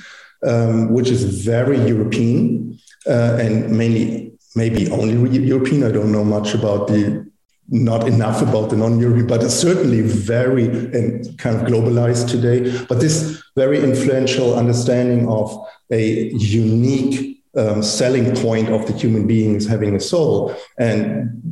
um, 0.47 0.93
which 0.93 1.09
is 1.09 1.25
very 1.43 1.79
European 1.89 2.79
uh, 3.07 3.39
and 3.41 3.71
mainly 3.71 4.36
maybe 4.57 4.91
only 4.91 5.39
European. 5.39 5.85
I 5.85 5.93
don't 5.93 6.11
know 6.11 6.25
much 6.25 6.55
about 6.55 6.89
the, 6.89 7.25
not 7.69 8.09
enough 8.09 8.43
about 8.43 8.71
the 8.71 8.77
non-European, 8.77 9.27
but 9.27 9.43
it's 9.43 9.55
certainly 9.55 10.01
very 10.01 10.67
and 10.67 11.39
kind 11.39 11.57
of 11.57 11.63
globalized 11.71 12.29
today. 12.31 12.59
But 12.89 13.01
this 13.01 13.43
very 13.55 13.79
influential 13.83 14.57
understanding 14.57 15.29
of 15.29 15.47
a 15.91 16.31
unique 16.33 17.45
um, 17.57 17.83
selling 17.83 18.35
point 18.37 18.69
of 18.71 18.87
the 18.87 18.93
human 18.93 19.27
being 19.27 19.55
is 19.55 19.67
having 19.67 19.95
a 19.95 20.01
soul, 20.01 20.55
and 20.79 21.43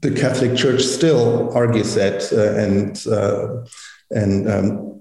the 0.00 0.10
Catholic 0.10 0.56
Church 0.56 0.82
still 0.82 1.52
argues 1.54 1.94
that, 1.94 2.32
uh, 2.32 2.54
and 2.64 3.06
uh, 3.06 3.64
and 4.10 4.48
um, 4.48 4.93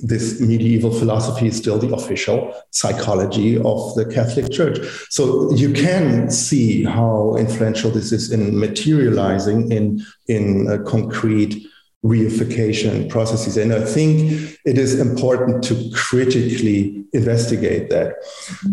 this 0.00 0.40
medieval 0.40 0.92
philosophy 0.92 1.46
is 1.46 1.56
still 1.56 1.78
the 1.78 1.94
official 1.94 2.54
psychology 2.70 3.56
of 3.58 3.94
the 3.94 4.04
Catholic 4.04 4.50
Church. 4.50 4.78
So 5.10 5.54
you 5.54 5.72
can 5.72 6.30
see 6.30 6.84
how 6.84 7.36
influential 7.36 7.90
this 7.90 8.12
is 8.12 8.32
in 8.32 8.58
materializing 8.58 9.70
in, 9.70 10.04
in 10.28 10.84
concrete 10.84 11.66
reification 12.04 13.08
processes. 13.08 13.56
And 13.56 13.72
I 13.72 13.84
think 13.84 14.58
it 14.64 14.76
is 14.76 14.98
important 14.98 15.62
to 15.64 15.90
critically 15.94 17.04
investigate 17.12 17.90
that. 17.90 18.14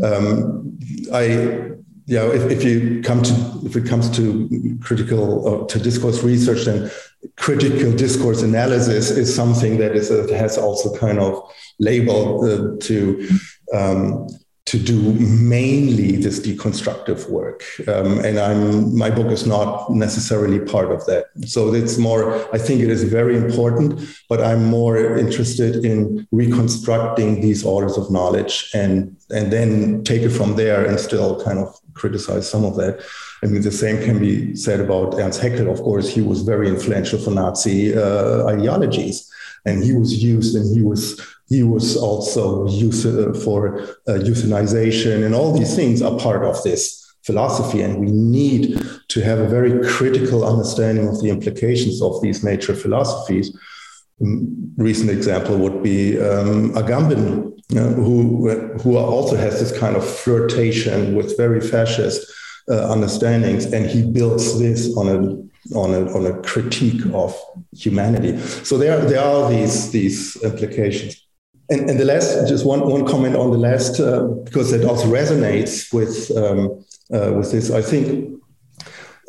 Um, 0.04 0.80
I 1.14 1.72
yeah, 2.10 2.26
if, 2.26 2.50
if 2.50 2.64
you 2.64 3.04
come 3.04 3.22
to 3.22 3.34
if 3.64 3.76
it 3.76 3.86
comes 3.86 4.10
to 4.18 4.78
critical 4.82 5.26
uh, 5.48 5.68
to 5.68 5.80
discourse 5.80 6.24
research, 6.24 6.66
then 6.66 6.90
critical 7.36 7.92
discourse 7.96 8.42
analysis 8.42 9.12
is 9.12 9.34
something 9.34 9.78
that 9.78 9.96
is 9.96 10.10
uh, 10.10 10.28
has 10.34 10.58
also 10.58 10.98
kind 10.98 11.20
of 11.20 11.40
labeled 11.78 12.46
uh, 12.46 12.76
to 12.88 13.30
um, 13.76 14.28
to 14.66 14.78
do 14.78 15.00
mainly 15.14 16.16
this 16.16 16.40
deconstructive 16.40 17.30
work. 17.30 17.64
Um, 17.88 18.20
and 18.26 18.40
I'm 18.40 18.98
my 18.98 19.12
book 19.12 19.28
is 19.28 19.46
not 19.46 19.92
necessarily 19.92 20.60
part 20.60 20.92
of 20.92 21.06
that. 21.06 21.26
So 21.46 21.74
it's 21.74 21.98
more, 21.98 22.24
I 22.56 22.58
think 22.58 22.82
it 22.82 22.90
is 22.90 23.04
very 23.04 23.36
important, 23.36 24.00
but 24.30 24.42
I'm 24.42 24.66
more 24.66 25.18
interested 25.18 25.86
in 25.86 26.28
reconstructing 26.32 27.42
these 27.42 27.64
orders 27.64 27.98
of 27.98 28.12
knowledge 28.12 28.72
and 28.74 29.16
and 29.32 29.54
then 29.54 30.04
take 30.04 30.24
it 30.24 30.34
from 30.40 30.56
there 30.56 30.86
and 30.88 31.00
still 31.00 31.44
kind 31.44 31.60
of 31.60 31.70
criticize 32.00 32.50
some 32.50 32.66
of 32.66 32.76
that. 32.78 32.94
I 33.44 33.46
mean, 33.48 33.62
the 33.62 33.72
same 33.84 33.98
can 34.06 34.18
be 34.20 34.56
said 34.56 34.80
about 34.80 35.16
Ernst 35.20 35.42
Haeckel. 35.42 35.70
Of 35.70 35.82
course, 35.82 36.08
he 36.10 36.22
was 36.22 36.42
very 36.42 36.68
influential 36.76 37.20
for 37.20 37.32
Nazi 37.32 37.80
uh, 37.96 38.46
ideologies, 38.48 39.18
and 39.66 39.84
he 39.84 39.94
was 39.94 40.10
used 40.34 40.56
and 40.58 40.66
he 40.76 40.82
was 40.82 41.04
he 41.50 41.64
was 41.64 41.98
also 41.98 42.68
used 42.68 43.06
uh, 43.08 43.34
for 43.46 43.60
uh, 44.08 44.20
euthanization, 44.30 45.26
and 45.26 45.34
all 45.34 45.52
these 45.58 45.76
things 45.76 46.02
are 46.02 46.18
part 46.28 46.44
of 46.44 46.62
this 46.64 46.82
philosophy, 47.24 47.82
and 47.82 48.00
we 48.00 48.12
need 48.12 48.62
to 49.08 49.22
have 49.22 49.40
a 49.40 49.48
very 49.48 49.74
critical 49.88 50.46
understanding 50.54 51.08
of 51.08 51.22
the 51.22 51.30
implications 51.30 52.02
of 52.02 52.22
these 52.22 52.44
nature 52.44 52.76
philosophies. 52.76 53.48
Recent 54.78 55.10
example 55.10 55.58
would 55.58 55.82
be 55.82 56.20
um, 56.20 56.74
Agamben, 56.74 57.54
uh, 57.76 57.94
who 57.94 58.50
who 58.82 58.98
also 58.98 59.36
has 59.36 59.60
this 59.60 59.78
kind 59.78 59.96
of 59.96 60.04
flirtation 60.04 61.16
with 61.16 61.38
very 61.38 61.62
fascist 61.62 62.30
uh, 62.70 62.92
understandings, 62.92 63.72
and 63.72 63.86
he 63.86 64.04
builds 64.04 64.60
this 64.60 64.96
on 64.98 65.08
a 65.08 65.50
on 65.76 65.94
a, 65.94 66.02
on 66.16 66.26
a 66.26 66.34
critique 66.42 67.06
of 67.14 67.38
humanity. 67.74 68.38
So 68.64 68.78
there, 68.78 69.00
there 69.06 69.22
are 69.22 69.50
these, 69.50 69.92
these 69.92 70.36
implications. 70.42 71.22
And, 71.70 71.90
and 71.90 72.00
the 72.00 72.06
last, 72.06 72.48
just 72.48 72.66
one, 72.66 72.80
one 72.90 73.06
comment 73.06 73.36
on 73.36 73.52
the 73.52 73.58
last, 73.58 74.00
uh, 74.00 74.24
because 74.46 74.72
it 74.72 74.86
also 74.86 75.08
resonates 75.08 75.94
with, 75.94 76.32
um, 76.36 76.84
uh, 77.14 77.34
with 77.34 77.52
this. 77.52 77.70
I 77.72 77.82
think 77.82 78.39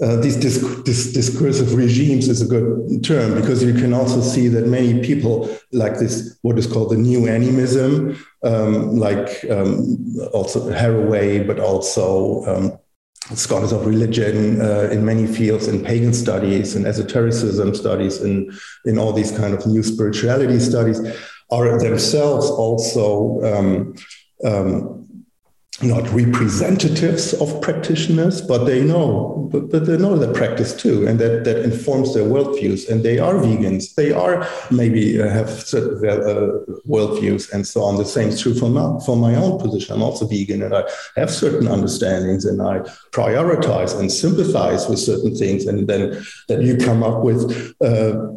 uh, 0.02 0.16
these 0.16 0.36
disc- 0.36 0.84
dis- 0.84 1.12
discursive 1.12 1.74
regimes 1.74 2.28
is 2.28 2.40
a 2.40 2.46
good 2.46 3.04
term 3.04 3.34
because 3.34 3.62
you 3.62 3.74
can 3.74 3.92
also 3.92 4.20
see 4.20 4.48
that 4.48 4.66
many 4.66 5.04
people 5.04 5.48
like 5.72 5.98
this, 5.98 6.38
what 6.42 6.58
is 6.58 6.66
called 6.66 6.90
the 6.90 6.96
new 6.96 7.28
animism, 7.28 8.16
um, 8.42 8.96
like 8.96 9.44
um, 9.50 10.16
also 10.32 10.70
Haraway, 10.70 11.46
but 11.46 11.60
also 11.60 12.44
um, 12.46 12.78
scholars 13.36 13.72
of 13.72 13.86
religion 13.86 14.60
uh, 14.62 14.88
in 14.90 15.04
many 15.04 15.26
fields, 15.26 15.68
in 15.68 15.84
pagan 15.84 16.14
studies, 16.14 16.74
in 16.74 16.86
esotericism 16.86 17.74
studies, 17.74 18.22
in, 18.22 18.50
in 18.86 18.98
all 18.98 19.12
these 19.12 19.36
kind 19.36 19.52
of 19.52 19.66
new 19.66 19.82
spirituality 19.82 20.58
studies, 20.58 21.00
are 21.50 21.78
themselves 21.78 22.48
also 22.48 23.42
um, 23.42 23.94
um, 24.44 25.06
not 25.82 26.08
representatives 26.12 27.32
of 27.34 27.60
practitioners, 27.62 28.42
but 28.42 28.64
they 28.64 28.82
know, 28.82 29.48
but, 29.50 29.70
but 29.70 29.86
they 29.86 29.96
know 29.96 30.16
their 30.16 30.32
practice 30.32 30.74
too, 30.74 31.06
and 31.06 31.18
that, 31.18 31.44
that 31.44 31.62
informs 31.64 32.14
their 32.14 32.24
worldviews. 32.24 32.88
And 32.88 33.02
they 33.02 33.18
are 33.18 33.34
vegans. 33.34 33.94
They 33.94 34.12
are 34.12 34.46
maybe 34.70 35.20
uh, 35.20 35.28
have 35.28 35.48
certain 35.48 36.08
uh, 36.08 36.64
worldviews 36.86 37.52
and 37.52 37.66
so 37.66 37.82
on. 37.82 37.96
The 37.96 38.04
same 38.04 38.28
is 38.28 38.40
true 38.40 38.54
for 38.54 38.68
my, 38.68 38.98
for 39.04 39.16
my 39.16 39.34
own 39.34 39.58
position. 39.58 39.94
I'm 39.94 40.02
also 40.02 40.26
vegan, 40.26 40.62
and 40.62 40.74
I 40.74 40.84
have 41.16 41.30
certain 41.30 41.66
understandings, 41.66 42.44
and 42.44 42.60
I 42.60 42.80
prioritize 43.12 43.98
and 43.98 44.12
sympathize 44.12 44.88
with 44.88 44.98
certain 44.98 45.34
things. 45.34 45.66
And 45.66 45.88
then 45.88 46.22
that 46.48 46.62
you 46.62 46.76
come 46.76 47.02
up 47.02 47.22
with. 47.22 47.74
Uh, 47.80 48.28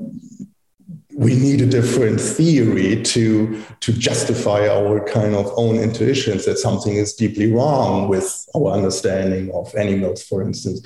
we 1.15 1.35
need 1.35 1.61
a 1.61 1.65
different 1.65 2.19
theory 2.19 3.01
to 3.03 3.63
to 3.81 3.93
justify 3.93 4.67
our 4.67 5.05
kind 5.05 5.35
of 5.35 5.51
own 5.55 5.77
intuitions 5.77 6.45
that 6.45 6.57
something 6.57 6.95
is 6.95 7.13
deeply 7.13 7.51
wrong 7.51 8.07
with 8.07 8.47
our 8.55 8.71
understanding 8.71 9.51
of 9.53 9.73
animals, 9.75 10.23
for 10.23 10.41
instance. 10.41 10.81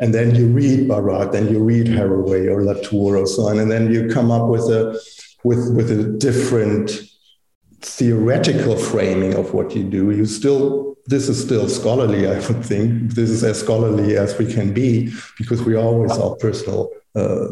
And 0.00 0.14
then 0.14 0.34
you 0.34 0.46
read 0.46 0.88
Barad, 0.88 1.32
then 1.32 1.48
you 1.48 1.62
read 1.62 1.86
Haraway 1.86 2.48
or 2.48 2.64
Latour 2.64 3.16
or 3.16 3.26
so 3.26 3.48
on, 3.48 3.58
and 3.58 3.70
then 3.70 3.92
you 3.92 4.08
come 4.08 4.30
up 4.30 4.48
with 4.48 4.62
a 4.62 5.00
with 5.44 5.74
with 5.74 5.90
a 5.90 6.04
different 6.18 6.90
theoretical 7.80 8.76
framing 8.76 9.34
of 9.34 9.54
what 9.54 9.74
you 9.74 9.84
do. 9.84 10.10
You 10.10 10.26
still 10.26 10.97
this 11.08 11.30
is 11.30 11.42
still 11.42 11.68
scholarly, 11.70 12.28
I 12.28 12.34
would 12.34 12.64
think. 12.64 13.12
This 13.14 13.30
is 13.30 13.42
as 13.42 13.58
scholarly 13.58 14.16
as 14.16 14.38
we 14.38 14.52
can 14.52 14.74
be 14.74 15.10
because 15.38 15.62
we 15.62 15.74
always 15.74 16.12
are 16.12 16.36
personal 16.36 16.90
uh, 17.14 17.48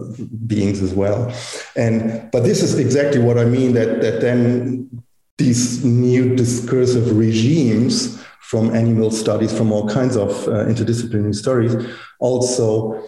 beings 0.47 0.83
as 0.83 0.93
well. 0.93 1.35
And 1.75 2.31
but 2.31 2.45
this 2.45 2.63
is 2.63 2.79
exactly 2.79 3.21
what 3.21 3.39
I 3.39 3.47
mean 3.47 3.73
that 3.73 4.03
that 4.03 4.21
then 4.21 5.03
these 5.39 5.83
new 5.85 6.37
discursive 6.37 7.17
regimes 7.17 8.23
from 8.41 8.75
animal 8.75 9.11
studies, 9.11 9.57
from 9.57 9.73
all 9.73 9.89
kinds 9.89 10.17
of 10.17 10.31
uh, 10.49 10.67
interdisciplinary 10.67 11.35
studies, 11.35 11.75
also 12.21 13.03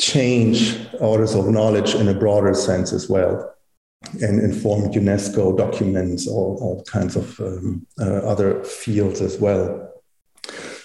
change 0.00 0.78
orders 0.98 1.34
of 1.34 1.46
knowledge 1.46 1.94
in 1.94 2.08
a 2.08 2.14
broader 2.14 2.54
sense 2.54 2.92
as 2.92 3.08
well 3.08 3.51
and 4.20 4.40
informed 4.40 4.94
UNESCO 4.94 5.56
documents 5.56 6.28
or 6.28 6.56
all 6.58 6.84
kinds 6.84 7.16
of 7.16 7.38
um, 7.40 7.86
uh, 8.00 8.04
other 8.04 8.62
fields 8.64 9.20
as 9.20 9.38
well. 9.38 9.88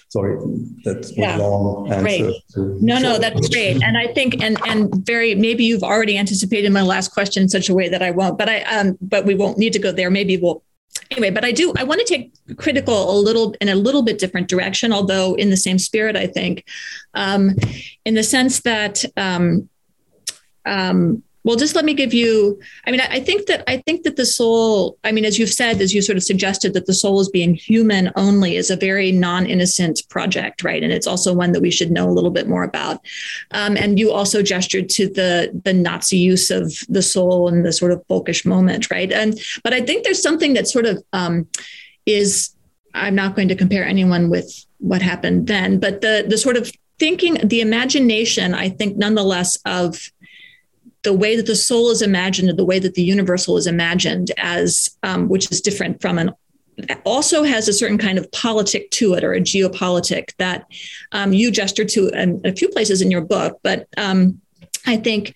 Sorry, 0.09 0.39
that's 0.85 1.15
yeah. 1.17 1.35
long 1.35 1.91
answer. 1.91 2.31
no, 2.55 2.97
no, 2.97 3.17
that's 3.17 3.49
great. 3.49 3.83
And 3.83 3.97
I 3.97 4.13
think, 4.13 4.41
and 4.41 4.57
and 4.65 5.05
very 5.05 5.35
maybe 5.35 5.65
you've 5.65 5.83
already 5.83 6.17
anticipated 6.17 6.71
my 6.71 6.81
last 6.81 7.11
question 7.11 7.43
in 7.43 7.49
such 7.49 7.67
a 7.67 7.73
way 7.73 7.89
that 7.89 8.01
I 8.01 8.11
won't, 8.11 8.37
but 8.37 8.47
I 8.47 8.61
um, 8.63 8.97
but 9.01 9.25
we 9.25 9.35
won't 9.35 9.57
need 9.57 9.73
to 9.73 9.79
go 9.79 9.91
there. 9.91 10.09
Maybe 10.09 10.37
we'll 10.37 10.63
anyway 11.11 11.29
but 11.29 11.45
i 11.45 11.51
do 11.51 11.73
i 11.77 11.83
want 11.83 11.99
to 11.99 12.05
take 12.05 12.33
critical 12.57 13.11
a 13.11 13.17
little 13.19 13.53
in 13.61 13.69
a 13.69 13.75
little 13.75 14.01
bit 14.01 14.17
different 14.17 14.47
direction 14.47 14.91
although 14.91 15.35
in 15.35 15.49
the 15.49 15.57
same 15.57 15.77
spirit 15.77 16.15
i 16.15 16.25
think 16.25 16.65
um, 17.13 17.55
in 18.03 18.15
the 18.15 18.23
sense 18.23 18.61
that 18.61 19.05
um, 19.15 19.69
um, 20.65 21.23
well, 21.47 21.55
just 21.55 21.75
let 21.75 21.85
me 21.85 21.93
give 21.93 22.13
you. 22.13 22.59
I 22.85 22.91
mean, 22.91 22.99
I, 22.99 23.21
think 23.21 23.45
that 23.45 23.63
I 23.69 23.77
think 23.77 24.03
that 24.03 24.17
the 24.17 24.25
soul. 24.25 24.97
I 25.05 25.13
mean, 25.13 25.23
as 25.23 25.39
you've 25.39 25.49
said, 25.49 25.79
as 25.79 25.93
you 25.93 26.01
sort 26.01 26.17
of 26.17 26.23
suggested, 26.23 26.73
that 26.73 26.87
the 26.87 26.93
soul 26.93 27.21
is 27.21 27.29
being 27.29 27.55
human 27.55 28.11
only 28.17 28.57
is 28.57 28.69
a 28.69 28.75
very 28.75 29.13
non-innocent 29.13 30.01
project, 30.09 30.65
right? 30.65 30.83
And 30.83 30.91
it's 30.91 31.07
also 31.07 31.33
one 31.33 31.53
that 31.53 31.61
we 31.61 31.71
should 31.71 31.89
know 31.89 32.09
a 32.09 32.11
little 32.11 32.31
bit 32.31 32.49
more 32.49 32.65
about. 32.65 32.99
Um, 33.51 33.77
and 33.77 33.97
you 33.97 34.11
also 34.11 34.43
gestured 34.43 34.89
to 34.89 35.07
the 35.07 35.57
the 35.63 35.71
Nazi 35.71 36.17
use 36.17 36.51
of 36.51 36.73
the 36.89 37.01
soul 37.01 37.47
and 37.47 37.65
the 37.65 37.71
sort 37.71 37.93
of 37.93 38.05
folkish 38.09 38.45
moment, 38.45 38.91
right? 38.91 39.09
And 39.09 39.39
but 39.63 39.71
I 39.71 39.79
think 39.79 40.03
there's 40.03 40.21
something 40.21 40.53
that 40.55 40.67
sort 40.67 40.85
of 40.85 41.01
um, 41.13 41.47
is. 42.05 42.53
I'm 42.93 43.15
not 43.15 43.35
going 43.35 43.47
to 43.47 43.55
compare 43.55 43.85
anyone 43.85 44.29
with 44.29 44.65
what 44.79 45.01
happened 45.01 45.47
then, 45.47 45.79
but 45.79 46.01
the 46.01 46.25
the 46.27 46.37
sort 46.37 46.57
of 46.57 46.69
thinking, 46.99 47.35
the 47.43 47.61
imagination, 47.61 48.53
I 48.53 48.69
think, 48.69 48.97
nonetheless, 48.97 49.57
of 49.65 50.11
the 51.07 51.13
way 51.13 51.37
that 51.37 51.45
the 51.45 51.55
soul 51.55 51.89
is 51.89 52.01
imagined, 52.01 52.49
and 52.49 52.59
the 52.59 52.65
way 52.65 52.79
that 52.79 52.95
the 52.95 53.01
universal 53.01 53.55
is 53.55 53.65
imagined, 53.65 54.29
as 54.35 54.89
um, 55.03 55.29
which 55.29 55.49
is 55.49 55.61
different 55.61 56.01
from 56.01 56.17
an 56.17 56.31
also 57.05 57.43
has 57.43 57.69
a 57.69 57.73
certain 57.73 57.97
kind 57.97 58.17
of 58.17 58.29
politic 58.33 58.91
to 58.91 59.13
it 59.13 59.23
or 59.23 59.31
a 59.33 59.39
geopolitic 59.39 60.35
that 60.37 60.65
um, 61.13 61.31
you 61.31 61.49
gestured 61.49 61.87
to 61.87 62.09
in 62.09 62.41
a 62.43 62.53
few 62.53 62.67
places 62.67 63.01
in 63.01 63.09
your 63.09 63.21
book. 63.21 63.57
But 63.63 63.87
um, 63.95 64.41
I 64.85 64.97
think 64.97 65.33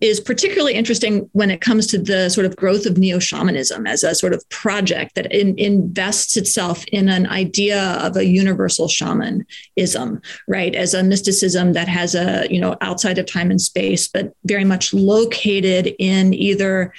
is 0.00 0.20
particularly 0.20 0.74
interesting 0.74 1.28
when 1.32 1.50
it 1.50 1.60
comes 1.60 1.86
to 1.88 1.98
the 1.98 2.28
sort 2.28 2.46
of 2.46 2.56
growth 2.56 2.86
of 2.86 2.98
neo 2.98 3.18
shamanism 3.18 3.86
as 3.86 4.02
a 4.02 4.14
sort 4.14 4.32
of 4.32 4.48
project 4.48 5.14
that 5.14 5.32
in, 5.32 5.58
invests 5.58 6.36
itself 6.36 6.84
in 6.86 7.08
an 7.08 7.26
idea 7.26 7.92
of 8.00 8.16
a 8.16 8.26
universal 8.26 8.88
shamanism, 8.88 10.20
right? 10.46 10.74
As 10.74 10.94
a 10.94 11.02
mysticism 11.02 11.72
that 11.72 11.88
has 11.88 12.14
a, 12.14 12.46
you 12.50 12.60
know, 12.60 12.76
outside 12.80 13.18
of 13.18 13.26
time 13.26 13.50
and 13.50 13.60
space, 13.60 14.08
but 14.08 14.32
very 14.44 14.64
much 14.64 14.92
located 14.92 15.94
in 15.98 16.34
either 16.34 16.92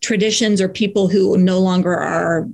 traditions 0.00 0.60
or 0.60 0.68
people 0.68 1.08
who 1.08 1.36
no 1.36 1.58
longer 1.58 1.94
are 1.94 2.48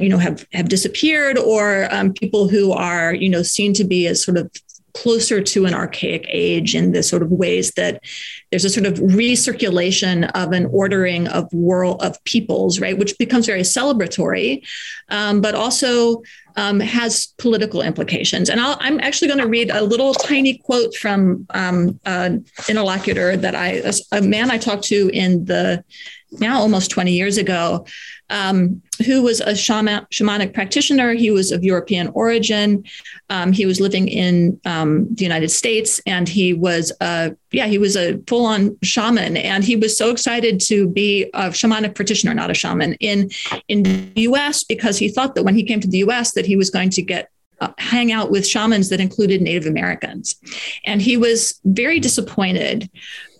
you 0.00 0.08
know 0.08 0.18
have 0.18 0.46
have 0.52 0.68
disappeared 0.68 1.38
or 1.38 1.88
um, 1.94 2.12
people 2.12 2.48
who 2.48 2.72
are 2.72 3.14
you 3.14 3.28
know 3.28 3.42
seen 3.42 3.72
to 3.72 3.84
be 3.84 4.06
as 4.06 4.22
sort 4.22 4.36
of 4.36 4.50
closer 4.94 5.40
to 5.40 5.66
an 5.66 5.74
archaic 5.74 6.26
age 6.28 6.74
in 6.74 6.92
the 6.92 7.02
sort 7.02 7.22
of 7.22 7.30
ways 7.30 7.72
that 7.72 8.02
there's 8.50 8.64
a 8.64 8.70
sort 8.70 8.86
of 8.86 8.94
recirculation 8.94 10.30
of 10.34 10.52
an 10.52 10.66
ordering 10.66 11.28
of 11.28 11.52
world 11.52 12.02
of 12.02 12.22
peoples, 12.24 12.80
right, 12.80 12.98
which 12.98 13.16
becomes 13.18 13.46
very 13.46 13.62
celebratory, 13.62 14.62
um, 15.08 15.40
but 15.40 15.54
also 15.54 16.22
um, 16.56 16.80
has 16.80 17.28
political 17.38 17.82
implications. 17.82 18.50
And 18.50 18.60
i 18.60 18.76
am 18.86 19.00
actually 19.00 19.28
going 19.28 19.40
to 19.40 19.48
read 19.48 19.70
a 19.70 19.82
little 19.82 20.14
tiny 20.14 20.58
quote 20.58 20.94
from 20.94 21.46
um, 21.50 21.98
an 22.04 22.44
interlocutor 22.68 23.36
that 23.36 23.54
I, 23.54 23.82
a 24.12 24.22
man 24.22 24.50
I 24.50 24.58
talked 24.58 24.84
to 24.84 25.10
in 25.12 25.44
the 25.44 25.84
now 26.32 26.60
almost 26.60 26.90
20 26.90 27.12
years 27.12 27.38
ago, 27.38 27.86
um, 28.28 28.80
who 29.04 29.22
was 29.22 29.40
a 29.40 29.56
shaman, 29.56 30.06
shamanic 30.12 30.54
practitioner. 30.54 31.14
He 31.14 31.30
was 31.30 31.50
of 31.50 31.64
European 31.64 32.08
origin. 32.08 32.84
Um, 33.28 33.52
he 33.52 33.66
was 33.66 33.80
living 33.80 34.08
in 34.08 34.60
um, 34.64 35.12
the 35.14 35.24
United 35.24 35.50
States, 35.50 36.00
and 36.06 36.28
he 36.28 36.52
was 36.54 36.92
a 37.00 37.34
yeah 37.50 37.66
he 37.66 37.78
was 37.78 37.96
a 37.96 38.18
full 38.28 38.46
on 38.46 38.78
shaman. 38.82 39.36
And 39.36 39.64
he 39.64 39.76
was 39.76 39.98
so 39.98 40.10
excited 40.10 40.60
to 40.60 40.88
be 40.88 41.24
a 41.34 41.48
shamanic 41.50 41.94
practitioner, 41.94 42.34
not 42.34 42.50
a 42.50 42.54
shaman, 42.54 42.94
in 42.94 43.30
in 43.68 43.82
the 43.82 44.12
U.S. 44.22 44.64
because 44.64 44.98
he 44.98 45.08
thought 45.08 45.34
that 45.34 45.42
when 45.42 45.54
he 45.54 45.64
came 45.64 45.80
to 45.80 45.88
the 45.88 45.98
U.S. 45.98 46.32
that 46.32 46.46
he 46.46 46.56
was 46.56 46.70
going 46.70 46.90
to 46.90 47.02
get 47.02 47.30
uh, 47.60 47.72
hang 47.78 48.12
out 48.12 48.30
with 48.30 48.46
shamans 48.46 48.88
that 48.88 49.00
included 49.00 49.42
Native 49.42 49.66
Americans. 49.66 50.36
And 50.86 51.02
he 51.02 51.16
was 51.16 51.60
very 51.64 52.00
disappointed 52.00 52.88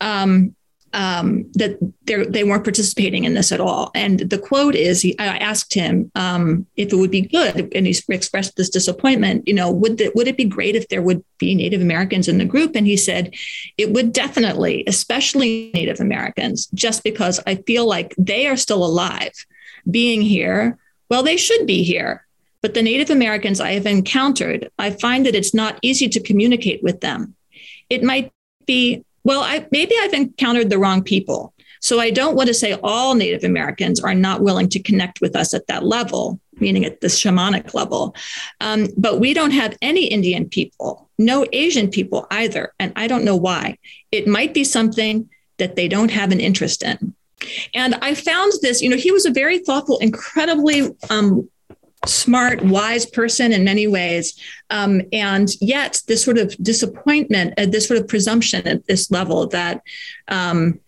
um, 0.01 0.55
um, 0.93 1.51
that 1.55 1.79
they 2.05 2.45
weren't 2.45 2.65
participating 2.65 3.25
in 3.25 3.35
this 3.35 3.53
at 3.53 3.61
all. 3.61 3.91
And 3.95 4.21
the 4.21 4.39
quote 4.39 4.75
is, 4.75 5.03
he, 5.03 5.19
I 5.19 5.37
asked 5.39 5.75
him 5.75 6.11
um, 6.15 6.67
if 6.77 6.93
it 6.93 6.97
would 6.97 7.11
be 7.11 7.23
good, 7.23 7.73
and 7.75 7.87
he 7.87 7.97
expressed 8.09 8.57
this 8.57 8.71
disappointment. 8.71 9.47
You 9.47 9.55
know, 9.55 9.71
would 9.71 9.99
the, 9.99 10.11
would 10.15 10.29
it 10.29 10.37
be 10.37 10.45
great 10.45 10.77
if 10.77 10.89
there 10.89 11.03
would 11.03 11.25
be 11.39 11.55
Native 11.55 11.81
Americans 11.81 12.29
in 12.29 12.39
the 12.39 12.45
group? 12.45 12.75
And 12.75 12.87
he 12.87 12.97
said, 12.97 13.35
it 13.79 13.93
would 13.93 14.13
definitely, 14.13 14.85
especially 14.87 15.71
Native 15.75 16.01
Americans, 16.01 16.67
just 16.75 17.05
because 17.05 17.41
I 17.47 17.57
feel 17.57 17.87
like 17.87 18.15
they 18.19 18.47
are 18.47 18.57
still 18.57 18.85
alive, 18.85 19.33
being 19.91 20.23
here. 20.23 20.79
Well, 21.09 21.23
they 21.23 21.37
should 21.37 21.67
be 21.67 21.83
here 21.83 22.27
but 22.63 22.75
the 22.75 22.83
Native 22.83 23.11
Americans 23.11 23.61
I 23.61 23.73
have 23.73 23.87
encountered, 23.87 24.71
I 24.79 24.91
find 24.91 25.25
that 25.27 25.35
it's 25.35 25.55
not 25.55 25.79
easy 25.83 26.09
to 26.09 26.21
communicate 26.21 26.83
with 26.83 27.01
them. 27.01 27.35
It 27.89 28.03
might 28.03 28.33
be, 28.67 29.05
well, 29.25 29.43
I, 29.43 29.67
maybe 29.71 29.95
I've 30.01 30.15
encountered 30.15 30.71
the 30.71 30.79
wrong 30.79 31.03
people. 31.03 31.55
So 31.81 31.99
I 31.99 32.11
don't 32.11 32.37
want 32.37 32.49
to 32.49 32.55
say 32.55 32.79
all 32.83 33.15
Native 33.15 33.43
Americans 33.43 34.01
are 34.01 34.15
not 34.15 34.43
willing 34.43 34.69
to 34.71 34.83
connect 34.83 35.21
with 35.21 35.35
us 35.35 35.55
at 35.55 35.67
that 35.69 35.85
level, 35.85 36.39
meaning 36.59 36.85
at 36.85 37.01
the 37.01 37.07
shamanic 37.07 37.73
level. 37.73 38.15
Um, 38.61 38.89
but 38.99 39.19
we 39.19 39.33
don't 39.33 39.53
have 39.53 39.77
any 39.81 40.05
Indian 40.07 40.49
people, 40.49 41.09
no 41.19 41.47
Asian 41.53 41.89
people 41.89 42.27
either. 42.31 42.75
And 42.79 42.93
I 42.97 43.07
don't 43.07 43.25
know 43.25 43.37
why. 43.37 43.79
It 44.13 44.27
might 44.29 44.53
be 44.53 44.65
something 44.65 45.31
that 45.57 45.75
they 45.77 45.89
don't 45.89 46.11
have 46.11 46.33
an 46.33 46.41
interest 46.41 46.83
in. 46.83 47.15
And 47.75 47.95
I 47.97 48.15
found 48.15 48.53
this, 48.61 48.83
you 48.83 48.91
know, 48.91 48.97
he 48.97 49.13
was 49.13 49.25
a 49.25 49.31
very 49.31 49.59
thoughtful, 49.59 49.99
incredibly 49.99 50.95
um, 51.09 51.49
smart, 52.07 52.63
wise 52.63 53.07
person 53.07 53.53
in 53.53 53.65
many 53.65 53.87
ways. 53.87 54.39
Um, 54.71 55.03
and 55.13 55.49
yet, 55.61 56.03
this 56.07 56.25
sort 56.25 56.39
of 56.39 56.57
disappointment, 56.63 57.55
uh, 57.59 57.67
this 57.67 57.87
sort 57.87 58.01
of 58.01 58.09
presumption 58.09 58.67
at 58.67 58.87
this 58.87 59.11
level 59.11 59.47
that 59.49 59.83
um, 60.29 60.81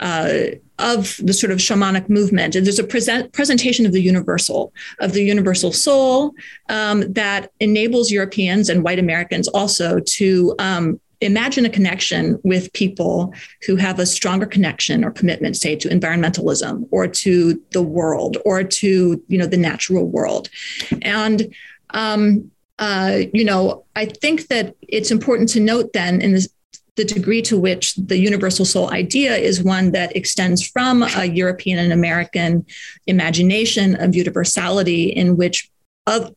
uh, 0.00 0.32
of 0.78 1.16
the 1.22 1.32
sort 1.32 1.50
of 1.50 1.58
shamanic 1.58 2.08
movement. 2.08 2.54
And 2.54 2.64
there's 2.64 2.78
a 2.78 2.84
present, 2.84 3.32
presentation 3.32 3.84
of 3.84 3.92
the 3.92 4.00
universal, 4.00 4.72
of 5.00 5.12
the 5.12 5.22
universal 5.22 5.72
soul 5.72 6.34
um, 6.68 7.12
that 7.12 7.50
enables 7.58 8.10
Europeans 8.10 8.68
and 8.68 8.84
white 8.84 8.98
Americans 9.00 9.48
also 9.48 9.98
to 9.98 10.54
um, 10.58 11.00
imagine 11.20 11.66
a 11.66 11.70
connection 11.70 12.38
with 12.44 12.72
people 12.72 13.34
who 13.66 13.76
have 13.76 13.98
a 13.98 14.06
stronger 14.06 14.46
connection 14.46 15.04
or 15.04 15.10
commitment 15.10 15.56
say 15.56 15.74
to 15.76 15.88
environmentalism 15.88 16.86
or 16.90 17.08
to 17.08 17.60
the 17.72 17.82
world 17.82 18.36
or 18.44 18.62
to 18.62 19.22
you 19.26 19.38
know 19.38 19.46
the 19.46 19.56
natural 19.56 20.06
world. 20.06 20.48
And 21.02 21.54
um, 21.90 22.50
uh, 22.78 23.22
you 23.32 23.44
know 23.44 23.84
i 23.96 24.04
think 24.04 24.46
that 24.48 24.74
it's 24.82 25.10
important 25.10 25.48
to 25.48 25.60
note 25.60 25.92
then 25.92 26.20
in 26.20 26.32
this, 26.32 26.48
the 26.96 27.04
degree 27.04 27.42
to 27.42 27.58
which 27.58 27.94
the 27.96 28.18
universal 28.18 28.64
soul 28.64 28.90
idea 28.92 29.36
is 29.36 29.62
one 29.62 29.92
that 29.92 30.14
extends 30.16 30.66
from 30.66 31.02
a 31.02 31.24
european 31.24 31.78
and 31.78 31.92
american 31.92 32.64
imagination 33.06 33.94
of 33.96 34.14
universality 34.14 35.08
in 35.08 35.36
which 35.36 35.70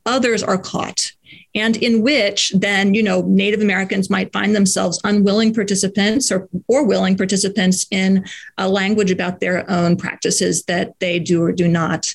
others 0.06 0.44
are 0.44 0.58
caught 0.58 1.12
and 1.54 1.78
in 1.78 2.02
which 2.02 2.52
then 2.56 2.94
you 2.94 3.04
know 3.04 3.22
native 3.22 3.62
americans 3.62 4.10
might 4.10 4.32
find 4.32 4.56
themselves 4.56 5.00
unwilling 5.04 5.54
participants 5.54 6.32
or, 6.32 6.48
or 6.68 6.86
willing 6.86 7.18
participants 7.18 7.86
in 7.92 8.26
a 8.58 8.68
language 8.68 9.12
about 9.12 9.40
their 9.40 9.70
own 9.70 9.96
practices 9.96 10.64
that 10.64 10.98
they 11.00 11.20
do 11.20 11.42
or 11.42 11.52
do 11.52 11.68
not 11.68 12.14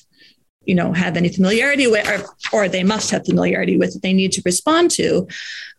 you 0.67 0.75
know 0.75 0.93
have 0.93 1.17
any 1.17 1.29
familiarity 1.29 1.87
with 1.87 2.07
or, 2.07 2.25
or 2.53 2.69
they 2.69 2.83
must 2.83 3.09
have 3.09 3.25
familiarity 3.25 3.77
with 3.77 3.93
that 3.93 4.01
they 4.01 4.13
need 4.13 4.33
to 4.33 4.41
respond 4.45 4.91
to. 4.91 5.27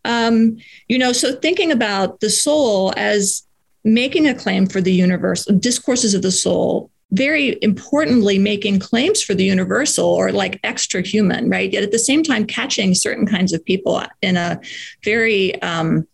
Um, 0.05 0.57
you 0.89 0.99
know 0.99 1.13
so 1.13 1.37
thinking 1.37 1.71
about 1.71 2.21
the 2.21 2.31
soul 2.31 2.93
as 2.97 3.45
making 3.85 4.27
a 4.27 4.35
claim 4.35 4.67
for 4.67 4.81
the 4.81 4.93
universe 4.93 5.45
discourses 5.45 6.15
of 6.15 6.23
the 6.23 6.33
soul 6.33 6.91
very 7.11 7.59
importantly 7.63 8.39
making 8.39 8.79
claims 8.79 9.23
for 9.23 9.35
the 9.35 9.45
universal 9.45 10.07
or 10.07 10.31
like 10.31 10.61
extra 10.63 11.01
human, 11.01 11.49
right? 11.49 11.73
Yet 11.73 11.83
at 11.83 11.91
the 11.91 11.99
same 11.99 12.23
time, 12.23 12.47
catching 12.47 12.95
certain 12.95 13.27
kinds 13.27 13.53
of 13.53 13.65
people 13.65 14.03
in 14.21 14.37
a 14.37 14.61
very 15.05 15.61
um, 15.63 16.07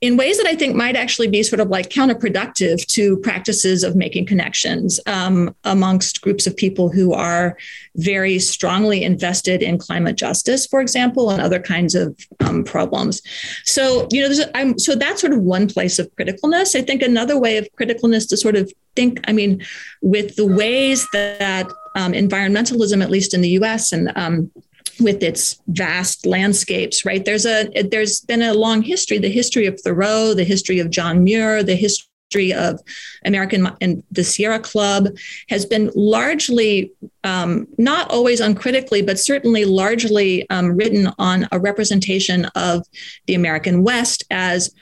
in 0.00 0.16
ways 0.16 0.36
that 0.38 0.46
I 0.46 0.54
think 0.54 0.76
might 0.76 0.94
actually 0.94 1.26
be 1.26 1.42
sort 1.42 1.58
of 1.58 1.68
like 1.68 1.88
counterproductive 1.88 2.84
to 2.86 3.16
practices 3.18 3.82
of 3.82 3.96
making 3.96 4.26
connections 4.26 5.00
um, 5.06 5.54
amongst 5.64 6.20
groups 6.20 6.46
of 6.46 6.56
people 6.56 6.88
who 6.88 7.12
are 7.12 7.56
very 7.96 8.38
strongly 8.38 9.02
invested 9.02 9.60
in 9.60 9.76
climate 9.76 10.14
justice, 10.14 10.66
for 10.66 10.80
example, 10.80 11.30
and 11.30 11.42
other 11.42 11.58
kinds 11.58 11.96
of 11.96 12.16
um, 12.40 12.62
problems. 12.62 13.22
So, 13.64 14.06
you 14.12 14.28
know, 14.28 14.44
I'm, 14.54 14.78
so 14.78 14.94
that's 14.94 15.20
sort 15.20 15.32
of 15.32 15.40
one 15.40 15.66
place 15.66 15.98
of 15.98 16.08
criticalness. 16.14 16.76
I 16.76 16.82
think 16.82 17.02
another 17.02 17.36
way 17.36 17.56
of 17.56 17.68
criticalness 17.78 18.28
to 18.28 18.36
sort 18.36 18.54
of 18.54 18.72
think, 18.94 19.18
I 19.26 19.32
mean, 19.32 19.64
with 20.00 20.36
the 20.36 20.46
ways 20.46 21.08
that 21.12 21.66
um, 21.96 22.12
environmentalism, 22.12 23.02
at 23.02 23.10
least 23.10 23.34
in 23.34 23.40
the 23.40 23.50
US 23.50 23.90
and 23.90 24.12
um, 24.14 24.52
with 25.00 25.22
its 25.22 25.60
vast 25.68 26.26
landscapes 26.26 27.04
right? 27.04 27.24
There's 27.24 27.46
a 27.46 27.68
there's 27.82 28.20
been 28.20 28.42
a 28.42 28.54
long 28.54 28.82
history 28.82 29.18
the 29.18 29.30
history 29.30 29.66
of 29.66 29.80
thoreau 29.80 30.34
the 30.34 30.44
history 30.44 30.78
of 30.78 30.90
john 30.90 31.24
muir 31.24 31.62
the 31.62 31.76
history 31.76 32.52
of 32.52 32.80
american 33.24 33.68
and 33.80 34.02
the 34.10 34.24
sierra 34.24 34.58
club 34.58 35.08
has 35.48 35.64
been 35.64 35.90
largely 35.94 36.92
um, 37.24 37.66
not 37.78 38.10
always 38.10 38.40
uncritically 38.40 39.02
but 39.02 39.18
certainly 39.18 39.64
largely 39.64 40.48
um, 40.50 40.76
written 40.76 41.10
on 41.18 41.48
a 41.52 41.58
representation 41.58 42.44
of 42.54 42.86
the 43.26 43.34
american 43.34 43.82
west 43.82 44.24
as 44.30 44.74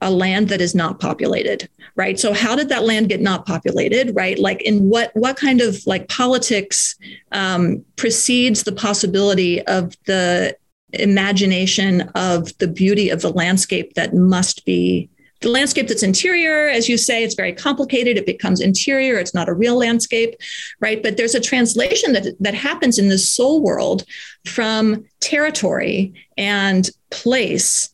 a 0.00 0.10
land 0.10 0.48
that 0.48 0.60
is 0.60 0.74
not 0.74 1.00
populated 1.00 1.68
right? 1.96 2.18
So 2.18 2.32
how 2.32 2.56
did 2.56 2.68
that 2.70 2.84
land 2.84 3.08
get 3.08 3.20
not 3.20 3.46
populated 3.46 4.14
right? 4.14 4.38
Like 4.38 4.62
in 4.62 4.88
what 4.88 5.10
what 5.14 5.36
kind 5.36 5.60
of 5.60 5.86
like 5.86 6.08
politics 6.08 6.96
um, 7.32 7.84
precedes 7.96 8.62
the 8.62 8.72
possibility 8.72 9.60
of 9.66 9.94
the 10.06 10.56
imagination 10.92 12.02
of 12.14 12.56
the 12.58 12.68
beauty 12.68 13.10
of 13.10 13.20
the 13.22 13.30
landscape 13.30 13.94
that 13.94 14.14
must 14.14 14.64
be 14.64 15.08
the 15.40 15.48
landscape 15.48 15.88
that's 15.88 16.02
interior 16.02 16.68
as 16.68 16.88
you 16.88 16.98
say 16.98 17.22
it's 17.22 17.34
very 17.34 17.52
complicated. 17.52 18.18
It 18.18 18.26
becomes 18.26 18.60
interior. 18.60 19.18
It's 19.18 19.34
not 19.34 19.48
a 19.48 19.54
real 19.54 19.76
landscape 19.76 20.34
right? 20.80 21.02
But 21.02 21.16
there's 21.16 21.34
a 21.34 21.40
translation 21.40 22.12
that 22.14 22.34
that 22.40 22.54
happens 22.54 22.98
in 22.98 23.08
the 23.08 23.18
soul 23.18 23.62
world 23.62 24.04
from 24.46 25.04
territory 25.20 26.14
and 26.36 26.88
place 27.10 27.90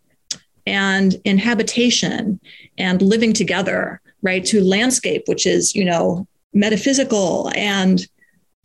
and 0.67 1.15
inhabitation 1.25 2.41
and 2.79 3.03
living 3.03 3.33
together, 3.33 4.01
right, 4.23 4.45
to 4.47 4.63
landscape, 4.63 5.23
which 5.27 5.47
is, 5.47 5.75
you 5.75 5.85
know, 5.85 6.27
metaphysical 6.53 7.51
and 7.55 8.07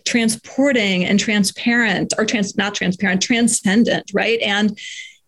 transporting 0.06 1.06
and 1.06 1.20
transparent 1.20 2.14
or 2.18 2.26
trans 2.26 2.58
not 2.58 2.74
transparent 2.74 3.22
transcendent 3.22 4.10
right? 4.14 4.39
And 4.41 4.80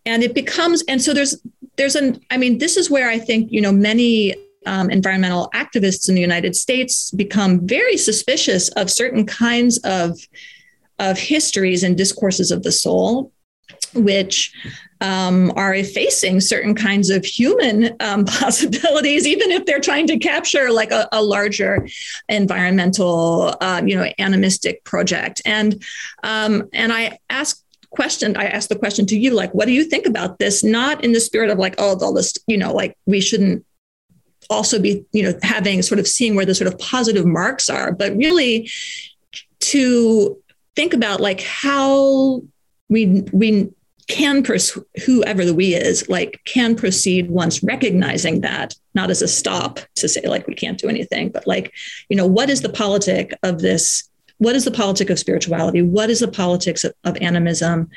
and 0.06 0.22
it 0.22 0.34
becomes 0.34 0.82
and 0.88 1.00
so 1.00 1.14
there's 1.14 1.36
there's 1.76 1.96
an 1.96 2.20
i 2.30 2.36
mean 2.36 2.58
this 2.58 2.76
is 2.76 2.90
where 2.90 3.08
i 3.08 3.18
think 3.18 3.50
you 3.50 3.60
know 3.60 3.72
many 3.72 4.34
um, 4.66 4.90
environmental 4.90 5.50
activists 5.54 6.08
in 6.08 6.14
the 6.14 6.20
united 6.20 6.56
states 6.56 7.10
become 7.12 7.66
very 7.66 7.96
suspicious 7.96 8.68
of 8.70 8.90
certain 8.90 9.26
kinds 9.26 9.78
of 9.84 10.18
of 10.98 11.18
histories 11.18 11.82
and 11.82 11.96
discourses 11.96 12.50
of 12.50 12.62
the 12.62 12.72
soul 12.72 13.32
which 13.94 14.52
um, 15.04 15.52
are 15.54 15.74
effacing 15.74 16.40
certain 16.40 16.74
kinds 16.74 17.10
of 17.10 17.26
human 17.26 17.94
um, 18.00 18.24
possibilities, 18.40 19.26
even 19.26 19.50
if 19.50 19.66
they're 19.66 19.80
trying 19.80 20.06
to 20.06 20.18
capture 20.18 20.72
like 20.72 20.90
a, 20.90 21.06
a 21.12 21.22
larger 21.22 21.86
environmental, 22.30 23.54
uh, 23.60 23.82
you 23.84 23.96
know, 23.96 24.10
animistic 24.18 24.82
project. 24.84 25.42
And 25.44 25.84
um, 26.22 26.68
and 26.72 26.92
I 26.92 27.18
asked 27.28 27.60
question 27.90 28.36
i 28.36 28.46
asked 28.46 28.68
the 28.68 28.76
question 28.76 29.06
to 29.06 29.16
you 29.16 29.30
like 29.30 29.54
what 29.54 29.66
do 29.66 29.72
you 29.72 29.84
think 29.84 30.04
about 30.04 30.40
this 30.40 30.64
not 30.64 31.04
in 31.04 31.12
the 31.12 31.20
spirit 31.20 31.48
of 31.48 31.60
like 31.60 31.76
oh 31.78 31.96
all 32.00 32.12
this 32.12 32.34
you 32.48 32.58
know 32.58 32.72
like 32.72 32.98
we 33.06 33.20
shouldn't 33.20 33.64
also 34.50 34.80
be 34.80 35.04
you 35.12 35.22
know 35.22 35.32
having 35.44 35.80
sort 35.80 36.00
of 36.00 36.08
seeing 36.08 36.34
where 36.34 36.44
the 36.44 36.56
sort 36.56 36.66
of 36.66 36.76
positive 36.80 37.24
marks 37.24 37.70
are 37.70 37.92
but 37.92 38.16
really 38.16 38.68
to 39.60 40.36
think 40.74 40.92
about 40.92 41.20
like 41.20 41.40
how 41.40 42.42
we 42.88 43.22
we 43.32 43.70
can 44.06 44.42
pers- 44.42 44.78
whoever 45.04 45.44
the 45.44 45.54
we 45.54 45.74
is 45.74 46.08
like 46.08 46.40
can 46.44 46.74
proceed 46.74 47.30
once 47.30 47.62
recognizing 47.62 48.40
that 48.40 48.74
not 48.94 49.10
as 49.10 49.22
a 49.22 49.28
stop 49.28 49.80
to 49.94 50.08
say 50.08 50.26
like 50.26 50.46
we 50.46 50.54
can't 50.54 50.78
do 50.78 50.88
anything 50.88 51.30
but 51.30 51.46
like 51.46 51.72
you 52.08 52.16
know 52.16 52.26
what 52.26 52.50
is 52.50 52.60
the 52.60 52.68
politic 52.68 53.32
of 53.42 53.60
this 53.60 54.08
what 54.38 54.54
is 54.54 54.64
the 54.64 54.70
politic 54.70 55.10
of 55.10 55.18
spirituality 55.18 55.82
what 55.82 56.10
is 56.10 56.20
the 56.20 56.28
politics 56.28 56.84
of, 56.84 56.92
of 57.04 57.16
animism 57.20 57.88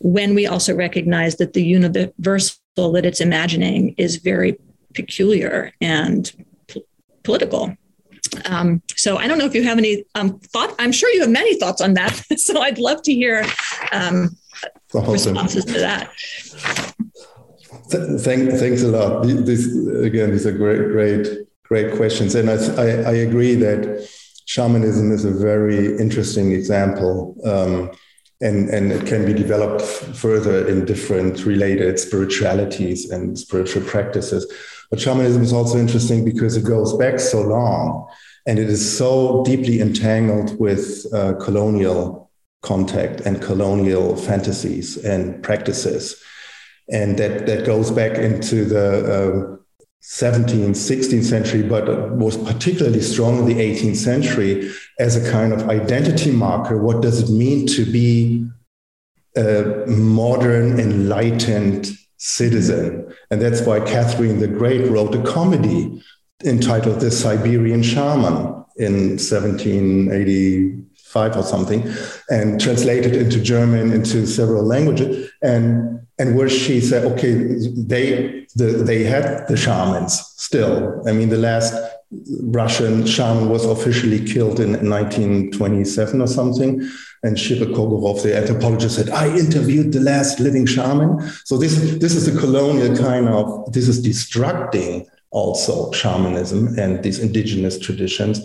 when 0.00 0.34
we 0.34 0.46
also 0.46 0.74
recognize 0.74 1.36
that 1.36 1.52
the 1.52 1.62
universal 1.62 2.56
that 2.76 3.04
it's 3.04 3.20
imagining 3.20 3.94
is 3.98 4.16
very 4.16 4.56
peculiar 4.94 5.72
and 5.80 6.32
p- 6.68 6.84
political 7.22 7.76
um, 8.46 8.82
so 8.94 9.16
I 9.16 9.26
don't 9.26 9.38
know 9.38 9.46
if 9.46 9.54
you 9.54 9.62
have 9.62 9.78
any 9.78 10.04
um, 10.14 10.38
thought. 10.38 10.74
I'm 10.78 10.92
sure 10.92 11.10
you 11.10 11.20
have 11.22 11.30
many 11.30 11.58
thoughts 11.58 11.80
on 11.80 11.94
that. 11.94 12.12
so 12.36 12.60
I'd 12.60 12.78
love 12.78 13.02
to 13.02 13.14
hear 13.14 13.44
um, 13.92 14.36
responses 14.94 15.64
to 15.64 15.72
that. 15.74 16.12
Thank, 17.90 18.50
thanks 18.52 18.82
a 18.82 18.88
lot. 18.88 19.22
This 19.22 19.66
again, 20.02 20.30
these 20.30 20.46
are 20.46 20.52
great, 20.52 20.88
great, 20.88 21.26
great 21.64 21.96
questions, 21.96 22.34
and 22.34 22.50
I, 22.50 22.56
I, 22.76 22.86
I 23.12 23.14
agree 23.28 23.54
that 23.56 24.08
shamanism 24.46 25.12
is 25.12 25.24
a 25.24 25.30
very 25.30 25.98
interesting 25.98 26.52
example, 26.52 27.36
um, 27.44 27.90
and 28.40 28.68
and 28.70 28.92
it 28.92 29.06
can 29.06 29.24
be 29.24 29.32
developed 29.32 29.82
further 29.82 30.66
in 30.66 30.84
different 30.84 31.44
related 31.44 31.98
spiritualities 31.98 33.10
and 33.10 33.38
spiritual 33.38 33.82
practices. 33.82 34.50
But 34.90 35.00
shamanism 35.00 35.42
is 35.42 35.52
also 35.52 35.78
interesting 35.78 36.24
because 36.24 36.56
it 36.56 36.64
goes 36.64 36.96
back 36.96 37.20
so 37.20 37.42
long, 37.42 38.08
and 38.46 38.58
it 38.58 38.68
is 38.68 38.96
so 38.96 39.44
deeply 39.44 39.80
entangled 39.80 40.58
with 40.58 41.06
uh, 41.12 41.34
colonial 41.34 42.27
contact 42.62 43.20
and 43.20 43.40
colonial 43.40 44.16
fantasies 44.16 44.96
and 45.04 45.42
practices. 45.42 46.20
And 46.90 47.18
that, 47.18 47.46
that 47.46 47.66
goes 47.66 47.90
back 47.90 48.18
into 48.18 48.64
the 48.64 49.54
uh, 49.54 49.58
17th, 50.02 50.70
16th 50.70 51.24
century, 51.24 51.62
but 51.62 52.12
was 52.12 52.36
particularly 52.36 53.00
strong 53.00 53.38
in 53.38 53.44
the 53.44 53.54
18th 53.54 53.96
century 53.96 54.70
as 54.98 55.16
a 55.16 55.30
kind 55.30 55.52
of 55.52 55.68
identity 55.68 56.30
marker. 56.30 56.78
What 56.78 57.02
does 57.02 57.20
it 57.20 57.32
mean 57.32 57.66
to 57.68 57.84
be 57.84 58.48
a 59.36 59.84
modern, 59.86 60.80
enlightened 60.80 61.90
citizen? 62.16 63.12
And 63.30 63.42
that's 63.42 63.60
why 63.62 63.80
Catherine 63.80 64.40
the 64.40 64.48
Great 64.48 64.90
wrote 64.90 65.14
a 65.14 65.22
comedy 65.22 66.02
entitled 66.44 67.00
The 67.00 67.10
Siberian 67.10 67.82
Shaman 67.82 68.64
in 68.76 69.18
1785 71.12 71.36
or 71.36 71.42
something, 71.42 71.80
and 72.30 72.60
translated 72.60 73.14
into 73.14 73.40
German 73.40 73.92
into 73.92 74.26
several 74.26 74.64
languages. 74.64 75.30
And 75.42 76.00
and 76.20 76.36
where 76.36 76.48
she 76.48 76.80
said, 76.80 77.04
okay, 77.12 77.32
they 77.32 78.46
the, 78.56 78.82
they 78.84 79.04
had 79.04 79.46
the 79.48 79.56
shamans 79.56 80.20
still. 80.36 81.02
I 81.06 81.12
mean, 81.12 81.28
the 81.28 81.38
last 81.38 81.74
Russian 82.42 83.06
shaman 83.06 83.50
was 83.50 83.64
officially 83.64 84.24
killed 84.24 84.60
in 84.60 84.72
1927 84.72 86.22
or 86.22 86.26
something. 86.26 86.88
And 87.22 87.36
Shirokogorov, 87.36 88.22
the 88.22 88.36
anthropologist, 88.36 88.96
said, 88.96 89.10
I 89.10 89.28
interviewed 89.36 89.92
the 89.92 90.00
last 90.00 90.40
living 90.40 90.66
shaman. 90.66 91.20
So 91.44 91.58
this, 91.58 91.76
this 91.98 92.14
is 92.14 92.28
a 92.28 92.38
colonial 92.38 92.96
kind 92.96 93.28
of, 93.28 93.72
this 93.72 93.88
is 93.88 94.04
destructing 94.04 95.06
also 95.30 95.92
shamanism 95.92 96.78
and 96.78 97.02
these 97.02 97.18
indigenous 97.18 97.78
traditions. 97.78 98.40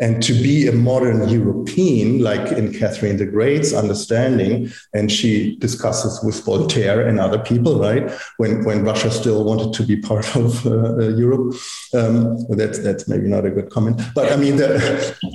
And 0.00 0.22
to 0.22 0.32
be 0.32 0.66
a 0.66 0.72
modern 0.72 1.28
European, 1.28 2.20
like 2.20 2.52
in 2.52 2.72
Catherine 2.72 3.16
the 3.16 3.26
Great's 3.26 3.72
understanding, 3.72 4.70
and 4.92 5.10
she 5.10 5.56
discusses 5.56 6.22
with 6.24 6.44
Voltaire 6.44 7.06
and 7.06 7.20
other 7.20 7.38
people, 7.38 7.78
right, 7.78 8.10
when, 8.38 8.64
when 8.64 8.84
Russia 8.84 9.10
still 9.10 9.44
wanted 9.44 9.72
to 9.74 9.82
be 9.82 9.96
part 9.96 10.34
of 10.36 10.66
uh, 10.66 10.70
uh, 10.70 11.08
Europe. 11.16 11.54
Um, 11.94 12.44
that's, 12.50 12.78
that's 12.80 13.08
maybe 13.08 13.28
not 13.28 13.46
a 13.46 13.50
good 13.50 13.70
comment. 13.70 14.00
But 14.14 14.32
I 14.32 14.36
mean, 14.36 14.56
that, 14.56 14.78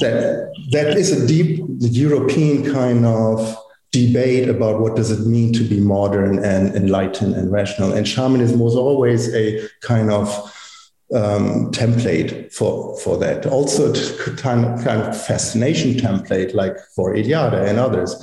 that, 0.02 0.54
that 0.72 0.98
is 0.98 1.12
a 1.12 1.26
deep 1.26 1.62
European 1.80 2.74
kind 2.74 3.06
of 3.06 3.58
debate 3.92 4.48
about 4.48 4.80
what 4.80 4.96
does 4.96 5.10
it 5.10 5.26
mean 5.26 5.52
to 5.54 5.64
be 5.64 5.80
modern 5.80 6.44
and 6.44 6.76
enlightened 6.76 7.34
and 7.34 7.52
rational. 7.52 7.92
And 7.92 8.08
shamanism 8.08 8.60
was 8.60 8.76
always 8.76 9.34
a 9.34 9.68
kind 9.82 10.12
of 10.12 10.28
um, 11.14 11.72
template 11.72 12.54
for, 12.54 12.98
for 13.00 13.18
that. 13.18 13.46
Also, 13.46 13.94
kind 14.36 14.66
of, 14.66 14.84
kind 14.84 15.02
of 15.02 15.26
fascination 15.26 15.94
template, 15.94 16.54
like 16.54 16.78
for 16.96 17.16
Eliade 17.16 17.68
and 17.68 17.80
others. 17.80 18.16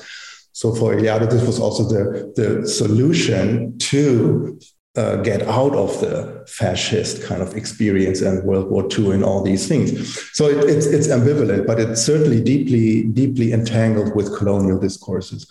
So 0.52 0.74
for 0.74 0.94
Eliade, 0.94 1.30
this 1.30 1.44
was 1.44 1.60
also 1.60 1.84
the, 1.84 2.32
the 2.36 2.66
solution 2.66 3.76
to 3.78 4.58
uh, 4.96 5.16
get 5.16 5.42
out 5.42 5.74
of 5.74 6.00
the 6.00 6.44
fascist 6.48 7.22
kind 7.22 7.42
of 7.42 7.54
experience 7.54 8.22
and 8.22 8.42
World 8.44 8.70
War 8.70 8.88
II 8.90 9.10
and 9.10 9.22
all 9.22 9.42
these 9.42 9.68
things. 9.68 10.18
So 10.32 10.46
it, 10.46 10.64
it's, 10.64 10.86
it's 10.86 11.08
ambivalent, 11.08 11.66
but 11.66 11.78
it's 11.78 12.02
certainly 12.02 12.42
deeply, 12.42 13.02
deeply 13.02 13.52
entangled 13.52 14.16
with 14.16 14.34
colonial 14.34 14.78
discourses. 14.78 15.46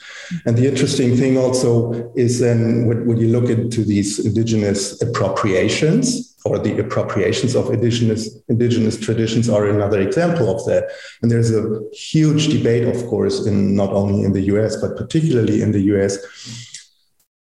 And 0.47 0.57
the 0.57 0.67
interesting 0.67 1.15
thing 1.15 1.38
also 1.38 2.11
is 2.15 2.39
then 2.39 2.88
when, 2.88 3.05
when 3.05 3.17
you 3.17 3.27
look 3.27 3.49
into 3.49 3.83
these 3.83 4.25
indigenous 4.25 4.99
appropriations, 5.01 6.34
or 6.45 6.59
the 6.59 6.79
appropriations 6.79 7.55
of 7.55 7.71
indigenous, 7.73 8.29
indigenous 8.47 8.99
traditions 8.99 9.49
are 9.49 9.67
another 9.67 9.99
example 9.99 10.55
of 10.55 10.63
that. 10.65 10.91
And 11.21 11.31
there's 11.31 11.51
a 11.51 11.81
huge 11.91 12.49
debate, 12.49 12.87
of 12.87 13.03
course, 13.07 13.47
in 13.47 13.75
not 13.75 13.91
only 13.91 14.23
in 14.23 14.31
the 14.33 14.43
US, 14.53 14.75
but 14.75 14.95
particularly 14.95 15.63
in 15.63 15.71
the 15.71 15.81
US. 15.93 16.13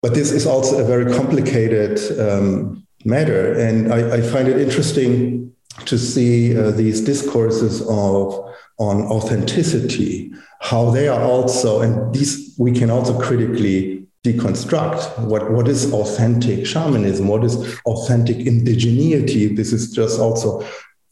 But 0.01 0.14
this 0.14 0.32
is 0.32 0.47
also 0.47 0.78
a 0.78 0.84
very 0.84 1.12
complicated 1.12 1.99
um, 2.18 2.86
matter. 3.05 3.53
And 3.53 3.92
I, 3.92 4.16
I, 4.16 4.20
find 4.22 4.49
it 4.49 4.59
interesting 4.59 5.53
to 5.84 5.99
see 5.99 6.57
uh, 6.57 6.70
these 6.70 7.03
discourses 7.03 7.82
of 7.82 8.47
on 8.78 9.03
authenticity, 9.03 10.32
how 10.61 10.90
they 10.90 11.09
are 11.09 11.22
also, 11.22 11.80
and 11.82 12.14
these 12.14 12.55
we 12.59 12.72
can 12.72 12.90
also 12.90 13.18
critically 13.20 14.05
deconstruct 14.27 15.18
what, 15.20 15.51
what 15.51 15.68
is 15.68 15.93
authentic 15.93 16.66
shamanism, 16.66 17.29
what 17.29 17.45
is 17.45 17.79
authentic 17.85 18.39
indigeneity. 18.39 19.55
This 19.55 19.72
is 19.72 19.93
just 19.93 20.18
also 20.18 20.66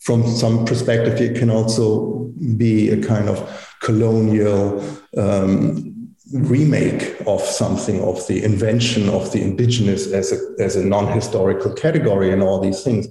from 0.05 0.27
some 0.27 0.67
perspective, 0.67 1.19
it 1.19 1.39
can 1.39 1.49
also 1.49 2.31
be 2.59 2.91
a 2.91 3.03
kind 3.03 3.29
of 3.29 3.39
colonial 3.81 4.85
um, 5.17 5.95
remake 6.33 7.17
of 7.27 7.41
something, 7.41 8.03
of 8.03 8.27
the 8.27 8.45
invention 8.45 9.09
of 9.09 9.33
the 9.33 9.41
indigenous 9.41 10.13
as 10.13 10.31
a, 10.33 10.63
as 10.63 10.77
a 10.77 10.85
non 10.85 11.11
historical 11.11 11.73
category 11.73 12.31
and 12.33 12.43
all 12.43 12.61
these 12.61 12.83
things. 12.83 13.09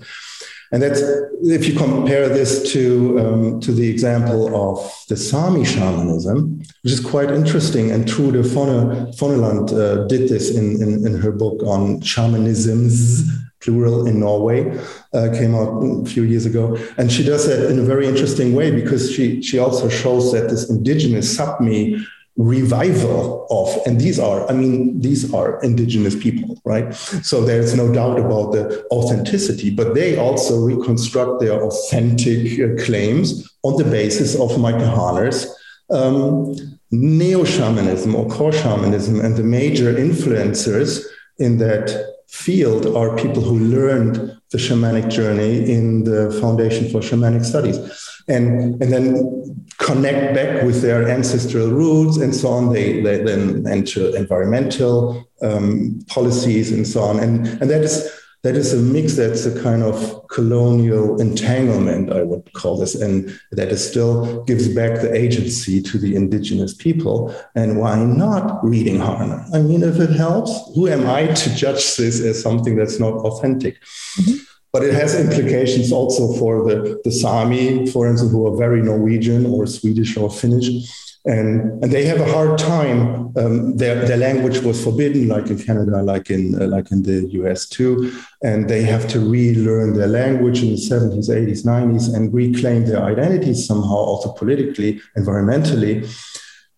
And 0.74 0.82
that's 0.82 1.01
if 1.43 1.67
you 1.67 1.76
compare 1.76 2.28
this 2.28 2.71
to 2.74 3.19
um, 3.19 3.59
to 3.61 3.71
the 3.71 3.88
example 3.88 4.43
of 4.65 4.76
the 5.07 5.15
Sami 5.15 5.63
shamanism, 5.63 6.57
which 6.82 6.91
is 6.91 6.99
quite 6.99 7.30
interesting. 7.30 7.91
And 7.91 8.07
Trude 8.07 8.43
Fonneland 8.43 9.71
uh, 9.71 10.07
did 10.07 10.30
this 10.30 10.57
in, 10.57 10.82
in, 10.82 11.05
in 11.05 11.13
her 11.21 11.32
book 11.32 11.61
on 11.61 12.01
shamanisms 12.01 13.30
plural 13.63 14.07
in 14.07 14.19
Norway, 14.19 14.78
uh, 15.13 15.30
came 15.39 15.55
out 15.55 15.82
a 15.82 16.05
few 16.05 16.24
years 16.24 16.45
ago. 16.45 16.78
And 16.97 17.11
she 17.11 17.24
does 17.24 17.47
that 17.47 17.69
in 17.71 17.80
a 17.80 17.84
very 17.84 18.07
interesting 18.07 18.53
way 18.53 18.71
because 18.71 19.11
she, 19.11 19.41
she 19.41 19.57
also 19.57 19.88
shows 19.88 20.34
that 20.34 20.49
this 20.49 20.69
indigenous 20.69 21.38
Sapmi 21.38 22.03
revival 22.36 23.45
of 23.51 23.79
and 23.86 24.01
these 24.01 24.19
are 24.19 24.49
i 24.49 24.53
mean 24.53 24.99
these 24.99 25.31
are 25.34 25.61
indigenous 25.61 26.15
people 26.15 26.59
right? 26.65 26.93
So 26.93 27.43
there's 27.43 27.75
no 27.75 27.93
doubt 27.93 28.19
about 28.19 28.53
the 28.53 28.86
authenticity 28.89 29.69
but 29.69 29.93
they 29.93 30.17
also 30.17 30.59
reconstruct 30.59 31.41
their 31.41 31.61
authentic 31.61 32.59
uh, 32.59 32.84
claims 32.84 33.47
on 33.61 33.77
the 33.77 33.84
basis 33.84 34.36
of 34.39 34.59
michael 34.59 34.88
harner's 34.88 35.45
um, 35.91 36.55
neo-shamanism 36.89 38.15
or 38.15 38.27
core 38.29 38.51
shamanism 38.51 39.19
and 39.19 39.36
the 39.36 39.43
major 39.43 39.93
influencers 39.93 41.05
in 41.38 41.59
that 41.59 42.13
field 42.34 42.88
are 42.95 43.15
people 43.15 43.43
who 43.43 43.59
learned 43.59 44.15
the 44.49 44.57
shamanic 44.57 45.09
journey 45.09 45.71
in 45.71 46.03
the 46.03 46.31
foundation 46.41 46.89
for 46.89 46.99
shamanic 46.99 47.43
studies. 47.43 47.77
And 48.27 48.81
and 48.81 48.91
then 48.93 49.62
connect 49.78 50.34
back 50.34 50.63
with 50.63 50.82
their 50.82 51.07
ancestral 51.09 51.69
roots 51.69 52.17
and 52.17 52.36
so 52.36 52.49
on. 52.49 52.74
They, 52.74 53.01
they 53.01 53.24
then 53.24 53.65
enter 53.67 54.15
environmental 54.15 55.28
um, 55.41 55.99
policies 56.07 56.71
and 56.71 56.88
so 56.88 57.01
on, 57.01 57.19
and 57.19 57.47
and 57.61 57.69
that 57.69 57.82
is 57.82 58.09
that 58.43 58.55
is 58.57 58.74
a 58.74 58.78
mix 58.78 59.15
that's 59.15 59.45
a 59.45 59.63
kind 59.63 59.84
of 59.84 60.28
colonial 60.28 61.19
entanglement, 61.21 62.11
I 62.11 62.24
would 62.24 62.51
call 62.53 62.78
this, 62.78 62.93
and 62.93 63.39
that 63.51 63.69
is 63.69 63.88
still 63.88 64.43
gives 64.43 64.67
back 64.67 64.99
the 64.99 65.13
agency 65.13 65.82
to 65.82 65.97
the 65.97 66.15
indigenous 66.15 66.74
people. 66.74 67.34
And 67.55 67.80
why 67.80 68.03
not 68.03 68.61
reading 68.61 68.97
Harner? 68.97 69.47
I 69.53 69.61
mean, 69.61 69.82
if 69.82 69.97
it 69.97 70.09
helps, 70.09 70.51
who 70.76 70.89
am 70.89 71.07
I 71.07 71.28
to 71.28 71.55
judge 71.55 71.95
this 71.95 72.19
as 72.19 72.41
something 72.41 72.76
that's 72.76 72.99
not 72.99 73.13
authentic? 73.13 73.82
Mm-hmm. 74.19 74.36
But 74.74 74.84
it 74.84 74.95
has 74.95 75.13
implications 75.13 75.91
also 75.91 76.34
for 76.39 76.67
the, 76.67 76.99
the 77.03 77.11
Sami, 77.11 77.86
for 77.91 78.07
instance, 78.07 78.32
who 78.32 78.47
are 78.47 78.57
very 78.57 78.82
Norwegian 78.82 79.45
or 79.45 79.67
Swedish 79.67 80.17
or 80.17 80.32
Finnish. 80.32 80.67
And, 81.26 81.82
and 81.84 81.91
they 81.91 82.05
have 82.05 82.19
a 82.19 82.30
hard 82.30 82.57
time. 82.57 83.32
Um, 83.38 83.78
their, 83.78 84.03
their 84.07 84.17
language 84.17 84.59
was 84.59 84.84
forbidden, 84.84 85.28
like 85.28 85.47
in 85.51 85.59
Canada, 85.59 86.01
like 86.01 86.32
in, 86.32 86.59
uh, 86.59 86.65
like 86.65 86.91
in 86.91 87.03
the 87.03 87.30
US 87.34 87.69
too. 87.69 88.11
And 88.43 88.67
they 88.67 88.82
have 88.82 89.07
to 89.09 89.19
relearn 89.19 89.93
their 89.93 90.07
language 90.07 90.63
in 90.63 90.71
the 90.71 90.76
70s, 90.76 91.30
80s, 91.30 91.63
90s 91.63 92.13
and 92.13 92.34
reclaim 92.34 92.86
their 92.86 93.03
identities 93.03 93.67
somehow, 93.67 93.95
also 93.95 94.34
politically, 94.34 94.99
environmentally. 95.15 96.09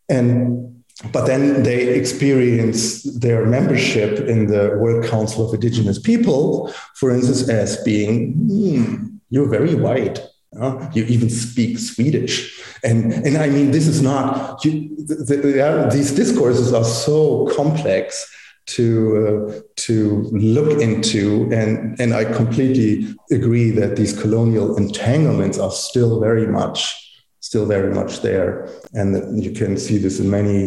And 0.09 0.74
but 1.11 1.25
then 1.25 1.63
they 1.63 1.89
experience 1.89 3.03
their 3.03 3.45
membership 3.45 4.19
in 4.27 4.47
the 4.47 4.77
World 4.79 5.05
Council 5.05 5.47
of 5.47 5.53
Indigenous 5.53 5.99
People, 5.99 6.71
for 6.95 7.11
instance, 7.11 7.49
as 7.49 7.77
being, 7.83 8.33
hmm, 8.33 9.07
you're 9.29 9.49
very 9.49 9.75
white. 9.75 10.19
Uh, 10.59 10.89
you 10.93 11.03
even 11.05 11.29
speak 11.29 11.77
Swedish. 11.77 12.63
And, 12.81 13.11
and 13.11 13.37
I 13.37 13.49
mean, 13.49 13.71
this 13.71 13.87
is 13.87 14.01
not, 14.01 14.63
you, 14.63 14.95
the, 15.05 15.35
the, 15.35 15.89
these 15.91 16.11
discourses 16.11 16.71
are 16.71 16.85
so 16.85 17.47
complex 17.55 18.31
to 18.67 19.53
uh, 19.53 19.61
to 19.75 20.23
look 20.31 20.81
into 20.81 21.47
and 21.51 21.99
and 21.99 22.15
I 22.15 22.25
completely 22.25 23.15
agree 23.29 23.69
that 23.71 23.95
these 23.95 24.19
colonial 24.19 24.75
entanglements 24.77 25.59
are 25.59 25.69
still 25.69 26.19
very 26.19 26.47
much 26.47 27.04
still 27.45 27.67
very 27.67 27.93
much 27.93 28.21
there. 28.21 28.67
And 28.93 29.43
you 29.43 29.51
can 29.51 29.77
see 29.77 29.97
this 29.99 30.19
in 30.19 30.29
many, 30.29 30.57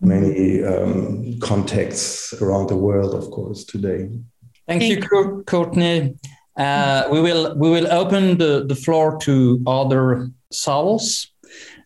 many 0.00 0.64
um, 0.64 1.38
contexts 1.40 2.34
around 2.42 2.68
the 2.68 2.76
world, 2.76 3.14
of 3.14 3.30
course, 3.30 3.64
today. 3.64 4.10
Thank, 4.66 4.82
you, 4.82 5.00
Courtney. 5.46 6.16
Uh, 6.56 7.06
we 7.12 7.20
will 7.20 7.54
we 7.62 7.68
will 7.70 7.88
open 7.92 8.38
the, 8.38 8.64
the 8.66 8.74
floor 8.74 9.18
to 9.18 9.62
other 9.66 10.28
souls. 10.50 11.28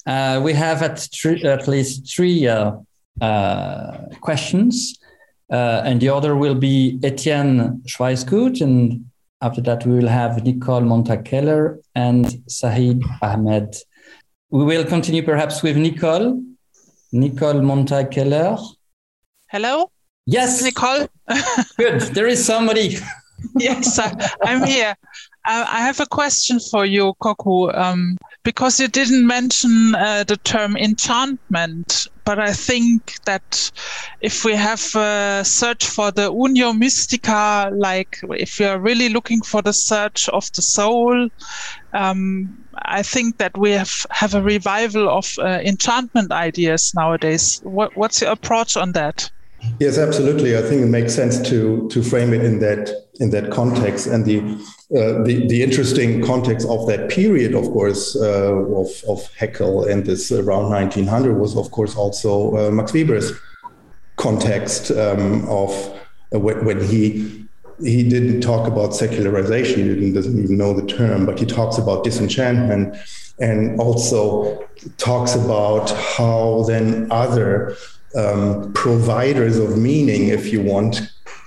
Uh, 0.07 0.41
we 0.43 0.55
have 0.55 0.83
at, 0.83 0.99
three, 1.21 1.43
at 1.43 1.69
least 1.69 2.11
three 2.15 2.49
uh, 2.49 2.73
uh, 3.21 3.99
questions, 4.23 4.99
uh, 5.53 5.83
and 5.85 6.01
the 6.01 6.09
other 6.09 6.35
will 6.37 6.55
be 6.55 6.99
Etienne 7.03 7.83
Schweisgut, 7.87 8.63
and 8.63 9.05
after 9.43 9.61
that 9.61 9.85
we 9.85 9.97
will 9.99 10.09
have 10.09 10.43
Nicole 10.45 10.81
Monta-Keller 10.81 11.81
and 11.95 12.25
Saeed 12.49 13.03
Ahmed. 13.21 13.77
We 14.51 14.65
will 14.65 14.85
continue 14.85 15.23
perhaps 15.23 15.63
with 15.63 15.77
Nicole. 15.77 16.43
Nicole 17.13 17.61
Monta-Keller. 17.61 18.57
Hello? 19.49 19.91
Yes. 20.27 20.63
Nicole? 20.63 21.07
Good. 21.77 22.01
There 22.15 22.27
is 22.27 22.45
somebody. 22.45 22.99
yes, 23.57 23.99
I, 24.01 24.11
am 24.47 24.65
here. 24.65 24.97
Uh, 25.47 25.65
I 25.69 25.81
have 25.83 26.01
a 26.01 26.07
question 26.07 26.59
for 26.59 26.85
you, 26.85 27.15
Kocku, 27.23 27.77
um, 27.77 28.17
because 28.43 28.81
you 28.81 28.89
didn't 28.89 29.27
mention 29.27 29.95
uh, 29.95 30.25
the 30.25 30.37
term 30.39 30.77
enchantment, 30.77 32.09
but 32.25 32.39
I 32.39 32.53
think 32.53 33.23
that 33.25 33.71
if 34.21 34.45
we 34.45 34.55
have 34.55 34.95
a 34.95 35.43
search 35.45 35.85
for 35.85 36.11
the 36.11 36.33
Unio 36.33 36.77
Mystica, 36.77 37.71
like 37.75 38.19
if 38.31 38.59
we 38.59 38.65
are 38.65 38.81
really 38.81 39.11
looking 39.11 39.43
for 39.43 39.61
the 39.61 39.73
search 39.73 40.29
of 40.31 40.51
the 40.53 40.63
soul, 40.63 41.29
um, 41.93 42.57
I 42.83 43.03
think 43.03 43.39
that 43.39 43.57
we 43.59 43.73
have, 43.73 44.07
have 44.11 44.35
a 44.35 44.43
revival 44.43 45.09
of 45.09 45.35
uh, 45.39 45.61
enchantment 45.63 46.33
ideas 46.33 46.93
nowadays. 46.95 47.61
What, 47.63 47.95
what's 47.97 48.23
your 48.23 48.31
approach 48.31 48.77
on 48.77 48.93
that? 48.93 49.31
Yes, 49.79 49.99
absolutely. 49.99 50.57
I 50.57 50.63
think 50.63 50.83
it 50.83 50.87
makes 50.87 51.15
sense 51.15 51.39
to 51.51 51.87
to 51.91 52.03
frame 52.03 52.33
it 52.33 52.43
in 52.43 52.61
that 52.61 52.91
in 53.21 53.29
that 53.31 53.51
context 53.51 54.07
and 54.07 54.25
the 54.25 54.41
uh, 54.93 55.23
the, 55.23 55.47
the 55.47 55.63
interesting 55.63 56.21
context 56.21 56.67
of 56.69 56.85
that 56.89 57.09
period, 57.09 57.55
of 57.55 57.65
course, 57.71 58.17
uh, 58.17 58.53
of, 58.53 58.89
of 59.07 59.23
Haeckel 59.39 59.85
and 59.85 60.05
this 60.05 60.33
around 60.33 60.69
1900 60.69 61.35
was, 61.35 61.57
of 61.57 61.71
course, 61.71 61.95
also 61.95 62.57
uh, 62.57 62.71
Max 62.73 62.93
Weber's 62.93 63.33
context 64.17 64.91
um, 64.91 65.49
of 65.49 65.71
uh, 66.35 66.41
when, 66.41 66.65
when, 66.65 66.85
he 66.85 67.47
he 67.81 68.07
didn't 68.07 68.41
talk 68.41 68.67
about 68.67 68.95
secularization, 68.95 69.81
he 69.81 69.89
didn't, 69.89 70.13
doesn't 70.13 70.43
even 70.43 70.59
know 70.59 70.75
the 70.75 70.87
term, 70.87 71.25
but 71.25 71.39
he 71.39 71.47
talks 71.47 71.79
about 71.79 72.05
disenchantment 72.05 72.95
and 73.39 73.81
also 73.81 74.69
talks 74.99 75.35
about 75.35 75.91
how 75.91 76.65
then 76.67 77.07
other 77.11 77.77
um, 78.17 78.73
providers 78.75 79.57
of 79.57 79.79
meaning, 79.79 80.29
if 80.29 80.53
you 80.53 80.61
want, 80.61 81.01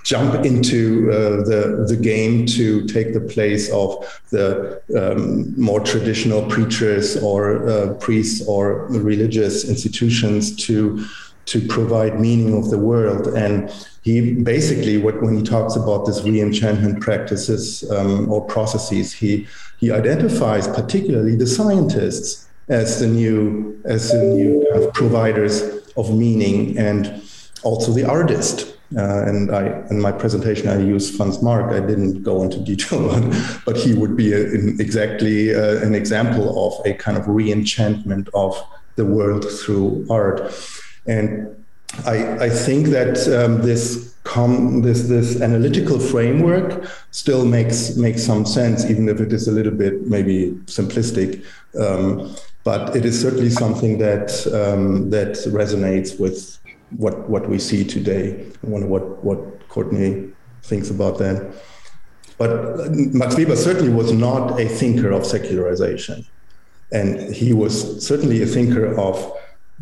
jump 0.04 0.44
into 0.44 1.10
uh, 1.10 1.42
the 1.50 1.84
the 1.88 1.96
game 1.96 2.44
to 2.44 2.86
take 2.86 3.14
the 3.14 3.20
place 3.20 3.72
of 3.72 3.88
the 4.30 4.80
um, 5.00 5.58
more 5.60 5.80
traditional 5.80 6.42
preachers 6.48 7.16
or 7.16 7.68
uh, 7.68 7.94
priests 7.94 8.46
or 8.46 8.86
religious 8.88 9.68
institutions 9.68 10.54
to 10.54 11.04
to 11.46 11.60
provide 11.68 12.20
meaning 12.20 12.56
of 12.56 12.70
the 12.70 12.78
world. 12.78 13.26
And 13.28 13.70
he 14.02 14.34
basically 14.34 14.98
what 14.98 15.22
when 15.22 15.36
he 15.36 15.42
talks 15.42 15.74
about 15.76 16.04
this 16.06 16.22
re-enchantment 16.22 17.00
practices 17.00 17.90
um, 17.90 18.30
or 18.30 18.44
processes 18.46 19.12
he 19.12 19.46
he 19.80 19.90
identifies 19.90 20.68
particularly 20.68 21.34
the 21.34 21.46
scientists 21.46 22.46
as 22.68 23.00
the 23.00 23.06
new 23.06 23.80
as 23.84 24.10
the 24.12 24.22
new 24.22 24.66
kind 24.70 24.84
of 24.84 24.92
providers 24.92 25.62
of 25.96 26.14
meaning 26.14 26.76
and 26.76 27.22
also 27.62 27.92
the 27.92 28.04
artist 28.04 28.74
uh, 28.96 29.24
and 29.26 29.54
I, 29.54 29.82
in 29.90 30.00
my 30.00 30.12
presentation, 30.12 30.68
I 30.68 30.78
used 30.78 31.16
Franz 31.16 31.42
Marc. 31.42 31.72
I 31.72 31.80
didn't 31.80 32.22
go 32.22 32.42
into 32.42 32.60
detail, 32.60 33.08
but 33.64 33.76
he 33.76 33.94
would 33.94 34.16
be 34.16 34.32
a, 34.32 34.42
exactly 34.78 35.54
uh, 35.54 35.84
an 35.84 35.94
example 35.94 36.66
of 36.66 36.86
a 36.86 36.94
kind 36.94 37.16
of 37.16 37.26
re-enchantment 37.28 38.28
of 38.34 38.56
the 38.96 39.04
world 39.04 39.44
through 39.50 40.06
art. 40.08 40.52
And 41.06 41.64
I, 42.06 42.46
I 42.46 42.48
think 42.50 42.88
that 42.88 43.18
um, 43.28 43.62
this, 43.62 44.14
com- 44.24 44.82
this 44.82 45.08
this 45.08 45.40
analytical 45.40 45.98
framework 45.98 46.84
still 47.10 47.44
makes 47.44 47.96
makes 47.96 48.24
some 48.24 48.46
sense, 48.46 48.84
even 48.86 49.08
if 49.08 49.20
it 49.20 49.32
is 49.32 49.48
a 49.48 49.52
little 49.52 49.72
bit 49.72 50.06
maybe 50.06 50.52
simplistic. 50.66 51.44
Um, 51.78 52.34
but 52.64 52.96
it 52.96 53.04
is 53.04 53.20
certainly 53.20 53.50
something 53.50 53.98
that 53.98 54.30
um, 54.48 55.10
that 55.10 55.34
resonates 55.48 56.18
with 56.18 56.58
what 56.96 57.28
what 57.28 57.48
we 57.48 57.58
see 57.58 57.84
today. 57.84 58.46
I 58.62 58.66
wonder 58.66 58.86
what 58.86 59.24
what 59.24 59.68
Courtney 59.68 60.30
thinks 60.62 60.90
about 60.90 61.18
that. 61.18 61.52
But 62.38 62.90
Max 62.90 63.36
Weber 63.36 63.56
certainly 63.56 63.92
was 63.92 64.12
not 64.12 64.58
a 64.60 64.68
thinker 64.68 65.10
of 65.10 65.24
secularization, 65.24 66.26
and 66.92 67.34
he 67.34 67.52
was 67.52 68.04
certainly 68.04 68.42
a 68.42 68.46
thinker 68.46 68.98
of 68.98 69.32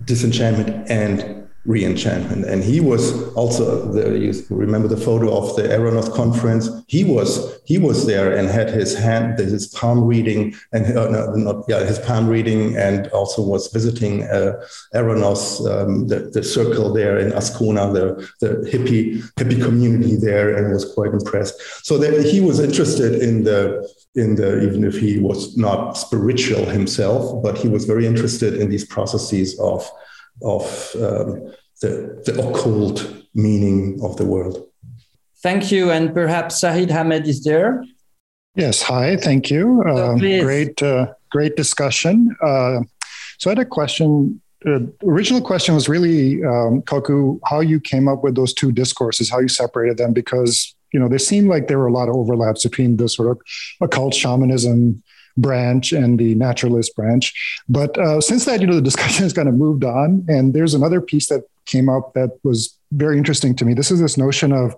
disenchantment 0.04 0.90
and 0.90 1.41
re-enchantment. 1.64 2.44
And 2.44 2.64
he 2.64 2.80
was 2.80 3.32
also 3.34 3.92
the, 3.92 4.18
you 4.18 4.32
remember 4.50 4.88
the 4.88 4.96
photo 4.96 5.36
of 5.36 5.54
the 5.56 5.62
Eranos 5.62 6.12
conference. 6.12 6.68
He 6.88 7.04
was 7.04 7.60
he 7.64 7.78
was 7.78 8.06
there 8.06 8.36
and 8.36 8.48
had 8.48 8.70
his 8.70 8.96
hand, 8.96 9.38
his 9.38 9.68
palm 9.68 10.04
reading, 10.04 10.54
and 10.72 10.86
uh, 10.96 11.08
no, 11.08 11.34
not 11.34 11.64
yeah, 11.68 11.84
his 11.84 11.98
palm 12.00 12.28
reading, 12.28 12.76
and 12.76 13.06
also 13.08 13.42
was 13.42 13.68
visiting 13.68 14.24
uh, 14.24 14.60
Eranos, 14.94 15.64
um, 15.70 16.08
the, 16.08 16.30
the 16.32 16.42
circle 16.42 16.92
there 16.92 17.18
in 17.18 17.30
Ascona, 17.30 17.92
the 17.92 18.28
the 18.40 18.68
hippie 18.68 19.22
hippie 19.36 19.62
community 19.62 20.16
there, 20.16 20.56
and 20.56 20.72
was 20.72 20.92
quite 20.92 21.12
impressed. 21.12 21.60
So 21.86 21.96
that 21.98 22.24
he 22.24 22.40
was 22.40 22.58
interested 22.58 23.22
in 23.22 23.44
the 23.44 23.88
in 24.14 24.34
the 24.34 24.62
even 24.62 24.84
if 24.84 24.98
he 24.98 25.18
was 25.18 25.56
not 25.56 25.92
spiritual 25.92 26.66
himself, 26.66 27.42
but 27.42 27.56
he 27.56 27.68
was 27.68 27.84
very 27.84 28.06
interested 28.06 28.54
in 28.54 28.68
these 28.68 28.84
processes 28.84 29.58
of 29.60 29.88
of 30.44 30.94
um, 30.96 31.52
the, 31.80 32.22
the 32.26 32.48
occult 32.48 33.12
meaning 33.34 34.00
of 34.02 34.16
the 34.16 34.24
world. 34.24 34.66
Thank 35.42 35.72
you. 35.72 35.90
And 35.90 36.14
perhaps 36.14 36.60
Sahid 36.60 36.92
Ahmed 36.92 37.26
is 37.26 37.42
there. 37.42 37.84
Yes. 38.54 38.82
Hi. 38.82 39.16
Thank 39.16 39.50
you. 39.50 39.82
Uh, 39.82 40.14
great, 40.16 40.82
uh, 40.82 41.06
great 41.30 41.56
discussion. 41.56 42.36
Uh, 42.42 42.80
so 43.38 43.50
I 43.50 43.52
had 43.52 43.58
a 43.58 43.64
question. 43.64 44.40
The 44.60 44.92
original 45.02 45.40
question 45.40 45.74
was 45.74 45.88
really, 45.88 46.44
um, 46.44 46.82
Kocku, 46.82 47.40
how 47.46 47.60
you 47.60 47.80
came 47.80 48.06
up 48.06 48.22
with 48.22 48.36
those 48.36 48.54
two 48.54 48.70
discourses, 48.70 49.28
how 49.28 49.40
you 49.40 49.48
separated 49.48 49.96
them, 49.96 50.12
because 50.12 50.72
you 50.92 51.00
know 51.00 51.08
there 51.08 51.18
seemed 51.18 51.48
like 51.48 51.66
there 51.66 51.78
were 51.78 51.88
a 51.88 51.92
lot 51.92 52.08
of 52.08 52.14
overlaps 52.14 52.62
between 52.62 52.98
the 52.98 53.08
sort 53.08 53.30
of 53.30 53.40
occult 53.80 54.14
shamanism 54.14 55.02
branch 55.36 55.92
and 55.92 56.18
the 56.18 56.34
naturalist 56.34 56.94
branch. 56.94 57.32
But 57.68 57.96
uh, 57.98 58.20
since 58.20 58.44
that, 58.44 58.60
you 58.60 58.66
know, 58.66 58.76
the 58.76 58.82
discussion 58.90 59.24
has 59.24 59.32
kind 59.32 59.48
of 59.48 59.54
moved 59.54 59.84
on. 59.84 60.24
And 60.28 60.54
there's 60.54 60.74
another 60.74 61.00
piece 61.00 61.28
that 61.28 61.42
came 61.66 61.88
up 61.88 62.14
that 62.14 62.38
was 62.42 62.76
very 62.92 63.18
interesting 63.18 63.54
to 63.56 63.64
me. 63.64 63.74
This 63.74 63.90
is 63.90 64.00
this 64.00 64.16
notion 64.16 64.52
of 64.52 64.74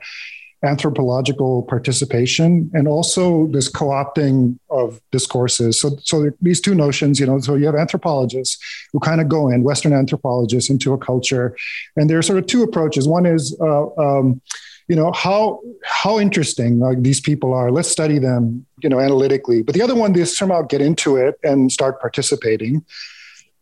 anthropological 0.64 1.62
participation 1.64 2.70
and 2.72 2.89
also 2.89 3.47
this 3.48 3.68
co-opting 3.68 4.59
of 4.70 5.01
discourses 5.12 5.78
so 5.78 5.90
so 6.02 6.31
these 6.40 6.60
two 6.60 6.74
notions 6.74 7.20
you 7.20 7.26
know 7.26 7.39
so 7.39 7.55
you 7.55 7.66
have 7.66 7.74
anthropologists 7.74 8.59
who 8.93 8.98
kind 8.98 9.20
of 9.20 9.28
go 9.28 9.51
in 9.51 9.62
western 9.62 9.93
anthropologists 9.93 10.70
into 10.70 10.93
a 10.93 10.98
culture 10.98 11.55
and 11.97 12.09
there 12.09 12.18
are 12.18 12.22
sort 12.22 12.39
of 12.39 12.47
two 12.47 12.62
approaches 12.62 13.06
one 13.06 13.26
is 13.26 13.56
uh, 13.60 13.86
um, 13.98 14.40
you 14.89 14.97
know 14.97 15.12
how 15.12 15.61
how 15.82 16.19
interesting 16.19 16.78
like 16.78 17.02
these 17.02 17.20
people 17.20 17.55
are. 17.55 17.70
Let's 17.70 17.89
study 17.89 18.19
them 18.19 18.66
you 18.82 18.89
know 18.89 19.01
analytically. 19.01 19.62
But 19.62 19.74
the 19.74 19.82
other 19.82 19.94
one 19.94 20.16
is 20.19 20.36
somehow 20.36 20.62
get 20.62 20.81
into 20.81 21.16
it 21.16 21.39
and 21.43 21.73
start 21.73 22.01
participating. 22.01 22.85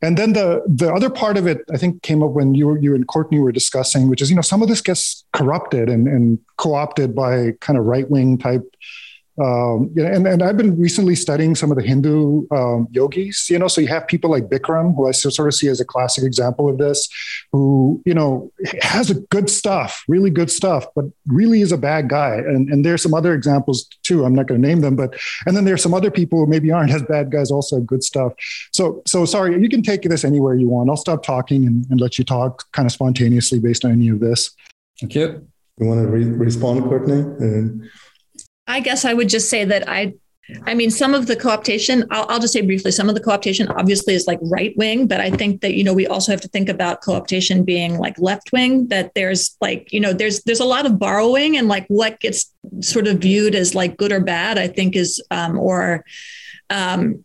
And 0.05 0.17
then 0.17 0.33
the 0.33 0.63
the 0.67 0.93
other 0.93 1.09
part 1.09 1.37
of 1.37 1.47
it 1.47 1.59
i 1.73 1.77
think 1.77 2.03
came 2.03 2.25
up 2.25 2.33
when 2.33 2.57
you 2.57 2.77
you 2.77 2.93
and 2.97 3.07
courtney 3.07 3.39
were 3.39 3.53
discussing 3.53 4.09
which 4.09 4.21
is 4.21 4.31
you 4.31 4.35
know 4.35 4.43
some 4.43 4.61
of 4.61 4.69
this 4.69 4.81
gets 4.81 5.25
corrupted 5.33 5.89
and, 5.89 6.09
and 6.09 6.41
co-opted 6.57 7.15
by 7.15 7.53
kind 7.61 7.79
of 7.79 7.85
right-wing 7.85 8.37
type 8.37 8.65
um, 9.41 9.91
you 9.95 10.03
know, 10.03 10.11
and, 10.11 10.27
and 10.27 10.43
I've 10.43 10.59
been 10.59 10.79
recently 10.79 11.15
studying 11.15 11.55
some 11.55 11.71
of 11.71 11.79
the 11.79 11.83
Hindu 11.83 12.47
um, 12.51 12.87
yogis, 12.91 13.49
you 13.49 13.59
know, 13.59 13.67
so 13.67 13.81
you 13.81 13.89
have 13.89 14.07
people 14.07 14.31
like 14.31 14.51
Bikram, 14.51 14.95
who 14.95 15.09
I 15.09 15.13
sort 15.13 15.49
of 15.49 15.55
see 15.55 15.69
as 15.69 15.81
a 15.81 15.87
classic 15.87 16.25
example 16.25 16.69
of 16.69 16.77
this, 16.77 17.09
who, 17.51 18.03
you 18.05 18.13
know, 18.13 18.53
has 18.83 19.11
a 19.11 19.15
good 19.15 19.49
stuff, 19.49 20.05
really 20.07 20.29
good 20.29 20.51
stuff, 20.51 20.87
but 20.95 21.07
really 21.27 21.63
is 21.63 21.73
a 21.73 21.79
bad 21.79 22.09
guy. 22.09 22.35
And, 22.35 22.69
and 22.69 22.85
there's 22.85 23.03
some 23.03 23.15
other 23.15 23.33
examples 23.33 23.89
too. 24.03 24.25
I'm 24.25 24.35
not 24.35 24.49
going 24.49 24.61
to 24.61 24.69
name 24.69 24.81
them, 24.81 24.97
but, 24.97 25.19
and 25.47 25.57
then 25.57 25.65
there's 25.65 25.83
some 25.83 25.95
other 25.95 26.11
people 26.11 26.39
who 26.39 26.47
maybe 26.47 26.71
aren't 26.71 26.91
as 26.91 27.03
bad 27.03 27.31
guys, 27.33 27.51
also 27.51 27.77
have 27.77 27.87
good 27.87 28.05
stuff. 28.05 28.35
So, 28.73 29.03
so 29.07 29.25
sorry, 29.25 29.61
you 29.63 29.69
can 29.71 29.83
take 29.83 30.03
this 30.03 30.25
anywhere 30.25 30.55
you 30.55 30.69
want. 30.69 30.91
I'll 30.91 30.97
stop 30.97 31.23
talking 31.23 31.67
and, 31.67 31.87
and 31.91 32.01
let 32.01 32.19
you 32.19 32.25
talk 32.25 32.71
kind 32.73 32.85
of 32.85 32.93
spontaneously 32.93 33.61
based 33.61 33.85
on 33.85 33.93
any 33.93 34.09
of 34.09 34.21
this. 34.21 34.51
Thank 35.01 35.15
you. 35.15 35.49
You 35.79 35.87
want 35.87 36.03
to 36.03 36.07
re- 36.07 36.25
respond, 36.25 36.85
Courtney? 36.85 37.89
I 38.73 38.81
guess 38.81 39.05
I 39.05 39.15
would 39.15 39.29
just 39.29 39.49
say 39.49 39.65
that 39.65 39.89
I 39.89 40.15
I 40.67 40.75
mean, 40.75 40.91
some 40.91 41.15
of 41.15 41.29
the 41.29 41.37
co-optation, 41.37 42.05
I'll, 42.11 42.27
I'll, 42.29 42.41
just 42.41 42.53
say 42.53 42.63
briefly, 42.63 42.91
some 42.91 43.09
of 43.09 43.15
the 43.15 43.21
co-optation 43.21 43.71
obviously 43.71 44.15
is 44.15 44.27
like 44.27 44.41
right 44.43 44.77
wing, 44.77 45.07
but 45.07 45.21
I 45.21 45.31
think 45.31 45.61
that, 45.61 45.75
you 45.75 45.85
know, 45.85 45.95
we 45.95 46.07
also 46.07 46.33
have 46.33 46.41
to 46.43 46.49
think 46.49 46.69
about 46.69 47.01
co-optation 47.01 47.65
being 47.65 47.97
like 47.97 48.19
left 48.19 48.53
wing, 48.53 48.89
that 48.89 49.13
there's 49.15 49.57
like, 49.61 49.93
you 49.93 50.01
know, 50.01 50.13
there's, 50.13 50.43
there's 50.43 50.61
a 50.61 50.65
lot 50.65 50.85
of 50.85 50.99
borrowing 50.99 51.57
and 51.57 51.69
like 51.69 51.87
what 51.87 52.19
gets 52.21 52.53
sort 52.81 53.07
of 53.07 53.19
viewed 53.19 53.55
as 53.55 53.75
like 53.75 53.97
good 53.97 54.13
or 54.13 54.21
bad, 54.21 54.59
I 54.59 54.67
think 54.67 54.97
is, 54.97 55.23
um, 55.31 55.59
or, 55.59 56.05
um, 56.69 57.25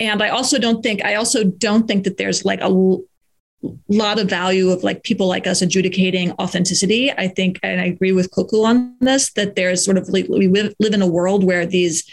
and 0.00 0.22
I 0.22 0.30
also 0.30 0.58
don't 0.58 0.82
think 0.82 1.04
I 1.04 1.14
also 1.14 1.44
don't 1.44 1.86
think 1.86 2.04
that 2.04 2.16
there's 2.16 2.44
like 2.44 2.60
a 2.60 2.98
lot 3.88 4.18
of 4.18 4.28
value 4.28 4.70
of 4.70 4.82
like 4.82 5.02
people 5.04 5.26
like 5.28 5.46
us 5.46 5.62
adjudicating 5.62 6.32
authenticity. 6.32 7.12
I 7.12 7.28
think, 7.28 7.60
and 7.62 7.80
I 7.80 7.86
agree 7.86 8.12
with 8.12 8.30
Kocku 8.30 8.64
on 8.64 8.96
this, 9.00 9.32
that 9.32 9.54
there's 9.54 9.84
sort 9.84 9.98
of 9.98 10.08
like 10.08 10.26
we 10.28 10.48
live, 10.48 10.74
live 10.80 10.94
in 10.94 11.02
a 11.02 11.06
world 11.06 11.44
where 11.44 11.64
these 11.66 12.04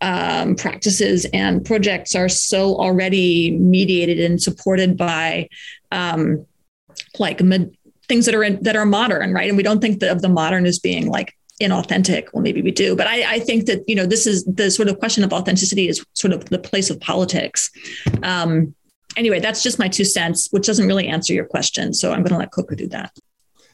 um, 0.00 0.54
practices 0.56 1.26
and 1.32 1.64
projects 1.64 2.14
are 2.14 2.28
so 2.28 2.76
already 2.76 3.56
mediated 3.58 4.20
and 4.20 4.42
supported 4.42 4.96
by 4.96 5.48
um, 5.92 6.46
like 7.18 7.38
things 8.08 8.26
that 8.26 8.34
are 8.34 8.44
in, 8.44 8.62
that 8.62 8.76
are 8.76 8.86
modern, 8.86 9.32
right? 9.32 9.48
And 9.48 9.56
we 9.56 9.62
don't 9.62 9.80
think 9.80 10.02
of 10.02 10.22
the 10.22 10.28
modern 10.28 10.66
as 10.66 10.78
being 10.78 11.08
like 11.08 11.34
inauthentic. 11.60 12.28
Well, 12.32 12.42
maybe 12.42 12.62
we 12.62 12.70
do, 12.70 12.96
but 12.96 13.06
I, 13.06 13.34
I, 13.34 13.40
think 13.40 13.66
that 13.66 13.82
you 13.88 13.94
know 13.94 14.06
this 14.06 14.26
is 14.26 14.44
the 14.44 14.70
sort 14.70 14.88
of 14.88 14.98
question 14.98 15.24
of 15.24 15.32
authenticity 15.32 15.88
is 15.88 16.04
sort 16.12 16.32
of 16.32 16.44
the 16.46 16.58
place 16.58 16.90
of 16.90 17.00
politics. 17.00 17.70
Um, 18.22 18.74
anyway, 19.16 19.40
that's 19.40 19.62
just 19.62 19.78
my 19.78 19.88
two 19.88 20.04
cents, 20.04 20.48
which 20.50 20.66
doesn't 20.66 20.86
really 20.86 21.08
answer 21.08 21.32
your 21.32 21.46
question. 21.46 21.92
So 21.94 22.12
I'm 22.12 22.22
going 22.22 22.32
to 22.32 22.38
let 22.38 22.50
Kocku 22.52 22.76
do 22.76 22.86
that. 22.88 23.12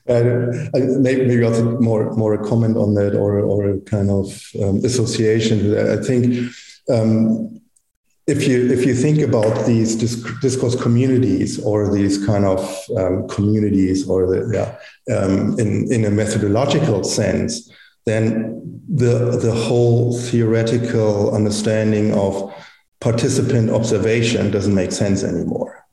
Uh, 0.09 0.69
maybe, 0.99 1.27
maybe 1.27 1.45
also 1.45 1.79
more 1.79 2.11
more 2.17 2.35
a 2.35 2.45
comment 2.49 2.77
on 2.77 2.95
that 2.95 3.15
or 3.15 3.39
or 3.39 3.71
a 3.71 3.81
kind 3.83 4.11
of 4.11 4.27
um, 4.61 4.85
association. 4.85 5.79
I 5.79 6.03
think 6.03 6.51
um, 6.91 7.61
if 8.27 8.49
you 8.49 8.73
if 8.73 8.85
you 8.85 8.95
think 8.95 9.21
about 9.21 9.65
these 9.65 9.95
discourse 10.41 10.81
communities 10.81 11.63
or 11.63 11.93
these 11.93 12.25
kind 12.27 12.45
of 12.45 12.61
um, 12.97 13.29
communities 13.29 14.09
or 14.09 14.27
the 14.27 14.39
yeah, 14.53 15.17
um, 15.17 15.57
in 15.61 15.93
in 15.93 16.05
a 16.05 16.11
methodological 16.11 17.05
sense, 17.05 17.71
then 18.05 18.61
the 18.89 19.39
the 19.41 19.53
whole 19.53 20.19
theoretical 20.19 21.33
understanding 21.33 22.13
of 22.15 22.53
participant 23.03 23.69
observation 23.69 24.51
doesn't 24.51 24.75
make 24.75 24.93
sense 24.93 25.25
anymore. 25.25 25.85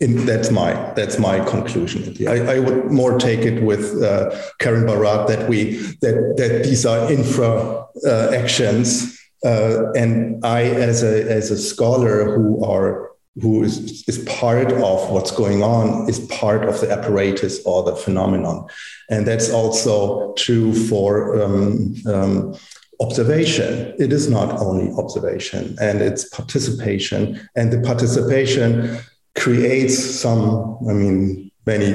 In, 0.00 0.24
that's 0.26 0.50
my 0.50 0.70
that's 0.94 1.18
my 1.18 1.44
conclusion. 1.44 2.02
I, 2.28 2.54
I 2.54 2.58
would 2.60 2.90
more 3.00 3.18
take 3.18 3.40
it 3.40 3.62
with 3.62 4.00
uh, 4.02 4.30
Karen 4.60 4.84
Barad 4.86 5.26
that 5.26 5.48
we 5.48 5.58
that 6.02 6.34
that 6.36 6.62
these 6.64 6.86
are 6.86 7.10
infra 7.10 7.84
uh, 8.06 8.30
actions, 8.32 9.18
uh, 9.44 9.90
and 9.92 10.44
I 10.44 10.62
as 10.62 11.02
a 11.02 11.28
as 11.28 11.50
a 11.50 11.58
scholar 11.58 12.32
who 12.34 12.64
are 12.64 13.10
who 13.42 13.64
is, 13.64 14.04
is 14.08 14.18
part 14.24 14.72
of 14.72 15.10
what's 15.10 15.32
going 15.32 15.62
on 15.62 16.08
is 16.08 16.20
part 16.42 16.64
of 16.64 16.80
the 16.80 16.90
apparatus 16.90 17.60
or 17.64 17.82
the 17.82 17.96
phenomenon, 17.96 18.68
and 19.10 19.26
that's 19.26 19.50
also 19.50 20.32
true 20.34 20.72
for 20.72 21.42
um, 21.42 21.94
um, 22.06 22.54
observation. 23.00 23.94
It 23.98 24.12
is 24.12 24.28
not 24.28 24.60
only 24.60 24.92
observation 24.96 25.76
and 25.80 26.00
it's 26.00 26.28
participation. 26.28 27.40
And 27.54 27.72
the 27.72 27.80
participation 27.80 28.98
creates 29.36 29.98
some, 29.98 30.78
I 30.88 30.92
mean, 30.92 31.50
many 31.64 31.90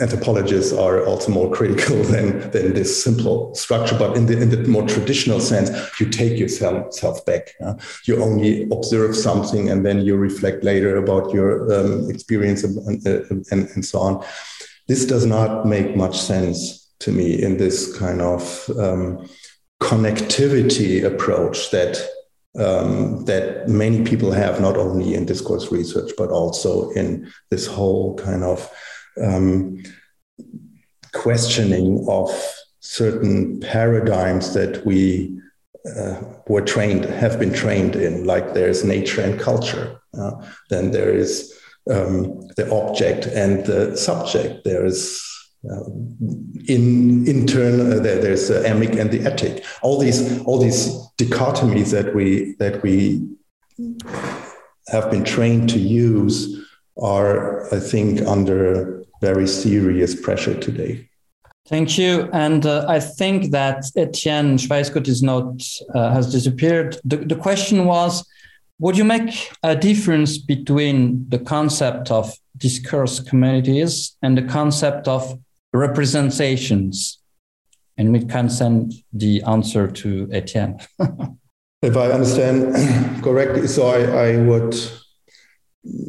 anthropologists 0.00 0.72
are 0.72 1.06
also 1.06 1.30
more 1.30 1.50
critical 1.50 2.02
than, 2.12 2.50
than 2.50 2.74
this 2.74 3.02
simple 3.02 3.54
structure. 3.54 3.96
But 3.96 4.16
in 4.16 4.26
the, 4.26 4.36
in 4.40 4.50
the 4.50 4.68
more 4.68 4.86
traditional 4.86 5.40
sense, 5.40 5.70
you 5.98 6.08
take 6.10 6.38
yourself 6.38 7.24
back. 7.24 7.54
Uh, 7.64 7.74
you 8.04 8.22
only 8.22 8.64
observe 8.70 9.16
something 9.16 9.70
and 9.70 9.86
then 9.86 10.00
you 10.00 10.16
reflect 10.16 10.64
later 10.64 10.96
about 10.96 11.32
your 11.32 11.72
um, 11.72 12.10
experience 12.10 12.64
and, 12.64 13.06
and, 13.06 13.68
and 13.74 13.84
so 13.84 14.00
on. 14.00 14.24
This 14.88 15.06
does 15.06 15.24
not 15.24 15.64
make 15.64 15.96
much 15.96 16.20
sense 16.20 16.92
to 17.00 17.12
me 17.12 17.42
in 17.42 17.56
this 17.56 17.96
kind 17.96 18.20
of 18.20 18.70
um, 18.78 19.28
connectivity 19.80 21.04
approach 21.04 21.70
that 21.70 22.00
um, 22.56 23.24
that 23.24 23.68
many 23.68 24.04
people 24.04 24.30
have 24.30 24.60
not 24.60 24.76
only 24.76 25.14
in 25.14 25.26
discourse 25.26 25.72
research 25.72 26.12
but 26.16 26.30
also 26.30 26.90
in 26.90 27.30
this 27.50 27.66
whole 27.66 28.16
kind 28.16 28.44
of 28.44 28.70
um, 29.20 29.82
questioning 31.12 32.06
of 32.08 32.30
certain 32.78 33.58
paradigms 33.60 34.54
that 34.54 34.86
we 34.86 35.36
uh, 35.96 36.20
were 36.46 36.60
trained 36.60 37.04
have 37.04 37.38
been 37.40 37.52
trained 37.52 37.96
in. 37.96 38.24
Like 38.24 38.54
there's 38.54 38.84
nature 38.84 39.20
and 39.20 39.38
culture 39.38 40.00
uh, 40.18 40.46
then 40.70 40.90
there 40.90 41.12
is 41.12 41.52
um, 41.90 42.46
the 42.56 42.70
object 42.72 43.26
and 43.26 43.64
the 43.66 43.96
subject. 43.96 44.64
There 44.64 44.84
is 44.84 45.22
in 46.66 47.26
internal 47.26 47.92
uh, 47.92 48.00
there, 48.00 48.20
there's 48.20 48.48
the 48.48 48.60
emic 48.60 48.98
and 48.98 49.10
the 49.10 49.20
etic 49.20 49.64
all 49.82 49.98
these 49.98 50.40
all 50.42 50.58
these 50.58 50.90
dichotomies 51.16 51.90
that 51.90 52.14
we 52.14 52.54
that 52.58 52.82
we 52.82 53.26
have 54.88 55.10
been 55.10 55.24
trained 55.24 55.68
to 55.68 55.78
use 55.78 56.66
are 57.02 57.72
i 57.74 57.80
think 57.80 58.20
under 58.22 59.02
very 59.20 59.46
serious 59.46 60.20
pressure 60.20 60.58
today 60.58 61.08
Thank 61.66 61.96
you. 61.96 62.28
And 62.34 62.66
uh, 62.66 62.84
I 62.86 63.00
think 63.00 63.50
that 63.52 63.86
Etienne 63.96 64.58
Schweiskott 64.58 65.08
is 65.08 65.22
not, 65.22 65.62
uh, 65.94 66.12
has 66.12 66.30
disappeared. 66.30 66.98
The, 67.06 67.16
the 67.16 67.36
question 67.36 67.86
was 67.86 68.22
Would 68.80 68.98
you 68.98 69.04
make 69.04 69.50
a 69.62 69.74
difference 69.74 70.36
between 70.36 71.26
the 71.30 71.38
concept 71.38 72.10
of 72.10 72.34
discourse 72.58 73.18
communities 73.18 74.14
and 74.20 74.36
the 74.36 74.42
concept 74.42 75.08
of 75.08 75.38
representations. 75.74 77.18
And 77.96 78.12
we 78.12 78.24
can 78.24 78.48
send 78.48 78.94
the 79.12 79.42
answer 79.42 79.86
to 79.88 80.28
Etienne. 80.32 80.78
if 81.82 81.96
I 81.96 82.10
understand 82.10 83.22
correctly, 83.22 83.66
so 83.66 83.86
I, 83.86 84.30
I 84.30 84.36
would 84.38 84.74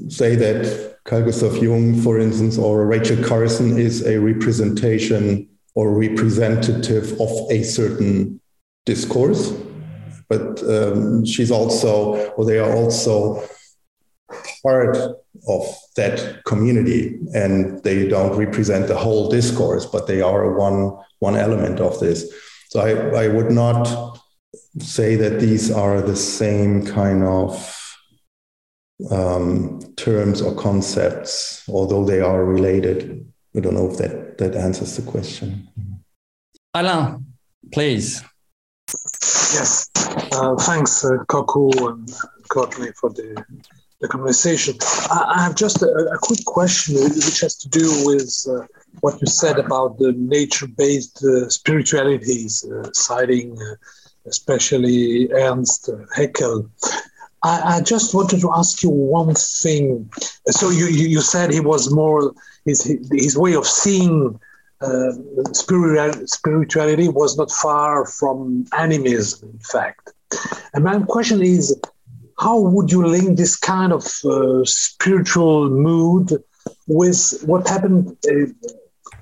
say 0.07 0.35
that 0.35 0.97
Carl 1.03 1.25
Gustav 1.25 1.57
Jung, 1.57 2.01
for 2.01 2.19
instance, 2.19 2.57
or 2.57 2.87
Rachel 2.87 3.23
Carson 3.23 3.77
is 3.77 4.05
a 4.05 4.19
representation 4.19 5.47
or 5.75 5.93
representative 5.93 7.19
of 7.19 7.29
a 7.51 7.61
certain 7.63 8.39
discourse. 8.85 9.53
But 10.29 10.63
um, 10.63 11.25
she's 11.25 11.51
also, 11.51 12.31
or 12.31 12.45
they 12.45 12.57
are 12.57 12.75
also 12.75 13.43
part 14.63 14.95
of 15.47 15.75
that 15.95 16.43
community 16.45 17.19
and 17.33 17.81
they 17.83 18.07
don't 18.07 18.37
represent 18.37 18.87
the 18.87 18.97
whole 18.97 19.29
discourse 19.29 19.85
but 19.85 20.07
they 20.07 20.21
are 20.21 20.57
one 20.57 20.97
one 21.19 21.35
element 21.35 21.79
of 21.79 21.99
this. 21.99 22.31
So 22.69 22.79
i 22.79 23.23
i 23.23 23.27
would 23.27 23.51
not 23.51 24.19
say 24.79 25.15
that 25.15 25.39
these 25.39 25.71
are 25.71 26.01
the 26.01 26.15
same 26.15 26.85
kind 26.85 27.23
of 27.23 27.49
um, 29.11 29.79
terms 29.97 30.41
or 30.41 30.55
concepts 30.55 31.63
although 31.69 32.05
they 32.05 32.21
are 32.21 32.45
related. 32.45 33.25
I 33.55 33.59
don't 33.59 33.73
know 33.73 33.89
if 33.91 33.97
that 33.97 34.37
that 34.37 34.55
answers 34.55 34.95
the 34.97 35.09
question. 35.11 35.69
Alain 36.73 37.25
please. 37.73 38.23
Yes. 39.53 39.89
Uh, 39.95 40.55
thanks 40.55 41.03
uh, 41.03 41.17
Kocku 41.27 41.69
and 41.89 42.11
courtney 42.49 42.91
for 42.99 43.09
the 43.09 43.43
the 44.01 44.07
conversation. 44.07 44.75
I, 45.09 45.43
have 45.43 45.55
just 45.55 45.81
a, 45.81 45.87
a, 45.87 46.17
quick 46.17 46.43
question 46.45 46.95
which 46.95 47.39
has 47.41 47.55
to 47.57 47.69
do 47.69 48.05
with 48.05 48.45
uh, 48.49 48.65
what 48.99 49.21
you 49.21 49.27
said 49.27 49.57
about 49.57 49.97
the 49.97 50.11
nature-based 50.13 51.23
uh, 51.23 51.49
spiritualities, 51.49 52.65
uh, 52.65 52.89
citing 52.93 53.57
uh, 53.61 53.75
especially 54.27 55.31
Ernst 55.31 55.89
Haeckel. 56.15 56.69
I, 57.43 57.77
I, 57.77 57.81
just 57.81 58.13
wanted 58.13 58.41
to 58.41 58.51
ask 58.53 58.81
you 58.83 58.89
one 58.89 59.33
thing. 59.35 60.09
So 60.47 60.71
you, 60.71 60.87
you, 60.87 61.07
you 61.07 61.21
said 61.21 61.51
he 61.51 61.59
was 61.59 61.93
more 61.93 62.33
his 62.65 62.83
his 63.11 63.37
way 63.37 63.53
of 63.53 63.67
seeing 63.67 64.39
uh, 64.81 65.11
spirituality 65.53 67.07
was 67.07 67.37
not 67.37 67.51
far 67.51 68.05
from 68.05 68.65
animism, 68.77 69.49
in 69.53 69.59
fact. 69.59 70.11
And 70.73 70.83
my 70.83 70.99
question 71.01 71.41
is, 71.41 71.79
how 72.37 72.59
would 72.59 72.91
you 72.91 73.05
link 73.05 73.37
this 73.37 73.55
kind 73.55 73.93
of 73.93 74.05
uh, 74.25 74.63
spiritual 74.65 75.69
mood 75.69 76.31
with 76.87 77.41
what 77.45 77.67
happened 77.67 78.15
uh, 78.29 78.45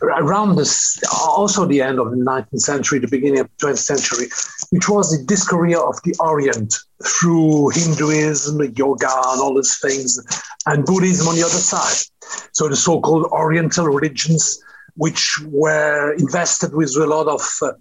around 0.01 0.55
this, 0.55 1.01
also 1.11 1.65
the 1.65 1.81
end 1.81 1.99
of 1.99 2.11
the 2.11 2.17
19th 2.17 2.59
century, 2.59 2.99
the 2.99 3.07
beginning 3.07 3.39
of 3.39 3.49
the 3.57 3.67
20th 3.67 3.77
century, 3.77 4.27
which 4.71 4.89
was 4.89 5.17
the 5.17 5.23
discovery 5.25 5.75
of 5.75 6.01
the 6.03 6.15
Orient 6.19 6.73
through 7.05 7.69
Hinduism, 7.69 8.61
yoga, 8.75 9.07
and 9.07 9.41
all 9.41 9.55
these 9.55 9.77
things, 9.79 10.19
and 10.65 10.85
Buddhism 10.85 11.27
on 11.27 11.35
the 11.35 11.43
other 11.43 11.51
side. 11.51 12.05
So 12.51 12.67
the 12.67 12.75
so-called 12.75 13.25
Oriental 13.27 13.87
religions, 13.87 14.61
which 14.95 15.39
were 15.47 16.13
invested 16.13 16.73
with 16.73 16.95
a 16.97 17.05
lot 17.05 17.27
of 17.27 17.41
uh, 17.61 17.71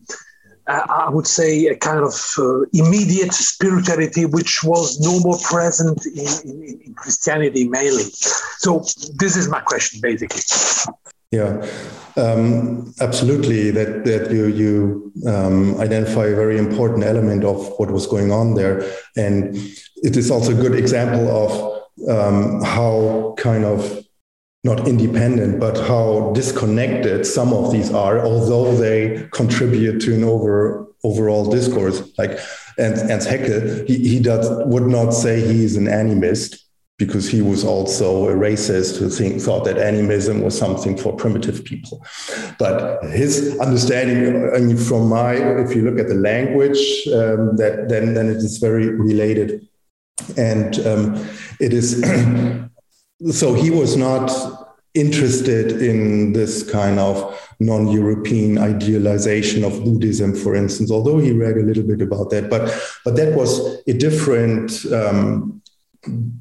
uh, 0.66 0.86
I 0.88 1.10
would 1.10 1.26
say, 1.26 1.66
a 1.66 1.76
kind 1.76 2.00
of 2.00 2.14
uh, 2.38 2.60
immediate 2.72 3.32
spirituality, 3.32 4.26
which 4.26 4.62
was 4.62 5.00
no 5.00 5.18
more 5.20 5.38
present 5.38 6.04
in, 6.06 6.50
in, 6.50 6.80
in, 6.86 6.94
Christianity 6.94 7.68
mainly. 7.68 8.04
So 8.58 8.84
this 9.16 9.36
is 9.36 9.48
my 9.48 9.60
question, 9.60 10.00
basically. 10.00 10.42
Yeah, 11.32 11.66
um, 12.16 12.92
absolutely. 13.00 13.70
That 13.70 14.04
that 14.04 14.30
you 14.30 14.46
you 14.46 15.12
um, 15.26 15.80
identify 15.80 16.26
a 16.26 16.36
very 16.36 16.58
important 16.58 17.04
element 17.04 17.42
of 17.42 17.72
what 17.78 17.90
was 17.90 18.06
going 18.06 18.30
on 18.30 18.54
there, 18.54 18.84
and 19.16 19.56
it 20.02 20.16
is 20.16 20.30
also 20.30 20.52
a 20.52 20.60
good 20.60 20.74
example 20.74 21.26
of 21.28 21.82
um, 22.08 22.62
how 22.62 23.34
kind 23.38 23.64
of 23.64 24.04
not 24.64 24.86
independent, 24.86 25.58
but 25.58 25.76
how 25.76 26.32
disconnected 26.34 27.26
some 27.26 27.52
of 27.52 27.72
these 27.72 27.92
are, 27.92 28.24
although 28.24 28.74
they 28.76 29.26
contribute 29.32 30.00
to 30.00 30.14
an 30.14 30.24
over 30.24 30.86
overall 31.04 31.50
discourse. 31.50 32.00
Like 32.16 32.38
Ernst, 32.78 33.04
Ernst 33.10 33.28
Haeckel, 33.28 33.86
he, 33.88 34.08
he 34.08 34.20
does 34.20 34.48
would 34.66 34.86
not 34.86 35.10
say 35.10 35.40
he's 35.40 35.76
an 35.76 35.86
animist 35.86 36.62
because 36.96 37.28
he 37.28 37.42
was 37.42 37.64
also 37.64 38.28
a 38.28 38.32
racist 38.32 38.98
who 38.98 39.10
think, 39.10 39.42
thought 39.42 39.64
that 39.64 39.78
animism 39.78 40.42
was 40.42 40.56
something 40.56 40.96
for 40.96 41.16
primitive 41.16 41.64
people. 41.64 42.06
But 42.60 43.02
his 43.06 43.58
understanding, 43.58 44.52
I 44.54 44.58
mean, 44.60 44.76
from 44.76 45.08
my, 45.08 45.34
if 45.34 45.74
you 45.74 45.82
look 45.82 45.98
at 45.98 46.06
the 46.06 46.14
language, 46.14 46.78
um, 47.08 47.56
that 47.56 47.86
then 47.88 48.14
then 48.14 48.28
it 48.28 48.36
is 48.36 48.58
very 48.58 48.88
related, 48.88 49.66
and 50.36 50.78
um, 50.86 51.28
it 51.58 51.72
is. 51.72 52.00
so 53.30 53.54
he 53.54 53.70
was 53.70 53.96
not 53.96 54.30
interested 54.94 55.80
in 55.80 56.32
this 56.32 56.68
kind 56.70 56.98
of 56.98 57.40
non-European 57.60 58.58
idealization 58.58 59.64
of 59.64 59.84
Buddhism, 59.84 60.34
for 60.34 60.54
instance, 60.54 60.90
although 60.90 61.18
he 61.18 61.32
read 61.32 61.56
a 61.56 61.62
little 61.62 61.82
bit 61.82 62.02
about 62.02 62.30
that. 62.30 62.50
But 62.50 62.62
but 63.04 63.16
that 63.16 63.34
was 63.34 63.82
a 63.86 63.92
different 63.94 64.84
um, 64.92 65.62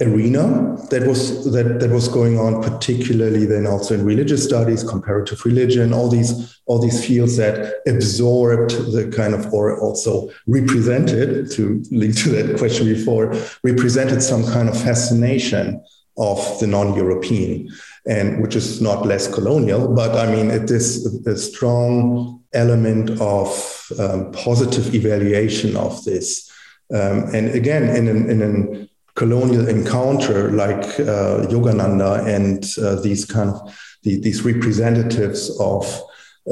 arena 0.01 0.75
that 0.89 1.05
was 1.07 1.51
that 1.53 1.79
that 1.79 1.91
was 1.91 2.07
going 2.07 2.39
on, 2.39 2.61
particularly 2.61 3.45
then 3.45 3.67
also 3.67 3.93
in 3.93 4.03
religious 4.03 4.43
studies, 4.43 4.83
comparative 4.83 5.45
religion, 5.45 5.93
all 5.93 6.09
these 6.09 6.59
all 6.65 6.79
these 6.79 7.05
fields 7.05 7.37
that 7.37 7.75
absorbed 7.87 8.71
the 8.91 9.09
kind 9.15 9.33
of 9.33 9.53
or 9.53 9.79
also 9.79 10.29
represented 10.47 11.49
to 11.51 11.83
link 11.91 12.17
to 12.17 12.29
that 12.29 12.57
question 12.57 12.85
before, 12.85 13.33
represented 13.63 14.21
some 14.21 14.43
kind 14.45 14.67
of 14.67 14.81
fascination 14.81 15.81
of 16.17 16.59
the 16.59 16.67
non-European 16.67 17.69
and 18.07 18.41
which 18.41 18.55
is 18.55 18.81
not 18.81 19.05
less 19.05 19.27
colonial, 19.33 19.87
but 19.93 20.15
I 20.15 20.31
mean, 20.31 20.49
it 20.51 20.69
is 20.69 21.05
a 21.25 21.37
strong 21.37 22.43
element 22.53 23.11
of 23.21 23.91
um, 23.99 24.31
positive 24.31 24.93
evaluation 24.93 25.77
of 25.77 26.03
this. 26.03 26.49
Um, 26.93 27.29
and 27.33 27.49
again, 27.49 27.83
in 27.95 28.07
an, 28.07 28.29
in 28.29 28.41
an 28.41 28.89
colonial 29.15 29.67
encounter 29.67 30.51
like 30.51 30.83
uh, 30.99 31.45
Yogananda 31.47 32.25
and 32.25 32.65
uh, 32.83 33.01
these 33.01 33.25
kind 33.25 33.49
of 33.49 33.73
the, 34.03 34.19
these 34.19 34.43
representatives 34.43 35.59
of 35.59 36.01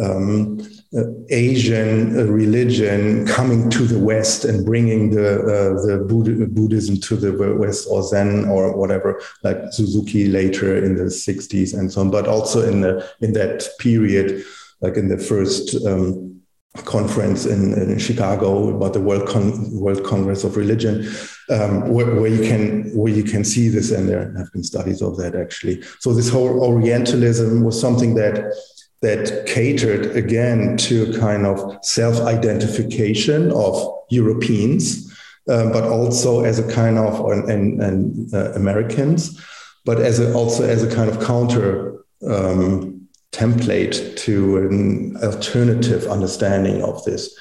um, 0.02 0.60
uh, 0.98 1.04
Asian 1.30 2.20
uh, 2.20 2.24
religion 2.24 3.24
coming 3.28 3.70
to 3.70 3.84
the 3.84 4.00
West 4.00 4.44
and 4.44 4.66
bringing 4.66 5.12
the 5.12 5.36
uh, 5.36 5.86
the 5.86 6.04
Buddha, 6.04 6.48
Buddhism 6.48 7.00
to 7.02 7.16
the 7.16 7.56
West 7.56 7.88
or 7.92 8.02
Zen 8.02 8.46
or 8.46 8.76
whatever, 8.76 9.22
like 9.44 9.58
Suzuki 9.72 10.28
later 10.28 10.84
in 10.84 10.96
the 10.96 11.04
60s 11.04 11.78
and 11.78 11.92
so 11.92 12.02
on, 12.02 12.10
but 12.10 12.28
also 12.28 12.68
in 12.68 12.82
the 12.82 13.08
in 13.22 13.34
that 13.34 13.68
period, 13.78 14.44
like 14.82 14.98
in 14.98 15.10
the 15.10 15.18
first 15.20 15.76
um, 15.86 16.42
conference 16.86 17.46
in, 17.46 17.74
in, 17.74 18.00
Chicago 18.00 18.76
about 18.76 18.94
the 18.94 19.02
World 19.02 19.28
Con- 19.28 19.70
World 19.80 20.04
Congress 20.04 20.44
of 20.44 20.58
Religion, 20.58 21.08
um, 21.50 21.90
where, 21.90 22.16
where, 22.16 22.32
you 22.32 22.48
can 22.48 22.90
where 22.96 23.14
you 23.14 23.24
can 23.24 23.44
see 23.44 23.70
this, 23.70 23.92
and 23.92 24.10
there 24.10 24.34
have 24.38 24.52
been 24.54 24.64
studies 24.64 25.04
of 25.04 25.18
that 25.18 25.36
actually. 25.36 25.84
So 26.00 26.14
this 26.14 26.30
whole 26.30 26.64
Orientalism 26.64 27.64
was 27.64 27.80
something 27.80 28.16
that 28.16 28.54
that 29.02 29.46
catered 29.46 30.16
again 30.16 30.76
to 30.78 31.10
a 31.10 31.20
kind 31.20 31.46
of 31.46 31.78
self 31.84 32.20
identification 32.22 33.52
of 33.52 33.98
Europeans, 34.10 35.10
um, 35.50 35.72
but 35.72 35.84
also 35.84 36.44
as 36.44 36.60
a 36.60 36.74
kind 36.74 36.98
of, 36.98 37.26
and, 37.32 37.82
and 37.82 38.34
uh, 38.34 38.52
Americans, 38.54 39.40
but 39.86 40.00
as 40.00 40.20
a, 40.20 40.34
also 40.34 40.68
as 40.68 40.84
a 40.84 40.94
kind 40.94 41.10
of 41.10 41.24
counter 41.24 42.04
um, 42.28 43.08
template 43.32 44.18
to 44.18 44.58
an 44.58 45.16
alternative 45.24 46.06
understanding 46.08 46.84
of 46.84 47.04
this. 47.06 47.34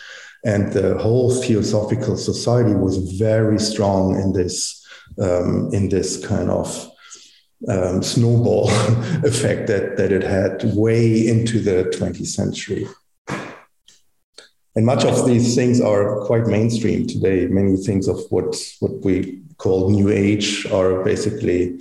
And 0.44 0.72
the 0.72 0.96
whole 0.98 1.34
Theosophical 1.42 2.16
Society 2.16 2.74
was 2.74 2.98
very 3.18 3.58
strong 3.58 4.20
in 4.20 4.32
this, 4.32 4.86
um, 5.20 5.70
in 5.72 5.88
this 5.88 6.24
kind 6.24 6.50
of 6.50 6.90
um, 7.66 8.02
snowball 8.02 8.68
effect 9.24 9.66
that, 9.66 9.96
that 9.96 10.12
it 10.12 10.22
had 10.22 10.62
way 10.74 11.26
into 11.26 11.60
the 11.60 11.84
20th 11.96 12.26
century. 12.26 12.86
And 14.76 14.86
much 14.86 15.04
of 15.04 15.26
these 15.26 15.56
things 15.56 15.80
are 15.80 16.24
quite 16.26 16.46
mainstream 16.46 17.06
today. 17.06 17.46
Many 17.48 17.76
things 17.76 18.06
of 18.06 18.20
what, 18.30 18.54
what 18.78 19.04
we 19.04 19.42
call 19.56 19.90
New 19.90 20.08
Age 20.08 20.66
are 20.70 21.02
basically 21.02 21.80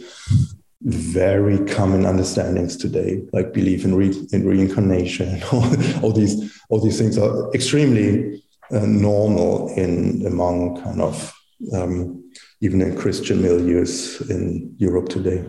very 0.82 1.64
common 1.66 2.06
understandings 2.06 2.76
today, 2.76 3.24
like 3.34 3.54
belief 3.54 3.86
in, 3.86 3.94
re- 3.94 4.28
in 4.32 4.48
reincarnation. 4.48 5.44
all, 5.52 5.64
all, 6.04 6.12
these, 6.12 6.60
all 6.70 6.80
these 6.80 6.98
things 6.98 7.20
are 7.20 7.54
extremely 7.54 8.42
uh, 8.72 8.86
normal 8.86 9.70
in 9.76 10.26
among 10.26 10.82
kind 10.82 11.02
of 11.02 11.34
um, 11.74 12.24
even 12.62 12.82
in 12.82 12.98
Christian 12.98 13.42
milieus 13.42 14.28
in 14.30 14.76
Europe 14.78 15.10
today. 15.10 15.46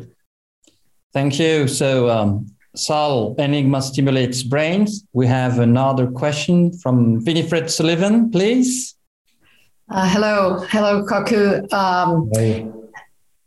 Thank 1.13 1.39
you. 1.39 1.69
So, 1.69 2.11
um, 2.11 2.47
Sal, 2.77 3.35
Enigma 3.39 3.83
stimulates 3.83 4.43
brains. 4.43 5.05
We 5.13 5.27
have 5.27 5.59
another 5.59 6.07
question 6.07 6.73
from 6.79 7.25
Winnifred 7.25 7.71
Sullivan, 7.71 8.31
please. 8.31 8.95
Uh, 9.91 10.09
hello, 10.09 10.65
hello, 10.69 11.05
Kocku. 11.05 11.73
Um, 11.73 12.31
Hi. 12.35 12.67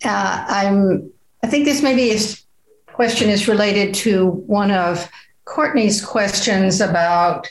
Uh, 0.04 0.46
I'm. 0.48 1.12
I 1.44 1.48
think 1.48 1.66
this 1.66 1.82
maybe 1.82 2.10
is 2.10 2.44
question 2.88 3.30
is 3.30 3.48
related 3.48 3.94
to 3.94 4.30
one 4.48 4.72
of 4.72 5.08
Courtney's 5.46 6.04
questions 6.04 6.82
about, 6.82 7.48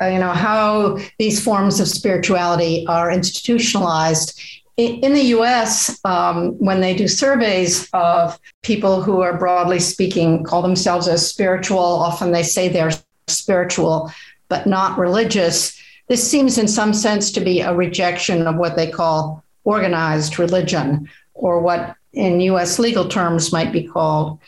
uh, 0.00 0.06
you 0.06 0.18
know, 0.18 0.32
how 0.32 0.98
these 1.18 1.42
forms 1.42 1.80
of 1.80 1.88
spirituality 1.88 2.86
are 2.86 3.10
institutionalized 3.10 4.40
in 4.76 5.12
the 5.12 5.22
US, 5.36 6.00
um, 6.04 6.52
when 6.58 6.80
they 6.80 6.94
do 6.94 7.06
surveys 7.06 7.88
of 7.92 8.38
people 8.62 9.02
who 9.02 9.20
are 9.20 9.38
broadly 9.38 9.78
speaking, 9.78 10.42
call 10.42 10.62
themselves 10.62 11.06
as 11.06 11.28
spiritual, 11.28 11.78
often 11.78 12.32
they 12.32 12.42
say 12.42 12.68
they're 12.68 12.90
spiritual, 13.28 14.10
but 14.48 14.66
not 14.66 14.98
religious. 14.98 15.80
This 16.08 16.28
seems, 16.28 16.58
in 16.58 16.66
some 16.66 16.92
sense, 16.92 17.30
to 17.32 17.40
be 17.40 17.60
a 17.60 17.74
rejection 17.74 18.46
of 18.46 18.56
what 18.56 18.74
they 18.74 18.90
call 18.90 19.44
organized 19.62 20.38
religion, 20.38 21.08
or 21.34 21.60
what 21.60 21.96
in 22.12 22.40
US 22.40 22.78
legal 22.78 23.08
terms 23.08 23.52
might 23.52 23.72
be 23.72 23.84
called 23.84 24.38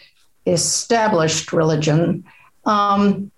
established 0.47 1.53
religion. 1.53 2.24
Um, 2.65 3.31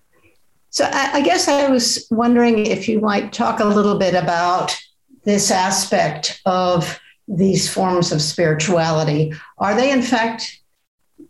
so 0.70 0.85
I, 0.85 1.10
I 1.15 1.20
guess 1.23 1.48
I 1.48 1.69
was 1.69 2.06
wondering 2.10 2.66
if 2.66 2.89
you 2.89 3.01
might 3.01 3.32
talk 3.32 3.60
a 3.60 3.65
little 3.65 3.98
bit 3.98 4.15
about 4.15 4.77
this 5.24 5.51
aspect 5.51 6.40
of 6.47 6.99
these 7.27 7.73
forms 7.73 8.12
of 8.12 8.23
spirituality? 8.23 9.32
Are 9.59 9.74
they, 9.74 9.90
in 9.90 10.03
fact, 10.03 10.61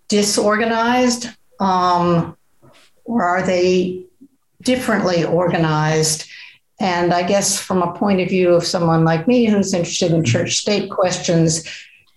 disorganized 0.09 1.29
um, 1.61 2.37
or 3.05 3.23
are 3.23 3.43
they 3.43 4.05
differently 4.63 5.25
organized? 5.25 6.29
And 6.81 7.13
I 7.13 7.27
guess 7.27 7.61
from 7.61 7.83
a 7.83 7.93
point 7.95 8.21
of 8.21 8.29
view 8.29 8.51
of 8.51 8.65
someone 8.65 9.05
like 9.05 9.27
me 9.27 9.47
who's 9.47 9.75
interested 9.75 10.13
in 10.13 10.25
church 10.25 10.57
state 10.57 10.91
questions, 10.91 11.65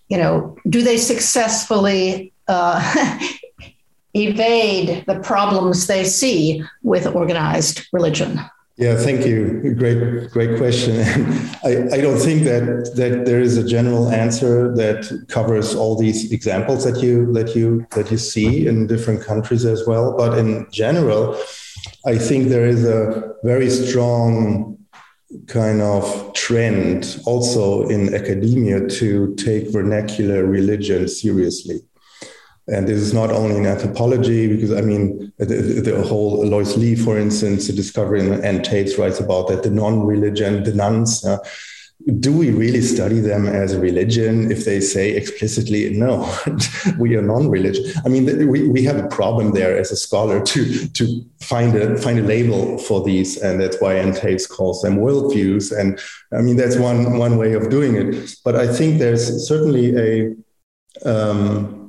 you 0.07 0.17
know, 0.17 0.57
do 0.69 0.83
they 0.83 0.97
successfully 0.97 2.31
uh, 2.47 3.17
evade 4.13 5.05
the 5.07 5.19
problems 5.21 5.87
they 5.87 6.03
see 6.03 6.63
with 6.83 7.07
organized 7.07 7.87
religion? 7.91 8.39
Yeah, 8.81 8.95
thank 8.95 9.27
you. 9.27 9.75
Great, 9.75 10.31
great 10.31 10.57
question. 10.57 11.01
I, 11.63 11.87
I 11.95 12.01
don't 12.01 12.17
think 12.17 12.45
that 12.45 12.93
that 12.95 13.25
there 13.27 13.39
is 13.39 13.55
a 13.55 13.63
general 13.63 14.09
answer 14.09 14.73
that 14.75 15.01
covers 15.27 15.75
all 15.75 15.95
these 15.95 16.31
examples 16.31 16.83
that 16.85 16.99
you 16.99 17.31
that 17.33 17.55
you 17.55 17.85
that 17.91 18.09
you 18.09 18.17
see 18.17 18.65
in 18.65 18.87
different 18.87 19.21
countries 19.23 19.65
as 19.65 19.85
well. 19.85 20.17
But 20.17 20.35
in 20.35 20.65
general, 20.71 21.39
I 22.07 22.17
think 22.17 22.49
there 22.49 22.65
is 22.65 22.83
a 22.83 23.35
very 23.43 23.69
strong 23.69 24.79
kind 25.45 25.81
of 25.83 26.33
trend 26.33 27.21
also 27.27 27.87
in 27.87 28.15
academia 28.15 28.87
to 28.99 29.35
take 29.35 29.71
vernacular 29.71 30.43
religion 30.43 31.07
seriously. 31.07 31.81
And 32.71 32.87
this 32.87 32.97
is 32.97 33.13
not 33.13 33.31
only 33.31 33.57
in 33.57 33.65
anthropology, 33.65 34.47
because 34.47 34.71
I 34.71 34.81
mean, 34.81 35.31
the, 35.37 35.81
the 35.83 36.01
whole 36.03 36.45
Lois 36.45 36.77
Lee, 36.77 36.95
for 36.95 37.17
instance, 37.17 37.67
the 37.67 37.73
discovery 37.73 38.21
Ann 38.21 38.59
Taves 38.61 38.97
writes 38.97 39.19
about 39.19 39.49
that 39.49 39.63
the 39.63 39.69
non 39.69 40.05
religion, 40.05 40.63
the 40.63 40.73
nones. 40.73 41.25
uh, 41.25 41.37
do 42.19 42.35
we 42.35 42.49
really 42.51 42.81
study 42.81 43.19
them 43.19 43.47
as 43.47 43.73
a 43.73 43.79
religion 43.79 44.51
if 44.51 44.65
they 44.65 44.79
say 44.79 45.11
explicitly 45.11 45.89
no 45.91 46.27
we 46.97 47.15
are 47.15 47.21
non-religious 47.21 47.97
i 48.05 48.09
mean 48.09 48.47
we, 48.47 48.67
we 48.67 48.83
have 48.83 48.97
a 48.97 49.07
problem 49.09 49.51
there 49.51 49.77
as 49.77 49.91
a 49.91 49.95
scholar 49.95 50.41
to 50.43 50.87
to 50.89 51.23
find 51.41 51.75
a 51.75 51.97
find 51.97 52.19
a 52.19 52.23
label 52.23 52.77
for 52.79 53.03
these 53.03 53.37
and 53.37 53.59
that's 53.59 53.79
why 53.81 53.95
Ann 53.95 54.13
Taves 54.13 54.49
calls 54.49 54.81
them 54.81 54.97
worldviews 54.97 55.77
and 55.77 55.99
i 56.33 56.41
mean 56.41 56.55
that's 56.55 56.77
one 56.77 57.17
one 57.17 57.37
way 57.37 57.53
of 57.53 57.69
doing 57.69 57.95
it 57.95 58.35
but 58.43 58.55
i 58.55 58.67
think 58.67 58.99
there's 58.99 59.47
certainly 59.47 59.95
a 59.95 60.35
um, 61.05 61.80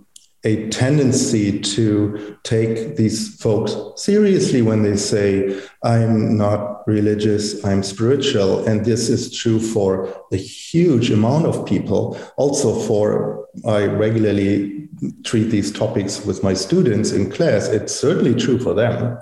a 0.45 0.69
tendency 0.71 1.61
to 1.61 2.37
take 2.43 2.97
these 2.97 3.37
folks 3.37 3.77
seriously 4.03 4.61
when 4.61 4.83
they 4.83 4.97
say, 4.97 5.61
I'm 5.85 6.37
not 6.37 6.87
religious, 6.87 7.65
I'm 7.65 7.83
spiritual. 7.83 8.67
And 8.67 8.85
this 8.85 9.09
is 9.09 9.33
true 9.37 9.61
for 9.61 10.13
a 10.33 10.37
huge 10.37 11.11
amount 11.11 11.47
of 11.47 11.65
people. 11.65 12.19
Also, 12.37 12.75
for 12.75 13.47
I 13.67 13.85
regularly 13.85 14.89
treat 15.25 15.51
these 15.51 15.71
topics 15.71 16.25
with 16.25 16.43
my 16.43 16.55
students 16.55 17.13
in 17.13 17.31
class, 17.31 17.69
it's 17.69 17.95
certainly 17.95 18.35
true 18.35 18.59
for 18.59 18.75
them. 18.75 19.19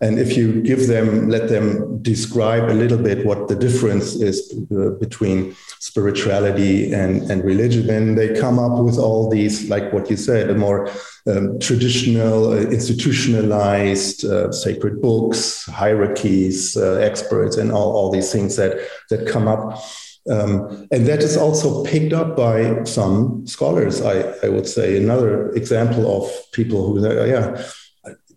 And 0.00 0.18
if 0.18 0.36
you 0.36 0.60
give 0.62 0.88
them, 0.88 1.28
let 1.28 1.48
them 1.48 2.02
describe 2.02 2.64
a 2.68 2.74
little 2.74 2.98
bit 2.98 3.24
what 3.24 3.48
the 3.48 3.54
difference 3.54 4.14
is 4.14 4.54
uh, 4.70 4.90
between 5.00 5.56
spirituality 5.78 6.92
and, 6.92 7.22
and 7.30 7.42
religion, 7.44 7.86
then 7.86 8.14
they 8.14 8.38
come 8.38 8.58
up 8.58 8.82
with 8.84 8.98
all 8.98 9.30
these, 9.30 9.70
like 9.70 9.92
what 9.92 10.10
you 10.10 10.16
said, 10.16 10.50
a 10.50 10.54
more 10.54 10.90
um, 11.26 11.58
traditional, 11.58 12.52
uh, 12.52 12.56
institutionalized 12.56 14.24
uh, 14.24 14.52
sacred 14.52 15.00
books, 15.00 15.64
hierarchies, 15.66 16.76
uh, 16.76 16.94
experts, 16.96 17.56
and 17.56 17.72
all, 17.72 17.92
all 17.96 18.10
these 18.10 18.30
things 18.30 18.56
that, 18.56 18.78
that 19.08 19.26
come 19.26 19.48
up. 19.48 19.82
Um, 20.30 20.88
and 20.90 21.06
that 21.06 21.22
is 21.22 21.36
also 21.36 21.84
picked 21.84 22.12
up 22.12 22.36
by 22.36 22.82
some 22.84 23.46
scholars, 23.46 24.02
I, 24.02 24.34
I 24.42 24.48
would 24.48 24.66
say. 24.66 24.96
Another 24.96 25.50
example 25.52 26.22
of 26.22 26.30
people 26.52 26.86
who 26.86 27.06
oh, 27.06 27.24
yeah, 27.24 27.62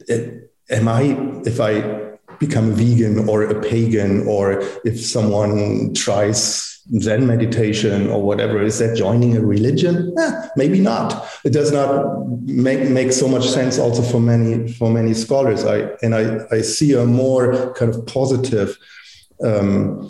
it, 0.07 0.48
am 0.69 0.87
I, 0.87 1.17
if 1.45 1.59
I 1.59 2.09
become 2.39 2.71
a 2.71 2.73
vegan 2.73 3.27
or 3.27 3.43
a 3.43 3.61
pagan, 3.61 4.25
or 4.27 4.61
if 4.85 4.99
someone 4.99 5.93
tries 5.93 6.79
Zen 6.99 7.27
meditation 7.27 8.09
or 8.09 8.23
whatever, 8.23 8.61
is 8.61 8.79
that 8.79 8.97
joining 8.97 9.37
a 9.37 9.41
religion? 9.41 10.13
Eh, 10.17 10.47
maybe 10.55 10.79
not. 10.79 11.27
It 11.43 11.51
does 11.51 11.71
not 11.71 12.27
make, 12.45 12.89
make 12.89 13.11
so 13.11 13.27
much 13.27 13.47
sense 13.47 13.77
also 13.77 14.01
for 14.01 14.19
many 14.19 14.71
for 14.73 14.89
many 14.89 15.13
scholars. 15.13 15.65
I 15.65 15.89
and 16.01 16.15
I, 16.15 16.39
I 16.51 16.61
see 16.61 16.93
a 16.93 17.05
more 17.05 17.73
kind 17.73 17.93
of 17.93 18.05
positive 18.07 18.77
um, 19.43 20.07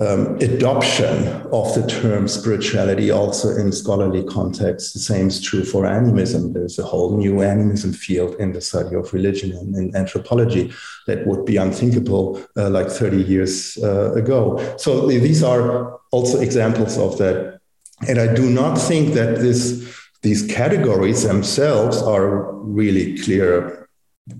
um, 0.00 0.36
adoption 0.36 1.26
of 1.52 1.74
the 1.74 1.86
term 1.86 2.26
spirituality 2.26 3.10
also 3.10 3.50
in 3.50 3.70
scholarly 3.70 4.24
contexts. 4.24 4.94
The 4.94 4.98
same 4.98 5.28
is 5.28 5.40
true 5.42 5.62
for 5.62 5.84
animism. 5.84 6.54
There's 6.54 6.78
a 6.78 6.84
whole 6.84 7.18
new 7.18 7.42
animism 7.42 7.92
field 7.92 8.34
in 8.36 8.52
the 8.52 8.62
study 8.62 8.96
of 8.96 9.12
religion 9.12 9.52
and 9.52 9.76
in 9.76 9.94
anthropology 9.94 10.72
that 11.06 11.26
would 11.26 11.44
be 11.44 11.58
unthinkable 11.58 12.42
uh, 12.56 12.70
like 12.70 12.88
30 12.88 13.22
years 13.22 13.76
uh, 13.82 14.14
ago. 14.14 14.58
So 14.78 15.06
these 15.06 15.42
are 15.42 16.00
also 16.12 16.40
examples 16.40 16.96
of 16.96 17.18
that. 17.18 17.60
And 18.08 18.18
I 18.18 18.32
do 18.32 18.48
not 18.48 18.76
think 18.76 19.12
that 19.14 19.36
this, 19.36 19.94
these 20.22 20.46
categories 20.46 21.24
themselves 21.24 22.00
are 22.00 22.54
really 22.54 23.18
clear 23.18 23.86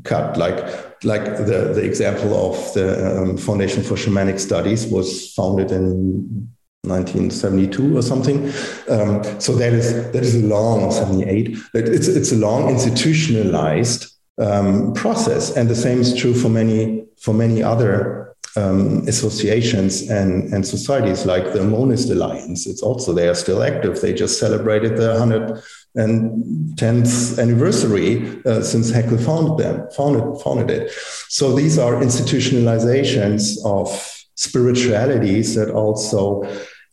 cut. 0.04 0.38
Like 0.38 0.89
like 1.04 1.24
the, 1.24 1.72
the 1.74 1.82
example 1.82 2.34
of 2.34 2.74
the 2.74 3.22
um, 3.22 3.36
Foundation 3.36 3.82
for 3.82 3.94
Shamanic 3.94 4.38
Studies 4.38 4.86
was 4.86 5.32
founded 5.34 5.70
in 5.70 6.48
1972 6.82 7.96
or 7.96 8.02
something. 8.02 8.48
Um, 8.88 9.22
so 9.40 9.54
that 9.56 9.72
is 9.72 9.92
that 10.12 10.22
is 10.22 10.34
a 10.34 10.46
long 10.46 10.90
78. 10.90 11.56
It's 11.74 12.08
it's 12.08 12.32
a 12.32 12.36
long 12.36 12.70
institutionalized 12.70 14.12
um, 14.38 14.94
process, 14.94 15.56
and 15.56 15.68
the 15.68 15.74
same 15.74 16.00
is 16.00 16.14
true 16.14 16.34
for 16.34 16.48
many 16.48 17.04
for 17.18 17.34
many 17.34 17.62
other 17.62 18.20
um, 18.56 19.06
associations 19.06 20.10
and, 20.10 20.52
and 20.52 20.66
societies 20.66 21.24
like 21.24 21.52
the 21.52 21.62
Monist 21.62 22.10
Alliance. 22.10 22.66
It's 22.66 22.82
also 22.82 23.12
they 23.12 23.28
are 23.28 23.34
still 23.34 23.62
active. 23.62 24.00
They 24.00 24.12
just 24.12 24.40
celebrated 24.40 24.96
the 24.96 25.10
100 25.10 25.62
and 25.94 26.76
10th 26.76 27.40
anniversary 27.40 28.40
uh, 28.46 28.62
since 28.62 28.90
Haeckel 28.90 29.18
founded 29.18 29.58
them, 29.58 29.88
founded, 29.90 30.40
founded 30.42 30.70
it. 30.70 30.92
So 31.28 31.54
these 31.54 31.78
are 31.78 31.94
institutionalizations 31.94 33.56
of 33.64 33.88
spiritualities 34.36 35.54
that 35.56 35.70
also 35.70 36.42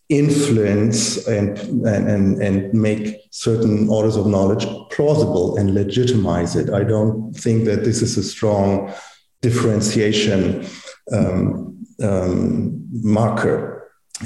influence 0.10 1.28
and, 1.28 1.58
and, 1.86 2.42
and 2.42 2.74
make 2.74 3.18
certain 3.32 3.90
orders 3.90 4.16
of 4.16 4.26
knowledge 4.26 4.66
plausible 4.90 5.58
and 5.58 5.74
legitimize 5.74 6.56
it. 6.56 6.70
I 6.70 6.84
don't 6.84 7.34
think 7.34 7.66
that 7.66 7.84
this 7.84 8.02
is 8.02 8.18
a 8.18 8.24
strong 8.24 8.94
differentiation 9.42 10.66
um, 11.12 11.86
um, 12.02 12.88
marker 12.92 13.77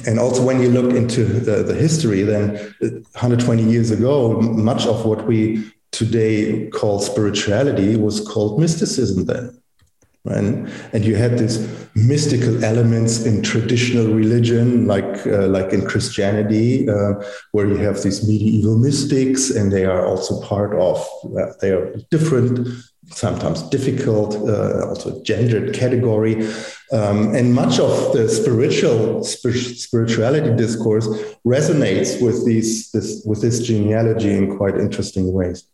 and 0.08 0.20
also 0.20 0.44
when 0.44 0.62
you 0.62 0.70
look 0.70 0.94
into 0.94 1.24
the, 1.24 1.64
the 1.64 1.76
history 1.76 2.24
then 2.24 2.54
120 2.80 3.64
years 3.64 3.92
ago 3.92 4.40
much 4.42 4.86
of 4.86 5.06
what 5.06 5.26
we 5.28 5.72
today 5.92 6.70
call 6.70 7.00
spirituality 7.00 7.96
was 7.96 8.26
called 8.28 8.60
mysticism 8.60 9.26
then 9.26 9.62
and 10.26 10.72
and 10.94 11.04
you 11.04 11.16
had 11.16 11.38
these 11.38 11.68
mystical 11.96 12.64
elements 12.64 13.26
in 13.26 13.42
traditional 13.42 14.14
religion 14.14 14.86
like 14.86 15.26
uh, 15.28 15.48
like 15.48 15.74
in 15.74 15.86
christianity 15.86 16.88
uh, 16.88 17.14
where 17.52 17.68
you 17.68 17.78
have 17.78 18.02
these 18.04 18.28
medieval 18.28 18.78
mystics 18.78 19.50
and 19.50 19.72
they 19.72 19.84
are 19.84 20.06
also 20.06 20.40
part 20.42 20.74
of 20.76 20.98
uh, 21.38 21.48
they 21.60 21.72
are 21.72 21.92
different 22.12 22.68
sometimes 23.14 23.62
difficult, 23.64 24.36
uh, 24.48 24.88
also 24.88 25.22
gendered 25.24 25.74
category. 25.74 26.48
Um, 26.92 27.34
and 27.36 27.54
much 27.54 27.80
of 27.80 28.14
the 28.14 28.28
spiritual 28.28 29.24
spirituality 29.24 30.56
discourse 30.56 31.08
resonates 31.46 32.22
with 32.22 32.46
these 32.46 32.92
this, 32.92 33.24
with 33.26 33.42
this 33.42 33.62
genealogy 33.62 34.32
in 34.32 34.58
quite 34.58 34.76
interesting 34.76 35.32
ways. 35.32 35.68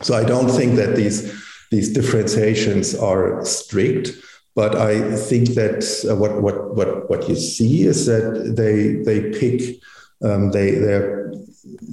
So 0.00 0.14
I 0.14 0.24
don't 0.24 0.48
think 0.48 0.76
that 0.76 0.96
these 0.96 1.32
these 1.70 1.92
differentiations 1.92 2.94
are 2.94 3.44
strict, 3.44 4.12
but 4.54 4.74
I 4.76 5.16
think 5.16 5.50
that 5.50 5.82
uh, 6.08 6.16
what 6.16 6.42
what 6.42 6.74
what 6.76 7.10
what 7.10 7.28
you 7.28 7.36
see 7.36 7.82
is 7.82 8.06
that 8.06 8.54
they 8.56 9.02
they 9.08 9.30
pick 9.38 9.80
um, 10.22 10.50
they 10.50 10.72
they're 10.72 11.32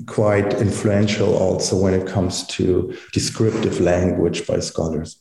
quite 0.08 0.54
influential 0.56 1.36
also 1.36 1.78
when 1.78 1.94
it 1.94 2.08
comes 2.08 2.46
to 2.48 2.96
descriptive 3.14 3.80
language 3.80 4.48
by 4.48 4.60
scholars. 4.60 5.20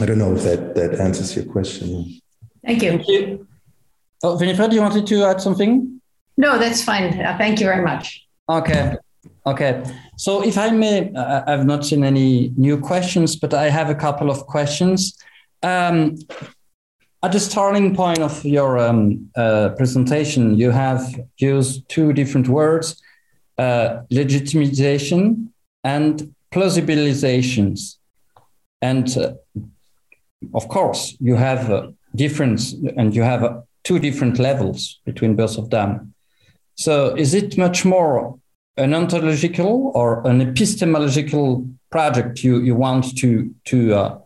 I 0.00 0.06
don't 0.06 0.18
know 0.18 0.34
if 0.34 0.42
that, 0.42 0.74
that 0.74 1.00
answers 1.00 1.34
your 1.36 1.44
question. 1.44 2.20
Thank 2.64 2.82
you. 2.82 2.90
Thank 2.90 3.08
you. 3.08 3.46
Oh, 4.22 4.36
Winnifred, 4.36 4.72
you 4.72 4.80
wanted 4.80 5.06
to 5.06 5.24
add 5.24 5.40
something? 5.40 6.00
No, 6.36 6.58
that's 6.58 6.82
fine. 6.84 7.20
Uh, 7.20 7.36
thank 7.38 7.60
you 7.60 7.66
very 7.66 7.84
much. 7.84 8.26
Okay. 8.48 8.96
Okay. 9.46 9.82
So, 10.16 10.42
if 10.44 10.58
I 10.58 10.70
may, 10.70 11.12
uh, 11.12 11.42
I've 11.46 11.64
not 11.64 11.84
seen 11.84 12.04
any 12.04 12.52
new 12.56 12.78
questions, 12.78 13.36
but 13.36 13.54
I 13.54 13.70
have 13.70 13.90
a 13.90 13.94
couple 13.94 14.30
of 14.30 14.46
questions. 14.46 15.16
Um, 15.62 16.16
at 17.22 17.32
the 17.32 17.40
starting 17.40 17.96
point 17.96 18.20
of 18.20 18.44
your 18.44 18.78
um, 18.78 19.28
uh, 19.36 19.70
presentation, 19.70 20.56
you 20.56 20.70
have 20.70 21.02
used 21.38 21.88
two 21.88 22.12
different 22.12 22.48
words 22.48 23.00
uh, 23.58 24.02
legitimization 24.10 25.48
and 25.84 26.34
plausibilizations. 26.52 27.96
And 28.80 29.16
uh, 29.16 29.34
of 30.54 30.68
course, 30.68 31.16
you 31.20 31.34
have 31.34 31.70
a 31.70 31.92
difference 32.14 32.72
and 32.96 33.14
you 33.14 33.22
have 33.22 33.44
uh, 33.44 33.60
two 33.84 33.98
different 33.98 34.38
levels 34.38 35.00
between 35.04 35.34
both 35.36 35.58
of 35.58 35.70
them. 35.70 36.14
So 36.76 37.14
is 37.16 37.34
it 37.34 37.58
much 37.58 37.84
more 37.84 38.38
an 38.76 38.94
ontological 38.94 39.90
or 39.94 40.24
an 40.26 40.40
epistemological 40.40 41.66
project 41.90 42.44
you, 42.44 42.60
you 42.60 42.76
want 42.76 43.16
to, 43.18 43.52
to, 43.64 43.94
uh, 43.94 44.18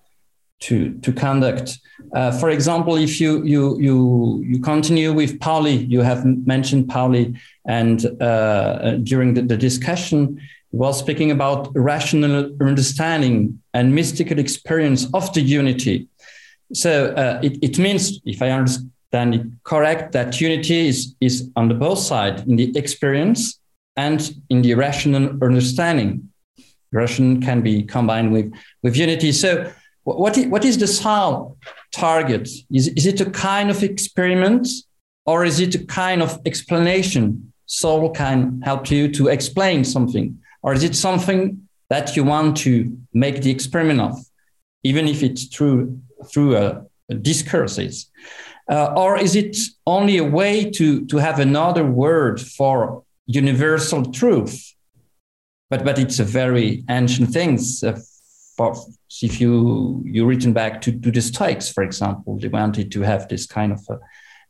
to, 0.66 0.92
to 1.04 1.12
conduct? 1.12 1.78
Uh, 2.12 2.32
for 2.40 2.50
example, 2.50 2.96
if 2.96 3.20
you, 3.20 3.42
you, 3.44 3.78
you, 3.80 4.42
you 4.50 4.58
continue 4.60 5.12
with 5.12 5.38
Pauli, 5.40 5.76
you 5.94 6.00
have 6.00 6.24
mentioned 6.24 6.88
Pauli, 6.88 7.34
and 7.66 7.98
uh, 8.20 8.96
during 9.02 9.34
the, 9.34 9.42
the 9.42 9.56
discussion, 9.56 10.40
was 10.72 10.98
speaking 10.98 11.30
about 11.30 11.70
rational 11.74 12.50
understanding 12.60 13.60
and 13.74 13.94
mystical 13.94 14.38
experience 14.38 15.06
of 15.12 15.32
the 15.34 15.42
unity. 15.42 16.08
So 16.72 17.12
uh, 17.22 17.40
it, 17.42 17.58
it 17.60 17.78
means, 17.78 18.20
if 18.24 18.40
I 18.40 18.50
understand 18.50 19.34
it 19.34 19.46
correct, 19.64 20.12
that 20.12 20.40
unity 20.40 20.88
is, 20.88 21.14
is 21.20 21.50
on 21.56 21.68
the 21.68 21.74
both 21.74 21.98
side 21.98 22.48
in 22.48 22.56
the 22.56 22.76
experience 22.76 23.60
and 23.96 24.18
in 24.48 24.62
the 24.62 24.74
rational 24.74 25.24
understanding. 25.44 26.30
Rational 26.90 27.40
can 27.42 27.60
be 27.60 27.82
combined 27.82 28.32
with, 28.32 28.52
with 28.82 28.96
unity. 28.96 29.32
So 29.32 29.70
what 30.04 30.36
is, 30.36 30.46
what 30.46 30.64
is 30.64 30.78
the 30.78 30.86
sound 30.86 31.54
target? 31.92 32.48
Is, 32.70 32.88
is 32.88 33.06
it 33.06 33.20
a 33.20 33.30
kind 33.30 33.70
of 33.70 33.82
experiment 33.82 34.68
or 35.24 35.44
is 35.44 35.60
it 35.60 35.74
a 35.74 35.84
kind 35.86 36.22
of 36.22 36.40
explanation? 36.44 37.52
Soul 37.66 38.10
can 38.10 38.60
help 38.62 38.90
you 38.90 39.08
to 39.12 39.28
explain 39.28 39.84
something, 39.84 40.38
or 40.62 40.74
is 40.74 40.82
it 40.82 40.94
something 40.94 41.68
that 41.88 42.16
you 42.16 42.24
want 42.24 42.56
to 42.58 42.98
make 43.14 43.40
the 43.40 43.50
experiment 43.50 44.00
of, 44.00 44.18
even 44.82 45.08
if 45.08 45.22
it's 45.22 45.46
through 45.46 45.98
through 46.30 46.56
uh, 46.56 46.82
discourses? 47.22 48.10
Uh, 48.70 48.92
or 48.94 49.18
is 49.18 49.34
it 49.36 49.56
only 49.86 50.18
a 50.18 50.24
way 50.24 50.70
to, 50.70 51.04
to 51.06 51.16
have 51.16 51.38
another 51.38 51.84
word 51.84 52.40
for 52.40 53.02
universal 53.26 54.10
truth? 54.12 54.74
But, 55.70 55.84
but 55.84 55.98
it's 55.98 56.18
a 56.18 56.24
very 56.24 56.84
ancient 56.88 57.30
thing. 57.30 57.58
Uh, 57.84 57.98
for, 58.56 58.74
if 59.20 59.40
you 59.40 60.02
you 60.04 60.24
written 60.24 60.52
back 60.52 60.80
to, 60.82 60.92
to 60.92 61.10
the 61.10 61.20
Stoics, 61.20 61.68
for 61.70 61.82
example, 61.82 62.38
they 62.38 62.48
wanted 62.48 62.92
to 62.92 63.02
have 63.02 63.28
this 63.28 63.46
kind 63.46 63.72
of 63.72 63.80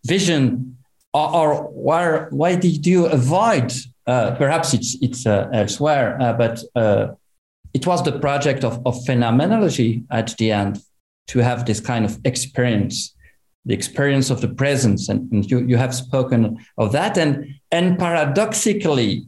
vision. 0.05 0.77
Or, 1.15 1.35
or 1.35 1.63
why, 1.71 2.27
why 2.31 2.55
did 2.57 2.87
you 2.87 3.07
avoid? 3.07 3.73
Uh, 4.07 4.35
perhaps 4.37 4.75
it's 4.75 4.97
it's 5.03 5.27
uh, 5.27 5.49
elsewhere, 5.53 6.17
uh, 6.21 6.33
but 6.33 6.63
uh, 6.75 7.09
it 7.75 7.87
was 7.87 8.03
the 8.03 8.19
project 8.19 8.65
of, 8.65 8.81
of 8.87 9.05
phenomenology 9.05 10.05
at 10.11 10.37
the 10.39 10.53
end 10.53 10.83
to 11.29 11.39
have 11.39 11.65
this 11.65 11.81
kind 11.81 12.05
of 12.05 12.19
experience 12.25 13.15
the 13.65 13.75
experience 13.75 14.29
of 14.29 14.41
the 14.41 14.49
presence 14.49 15.09
and, 15.09 15.31
and, 15.31 15.49
you, 15.49 15.61
you 15.61 15.77
have 15.77 15.95
spoken 15.95 16.59
of 16.79 16.91
that 16.93 17.17
and 17.17 17.47
and 17.71 17.99
paradoxically 17.99 19.25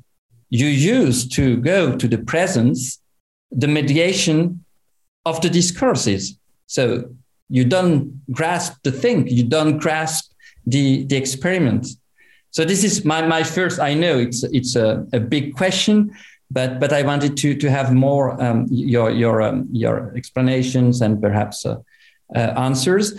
you 0.50 0.66
used 0.66 1.32
to 1.32 1.56
go 1.58 1.96
to 1.96 2.08
the 2.08 2.18
presence 2.18 3.00
the 3.52 3.68
mediation 3.68 4.63
of 5.24 5.40
the 5.40 5.50
discourses 5.50 6.38
so 6.66 7.04
you 7.48 7.64
don't 7.64 8.20
grasp 8.32 8.74
the 8.82 8.92
thing 8.92 9.26
you 9.28 9.44
don't 9.44 9.78
grasp 9.78 10.32
the 10.66 11.04
the 11.04 11.16
experiment 11.16 11.86
so 12.50 12.64
this 12.64 12.84
is 12.84 13.04
my 13.04 13.26
my 13.26 13.42
first 13.42 13.80
i 13.80 13.94
know 13.94 14.18
it's 14.18 14.42
it's 14.44 14.76
a, 14.76 15.06
a 15.12 15.20
big 15.20 15.54
question 15.54 16.10
but 16.50 16.80
but 16.80 16.92
i 16.92 17.02
wanted 17.02 17.36
to 17.36 17.54
to 17.54 17.70
have 17.70 17.92
more 17.92 18.40
um, 18.42 18.66
your 18.70 19.10
your 19.10 19.42
um, 19.42 19.68
your 19.72 20.12
explanations 20.16 21.00
and 21.00 21.20
perhaps 21.20 21.66
uh, 21.66 21.76
uh, 22.34 22.38
answers 22.38 23.18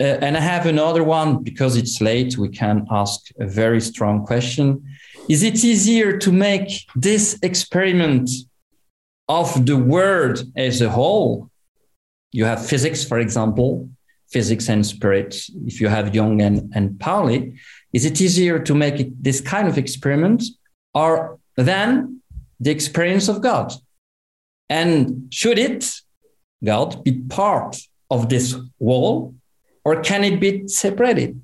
uh, 0.00 0.02
and 0.02 0.36
I 0.36 0.40
have 0.40 0.66
another 0.66 1.04
one 1.04 1.42
because 1.42 1.76
it's 1.76 2.00
late. 2.00 2.36
We 2.36 2.48
can 2.48 2.86
ask 2.90 3.30
a 3.38 3.46
very 3.46 3.80
strong 3.80 4.26
question. 4.26 4.84
Is 5.28 5.42
it 5.42 5.64
easier 5.64 6.18
to 6.18 6.32
make 6.32 6.86
this 6.96 7.38
experiment 7.42 8.30
of 9.30 9.64
the 9.64 9.76
world 9.76 10.42
as 10.56 10.80
a 10.80 10.90
whole? 10.90 11.48
You 12.32 12.44
have 12.46 12.66
physics, 12.66 13.04
for 13.04 13.18
example, 13.20 13.88
physics 14.28 14.68
and 14.68 14.84
spirit. 14.84 15.40
If 15.66 15.80
you 15.80 15.88
have 15.88 16.14
Jung 16.14 16.42
and, 16.42 16.72
and 16.74 16.98
Pauli, 16.98 17.54
is 17.92 18.04
it 18.04 18.20
easier 18.20 18.58
to 18.58 18.74
make 18.74 18.98
it, 18.98 19.22
this 19.22 19.40
kind 19.40 19.68
of 19.68 19.78
experiment 19.78 20.42
or 20.94 21.38
than 21.56 22.20
the 22.58 22.72
experience 22.72 23.28
of 23.28 23.40
God? 23.40 23.72
And 24.68 25.32
should 25.32 25.58
it, 25.58 25.88
God, 26.64 27.04
be 27.04 27.12
part 27.12 27.76
of 28.10 28.28
this 28.28 28.56
wall 28.80 29.34
or 29.84 30.02
can 30.02 30.24
it 30.24 30.40
be 30.40 30.66
separated? 30.66 31.40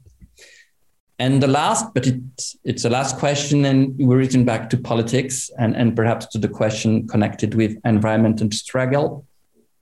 And 1.18 1.42
the 1.42 1.46
last, 1.46 1.94
but 1.94 2.06
it's, 2.06 2.56
it's 2.64 2.82
the 2.82 2.90
last 2.90 3.18
question, 3.18 3.64
and 3.64 3.96
we're 3.98 4.18
written 4.18 4.44
back 4.44 4.68
to 4.70 4.76
politics 4.76 5.50
and, 5.58 5.74
and 5.74 5.96
perhaps 5.96 6.26
to 6.26 6.38
the 6.38 6.48
question 6.48 7.08
connected 7.08 7.54
with 7.54 7.78
environment 7.84 8.42
and 8.42 8.52
struggle. 8.52 9.26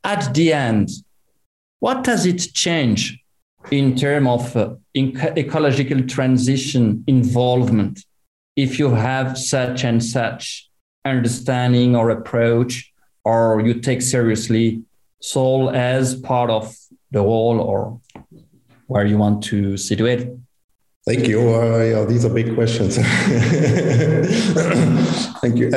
At 0.04 0.32
the 0.32 0.52
end, 0.52 0.90
what 1.80 2.04
does 2.04 2.24
it 2.24 2.38
change 2.54 3.18
in 3.70 3.96
terms 3.96 4.28
of 4.28 4.56
uh, 4.56 4.74
ecological 4.94 6.02
transition 6.06 7.02
involvement 7.06 8.04
if 8.56 8.78
you 8.78 8.90
have 8.90 9.36
such 9.36 9.84
and 9.84 10.04
such 10.04 10.70
understanding 11.04 11.96
or 11.96 12.10
approach, 12.10 12.92
or 13.24 13.60
you 13.60 13.74
take 13.74 14.02
seriously 14.02 14.82
soul 15.20 15.70
as 15.70 16.14
part 16.14 16.50
of 16.50 16.76
the 17.10 17.20
whole 17.20 17.60
or 17.60 18.00
where 18.86 19.04
you 19.04 19.18
want 19.18 19.42
to 19.44 19.76
situate? 19.76 20.28
Thank 21.06 21.28
you. 21.28 21.54
Uh, 21.54 21.78
yeah, 21.80 22.04
these 22.06 22.24
are 22.24 22.32
big 22.32 22.54
questions. 22.54 22.96
Thank 25.40 25.58
you. 25.58 25.70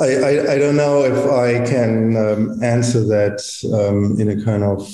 I, 0.00 0.04
I, 0.04 0.52
I 0.54 0.58
don't 0.58 0.76
know 0.76 1.04
if 1.04 1.30
I 1.30 1.64
can 1.64 2.16
um, 2.16 2.62
answer 2.62 3.04
that 3.04 3.40
um, 3.72 4.20
in 4.20 4.28
a 4.28 4.44
kind 4.44 4.64
of 4.64 4.92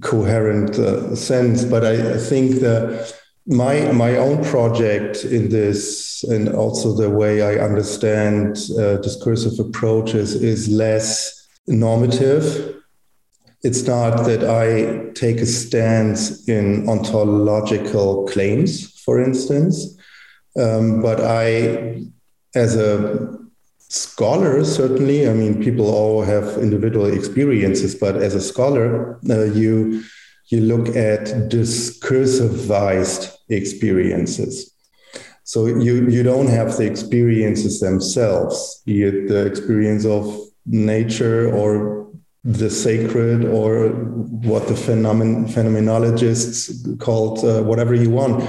coherent 0.00 0.78
uh, 0.78 1.14
sense, 1.14 1.64
but 1.64 1.84
I, 1.84 2.14
I 2.14 2.18
think 2.18 2.56
that 2.60 3.14
my 3.46 3.92
my 3.92 4.16
own 4.16 4.44
project 4.44 5.24
in 5.24 5.48
this 5.48 6.22
and 6.24 6.48
also 6.48 6.92
the 6.92 7.08
way 7.08 7.42
I 7.42 7.64
understand 7.64 8.58
uh, 8.78 8.96
discursive 8.96 9.58
approaches 9.64 10.34
is 10.34 10.68
less 10.68 11.48
normative 11.68 12.77
it's 13.62 13.82
not 13.86 14.24
that 14.26 14.44
I 14.44 15.10
take 15.14 15.38
a 15.38 15.46
stance 15.46 16.48
in 16.48 16.88
ontological 16.88 18.26
claims, 18.26 19.00
for 19.00 19.20
instance, 19.20 19.96
um, 20.58 21.02
but 21.02 21.20
I, 21.20 22.04
as 22.54 22.76
a 22.76 23.38
scholar, 23.88 24.64
certainly, 24.64 25.28
I 25.28 25.32
mean, 25.32 25.62
people 25.62 25.86
all 25.86 26.22
have 26.22 26.58
individual 26.58 27.06
experiences, 27.06 27.94
but 27.94 28.16
as 28.16 28.34
a 28.34 28.40
scholar, 28.40 29.18
uh, 29.28 29.44
you 29.44 30.04
you 30.50 30.62
look 30.62 30.88
at 30.96 31.50
discursivized 31.50 33.36
experiences. 33.50 34.72
So 35.44 35.66
you 35.66 36.08
you 36.08 36.22
don't 36.22 36.48
have 36.48 36.76
the 36.76 36.86
experiences 36.86 37.80
themselves, 37.80 38.82
be 38.86 39.02
it 39.02 39.28
the 39.28 39.46
experience 39.46 40.04
of 40.06 40.38
nature 40.66 41.54
or 41.54 42.07
the 42.44 42.70
sacred 42.70 43.44
or 43.44 43.88
what 43.88 44.68
the 44.68 44.74
phenomen 44.74 45.48
phenomenologists 45.48 46.98
called 46.98 47.44
uh, 47.44 47.62
whatever 47.62 47.94
you 47.94 48.10
want. 48.10 48.44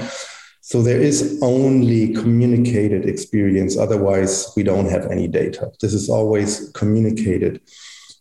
So 0.61 0.83
there 0.83 1.01
is 1.01 1.39
only 1.41 2.13
communicated 2.13 3.05
experience. 3.09 3.75
Otherwise 3.77 4.53
we 4.55 4.61
don't 4.61 4.89
have 4.89 5.07
any 5.07 5.27
data. 5.27 5.71
This 5.81 5.93
is 5.93 6.09
always 6.09 6.69
communicated. 6.75 7.61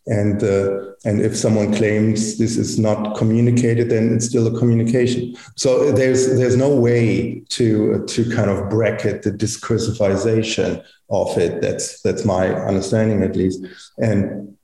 And 0.07 0.43
uh, 0.43 0.95
and 1.05 1.21
if 1.21 1.37
someone 1.37 1.71
claims 1.71 2.39
this 2.39 2.57
is 2.57 2.79
not 2.79 3.15
communicated 3.15 3.89
then 3.89 4.15
it's 4.15 4.25
still 4.25 4.47
a 4.47 4.57
communication. 4.57 5.35
So 5.55 5.91
there's 5.91 6.35
there's 6.35 6.57
no 6.57 6.75
way 6.75 7.43
to 7.49 8.03
to 8.07 8.29
kind 8.31 8.49
of 8.49 8.69
bracket 8.71 9.21
the 9.21 9.31
discursivization 9.31 10.83
of 11.11 11.37
it. 11.37 11.61
That's 11.61 12.01
that's 12.01 12.25
my 12.25 12.47
understanding 12.47 13.21
at 13.21 13.35
least. 13.35 13.63
And 13.99 14.57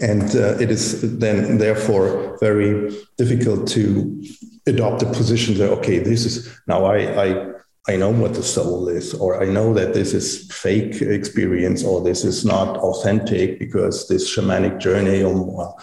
and 0.00 0.34
uh, 0.34 0.56
it 0.58 0.70
is 0.70 1.18
then 1.18 1.58
therefore 1.58 2.38
very 2.40 2.90
difficult 3.18 3.68
to 3.68 4.22
adopt 4.66 5.02
a 5.02 5.06
position 5.06 5.56
that 5.58 5.70
okay 5.70 5.98
this 5.98 6.24
is 6.24 6.58
now 6.66 6.84
I, 6.84 7.26
I 7.26 7.52
I 7.88 7.96
know 7.96 8.10
what 8.10 8.34
the 8.34 8.44
soul 8.44 8.88
is, 8.88 9.12
or 9.12 9.42
I 9.42 9.46
know 9.46 9.74
that 9.74 9.92
this 9.92 10.14
is 10.14 10.48
fake 10.52 11.02
experience, 11.02 11.82
or 11.82 12.00
this 12.00 12.24
is 12.24 12.44
not 12.44 12.76
authentic 12.76 13.58
because 13.58 14.06
this 14.06 14.32
shamanic 14.32 14.78
journey, 14.78 15.24
or 15.24 15.74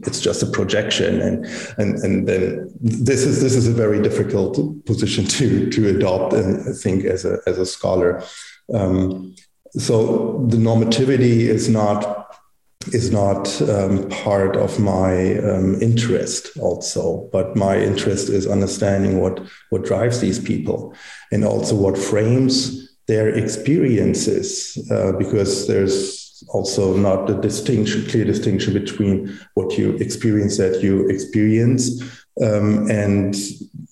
it's 0.00 0.20
just 0.20 0.42
a 0.42 0.46
projection, 0.46 1.22
and 1.22 1.46
and 1.78 1.98
and 2.04 2.28
then 2.28 2.70
this 2.80 3.22
is 3.24 3.40
this 3.40 3.54
is 3.54 3.66
a 3.66 3.72
very 3.72 4.02
difficult 4.02 4.84
position 4.84 5.24
to 5.24 5.70
to 5.70 5.88
adopt, 5.88 6.34
and 6.34 6.68
I 6.68 6.72
think 6.72 7.06
as 7.06 7.24
a 7.24 7.38
as 7.46 7.56
a 7.56 7.64
scholar. 7.64 8.22
Um, 8.74 9.34
so 9.72 10.44
the 10.48 10.58
normativity 10.58 11.48
is 11.48 11.68
not 11.68 12.27
is 12.94 13.10
not 13.10 13.60
um, 13.62 14.08
part 14.08 14.56
of 14.56 14.78
my 14.78 15.38
um, 15.38 15.80
interest 15.80 16.56
also 16.58 17.28
but 17.32 17.56
my 17.56 17.76
interest 17.78 18.28
is 18.28 18.46
understanding 18.46 19.20
what 19.20 19.40
what 19.70 19.84
drives 19.84 20.20
these 20.20 20.38
people 20.38 20.94
and 21.32 21.44
also 21.44 21.74
what 21.74 21.96
frames 21.96 22.88
their 23.06 23.28
experiences 23.28 24.78
uh, 24.90 25.12
because 25.12 25.66
there's 25.66 26.44
also 26.48 26.96
not 26.96 27.28
a 27.30 27.40
distinction 27.40 28.06
clear 28.06 28.24
distinction 28.24 28.72
between 28.72 29.38
what 29.54 29.76
you 29.78 29.96
experience 29.96 30.56
that 30.56 30.82
you 30.82 31.08
experience 31.08 32.02
um, 32.42 32.88
and 32.90 33.34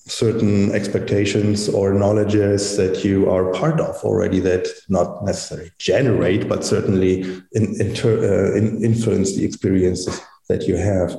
certain 0.06 0.72
expectations 0.72 1.68
or 1.68 1.92
knowledges 1.92 2.76
that 2.76 3.04
you 3.04 3.28
are 3.28 3.52
part 3.52 3.80
of 3.80 3.96
already 4.04 4.38
that 4.38 4.68
not 4.88 5.24
necessarily 5.24 5.70
generate 5.78 6.48
but 6.48 6.64
certainly 6.64 7.22
in, 7.52 7.80
inter, 7.80 8.18
uh, 8.18 8.56
in 8.56 8.84
influence 8.84 9.34
the 9.34 9.44
experiences 9.44 10.20
that 10.48 10.68
you 10.68 10.76
have. 10.76 11.16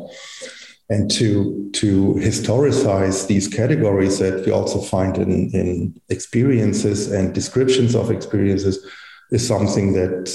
And 0.89 1.11
to 1.11 1.69
to 1.73 2.13
historicize 2.13 3.27
these 3.27 3.49
categories 3.49 4.19
that 4.19 4.45
we 4.45 4.53
also 4.53 4.79
find 4.79 5.17
in, 5.17 5.49
in 5.51 6.01
experiences 6.07 7.11
and 7.11 7.35
descriptions 7.35 7.93
of 7.93 8.09
experiences 8.09 8.85
is 9.29 9.45
something 9.45 9.91
that 9.93 10.31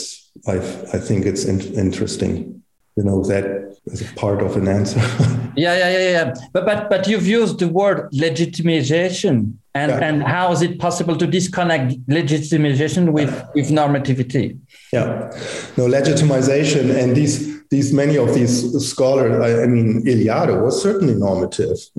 I, 0.47 0.57
I 0.95 1.01
think 1.01 1.25
it's 1.25 1.47
in, 1.47 1.61
interesting. 1.73 2.63
You 2.97 3.05
know 3.05 3.25
that 3.25 3.72
as 3.91 4.01
a 4.01 4.15
part 4.15 4.43
of 4.43 4.57
an 4.57 4.69
answer. 4.69 5.01
yeah, 5.57 5.77
yeah, 5.77 5.91
yeah, 5.91 6.11
yeah. 6.11 6.35
But 6.53 6.65
but 6.65 6.91
but 6.91 7.09
you've 7.09 7.27
used 7.27 7.59
the 7.59 7.69
word 7.69 8.11
legitimization, 8.13 9.55
and 9.75 9.91
yeah. 9.91 9.99
and 9.99 10.23
how 10.23 10.53
is 10.53 10.63
it 10.63 10.79
possible 10.79 11.17
to 11.17 11.27
disconnect 11.27 11.95
legitimization 12.07 13.13
with 13.13 13.31
with 13.55 13.71
normativity? 13.71 14.59
Yeah, 14.93 15.31
no 15.77 15.87
legitimization, 15.87 16.95
and 16.95 17.17
these 17.17 17.62
these 17.73 17.91
many 17.91 18.19
of 18.19 18.35
these 18.35 18.55
scholars, 18.87 19.33
I, 19.41 19.63
I 19.63 19.67
mean, 19.67 20.05
Eliade 20.05 20.63
was 20.63 20.83
certainly 20.83 21.15
normative 21.15 21.79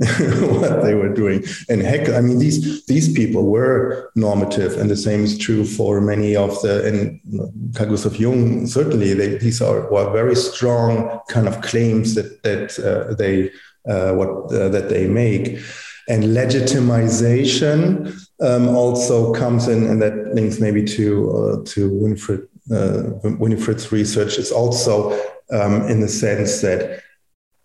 what 0.61 0.83
they 0.83 0.93
were 0.93 1.11
doing, 1.11 1.43
and 1.67 1.81
Haeckel. 1.81 2.15
I 2.15 2.21
mean, 2.21 2.37
these 2.37 2.85
these 2.85 3.11
people 3.11 3.43
were 3.55 4.11
normative, 4.15 4.77
and 4.77 4.87
the 4.87 4.95
same 5.07 5.23
is 5.23 5.35
true 5.35 5.65
for 5.65 5.99
many 5.99 6.35
of 6.35 6.61
the 6.61 6.73
and 6.87 6.99
Carl 7.73 7.89
Gustav 7.89 8.17
Jung. 8.17 8.67
Certainly, 8.67 9.15
they, 9.15 9.29
these 9.39 9.63
are 9.63 9.89
were 9.91 10.11
very 10.11 10.35
strong 10.35 11.19
kind 11.27 11.47
of 11.47 11.61
claims 11.61 12.13
that 12.13 12.43
that 12.43 12.77
uh, 12.89 13.15
they 13.15 13.49
uh, 13.91 14.13
what 14.13 14.29
uh, 14.53 14.69
that 14.69 14.89
they 14.89 15.07
make. 15.07 15.57
And 16.09 16.35
legitimization 16.41 18.13
um, 18.41 18.67
also 18.67 19.33
comes 19.33 19.67
in, 19.67 19.87
and 19.89 20.01
that 20.03 20.35
links 20.35 20.59
maybe 20.59 20.83
to 20.97 21.05
uh, 21.37 21.55
to 21.71 21.89
Winnifred 21.89 22.47
uh, 22.71 23.03
Winnifred's 23.39 23.91
research. 23.91 24.37
It's 24.37 24.51
also 24.51 25.17
um, 25.51 25.87
in 25.87 25.99
the 25.99 26.07
sense 26.07 26.61
that 26.61 27.01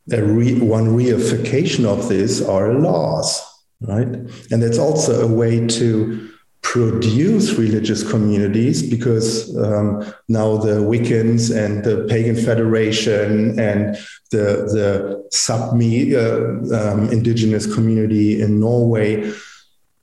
re- 0.09 0.61
one 0.61 0.89
reification 0.89 1.85
of 1.85 2.09
this 2.09 2.43
are 2.43 2.75
laws, 2.75 3.43
right? 3.81 4.09
And 4.51 4.63
that's 4.63 4.79
also 4.79 5.27
a 5.27 5.33
way 5.33 5.67
to 5.67 6.29
produce 6.63 7.53
religious 7.55 8.09
communities 8.09 8.89
because 8.89 9.57
um, 9.57 10.05
now 10.29 10.57
the 10.57 10.81
Wiccans 10.81 11.55
and 11.55 11.85
the 11.85 12.07
Pagan 12.11 12.37
Federation 12.37 13.59
and 13.59 13.97
the, 14.31 14.69
the 14.75 15.29
Sapmi 15.33 16.15
uh, 16.15 16.93
um, 16.93 17.11
indigenous 17.11 17.73
community 17.73 18.43
in 18.43 18.61
Norway 18.61 19.33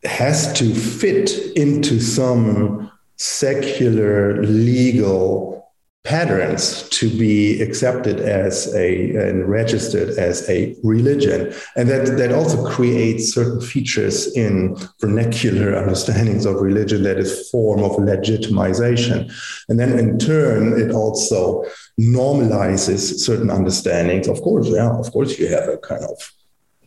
has 0.04 0.54
to 0.54 0.74
fit 0.74 1.32
into 1.56 2.00
some 2.00 2.92
secular 3.18 4.42
legal 4.44 5.65
patterns 6.06 6.88
to 6.90 7.10
be 7.10 7.60
accepted 7.62 8.20
as 8.20 8.74
a 8.76 9.10
and 9.16 9.50
registered 9.50 10.10
as 10.18 10.48
a 10.50 10.76
religion. 10.84 11.52
And 11.76 11.90
that 11.90 12.18
that 12.18 12.32
also 12.32 12.64
creates 12.70 13.34
certain 13.34 13.60
features 13.60 14.34
in 14.38 14.78
vernacular 15.02 15.76
understandings 15.82 16.46
of 16.46 16.62
religion 16.62 17.04
that 17.04 17.18
is 17.18 17.50
form 17.50 17.84
of 17.84 17.94
legitimization. 17.94 19.32
And 19.68 19.80
then 19.80 19.98
in 19.98 20.20
turn 20.20 20.80
it 20.80 20.92
also 20.92 21.66
normalizes 22.00 23.20
certain 23.20 23.50
understandings. 23.50 24.28
Of 24.28 24.42
course 24.42 24.68
yeah 24.68 24.92
of 24.92 25.12
course 25.12 25.40
you 25.40 25.48
have 25.48 25.68
a 25.68 25.78
kind 25.78 26.04
of 26.04 26.32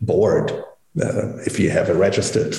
board 0.00 0.52
uh, 1.02 1.36
if 1.44 1.58
you 1.58 1.70
have 1.70 1.88
a 1.88 1.94
registered 1.94 2.54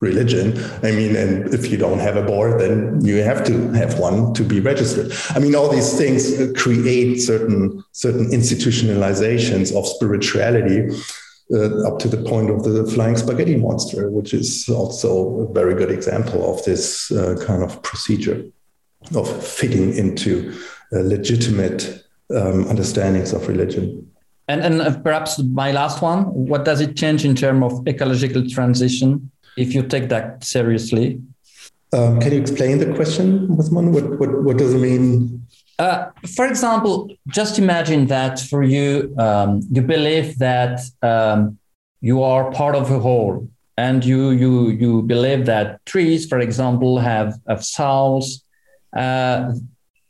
religion. 0.00 0.58
I 0.82 0.92
mean, 0.92 1.16
and 1.16 1.52
if 1.54 1.70
you 1.70 1.78
don't 1.78 2.00
have 2.00 2.16
a 2.16 2.22
board, 2.22 2.60
then 2.60 3.02
you 3.04 3.22
have 3.22 3.44
to 3.44 3.72
have 3.72 3.98
one 3.98 4.34
to 4.34 4.42
be 4.42 4.60
registered. 4.60 5.12
I 5.30 5.38
mean, 5.38 5.54
all 5.54 5.70
these 5.70 5.96
things 5.96 6.36
create 6.56 7.18
certain 7.18 7.82
certain 7.92 8.26
institutionalizations 8.30 9.74
of 9.74 9.86
spirituality. 9.86 10.90
Uh, 11.54 11.86
up 11.86 12.00
to 12.00 12.08
the 12.08 12.16
point 12.16 12.50
of 12.50 12.64
the 12.64 12.84
flying 12.88 13.16
spaghetti 13.16 13.54
monster, 13.54 14.10
which 14.10 14.34
is 14.34 14.68
also 14.68 15.42
a 15.42 15.52
very 15.52 15.76
good 15.76 15.92
example 15.92 16.52
of 16.52 16.64
this 16.64 17.12
uh, 17.12 17.36
kind 17.46 17.62
of 17.62 17.80
procedure 17.84 18.44
of 19.14 19.28
fitting 19.46 19.94
into 19.96 20.52
uh, 20.92 20.98
legitimate 21.02 22.04
um, 22.34 22.66
understandings 22.66 23.32
of 23.32 23.46
religion. 23.46 24.10
And, 24.48 24.60
and 24.60 24.82
uh, 24.82 24.98
perhaps 24.98 25.38
my 25.38 25.70
last 25.70 26.02
one, 26.02 26.24
what 26.34 26.64
does 26.64 26.80
it 26.80 26.96
change 26.96 27.24
in 27.24 27.36
terms 27.36 27.62
of 27.62 27.86
ecological 27.86 28.48
transition 28.48 29.30
if 29.56 29.74
you 29.74 29.82
take 29.82 30.08
that 30.08 30.44
seriously. 30.44 31.20
Um, 31.92 32.20
can 32.20 32.32
you 32.32 32.40
explain 32.40 32.78
the 32.78 32.94
question, 32.94 33.56
Osman? 33.58 33.92
What, 33.92 34.18
what, 34.18 34.42
what 34.42 34.58
does 34.58 34.74
it 34.74 34.78
mean? 34.78 35.46
Uh, 35.78 36.10
for 36.34 36.46
example, 36.46 37.10
just 37.28 37.58
imagine 37.58 38.06
that 38.06 38.40
for 38.40 38.62
you, 38.62 39.14
um, 39.18 39.60
you 39.70 39.82
believe 39.82 40.38
that 40.38 40.80
um, 41.02 41.58
you 42.00 42.22
are 42.22 42.50
part 42.52 42.74
of 42.74 42.90
a 42.90 42.98
whole, 42.98 43.48
and 43.76 44.04
you 44.04 44.30
you 44.30 44.70
you 44.70 45.02
believe 45.02 45.44
that 45.44 45.84
trees, 45.84 46.26
for 46.26 46.38
example, 46.38 46.98
have 46.98 47.38
have 47.46 47.62
souls. 47.62 48.42
Uh, 48.96 49.52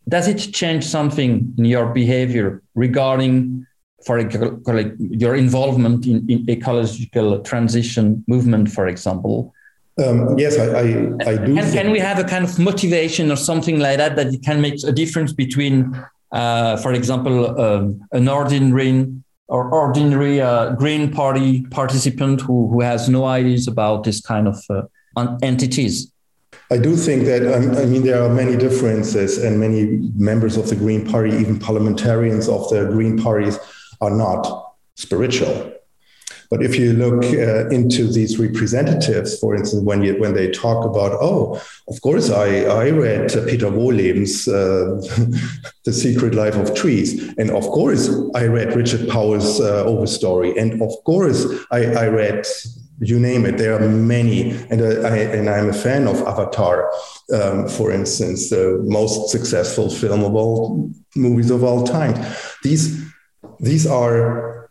does 0.08 0.28
it 0.28 0.38
change 0.52 0.84
something 0.84 1.52
in 1.58 1.64
your 1.64 1.86
behavior 1.86 2.62
regarding 2.76 3.66
for 4.04 4.18
your 4.18 5.34
involvement 5.34 6.06
in, 6.06 6.28
in 6.28 6.48
ecological 6.48 7.40
transition 7.40 8.24
movement, 8.26 8.70
for 8.70 8.86
example? 8.86 9.54
Um, 10.04 10.38
yes, 10.38 10.58
I, 10.58 10.64
I, 10.64 11.32
I 11.32 11.36
do. 11.38 11.54
Can, 11.54 11.72
can, 11.72 11.90
we 11.90 11.98
have 11.98 12.18
a 12.18 12.24
kind 12.24 12.44
of 12.44 12.58
motivation 12.58 13.32
or 13.32 13.36
something 13.36 13.78
like 13.78 13.96
that 13.96 14.16
that 14.16 14.42
can 14.44 14.60
make 14.60 14.84
a 14.84 14.92
difference 14.92 15.32
between, 15.32 15.98
uh, 16.32 16.76
for 16.76 16.92
example, 16.92 17.58
um, 17.58 18.06
an 18.12 18.28
ordinary 18.28 19.06
or 19.48 19.72
ordinary 19.72 20.40
uh, 20.40 20.72
Green 20.74 21.10
Party 21.10 21.62
participant 21.70 22.40
who, 22.40 22.68
who 22.68 22.80
has 22.82 23.08
no 23.08 23.24
ideas 23.24 23.68
about 23.68 24.04
this 24.04 24.20
kind 24.20 24.48
of 24.48 24.62
uh, 24.68 25.36
entities? 25.42 26.12
I 26.70 26.78
do 26.78 26.96
think 26.96 27.24
that, 27.26 27.42
um, 27.46 27.76
I 27.76 27.84
mean, 27.84 28.02
there 28.02 28.20
are 28.22 28.28
many 28.28 28.56
differences, 28.56 29.38
and 29.38 29.60
many 29.60 30.10
members 30.16 30.56
of 30.56 30.68
the 30.68 30.74
Green 30.74 31.06
Party, 31.06 31.30
even 31.36 31.60
parliamentarians 31.60 32.48
of 32.48 32.68
the 32.70 32.86
Green 32.86 33.16
parties, 33.16 33.58
are 34.00 34.10
not 34.10 34.74
spiritual. 34.94 35.72
But 36.50 36.62
if 36.62 36.76
you 36.76 36.92
look 36.92 37.24
uh, 37.24 37.68
into 37.70 38.06
these 38.06 38.38
representatives, 38.38 39.38
for 39.38 39.56
instance, 39.56 39.82
when 39.82 40.02
you 40.02 40.14
when 40.18 40.34
they 40.34 40.50
talk 40.50 40.84
about, 40.84 41.12
oh, 41.20 41.60
of 41.88 42.00
course, 42.02 42.30
I 42.30 42.62
I 42.62 42.90
read 42.90 43.32
Peter 43.48 43.70
Wohlleben's 43.70 44.46
uh, 44.46 45.00
The 45.84 45.92
Secret 45.92 46.34
Life 46.34 46.56
of 46.56 46.74
Trees, 46.74 47.34
and 47.38 47.50
of 47.50 47.64
course, 47.64 48.10
I 48.34 48.46
read 48.46 48.76
Richard 48.76 49.08
Powell's 49.08 49.60
uh, 49.60 49.84
Overstory, 49.86 50.56
and 50.56 50.80
of 50.82 50.92
course, 51.04 51.46
I, 51.70 51.86
I 51.86 52.06
read 52.08 52.46
you 53.00 53.18
name 53.18 53.44
it. 53.44 53.58
There 53.58 53.74
are 53.74 53.88
many, 53.88 54.52
and 54.70 54.80
uh, 54.80 55.08
I 55.08 55.16
and 55.18 55.50
I'm 55.50 55.68
a 55.68 55.74
fan 55.74 56.06
of 56.06 56.22
Avatar, 56.22 56.90
um, 57.34 57.68
for 57.68 57.90
instance, 57.90 58.50
the 58.50 58.80
most 58.86 59.30
successful 59.30 59.90
film 59.90 60.22
of 60.22 60.34
all 60.34 60.90
movies 61.14 61.50
of 61.50 61.64
all 61.64 61.84
time. 61.84 62.14
These 62.62 63.04
these 63.60 63.86
are 63.86 64.70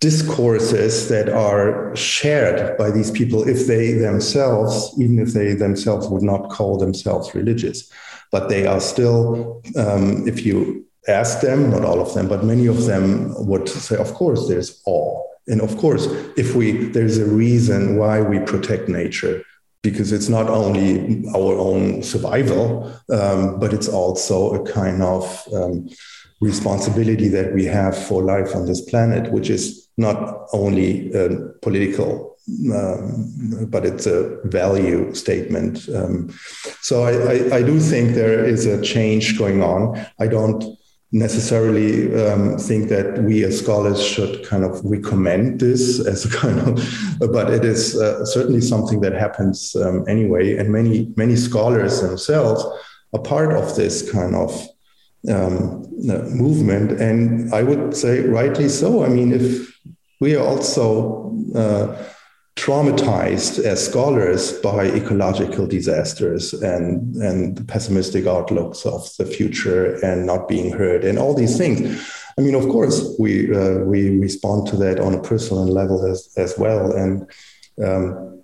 discourses 0.00 1.08
that 1.08 1.28
are 1.28 1.94
shared 1.96 2.78
by 2.78 2.90
these 2.90 3.10
people 3.10 3.46
if 3.48 3.66
they 3.66 3.92
themselves, 3.92 4.94
even 4.98 5.18
if 5.18 5.32
they 5.32 5.54
themselves 5.54 6.06
would 6.08 6.22
not 6.22 6.50
call 6.50 6.78
themselves 6.78 7.34
religious. 7.34 7.90
But 8.30 8.48
they 8.48 8.66
are 8.66 8.80
still, 8.80 9.62
um, 9.76 10.28
if 10.28 10.46
you 10.46 10.86
ask 11.08 11.40
them, 11.40 11.70
not 11.70 11.84
all 11.84 12.00
of 12.00 12.14
them, 12.14 12.28
but 12.28 12.44
many 12.44 12.66
of 12.66 12.84
them 12.84 13.34
would 13.46 13.68
say, 13.68 13.96
of 13.96 14.14
course, 14.14 14.46
there's 14.46 14.80
awe. 14.86 15.24
And 15.48 15.62
of 15.62 15.76
course, 15.78 16.06
if 16.36 16.54
we, 16.54 16.72
there's 16.72 17.18
a 17.18 17.24
reason 17.24 17.96
why 17.96 18.20
we 18.20 18.38
protect 18.40 18.88
nature 18.88 19.42
because 19.82 20.12
it's 20.12 20.28
not 20.28 20.48
only 20.50 21.24
our 21.28 21.56
own 21.56 22.02
survival, 22.02 22.92
um, 23.10 23.58
but 23.58 23.72
it's 23.72 23.88
also 23.88 24.54
a 24.54 24.72
kind 24.72 25.02
of 25.02 25.48
um, 25.54 25.88
responsibility 26.40 27.28
that 27.28 27.52
we 27.54 27.64
have 27.64 27.96
for 27.96 28.22
life 28.22 28.54
on 28.54 28.66
this 28.66 28.80
planet, 28.80 29.32
which 29.32 29.50
is 29.50 29.88
not 29.96 30.46
only 30.52 31.10
political, 31.62 32.36
um, 32.74 33.66
but 33.68 33.84
it's 33.84 34.06
a 34.06 34.38
value 34.44 35.12
statement. 35.14 35.88
Um, 35.94 36.30
so 36.80 37.02
I, 37.02 37.12
I, 37.12 37.56
I, 37.58 37.62
do 37.62 37.78
think 37.78 38.14
there 38.14 38.44
is 38.44 38.64
a 38.64 38.80
change 38.80 39.36
going 39.36 39.62
on. 39.62 39.98
I 40.18 40.28
don't 40.28 40.64
necessarily 41.12 42.14
um, 42.22 42.58
think 42.58 42.88
that 42.88 43.22
we 43.22 43.44
as 43.44 43.58
scholars 43.58 44.04
should 44.04 44.46
kind 44.46 44.64
of 44.64 44.80
recommend 44.84 45.60
this 45.60 46.04
as 46.06 46.24
a 46.24 46.30
kind 46.30 46.58
of, 46.60 47.32
but 47.32 47.50
it 47.50 47.64
is 47.64 47.96
uh, 47.96 48.24
certainly 48.24 48.60
something 48.60 49.00
that 49.00 49.12
happens 49.12 49.76
um, 49.76 50.04
anyway. 50.08 50.56
And 50.56 50.70
many, 50.70 51.12
many 51.16 51.36
scholars 51.36 52.00
themselves 52.00 52.64
are 53.12 53.22
part 53.22 53.52
of 53.52 53.76
this 53.76 54.10
kind 54.10 54.34
of 54.34 54.66
um, 55.28 55.86
movement. 55.98 57.00
And 57.00 57.52
I 57.52 57.62
would 57.62 57.96
say, 57.96 58.20
rightly 58.20 58.68
so. 58.68 59.04
I 59.04 59.08
mean, 59.08 59.32
if 59.32 59.78
we 60.20 60.34
are 60.36 60.44
also 60.44 61.34
uh, 61.54 61.96
traumatized 62.56 63.64
as 63.64 63.84
scholars 63.84 64.52
by 64.52 64.86
ecological 64.86 65.66
disasters 65.66 66.52
and, 66.52 67.14
and 67.16 67.66
pessimistic 67.68 68.26
outlooks 68.26 68.84
of 68.84 69.08
the 69.16 69.24
future 69.24 69.94
and 70.04 70.26
not 70.26 70.48
being 70.48 70.72
heard 70.72 71.04
and 71.04 71.18
all 71.18 71.34
these 71.34 71.56
things. 71.56 72.04
I 72.36 72.40
mean, 72.40 72.56
of 72.56 72.68
course, 72.68 73.14
we, 73.18 73.54
uh, 73.54 73.78
we 73.84 74.18
respond 74.18 74.66
to 74.68 74.76
that 74.76 74.98
on 74.98 75.14
a 75.14 75.22
personal 75.22 75.66
level 75.66 76.04
as, 76.04 76.28
as 76.36 76.58
well. 76.58 76.92
And 76.92 77.30
um, 77.84 78.42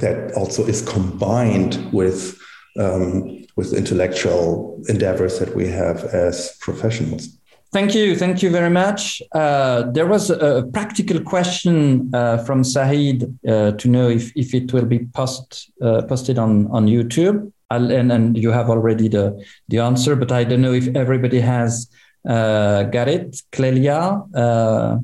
that 0.00 0.32
also 0.32 0.64
is 0.64 0.82
combined 0.82 1.92
with 1.92 2.41
um, 2.78 3.44
with 3.56 3.72
intellectual 3.72 4.80
endeavors 4.88 5.38
that 5.38 5.54
we 5.54 5.68
have 5.68 6.04
as 6.04 6.56
professionals. 6.60 7.28
Thank 7.72 7.94
you. 7.94 8.16
Thank 8.16 8.42
you 8.42 8.50
very 8.50 8.68
much. 8.68 9.22
Uh, 9.32 9.90
there 9.92 10.06
was 10.06 10.28
a 10.28 10.68
practical 10.74 11.20
question 11.22 12.10
uh, 12.14 12.36
from 12.44 12.64
Saeed 12.64 13.24
uh, 13.48 13.72
to 13.72 13.88
know 13.88 14.10
if, 14.10 14.30
if 14.36 14.52
it 14.52 14.74
will 14.74 14.84
be 14.84 15.06
post, 15.06 15.70
uh, 15.80 16.02
posted 16.02 16.38
on, 16.38 16.66
on 16.70 16.86
YouTube. 16.86 17.50
and, 17.70 18.12
and 18.12 18.36
you 18.36 18.50
have 18.50 18.68
already 18.68 19.08
the, 19.08 19.42
the 19.68 19.78
answer, 19.78 20.16
but 20.16 20.30
I 20.30 20.44
don't 20.44 20.60
know 20.60 20.74
if 20.74 20.94
everybody 20.94 21.40
has 21.40 21.88
uh, 22.28 22.84
got 22.84 23.08
it. 23.08 23.42
Clelia, 23.52 24.28
uh, 24.34 24.98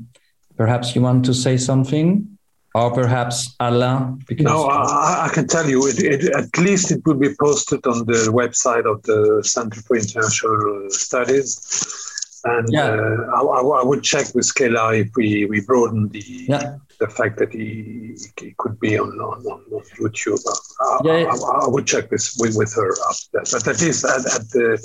perhaps 0.57 0.95
you 0.95 1.03
want 1.03 1.25
to 1.25 1.35
say 1.35 1.57
something? 1.57 2.38
Or 2.75 2.93
perhaps 2.93 3.57
Alain? 3.61 4.23
Because 4.29 4.45
no, 4.45 4.67
I, 4.67 5.27
I, 5.27 5.29
can 5.33 5.47
tell 5.47 5.69
you, 5.69 5.87
it, 5.89 6.03
it, 6.03 6.37
at 6.37 6.57
least 6.59 6.93
it 6.93 7.01
will 7.07 7.15
be 7.15 7.35
posted 7.41 7.87
on 7.87 8.05
the 8.07 8.31
website 8.31 8.85
of 8.85 9.03
the 9.05 9.43
Center 9.43 9.81
for 9.81 9.97
International 9.97 10.91
Studies 10.91 12.09
and 12.45 12.69
yeah. 12.71 12.91
uh, 12.91 13.31
I, 13.35 13.81
I, 13.81 13.85
would 13.85 14.03
check 14.03 14.35
with 14.35 14.47
Kela 14.55 15.01
if 15.01 15.11
we, 15.17 15.47
we 15.47 15.61
broaden 15.61 16.09
the 16.09 16.23
yeah. 16.49 16.77
the 17.01 17.09
fact 17.09 17.39
that 17.39 17.53
he, 17.53 18.17
he 18.39 18.55
could 18.59 18.79
be 18.79 18.99
on, 18.99 19.11
on, 19.21 19.45
on 19.47 19.83
YouTube. 19.99 20.41
I, 20.81 20.99
yeah, 21.05 21.33
I, 21.33 21.65
I, 21.65 21.69
would 21.69 21.87
check 21.87 22.11
this 22.11 22.37
with, 22.39 22.57
with 22.57 22.73
her 22.75 22.93
after 23.09 23.29
that. 23.35 23.49
But 23.53 23.69
at 23.69 23.81
least 23.81 24.05
at, 24.05 24.25
at 24.27 24.51
the, 24.51 24.79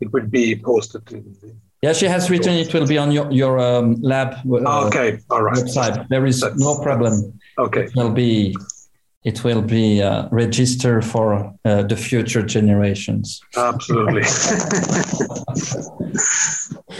it 0.00 0.12
would 0.12 0.30
be 0.30 0.56
posted 0.56 1.10
in, 1.12 1.60
yeah, 1.82 1.92
she 1.92 2.06
has 2.06 2.30
written 2.30 2.54
it 2.54 2.72
will 2.74 2.86
be 2.86 2.98
on 2.98 3.10
your, 3.10 3.30
your 3.30 3.58
um, 3.58 3.96
lab 4.02 4.34
uh, 4.50 4.86
okay, 4.86 5.18
all 5.30 5.42
right. 5.42 5.56
website. 5.56 6.08
There 6.08 6.26
is 6.26 6.40
That's, 6.40 6.58
no 6.58 6.78
problem. 6.80 7.38
Okay. 7.58 7.84
It 7.84 7.94
will 7.94 8.10
be 8.10 8.54
it 9.22 9.44
will 9.44 9.60
be 9.60 10.02
uh, 10.02 10.28
registered 10.30 11.04
for 11.04 11.54
uh, 11.66 11.82
the 11.82 11.96
future 11.96 12.42
generations. 12.42 13.42
Absolutely. 13.54 14.22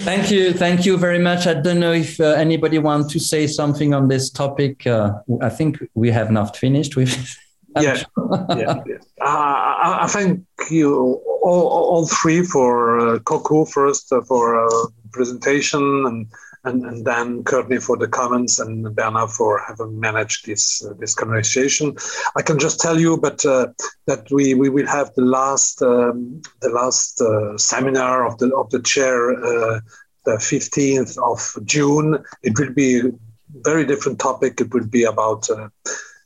thank 0.05 0.31
you, 0.31 0.53
thank 0.53 0.85
you 0.85 0.99
very 0.99 1.19
much. 1.19 1.47
I 1.47 1.55
don't 1.55 1.81
know 1.81 1.93
if 1.93 2.21
uh, 2.21 2.25
anybody 2.33 2.79
wants 2.79 3.11
to 3.15 3.19
say 3.19 3.47
something 3.47 3.95
on 3.95 4.09
this 4.09 4.29
topic. 4.29 4.87
Uh, 4.87 5.13
I 5.41 5.49
think 5.49 5.79
we 5.95 6.11
have 6.11 6.31
not 6.31 6.57
finished 6.57 6.95
with. 6.97 7.37
yeah, 7.77 8.03
yeah, 8.51 8.83
yeah. 8.87 8.99
Uh, 9.21 9.99
I 10.01 10.07
thank 10.09 10.45
you 10.71 11.21
all, 11.43 11.69
all 11.69 12.07
three 12.07 12.43
for 12.43 12.99
uh, 12.99 13.19
Kocku 13.21 13.71
first 13.71 14.13
for 14.27 14.69
presentation 15.13 15.83
and 16.07 16.27
and, 16.65 16.85
and 16.85 17.05
then 17.07 17.43
Courtney 17.45 17.79
for 17.79 17.97
the 17.97 18.09
comments 18.09 18.59
and 18.59 18.95
Bernard 18.95 19.31
for 19.31 19.63
having 19.67 19.99
managed 19.99 20.47
this 20.47 20.85
uh, 20.85 20.93
this 20.99 21.15
conversation. 21.15 21.97
I 22.37 22.43
can 22.43 22.59
just 22.59 22.81
tell 22.81 23.01
you, 23.01 23.17
but 23.17 23.45
uh, 23.47 23.69
that 24.07 24.31
we, 24.31 24.55
we 24.55 24.69
will 24.69 24.87
have 24.87 25.13
the 25.15 25.25
last 25.25 25.83
um, 25.83 26.43
the 26.61 26.69
last 26.69 27.21
uh, 27.21 27.57
seminar 27.57 28.27
of 28.27 28.39
the 28.39 28.55
of 28.55 28.71
the 28.71 28.83
chair 28.83 29.33
uh, 29.33 29.81
the 30.27 30.33
15th 30.33 31.17
of 31.19 31.67
June. 31.67 32.23
It 32.43 32.59
will 32.59 32.75
be 32.75 33.01
a 33.01 33.11
very 33.65 33.87
different 33.87 34.19
topic. 34.19 34.61
It 34.61 34.73
will 34.75 34.87
be 34.87 35.05
about 35.05 35.49
uh, 35.49 35.69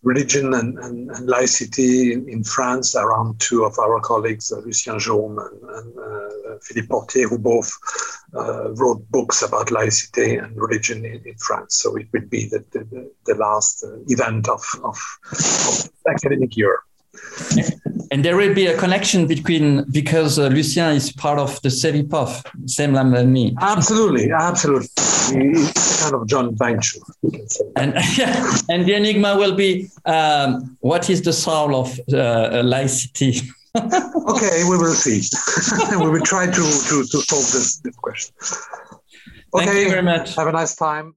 religion 0.04 0.54
and, 0.54 0.78
and, 0.78 1.10
and 1.10 1.26
laicity 1.26 2.12
in, 2.12 2.28
in, 2.28 2.44
France 2.44 2.94
around 2.94 3.40
two 3.40 3.64
of 3.64 3.78
our 3.78 4.00
colleagues, 4.00 4.52
uh, 4.52 4.58
Lucien 4.58 4.98
Jaume 4.98 5.38
and, 5.38 5.70
and 5.70 5.98
uh, 5.98 6.58
Philippe 6.62 6.88
Portier, 6.88 7.28
who 7.28 7.38
both 7.38 7.72
uh, 8.34 8.70
wrote 8.74 9.10
books 9.10 9.42
about 9.42 9.70
laicity 9.70 10.36
and 10.36 10.56
religion 10.56 11.04
in, 11.04 11.22
in 11.26 11.34
France. 11.38 11.76
So 11.78 11.96
it 11.96 12.06
will 12.12 12.28
be 12.28 12.48
the, 12.48 12.64
the, 12.72 13.10
the 13.24 13.34
last 13.34 13.82
uh, 13.82 13.96
event 14.08 14.48
of, 14.48 14.62
of, 14.84 14.98
of 15.32 15.90
academic 16.06 16.56
year. 16.56 16.80
And 18.10 18.24
there 18.24 18.36
will 18.36 18.54
be 18.54 18.66
a 18.66 18.78
connection 18.78 19.26
between 19.26 19.84
because 19.90 20.38
uh, 20.38 20.46
Lucien 20.46 20.94
is 20.94 21.12
part 21.12 21.38
of 21.38 21.60
the 21.62 21.68
CEVIPOF, 21.68 22.68
same 22.68 22.92
lamb 22.92 23.10
than 23.10 23.32
me. 23.32 23.56
Absolutely, 23.60 24.30
absolutely. 24.30 24.88
It's 24.96 26.02
kind 26.02 26.14
of 26.14 26.26
John 26.28 26.54
venture. 26.54 27.00
And 27.76 27.94
and 28.68 28.86
the 28.86 28.94
enigma 28.94 29.36
will 29.36 29.54
be 29.54 29.88
um, 30.04 30.76
what 30.80 31.10
is 31.10 31.22
the 31.22 31.32
soul 31.32 31.74
of 31.74 31.98
uh, 32.12 32.62
laicity. 32.62 33.40
okay, 33.76 34.62
we 34.70 34.76
will 34.76 34.94
see. 34.94 35.20
we 35.98 36.08
will 36.08 36.22
try 36.22 36.46
to 36.46 36.52
to 36.52 37.04
to 37.10 37.18
solve 37.20 37.50
this, 37.52 37.78
this 37.78 37.96
question. 37.96 38.34
Okay, 39.54 39.66
Thank 39.66 39.78
you 39.78 39.90
very 39.90 40.02
much. 40.02 40.36
Have 40.36 40.48
a 40.48 40.52
nice 40.52 40.76
time. 40.76 41.14